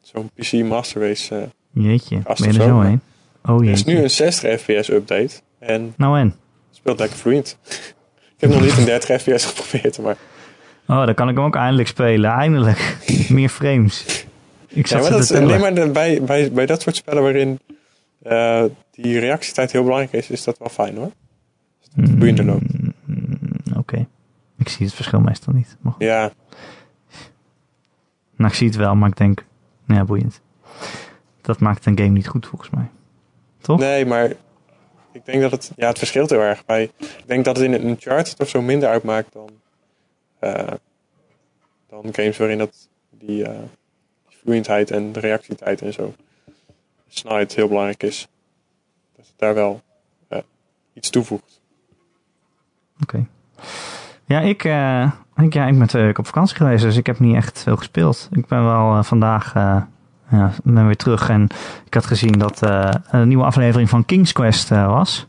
zo'n 0.00 0.30
PC 0.34 0.52
Master 0.52 1.08
Race 1.08 1.48
Jeetje, 1.70 2.18
ben 2.18 2.34
je 2.36 2.46
er 2.46 2.52
zo 2.52 2.80
heen? 2.80 3.00
Oh 3.44 3.64
jeetje. 3.64 3.70
Het 3.70 3.78
is 3.78 3.84
nu 3.84 4.02
een 4.02 4.10
60 4.10 4.60
fps 4.60 4.90
update. 4.90 5.40
En 5.58 5.94
nou 5.96 6.18
en? 6.18 6.34
speelt 6.70 6.98
lekker 6.98 7.18
vloeiend. 7.18 7.58
ik 8.36 8.40
heb 8.40 8.50
nog 8.50 8.60
niet 8.60 8.76
een 8.76 8.84
30 8.84 9.20
fps 9.20 9.44
geprobeerd, 9.44 9.98
maar... 9.98 10.16
Oh, 10.86 11.04
dan 11.04 11.14
kan 11.14 11.28
ik 11.28 11.36
hem 11.36 11.44
ook 11.44 11.56
eindelijk 11.56 11.88
spelen. 11.88 12.30
Eindelijk. 12.30 12.96
Meer 13.28 13.48
frames. 13.48 14.26
Ik 14.68 14.86
ja, 14.86 15.00
maar 15.00 15.10
dat, 15.10 15.30
nee, 15.30 15.58
maar 15.58 15.90
bij, 15.90 16.22
bij, 16.22 16.52
bij 16.52 16.66
dat 16.66 16.82
soort 16.82 16.96
spellen 16.96 17.22
waarin 17.22 17.60
uh, 18.26 18.64
die 18.90 19.18
reactietijd 19.18 19.72
heel 19.72 19.82
belangrijk 19.82 20.12
is, 20.12 20.30
is 20.30 20.44
dat 20.44 20.58
wel 20.58 20.68
fijn 20.68 20.96
hoor. 20.96 21.10
Dat 21.80 22.06
het 22.06 22.18
boeiender 22.18 22.44
loopt. 22.44 22.64
Mm, 23.04 23.52
oké. 23.76 24.06
Ik 24.58 24.68
zie 24.68 24.86
het 24.86 24.94
verschil 24.94 25.20
meestal 25.20 25.52
niet. 25.52 25.76
Maar 25.80 25.94
ja. 25.98 26.32
Nou, 28.36 28.50
ik 28.50 28.56
zie 28.56 28.66
het 28.66 28.76
wel, 28.76 28.94
maar 28.94 29.08
ik 29.08 29.16
denk, 29.16 29.44
ja, 29.86 30.04
boeiend. 30.04 30.40
Dat 31.40 31.60
maakt 31.60 31.86
een 31.86 31.98
game 31.98 32.10
niet 32.10 32.28
goed 32.28 32.46
volgens 32.46 32.70
mij. 32.70 32.90
Toch? 33.60 33.78
Nee, 33.78 34.06
maar 34.06 34.32
ik 35.12 35.24
denk 35.24 35.42
dat 35.42 35.50
het, 35.50 35.72
ja, 35.76 35.88
het 35.88 35.98
verschilt 35.98 36.30
heel 36.30 36.40
erg. 36.40 36.64
Bij, 36.64 36.82
ik 36.98 37.24
denk 37.26 37.44
dat 37.44 37.56
het 37.56 37.64
in 37.64 37.88
een 37.88 37.96
chart 37.98 38.36
toch 38.36 38.48
zo 38.48 38.62
minder 38.62 38.88
uitmaakt 38.88 39.32
dan, 39.32 39.48
dan 41.88 42.14
games 42.14 42.36
waarin 42.36 42.58
dat 42.58 42.88
die, 43.10 43.48
uh, 43.48 43.58
vloeiendheid 44.42 44.90
en 44.90 45.12
de 45.12 45.20
reactietijd 45.20 45.82
en 45.82 45.92
zo. 45.92 46.14
Snelheid 47.08 47.54
heel 47.54 47.68
belangrijk 47.68 48.02
is. 48.02 48.28
Dat 49.16 49.26
het 49.26 49.38
daar 49.38 49.54
wel 49.54 49.82
uh, 50.32 50.38
iets 50.92 51.10
toevoegt. 51.10 51.60
Oké. 53.02 53.26
Ja, 54.24 54.40
ik, 54.40 54.64
uh, 54.64 55.12
ik, 55.36 55.52
ja, 55.52 55.66
ik 55.66 55.78
ben 55.78 55.86
twee 55.86 56.18
op 56.18 56.26
vakantie 56.26 56.56
geweest, 56.56 56.82
dus 56.82 56.96
ik 56.96 57.06
heb 57.06 57.18
niet 57.18 57.36
echt 57.36 57.62
veel 57.62 57.76
gespeeld. 57.76 58.28
Ik 58.32 58.46
ben 58.46 58.64
wel 58.64 58.96
uh, 58.96 59.02
vandaag 59.02 59.52
ja, 60.30 60.52
ben 60.64 60.86
weer 60.86 60.96
terug 60.96 61.28
en 61.28 61.48
ik 61.84 61.94
had 61.94 62.06
gezien 62.06 62.32
dat 62.32 62.60
een 63.10 63.28
nieuwe 63.28 63.44
aflevering 63.44 63.88
van 63.88 64.04
King's 64.04 64.32
Quest 64.32 64.68
was. 64.68 65.26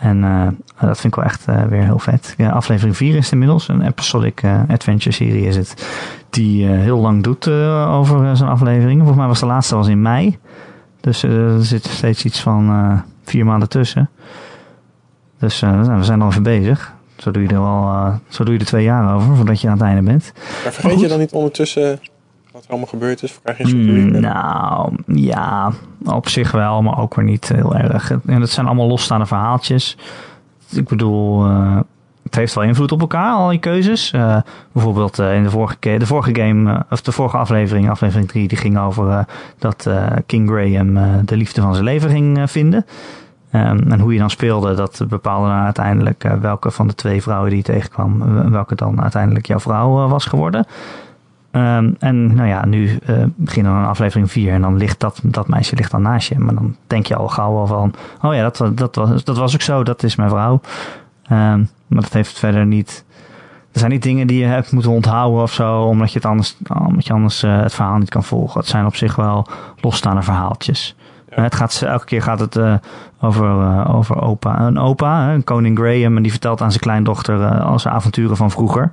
En 0.00 0.22
uh, 0.22 0.46
dat 0.80 1.00
vind 1.00 1.04
ik 1.04 1.14
wel 1.14 1.24
echt 1.24 1.48
uh, 1.48 1.64
weer 1.64 1.82
heel 1.82 1.98
vet. 1.98 2.34
Ja, 2.36 2.50
aflevering 2.50 2.96
4 2.96 3.16
is 3.16 3.32
inmiddels. 3.32 3.68
Een 3.68 3.82
episodic 3.82 4.42
uh, 4.42 4.60
adventure 4.68 5.14
serie 5.14 5.46
is 5.46 5.56
het. 5.56 5.86
Die 6.30 6.66
heel 6.66 6.98
lang 6.98 7.22
doet 7.22 7.48
over 7.88 8.36
zijn 8.36 8.50
afleveringen. 8.50 8.96
Volgens 8.96 9.18
mij 9.18 9.26
was 9.26 9.40
de 9.40 9.46
laatste 9.46 9.76
was 9.76 9.88
in 9.88 10.02
mei. 10.02 10.38
Dus 11.00 11.22
er 11.22 11.64
zit 11.64 11.84
steeds 11.84 12.24
iets 12.24 12.40
van 12.40 13.02
vier 13.24 13.44
maanden 13.44 13.68
tussen. 13.68 14.10
Dus 15.38 15.60
we 15.60 15.98
zijn 16.04 16.22
al 16.22 16.28
even 16.28 16.42
bezig. 16.42 16.92
Zo 17.16 17.30
doe 17.30 17.42
je 17.42 17.48
er 17.48 17.60
wel, 17.60 18.12
zo 18.28 18.44
doe 18.44 18.54
je 18.54 18.60
er 18.60 18.66
twee 18.66 18.84
jaar 18.84 19.14
over 19.14 19.36
voordat 19.36 19.60
je 19.60 19.68
aan 19.68 19.72
het 19.72 19.82
einde 19.82 20.02
bent. 20.02 20.32
Maar 20.62 20.72
vergeet 20.72 21.00
je 21.00 21.08
dan 21.08 21.18
niet 21.18 21.32
ondertussen 21.32 22.00
wat 22.52 22.64
er 22.64 22.70
allemaal 22.70 22.88
gebeurd 22.88 23.22
is? 23.22 23.40
Krijg 23.42 23.58
je 23.58 23.76
mm, 23.76 24.20
nou, 24.20 24.92
ja, 25.06 25.72
op 26.04 26.28
zich 26.28 26.50
wel, 26.50 26.82
maar 26.82 26.98
ook 26.98 27.14
weer 27.14 27.24
niet 27.24 27.48
heel 27.48 27.76
erg. 27.76 28.10
En 28.26 28.40
het 28.40 28.50
zijn 28.50 28.66
allemaal 28.66 28.86
losstaande 28.86 29.26
verhaaltjes. 29.26 29.96
Ik 30.72 30.88
bedoel, 30.88 31.46
uh, 31.46 31.80
het 32.22 32.34
heeft 32.34 32.54
wel 32.54 32.64
invloed 32.64 32.92
op 32.92 33.00
elkaar, 33.00 33.34
al 33.34 33.48
die 33.48 33.58
keuzes. 33.58 34.12
Uh, 34.12 34.36
bijvoorbeeld 34.72 35.18
uh, 35.18 35.34
in 35.34 35.42
de 35.42 35.50
vorige, 35.50 35.76
de 35.80 36.06
vorige 36.06 36.34
game, 36.34 36.84
of 36.90 37.02
de 37.02 37.12
vorige 37.12 37.36
aflevering, 37.36 37.90
aflevering 37.90 38.28
3, 38.28 38.48
die 38.48 38.58
ging 38.58 38.78
over 38.78 39.26
dat 39.58 39.90
King 40.26 40.48
Graham 40.48 40.94
de 41.24 41.36
liefde 41.36 41.60
van 41.60 41.72
zijn 41.72 41.84
leven 41.84 42.10
ging 42.10 42.50
vinden. 42.50 42.86
Um, 43.54 43.92
en 43.92 44.00
hoe 44.00 44.12
je 44.12 44.18
dan 44.18 44.30
speelde, 44.30 44.74
dat 44.74 45.04
bepaalde 45.08 45.48
dan 45.48 45.58
uiteindelijk 45.58 46.28
welke 46.40 46.70
van 46.70 46.86
de 46.86 46.94
twee 46.94 47.22
vrouwen 47.22 47.48
die 47.48 47.58
je 47.58 47.64
tegenkwam, 47.64 48.50
welke 48.50 48.74
dan 48.74 49.02
uiteindelijk 49.02 49.46
jouw 49.46 49.60
vrouw 49.60 50.08
was 50.08 50.24
geworden. 50.24 50.66
Um, 51.52 51.96
en 51.98 52.34
nou 52.34 52.48
ja, 52.48 52.66
nu 52.66 52.98
uh, 53.08 53.24
beginnen 53.36 53.72
we 53.72 53.78
een 53.78 53.86
aflevering 53.86 54.30
4 54.30 54.52
en 54.52 54.60
dan 54.60 54.76
ligt 54.76 55.00
dat, 55.00 55.20
dat 55.22 55.48
meisje 55.48 55.76
ligt 55.76 55.90
dan 55.90 56.02
naast 56.02 56.28
je. 56.28 56.38
Maar 56.38 56.54
dan 56.54 56.76
denk 56.86 57.06
je 57.06 57.16
al 57.16 57.28
gauw 57.28 57.56
al 57.56 57.66
van, 57.66 57.94
oh 58.22 58.34
ja, 58.34 58.50
dat, 58.50 58.70
dat, 58.74 58.94
was, 58.94 59.24
dat 59.24 59.36
was 59.36 59.54
ook 59.54 59.60
zo, 59.60 59.82
dat 59.82 60.02
is 60.02 60.16
mijn 60.16 60.30
vrouw. 60.30 60.60
Um, 61.30 61.68
maar 61.86 62.02
dat 62.02 62.12
heeft 62.12 62.38
verder 62.38 62.66
niet... 62.66 63.04
Er 63.72 63.78
zijn 63.78 63.90
niet 63.90 64.02
dingen 64.02 64.26
die 64.26 64.38
je 64.38 64.46
hebt 64.46 64.72
moeten 64.72 64.90
onthouden 64.90 65.42
of 65.42 65.52
zo, 65.52 65.82
omdat 65.82 66.12
je, 66.12 66.18
het 66.18 66.28
anders, 66.28 66.56
omdat 66.86 67.06
je 67.06 67.12
anders 67.12 67.44
uh, 67.44 67.60
het 67.60 67.74
verhaal 67.74 67.98
niet 67.98 68.08
kan 68.08 68.24
volgen. 68.24 68.60
Het 68.60 68.68
zijn 68.68 68.86
op 68.86 68.96
zich 68.96 69.16
wel 69.16 69.46
losstaande 69.80 70.22
verhaaltjes. 70.22 70.96
Ja. 71.30 71.42
Het 71.42 71.54
gaat, 71.54 71.82
elke 71.82 72.04
keer 72.04 72.22
gaat 72.22 72.40
het 72.40 72.56
uh, 72.56 72.74
over, 73.20 73.46
uh, 73.46 73.94
over 73.94 74.22
opa. 74.22 74.60
Een 74.60 74.78
opa, 74.78 75.32
een 75.32 75.44
koning 75.44 75.78
Graham, 75.78 76.16
en 76.16 76.22
die 76.22 76.30
vertelt 76.30 76.60
aan 76.60 76.70
zijn 76.70 76.82
kleindochter 76.82 77.60
al 77.60 77.78
zijn 77.78 77.94
avonturen 77.94 78.36
van 78.36 78.50
vroeger. 78.50 78.90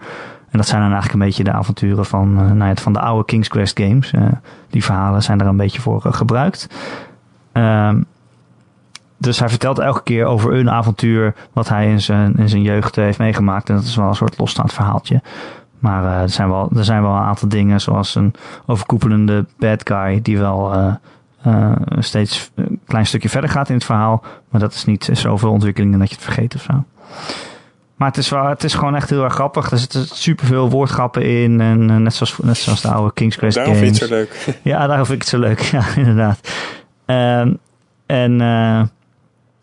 En 0.50 0.58
dat 0.58 0.68
zijn 0.68 0.82
dan 0.82 0.92
eigenlijk 0.92 1.22
een 1.22 1.28
beetje 1.28 1.44
de 1.44 1.52
avonturen 1.52 2.06
van, 2.06 2.32
uh, 2.32 2.52
nou 2.52 2.70
ja, 2.70 2.76
van 2.76 2.94
de 2.94 3.00
oude 3.00 3.26
King's 3.26 3.48
Quest 3.48 3.80
games. 3.80 4.14
Uh, 4.14 4.22
die 4.70 4.84
verhalen 4.84 5.24
zijn 5.24 5.40
er 5.40 5.48
een 5.48 5.58
beetje 5.58 5.82
voor 5.82 6.04
uh, 6.06 6.14
gebruikt. 6.14 6.68
Um, 7.54 8.06
dus 9.18 9.40
hij 9.40 9.50
vertelt 9.50 9.80
elke 9.80 10.04
keer 10.04 10.26
over 10.26 10.54
een 10.54 10.70
avontuur 10.70 11.36
wat 11.54 11.70
hij 11.70 11.90
in 11.90 12.02
zijn, 12.02 12.36
in 12.36 12.50
zijn 12.50 12.62
jeugd 12.62 12.96
heeft 12.96 13.18
meegemaakt. 13.18 13.70
En 13.70 13.76
dat 13.76 13.84
is 13.84 13.96
wel 13.96 14.08
een 14.08 14.16
soort 14.16 14.38
losstaand 14.38 14.74
verhaaltje. 14.74 15.22
Maar 15.80 16.22
er, 16.22 16.30
zijn 16.30 16.50
wel, 16.50 16.70
er 16.76 16.86
zijn 16.86 17.02
wel 17.02 17.12
een 17.12 17.22
aantal 17.22 17.50
dingen, 17.50 17.82
zoals 17.82 18.16
een 18.16 18.34
overkoepelende 18.66 19.46
bad 19.58 19.82
guy, 19.84 20.22
die 20.22 20.40
wel 20.40 20.98
steeds 22.00 22.52
een 22.56 22.80
klein 22.86 23.06
stukje 23.06 23.30
verder 23.30 23.50
gaat 23.50 23.70
in 23.70 23.76
het 23.76 23.86
verhaal. 23.86 24.24
Maar 24.50 24.62
dat 24.62 24.74
is 24.74 24.86
niet 24.86 25.10
zoveel 25.12 25.52
ontwikkelingen 25.52 26.00
dat 26.00 26.10
je 26.10 26.16
het 26.16 26.24
vergeet 26.24 26.56
of 26.56 26.62
zo. 26.62 26.84
Maar 27.98 28.08
het 28.08 28.18
is, 28.18 28.30
wel, 28.30 28.46
het 28.46 28.64
is 28.64 28.74
gewoon 28.74 28.96
echt 28.96 29.10
heel 29.10 29.24
erg 29.24 29.34
grappig. 29.34 29.72
Er 29.72 29.78
zitten 29.78 30.06
superveel 30.06 30.70
woordgrappen 30.70 31.24
in. 31.24 31.62
En 31.62 31.90
uh, 31.90 31.96
net, 31.96 32.14
zoals, 32.14 32.38
net 32.38 32.58
zoals 32.58 32.82
de 32.82 32.88
oude 32.88 33.14
King's 33.14 33.36
Quest 33.36 33.56
daarom 33.56 33.76
games. 33.76 33.98
vind 33.98 34.12
ik 34.12 34.18
het 34.18 34.30
zo 34.30 34.44
leuk. 34.46 34.60
ja, 34.64 34.88
daarom 34.88 35.06
vind 35.06 35.22
ik 35.22 35.22
het 35.22 35.30
zo 35.30 35.40
leuk. 35.40 35.60
Ja, 35.78 35.84
inderdaad. 35.96 36.40
Um, 37.06 37.58
en 38.06 38.32
uh, 38.32 38.82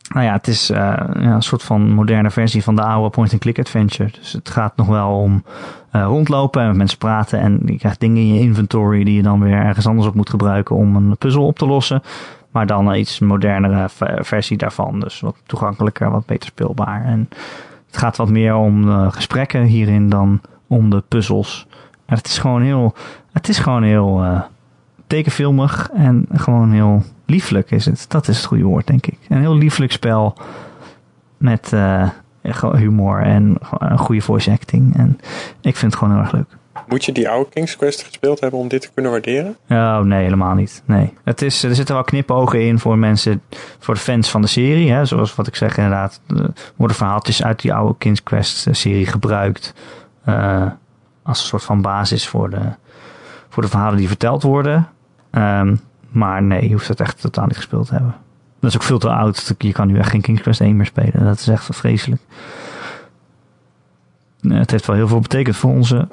nou 0.08 0.26
ja, 0.26 0.32
het 0.32 0.48
is 0.48 0.70
uh, 0.70 0.76
ja, 0.76 1.34
een 1.34 1.42
soort 1.42 1.62
van 1.62 1.90
moderne 1.90 2.30
versie 2.30 2.62
van 2.62 2.76
de 2.76 2.82
oude 2.82 3.10
point-and-click 3.10 3.58
adventure. 3.58 4.10
Dus 4.20 4.32
het 4.32 4.50
gaat 4.50 4.76
nog 4.76 4.86
wel 4.86 5.10
om 5.10 5.44
rondlopen 5.90 6.60
en 6.60 6.68
met 6.68 6.76
mensen 6.76 6.98
praten. 6.98 7.40
En 7.40 7.60
je 7.66 7.78
krijgt 7.78 8.00
dingen 8.00 8.16
in 8.16 8.34
je 8.34 8.40
inventory 8.40 9.04
die 9.04 9.16
je 9.16 9.22
dan 9.22 9.40
weer 9.40 9.58
ergens 9.58 9.86
anders 9.86 10.08
op 10.08 10.14
moet 10.14 10.30
gebruiken 10.30 10.76
om 10.76 10.96
een 10.96 11.16
puzzel 11.16 11.46
op 11.46 11.58
te 11.58 11.66
lossen. 11.66 12.02
Maar 12.50 12.66
dan 12.66 12.86
een 12.86 12.98
iets 12.98 13.18
modernere 13.18 13.88
versie 14.18 14.56
daarvan. 14.56 15.00
Dus 15.00 15.20
wat 15.20 15.36
toegankelijker, 15.46 16.10
wat 16.10 16.26
beter 16.26 16.48
speelbaar. 16.48 17.04
En 17.04 17.28
het 17.94 18.02
gaat 18.02 18.16
wat 18.16 18.30
meer 18.30 18.54
om 18.54 18.84
de 18.86 19.10
gesprekken 19.10 19.62
hierin 19.62 20.08
dan 20.08 20.40
om 20.66 20.90
de 20.90 21.02
puzzels. 21.08 21.66
En 22.06 22.16
het 22.16 22.26
is 22.26 22.38
gewoon 22.38 22.62
heel, 22.62 22.94
het 23.32 23.48
is 23.48 23.58
gewoon 23.58 23.82
heel 23.82 24.24
uh, 24.24 24.40
tekenfilmig 25.06 25.90
en 25.92 26.26
gewoon 26.32 26.72
heel 26.72 27.02
lieflijk 27.26 27.70
is 27.70 27.84
het. 27.84 28.04
Dat 28.08 28.28
is 28.28 28.36
het 28.36 28.46
goede 28.46 28.64
woord, 28.64 28.86
denk 28.86 29.06
ik. 29.06 29.18
Een 29.28 29.40
heel 29.40 29.56
lieflijk 29.56 29.92
spel 29.92 30.36
met 31.36 31.70
uh, 31.74 32.08
humor 32.72 33.22
en 33.22 33.56
een 33.78 33.98
goede 33.98 34.20
voice 34.20 34.50
acting. 34.50 34.96
En 34.96 35.18
ik 35.60 35.76
vind 35.76 35.92
het 35.92 36.00
gewoon 36.00 36.14
heel 36.14 36.22
erg 36.22 36.32
leuk. 36.32 36.56
Moet 36.86 37.04
je 37.04 37.12
die 37.12 37.28
oude 37.28 37.50
King's 37.50 37.76
Quest 37.76 38.02
gespeeld 38.02 38.40
hebben 38.40 38.60
om 38.60 38.68
dit 38.68 38.80
te 38.80 38.90
kunnen 38.94 39.12
waarderen? 39.12 39.56
Oh, 39.68 39.98
nee, 39.98 40.22
helemaal 40.22 40.54
niet. 40.54 40.82
Nee. 40.84 41.12
Het 41.24 41.42
is, 41.42 41.62
er 41.62 41.74
zitten 41.74 41.94
wel 41.94 42.04
knipogen 42.04 42.66
in 42.66 42.78
voor 42.78 42.98
mensen, 42.98 43.42
voor 43.78 43.94
de 43.94 44.00
fans 44.00 44.30
van 44.30 44.40
de 44.40 44.46
serie. 44.46 44.92
Hè. 44.92 45.04
Zoals 45.04 45.34
wat 45.34 45.46
ik 45.46 45.56
zeg, 45.56 45.76
inderdaad, 45.76 46.20
er 46.26 46.50
worden 46.76 46.96
verhaaltjes 46.96 47.42
uit 47.42 47.60
die 47.60 47.74
oude 47.74 47.94
King's 47.98 48.22
Quest 48.22 48.66
eh, 48.66 48.74
serie 48.74 49.06
gebruikt. 49.06 49.74
Uh, 50.28 50.66
als 51.22 51.40
een 51.40 51.46
soort 51.46 51.64
van 51.64 51.82
basis 51.82 52.28
voor 52.28 52.50
de, 52.50 52.72
voor 53.48 53.62
de 53.62 53.68
verhalen 53.68 53.98
die 53.98 54.08
verteld 54.08 54.42
worden. 54.42 54.88
Um, 55.30 55.80
maar 56.08 56.42
nee, 56.42 56.62
je 56.62 56.72
hoeft 56.72 56.88
het 56.88 57.00
echt 57.00 57.20
totaal 57.20 57.46
niet 57.46 57.56
gespeeld 57.56 57.86
te 57.86 57.92
hebben. 57.92 58.14
Dat 58.60 58.70
is 58.70 58.76
ook 58.76 58.82
veel 58.82 58.98
te 58.98 59.10
oud. 59.10 59.54
Je 59.58 59.72
kan 59.72 59.86
nu 59.86 59.98
echt 59.98 60.10
geen 60.10 60.20
King's 60.20 60.40
Quest 60.40 60.60
1 60.60 60.76
meer 60.76 60.86
spelen. 60.86 61.24
Dat 61.24 61.38
is 61.38 61.48
echt 61.48 61.68
vreselijk. 61.70 62.22
Het 64.48 64.70
heeft 64.70 64.86
wel 64.86 64.96
heel 64.96 65.08
veel 65.08 65.20
betekend 65.20 65.56
voor 65.56 65.70
onze 65.70 66.08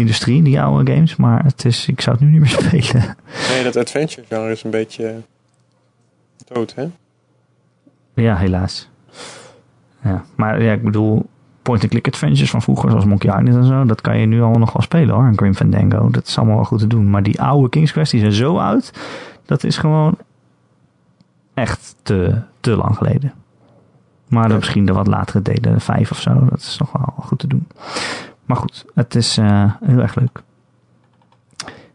industrie, 0.00 0.42
die 0.42 0.60
oude 0.60 0.92
games. 0.92 1.16
Maar 1.16 1.44
het 1.44 1.64
is, 1.64 1.88
ik 1.88 2.00
zou 2.00 2.16
het 2.16 2.24
nu 2.24 2.30
niet 2.30 2.40
meer 2.40 2.48
spelen. 2.82 3.16
Nee, 3.48 3.62
dat 3.62 3.76
adventure 3.76 4.26
genre 4.26 4.50
is 4.50 4.62
een 4.62 4.70
beetje 4.70 5.20
dood, 6.52 6.74
hè? 6.74 6.88
Ja, 8.14 8.36
helaas. 8.36 8.88
Ja, 10.02 10.24
maar 10.34 10.62
ja, 10.62 10.72
ik 10.72 10.82
bedoel, 10.82 11.26
point-and-click 11.62 12.06
adventures 12.06 12.50
van 12.50 12.62
vroeger, 12.62 12.90
zoals 12.90 13.04
Monkey 13.04 13.38
Island 13.38 13.56
en 13.56 13.64
zo, 13.64 13.84
dat 13.84 14.00
kan 14.00 14.18
je 14.18 14.26
nu 14.26 14.40
allemaal 14.40 14.58
nog 14.58 14.72
wel 14.72 14.82
spelen 14.82 15.14
hoor. 15.14 15.24
En 15.24 15.36
Grim 15.36 15.54
Fandango, 15.54 16.10
dat 16.10 16.26
is 16.26 16.36
allemaal 16.38 16.56
wel 16.56 16.64
goed 16.64 16.78
te 16.78 16.86
doen. 16.86 17.10
Maar 17.10 17.22
die 17.22 17.42
oude 17.42 17.68
King's 17.68 17.92
Quest, 17.92 18.10
die 18.10 18.20
zijn 18.20 18.32
zo 18.32 18.58
oud, 18.58 18.92
dat 19.46 19.64
is 19.64 19.78
gewoon 19.78 20.16
echt 21.54 21.94
te, 22.02 22.42
te 22.60 22.76
lang 22.76 22.96
geleden. 22.96 23.32
Maar 24.28 24.54
misschien 24.54 24.86
de 24.86 24.92
wat 24.92 25.06
latere 25.06 25.42
delen, 25.42 25.80
vijf 25.80 26.10
of 26.10 26.20
zo, 26.20 26.44
dat 26.50 26.58
is 26.58 26.76
nog 26.78 26.92
wel 26.92 27.14
goed 27.26 27.38
te 27.38 27.46
doen. 27.46 27.66
Maar 28.50 28.58
goed, 28.58 28.84
het 28.94 29.14
is 29.14 29.38
uh, 29.38 29.72
heel 29.84 29.98
erg 29.98 30.14
leuk. 30.14 30.42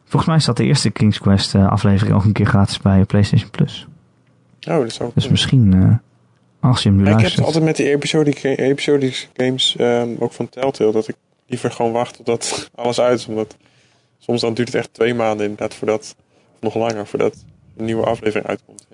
Volgens 0.04 0.26
mij 0.26 0.40
staat 0.40 0.58
de 0.58 0.64
eerste 0.64 0.90
King's 0.90 1.20
Quest 1.20 1.54
uh, 1.54 1.68
aflevering 1.68 2.16
ook 2.16 2.24
een 2.24 2.34
keer 2.34 2.46
gratis 2.46 2.80
bij 2.80 3.04
PlayStation 3.06 3.50
Plus. 3.50 3.88
Oh, 4.68 4.78
dat 4.78 4.86
is 4.86 5.02
ook. 5.02 5.14
Dus 5.14 5.28
misschien 5.28 5.76
uh, 5.76 5.96
als 6.60 6.84
je 6.84 6.90
hem 6.90 6.98
nu 6.98 7.04
ja, 7.04 7.10
luistert. 7.10 7.32
Ik 7.32 7.38
heb 7.38 7.46
het 7.46 7.56
altijd 7.56 7.64
met 7.64 7.76
die 7.76 7.96
episodic, 7.96 8.44
episodic 8.44 9.30
games, 9.34 9.76
um, 9.80 10.16
ook 10.20 10.32
van 10.34 10.50
Telltale, 10.50 10.92
dat 10.92 11.08
ik 11.08 11.16
liever 11.48 11.72
gewoon 11.72 11.92
wacht 11.92 12.16
totdat 12.16 12.70
alles 12.76 13.00
uit 13.00 13.20
is. 13.20 13.26
Omdat 13.26 13.58
soms 14.20 14.42
dan 14.42 14.54
duurt 14.54 14.68
het 14.68 14.78
echt 14.78 14.94
twee 14.94 15.14
maanden 15.14 15.46
inderdaad 15.46 15.74
voordat, 15.74 16.16
nog 16.60 16.76
langer, 16.76 17.08
voordat 17.08 17.46
een 17.78 17.86
nieuwe 17.86 18.06
aflevering 18.06 18.48
uitkomt. 18.48 18.88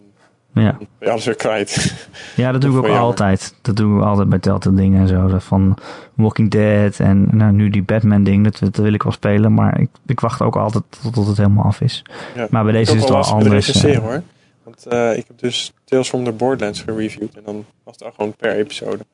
Ja. 0.53 0.77
ben 0.99 1.11
alles 1.11 1.25
weer 1.25 1.35
kwijt. 1.35 1.93
Ja, 2.35 2.51
dat 2.51 2.61
doe 2.61 2.77
ik 2.79 2.85
ook 2.85 2.97
altijd. 2.97 3.55
Dat 3.61 3.75
doe 3.75 3.97
ik 3.97 4.05
altijd 4.05 4.29
bij 4.29 4.39
Telltale 4.39 4.75
dingen 4.75 5.01
en 5.01 5.07
zo. 5.07 5.37
Van 5.39 5.77
Walking 6.13 6.51
Dead 6.51 6.99
en 6.99 7.27
nou, 7.31 7.51
nu 7.51 7.69
die 7.69 7.83
Batman 7.83 8.23
ding, 8.23 8.43
dat, 8.43 8.59
dat 8.59 8.75
wil 8.75 8.93
ik 8.93 9.03
wel 9.03 9.11
spelen. 9.11 9.53
Maar 9.53 9.79
ik, 9.79 9.89
ik 10.05 10.19
wacht 10.19 10.41
ook 10.41 10.55
altijd 10.55 10.83
tot, 11.13 11.27
het 11.27 11.37
helemaal 11.37 11.63
af 11.63 11.81
is. 11.81 12.03
Ja, 12.35 12.47
maar 12.49 12.63
bij 12.63 12.73
deze 12.73 12.95
is 12.95 13.01
het 13.01 13.09
wel 13.09 13.23
anders. 13.23 13.83
Uh, 13.83 13.97
hoor. 13.97 14.23
Want 14.63 14.85
uh, 14.89 15.17
ik 15.17 15.27
heb 15.27 15.39
dus 15.39 15.73
Tales 15.83 16.09
from 16.09 16.23
the 16.23 16.31
Borderlands 16.31 16.81
gereviewd. 16.81 17.35
En 17.35 17.41
dan 17.45 17.65
was 17.83 17.95
het 17.97 18.13
gewoon 18.15 18.33
per 18.33 18.55
episode. 18.55 19.05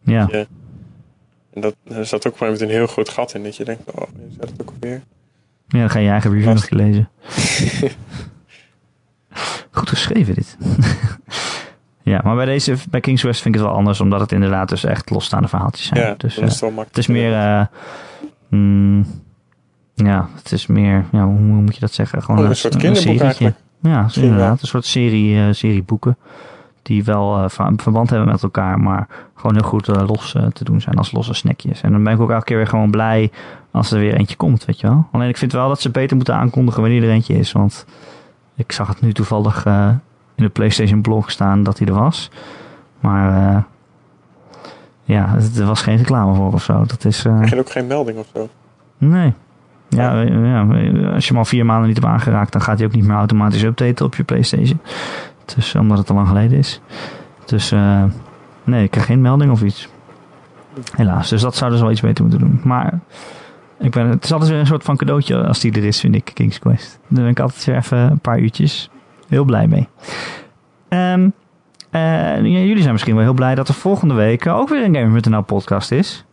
Ja. 0.00 0.28
Je, 0.30 0.46
en 1.52 1.60
dat, 1.60 1.74
er 1.84 2.06
zat 2.06 2.26
ook 2.26 2.40
met 2.40 2.60
een 2.60 2.68
heel 2.68 2.86
groot 2.86 3.08
gat 3.08 3.34
in. 3.34 3.42
Dat 3.42 3.56
je 3.56 3.64
denkt, 3.64 3.92
oh, 3.92 4.08
is 4.30 4.36
dat 4.36 4.52
ook 4.60 4.72
alweer? 4.80 5.02
Ja, 5.68 5.78
dan 5.78 5.90
ga 5.90 5.98
je 5.98 6.08
eigen 6.08 6.32
review 6.32 6.52
nog 6.52 6.70
lezen. 6.70 7.08
Goed 9.80 9.88
geschreven 9.88 10.34
dit. 10.34 10.56
ja, 12.12 12.20
maar 12.24 12.36
bij 12.36 12.44
deze, 12.44 12.76
bij 12.90 13.00
King's 13.00 13.22
West 13.22 13.42
vind 13.42 13.54
ik 13.54 13.60
het 13.60 13.70
wel 13.70 13.78
anders, 13.78 14.00
omdat 14.00 14.20
het 14.20 14.32
inderdaad 14.32 14.68
dus 14.68 14.84
echt 14.84 15.10
losstaande 15.10 15.48
verhaaltjes 15.48 15.86
zijn. 15.86 16.00
Ja, 16.00 16.14
dus, 16.16 16.38
uh, 16.38 16.44
is 16.44 16.60
het, 16.60 16.72
het 16.76 16.98
is 16.98 17.06
meer, 17.06 17.32
uh, 17.32 17.64
mm, 18.48 19.06
ja, 19.94 20.28
het 20.36 20.52
is 20.52 20.66
meer, 20.66 21.04
ja, 21.12 21.24
hoe, 21.24 21.38
hoe 21.38 21.62
moet 21.62 21.74
je 21.74 21.80
dat 21.80 21.92
zeggen? 21.92 22.22
Gewoon 22.22 22.36
oh, 22.36 22.44
een, 22.44 22.50
een, 22.50 22.56
soort 22.56 22.76
kinderboek. 22.76 23.52
Ja, 23.82 24.08
inderdaad, 24.14 24.62
een 24.62 24.68
soort 24.68 24.84
serie, 24.84 25.34
uh, 25.34 25.52
serieboeken 25.52 26.16
die 26.82 27.04
wel 27.04 27.48
verband 27.48 28.10
hebben 28.10 28.28
met 28.28 28.42
elkaar, 28.42 28.80
maar 28.80 29.08
gewoon 29.34 29.54
heel 29.54 29.68
goed 29.68 29.86
los 29.86 30.36
te 30.52 30.64
doen 30.64 30.80
zijn 30.80 30.96
als 30.96 31.12
losse 31.12 31.34
snackjes. 31.34 31.80
En 31.80 31.92
dan 31.92 32.04
ben 32.04 32.12
ik 32.12 32.20
ook 32.20 32.30
elke 32.30 32.44
keer 32.44 32.56
weer 32.56 32.66
gewoon 32.66 32.90
blij 32.90 33.30
als 33.70 33.92
er 33.92 33.98
weer 33.98 34.14
eentje 34.14 34.36
komt, 34.36 34.64
weet 34.64 34.80
je 34.80 34.86
wel. 34.86 35.08
Alleen 35.12 35.28
ik 35.28 35.36
vind 35.36 35.52
wel 35.52 35.68
dat 35.68 35.80
ze 35.80 35.90
beter 35.90 36.16
moeten 36.16 36.34
aankondigen 36.34 36.80
wanneer 36.80 37.02
er 37.02 37.10
eentje 37.10 37.38
is, 37.38 37.52
want 37.52 37.86
ik 38.60 38.72
zag 38.72 38.88
het 38.88 39.00
nu 39.00 39.12
toevallig 39.12 39.66
uh, 39.66 39.88
in 40.34 40.44
de 40.44 40.48
PlayStation 40.48 41.00
blog 41.00 41.30
staan 41.30 41.62
dat 41.62 41.78
hij 41.78 41.86
er 41.86 41.94
was. 41.94 42.30
Maar 43.00 43.54
uh, 43.54 43.62
ja, 45.02 45.36
er 45.56 45.66
was 45.66 45.82
geen 45.82 45.96
reclame 45.96 46.34
voor 46.34 46.52
of 46.52 46.62
zo. 46.62 46.84
Dat 46.86 47.04
is, 47.04 47.24
uh, 47.24 47.58
ook 47.58 47.70
geen 47.70 47.86
melding 47.86 48.18
of 48.18 48.26
zo? 48.34 48.48
Nee. 48.98 49.32
Ja, 49.88 50.20
ja, 50.20 50.60
als 51.14 51.24
je 51.24 51.28
hem 51.28 51.38
al 51.38 51.44
vier 51.44 51.66
maanden 51.66 51.86
niet 51.86 51.96
hebt 51.96 52.12
aangeraakt, 52.12 52.52
dan 52.52 52.62
gaat 52.62 52.78
hij 52.78 52.86
ook 52.86 52.94
niet 52.94 53.04
meer 53.04 53.16
automatisch 53.16 53.62
updaten 53.62 54.06
op 54.06 54.14
je 54.14 54.24
PlayStation. 54.24 54.80
Dus 55.54 55.74
omdat 55.74 55.98
het 55.98 56.10
al 56.10 56.16
lang 56.16 56.28
geleden 56.28 56.58
is. 56.58 56.80
Dus 57.44 57.70
nee, 58.64 58.82
ik 58.84 58.90
krijg 58.90 59.06
geen 59.06 59.20
melding 59.20 59.50
of 59.50 59.62
iets. 59.62 59.88
Helaas. 60.96 61.28
Dus 61.28 61.42
dat 61.42 61.54
zouden 61.54 61.78
ze 61.78 61.84
wel 61.84 61.92
iets 61.92 62.02
beter 62.02 62.24
moeten 62.24 62.40
doen. 62.40 62.60
Maar 62.64 62.98
ik 63.80 63.90
ben, 63.90 64.08
het 64.08 64.24
is 64.24 64.32
altijd 64.32 64.50
weer 64.50 64.60
een 64.60 64.66
soort 64.66 64.82
van 64.82 64.96
cadeautje 64.96 65.46
als 65.46 65.60
die 65.60 65.72
er 65.72 65.84
is, 65.84 66.00
vind 66.00 66.14
ik, 66.14 66.30
King's 66.34 66.58
Quest. 66.58 66.98
Daar 67.08 67.22
ben 67.22 67.32
ik 67.32 67.40
altijd 67.40 67.64
weer 67.64 67.76
even 67.76 67.98
een 67.98 68.20
paar 68.20 68.38
uurtjes 68.38 68.90
heel 69.28 69.44
blij 69.44 69.66
mee. 69.66 69.88
Um, 70.88 71.32
uh, 71.90 72.36
jullie 72.36 72.80
zijn 72.80 72.92
misschien 72.92 73.14
wel 73.14 73.24
heel 73.24 73.34
blij 73.34 73.54
dat 73.54 73.68
er 73.68 73.74
volgende 73.74 74.14
week 74.14 74.46
ook 74.46 74.68
weer 74.68 74.84
een 74.84 74.94
Gamer.nl 74.94 75.42
podcast 75.42 75.90
is. 75.90 76.24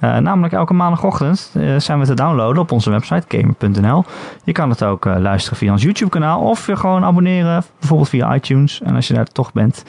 Uh, 0.00 0.16
namelijk 0.16 0.52
elke 0.52 0.74
maandagochtend 0.74 1.52
uh, 1.56 1.78
zijn 1.78 1.98
we 1.98 2.06
te 2.06 2.14
downloaden 2.14 2.62
op 2.62 2.72
onze 2.72 2.90
website 2.90 3.24
gamer.nl. 3.28 4.04
Je 4.44 4.52
kan 4.52 4.70
het 4.70 4.84
ook 4.84 5.04
luisteren 5.04 5.58
via 5.58 5.72
ons 5.72 5.82
YouTube 5.82 6.10
kanaal 6.10 6.40
of 6.40 6.66
je 6.66 6.76
gewoon 6.76 7.04
abonneren, 7.04 7.64
bijvoorbeeld 7.78 8.08
via 8.08 8.34
iTunes. 8.34 8.80
En 8.82 8.94
als 8.94 9.08
je 9.08 9.14
daar 9.14 9.26
toch 9.26 9.52
bent, 9.52 9.82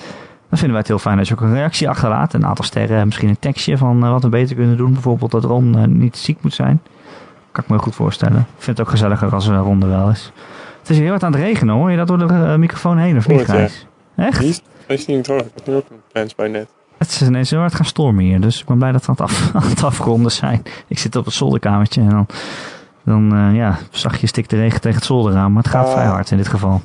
dan 0.50 0.58
vinden 0.58 0.70
wij 0.70 0.78
het 0.78 0.88
heel 0.88 1.00
fijn 1.00 1.18
dat 1.18 1.28
je 1.28 1.34
ook 1.34 1.42
een 1.42 1.54
reactie 1.54 1.90
achterlaat. 1.90 2.34
Een 2.34 2.46
aantal 2.46 2.66
sterren, 2.66 3.06
misschien 3.06 3.30
een 3.30 3.40
tekstje 3.40 3.78
van 3.78 4.00
wat 4.00 4.24
we 4.24 4.30
beter 4.30 4.56
kunnen 4.56 4.78
doen. 4.78 4.94
Bijvoorbeeld 4.94 5.32
dat 5.32 5.44
Ron 5.44 5.98
niet 5.98 6.18
ziek 6.18 6.38
moet 6.42 6.54
zijn. 6.54 6.82
Kan 7.58 7.66
ik 7.66 7.72
me 7.72 7.78
goed 7.78 7.96
voorstellen. 7.96 8.40
Ik 8.40 8.64
vind 8.64 8.78
het 8.78 8.88
ook 8.88 8.92
gezelliger 8.92 9.34
als 9.34 9.48
er 9.48 9.54
een 9.54 9.62
ronde 9.62 9.88
wel 9.88 10.10
is. 10.10 10.32
Het 10.80 10.90
is 10.90 10.98
heel 11.00 11.10
hard 11.10 11.24
aan 11.24 11.32
het 11.32 11.42
regenen 11.42 11.76
hoor. 11.76 11.92
Je 11.92 11.98
dat 11.98 12.08
door 12.08 12.18
de 12.18 12.34
uh, 12.34 12.56
microfoon 12.56 12.98
heen 12.98 13.18
of 13.18 13.28
niet, 13.28 13.46
Gijs? 13.46 13.88
Ja. 14.16 14.26
Echt? 14.26 14.44
Is, 14.44 14.62
is 14.88 15.06
niet 15.06 15.24
droog. 15.24 15.42
Ik 15.42 15.52
heb 15.56 15.68
nu 15.68 15.76
ook 15.76 15.86
een 15.90 16.02
plans 16.12 16.36
bij 16.36 16.48
net. 16.48 16.68
Het 16.98 17.10
is 17.10 17.22
ineens 17.22 17.50
heel 17.50 17.60
hard 17.60 17.76
gaan 17.76 17.86
stormen 17.86 18.24
hier. 18.24 18.42
Dus 18.42 18.60
ik 18.60 18.66
ben 18.66 18.78
blij 18.78 18.92
dat 18.92 19.06
we 19.06 19.08
aan 19.08 19.16
het, 19.16 19.24
af, 19.24 19.52
aan 19.64 19.70
het 19.70 19.84
afronden 19.84 20.32
zijn. 20.32 20.64
Ik 20.88 21.00
zit 21.00 21.16
op 21.16 21.26
het 21.26 21.34
zolderkamertje 21.34 22.02
en 22.02 22.10
dan, 22.10 22.28
dan 23.04 23.36
uh, 23.36 23.56
ja, 23.56 23.78
zachtjes 23.90 24.30
stikt 24.30 24.50
de 24.50 24.58
regen 24.58 24.82
tegen 24.82 24.98
het 24.98 25.08
zolderraam. 25.08 25.54
Maar 25.54 25.64
het 25.64 25.72
gaat 25.72 25.88
uh. 25.88 25.92
vrij 25.92 26.06
hard 26.06 26.32
in 26.32 26.38
dit 26.38 26.48
geval. 26.48 26.82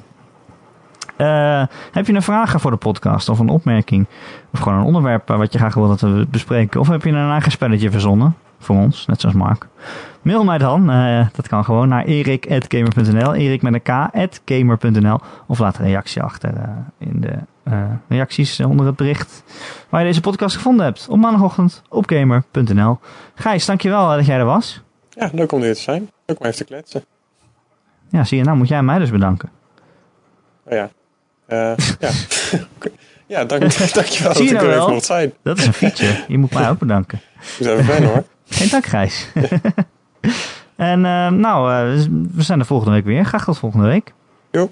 Uh, 1.18 1.62
heb 1.92 2.06
je 2.06 2.12
een 2.12 2.22
vraag 2.22 2.60
voor 2.60 2.70
de 2.70 2.76
podcast 2.76 3.28
of 3.28 3.38
een 3.38 3.48
opmerking? 3.48 4.06
Of 4.52 4.60
gewoon 4.60 4.78
een 4.78 4.84
onderwerp 4.84 5.28
wat 5.28 5.52
je 5.52 5.58
graag 5.58 5.74
wil 5.74 5.88
dat 5.88 6.00
we 6.00 6.26
bespreken? 6.30 6.80
Of 6.80 6.88
heb 6.88 7.02
je 7.04 7.10
een 7.10 7.30
eigen 7.30 7.52
spelletje 7.52 7.90
verzonnen? 7.90 8.36
Voor 8.62 8.76
ons, 8.76 9.06
net 9.06 9.20
zoals 9.20 9.36
Mark. 9.36 9.66
Mail 10.22 10.44
mij 10.44 10.58
dan, 10.58 10.90
uh, 10.90 11.26
dat 11.32 11.48
kan 11.48 11.64
gewoon 11.64 11.88
naar 11.88 12.04
erik.gamer.nl, 12.04 13.34
erik 13.34 13.62
met 13.62 13.74
een 13.74 14.40
k.gamer.nl 14.44 15.20
of 15.46 15.58
laat 15.58 15.78
een 15.78 15.84
reactie 15.84 16.22
achter 16.22 16.52
uh, 16.54 16.62
in 16.98 17.20
de 17.20 17.32
uh, 17.64 17.84
reacties 18.08 18.60
onder 18.60 18.86
het 18.86 18.96
bericht 18.96 19.42
waar 19.88 20.00
je 20.00 20.06
deze 20.06 20.20
podcast 20.20 20.56
gevonden 20.56 20.84
hebt. 20.84 21.06
Op 21.08 21.18
maandagochtend 21.18 21.82
op 21.88 22.10
gamer.nl. 22.10 22.98
Gijs, 23.34 23.66
dankjewel 23.66 24.08
dat 24.08 24.26
jij 24.26 24.38
er 24.38 24.44
was. 24.44 24.82
Ja, 25.10 25.30
leuk 25.32 25.52
om 25.52 25.62
hier 25.62 25.74
te 25.74 25.80
zijn. 25.80 26.10
Leuk 26.26 26.40
om 26.40 26.46
even 26.46 26.58
te 26.58 26.64
kletsen. 26.64 27.04
Ja, 28.10 28.24
zie 28.24 28.38
je, 28.38 28.44
nou 28.44 28.56
moet 28.56 28.68
jij 28.68 28.82
mij 28.82 28.98
dus 28.98 29.10
bedanken. 29.10 29.50
Oh 30.64 30.72
ja. 30.72 30.88
ja. 31.48 31.74
ja, 33.26 33.44
dank, 33.44 33.60
dankjewel 33.94 34.32
dat 34.32 34.42
nou 34.42 34.54
ik 34.54 34.60
er 34.60 34.66
wel? 34.66 34.80
even 34.80 34.92
mocht 34.92 35.04
zijn. 35.04 35.32
Dat 35.42 35.58
is 35.58 35.66
een 35.66 35.72
feature. 35.72 36.24
Je 36.28 36.38
moet 36.38 36.54
mij 36.54 36.70
ook 36.70 36.78
bedanken. 36.78 37.20
Ik 37.58 37.66
even 37.66 37.84
fijn 37.84 38.04
hoor. 38.04 38.24
Geen 38.52 38.68
dank, 38.68 38.86
Gijs. 38.86 39.28
en 40.76 40.98
uh, 40.98 41.28
nou, 41.28 41.72
uh, 41.72 42.04
we 42.32 42.42
zijn 42.42 42.58
er 42.58 42.66
volgende 42.66 42.92
week 42.92 43.04
weer. 43.04 43.24
Graag 43.24 43.44
tot 43.44 43.58
volgende 43.58 43.86
week. 43.86 44.12
Jo. 44.50 44.70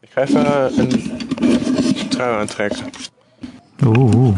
Ik 0.00 0.10
ga 0.10 0.20
even 0.20 0.44
uh, 0.44 0.78
een 0.78 2.08
trui 2.08 2.40
aantrekken. 2.40 2.86
Oeh. 3.84 4.36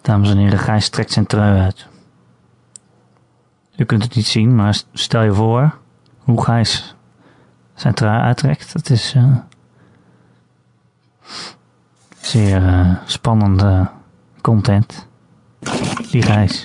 Dames 0.00 0.30
en 0.30 0.36
heren, 0.36 0.58
Gijs 0.58 0.88
trekt 0.88 1.12
zijn 1.12 1.26
trui 1.26 1.60
uit. 1.60 1.86
U 3.76 3.84
kunt 3.84 4.02
het 4.02 4.14
niet 4.14 4.26
zien, 4.26 4.54
maar 4.54 4.82
stel 4.92 5.22
je 5.22 5.32
voor 5.32 5.82
hoe 6.24 6.42
Gijs 6.44 6.94
zijn 7.74 7.94
trui 7.94 8.20
uittrekt. 8.20 8.72
Het 8.72 8.90
is 8.90 9.14
uh, 9.14 9.36
zeer 12.20 12.62
uh, 12.62 12.96
spannende 13.04 13.88
content. 14.40 15.08
Die 16.10 16.22
Gijs. 16.22 16.62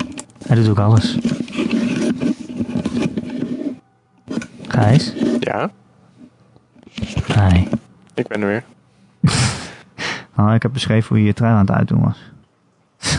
Hij 0.47 0.55
doet 0.55 0.69
ook 0.69 0.79
alles. 0.79 1.17
Gijs? 4.67 5.13
Ja? 5.39 5.71
Hi. 7.25 7.67
Ik 8.13 8.27
ben 8.27 8.41
er 8.41 8.47
weer. 8.47 8.63
nou, 10.35 10.53
ik 10.55 10.61
heb 10.61 10.73
beschreven 10.73 11.07
hoe 11.09 11.19
je 11.19 11.25
je 11.25 11.33
trui 11.33 11.53
aan 11.53 11.59
het 11.59 11.71
uitdoen 11.71 12.03
was. 12.03 12.31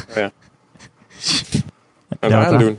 Oh 0.09 0.17
ja. 0.17 0.31
Wat 2.21 2.31
ja, 2.31 2.47
aandoen? 2.47 2.79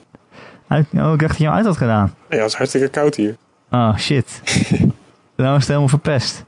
Uit, 0.68 0.88
oh, 0.94 1.14
ik 1.14 1.20
dacht 1.20 1.32
dat 1.32 1.38
je 1.38 1.44
hem 1.44 1.54
uit 1.54 1.66
had 1.66 1.78
gedaan. 1.78 2.06
Nee, 2.06 2.40
het 2.40 2.42
was 2.42 2.56
hartstikke 2.56 2.88
koud 2.88 3.16
hier. 3.16 3.38
Oh, 3.72 3.98
shit. 3.98 4.42
nou 5.36 5.52
is 5.56 5.60
het 5.60 5.68
helemaal 5.68 5.88
verpest. 5.88 6.44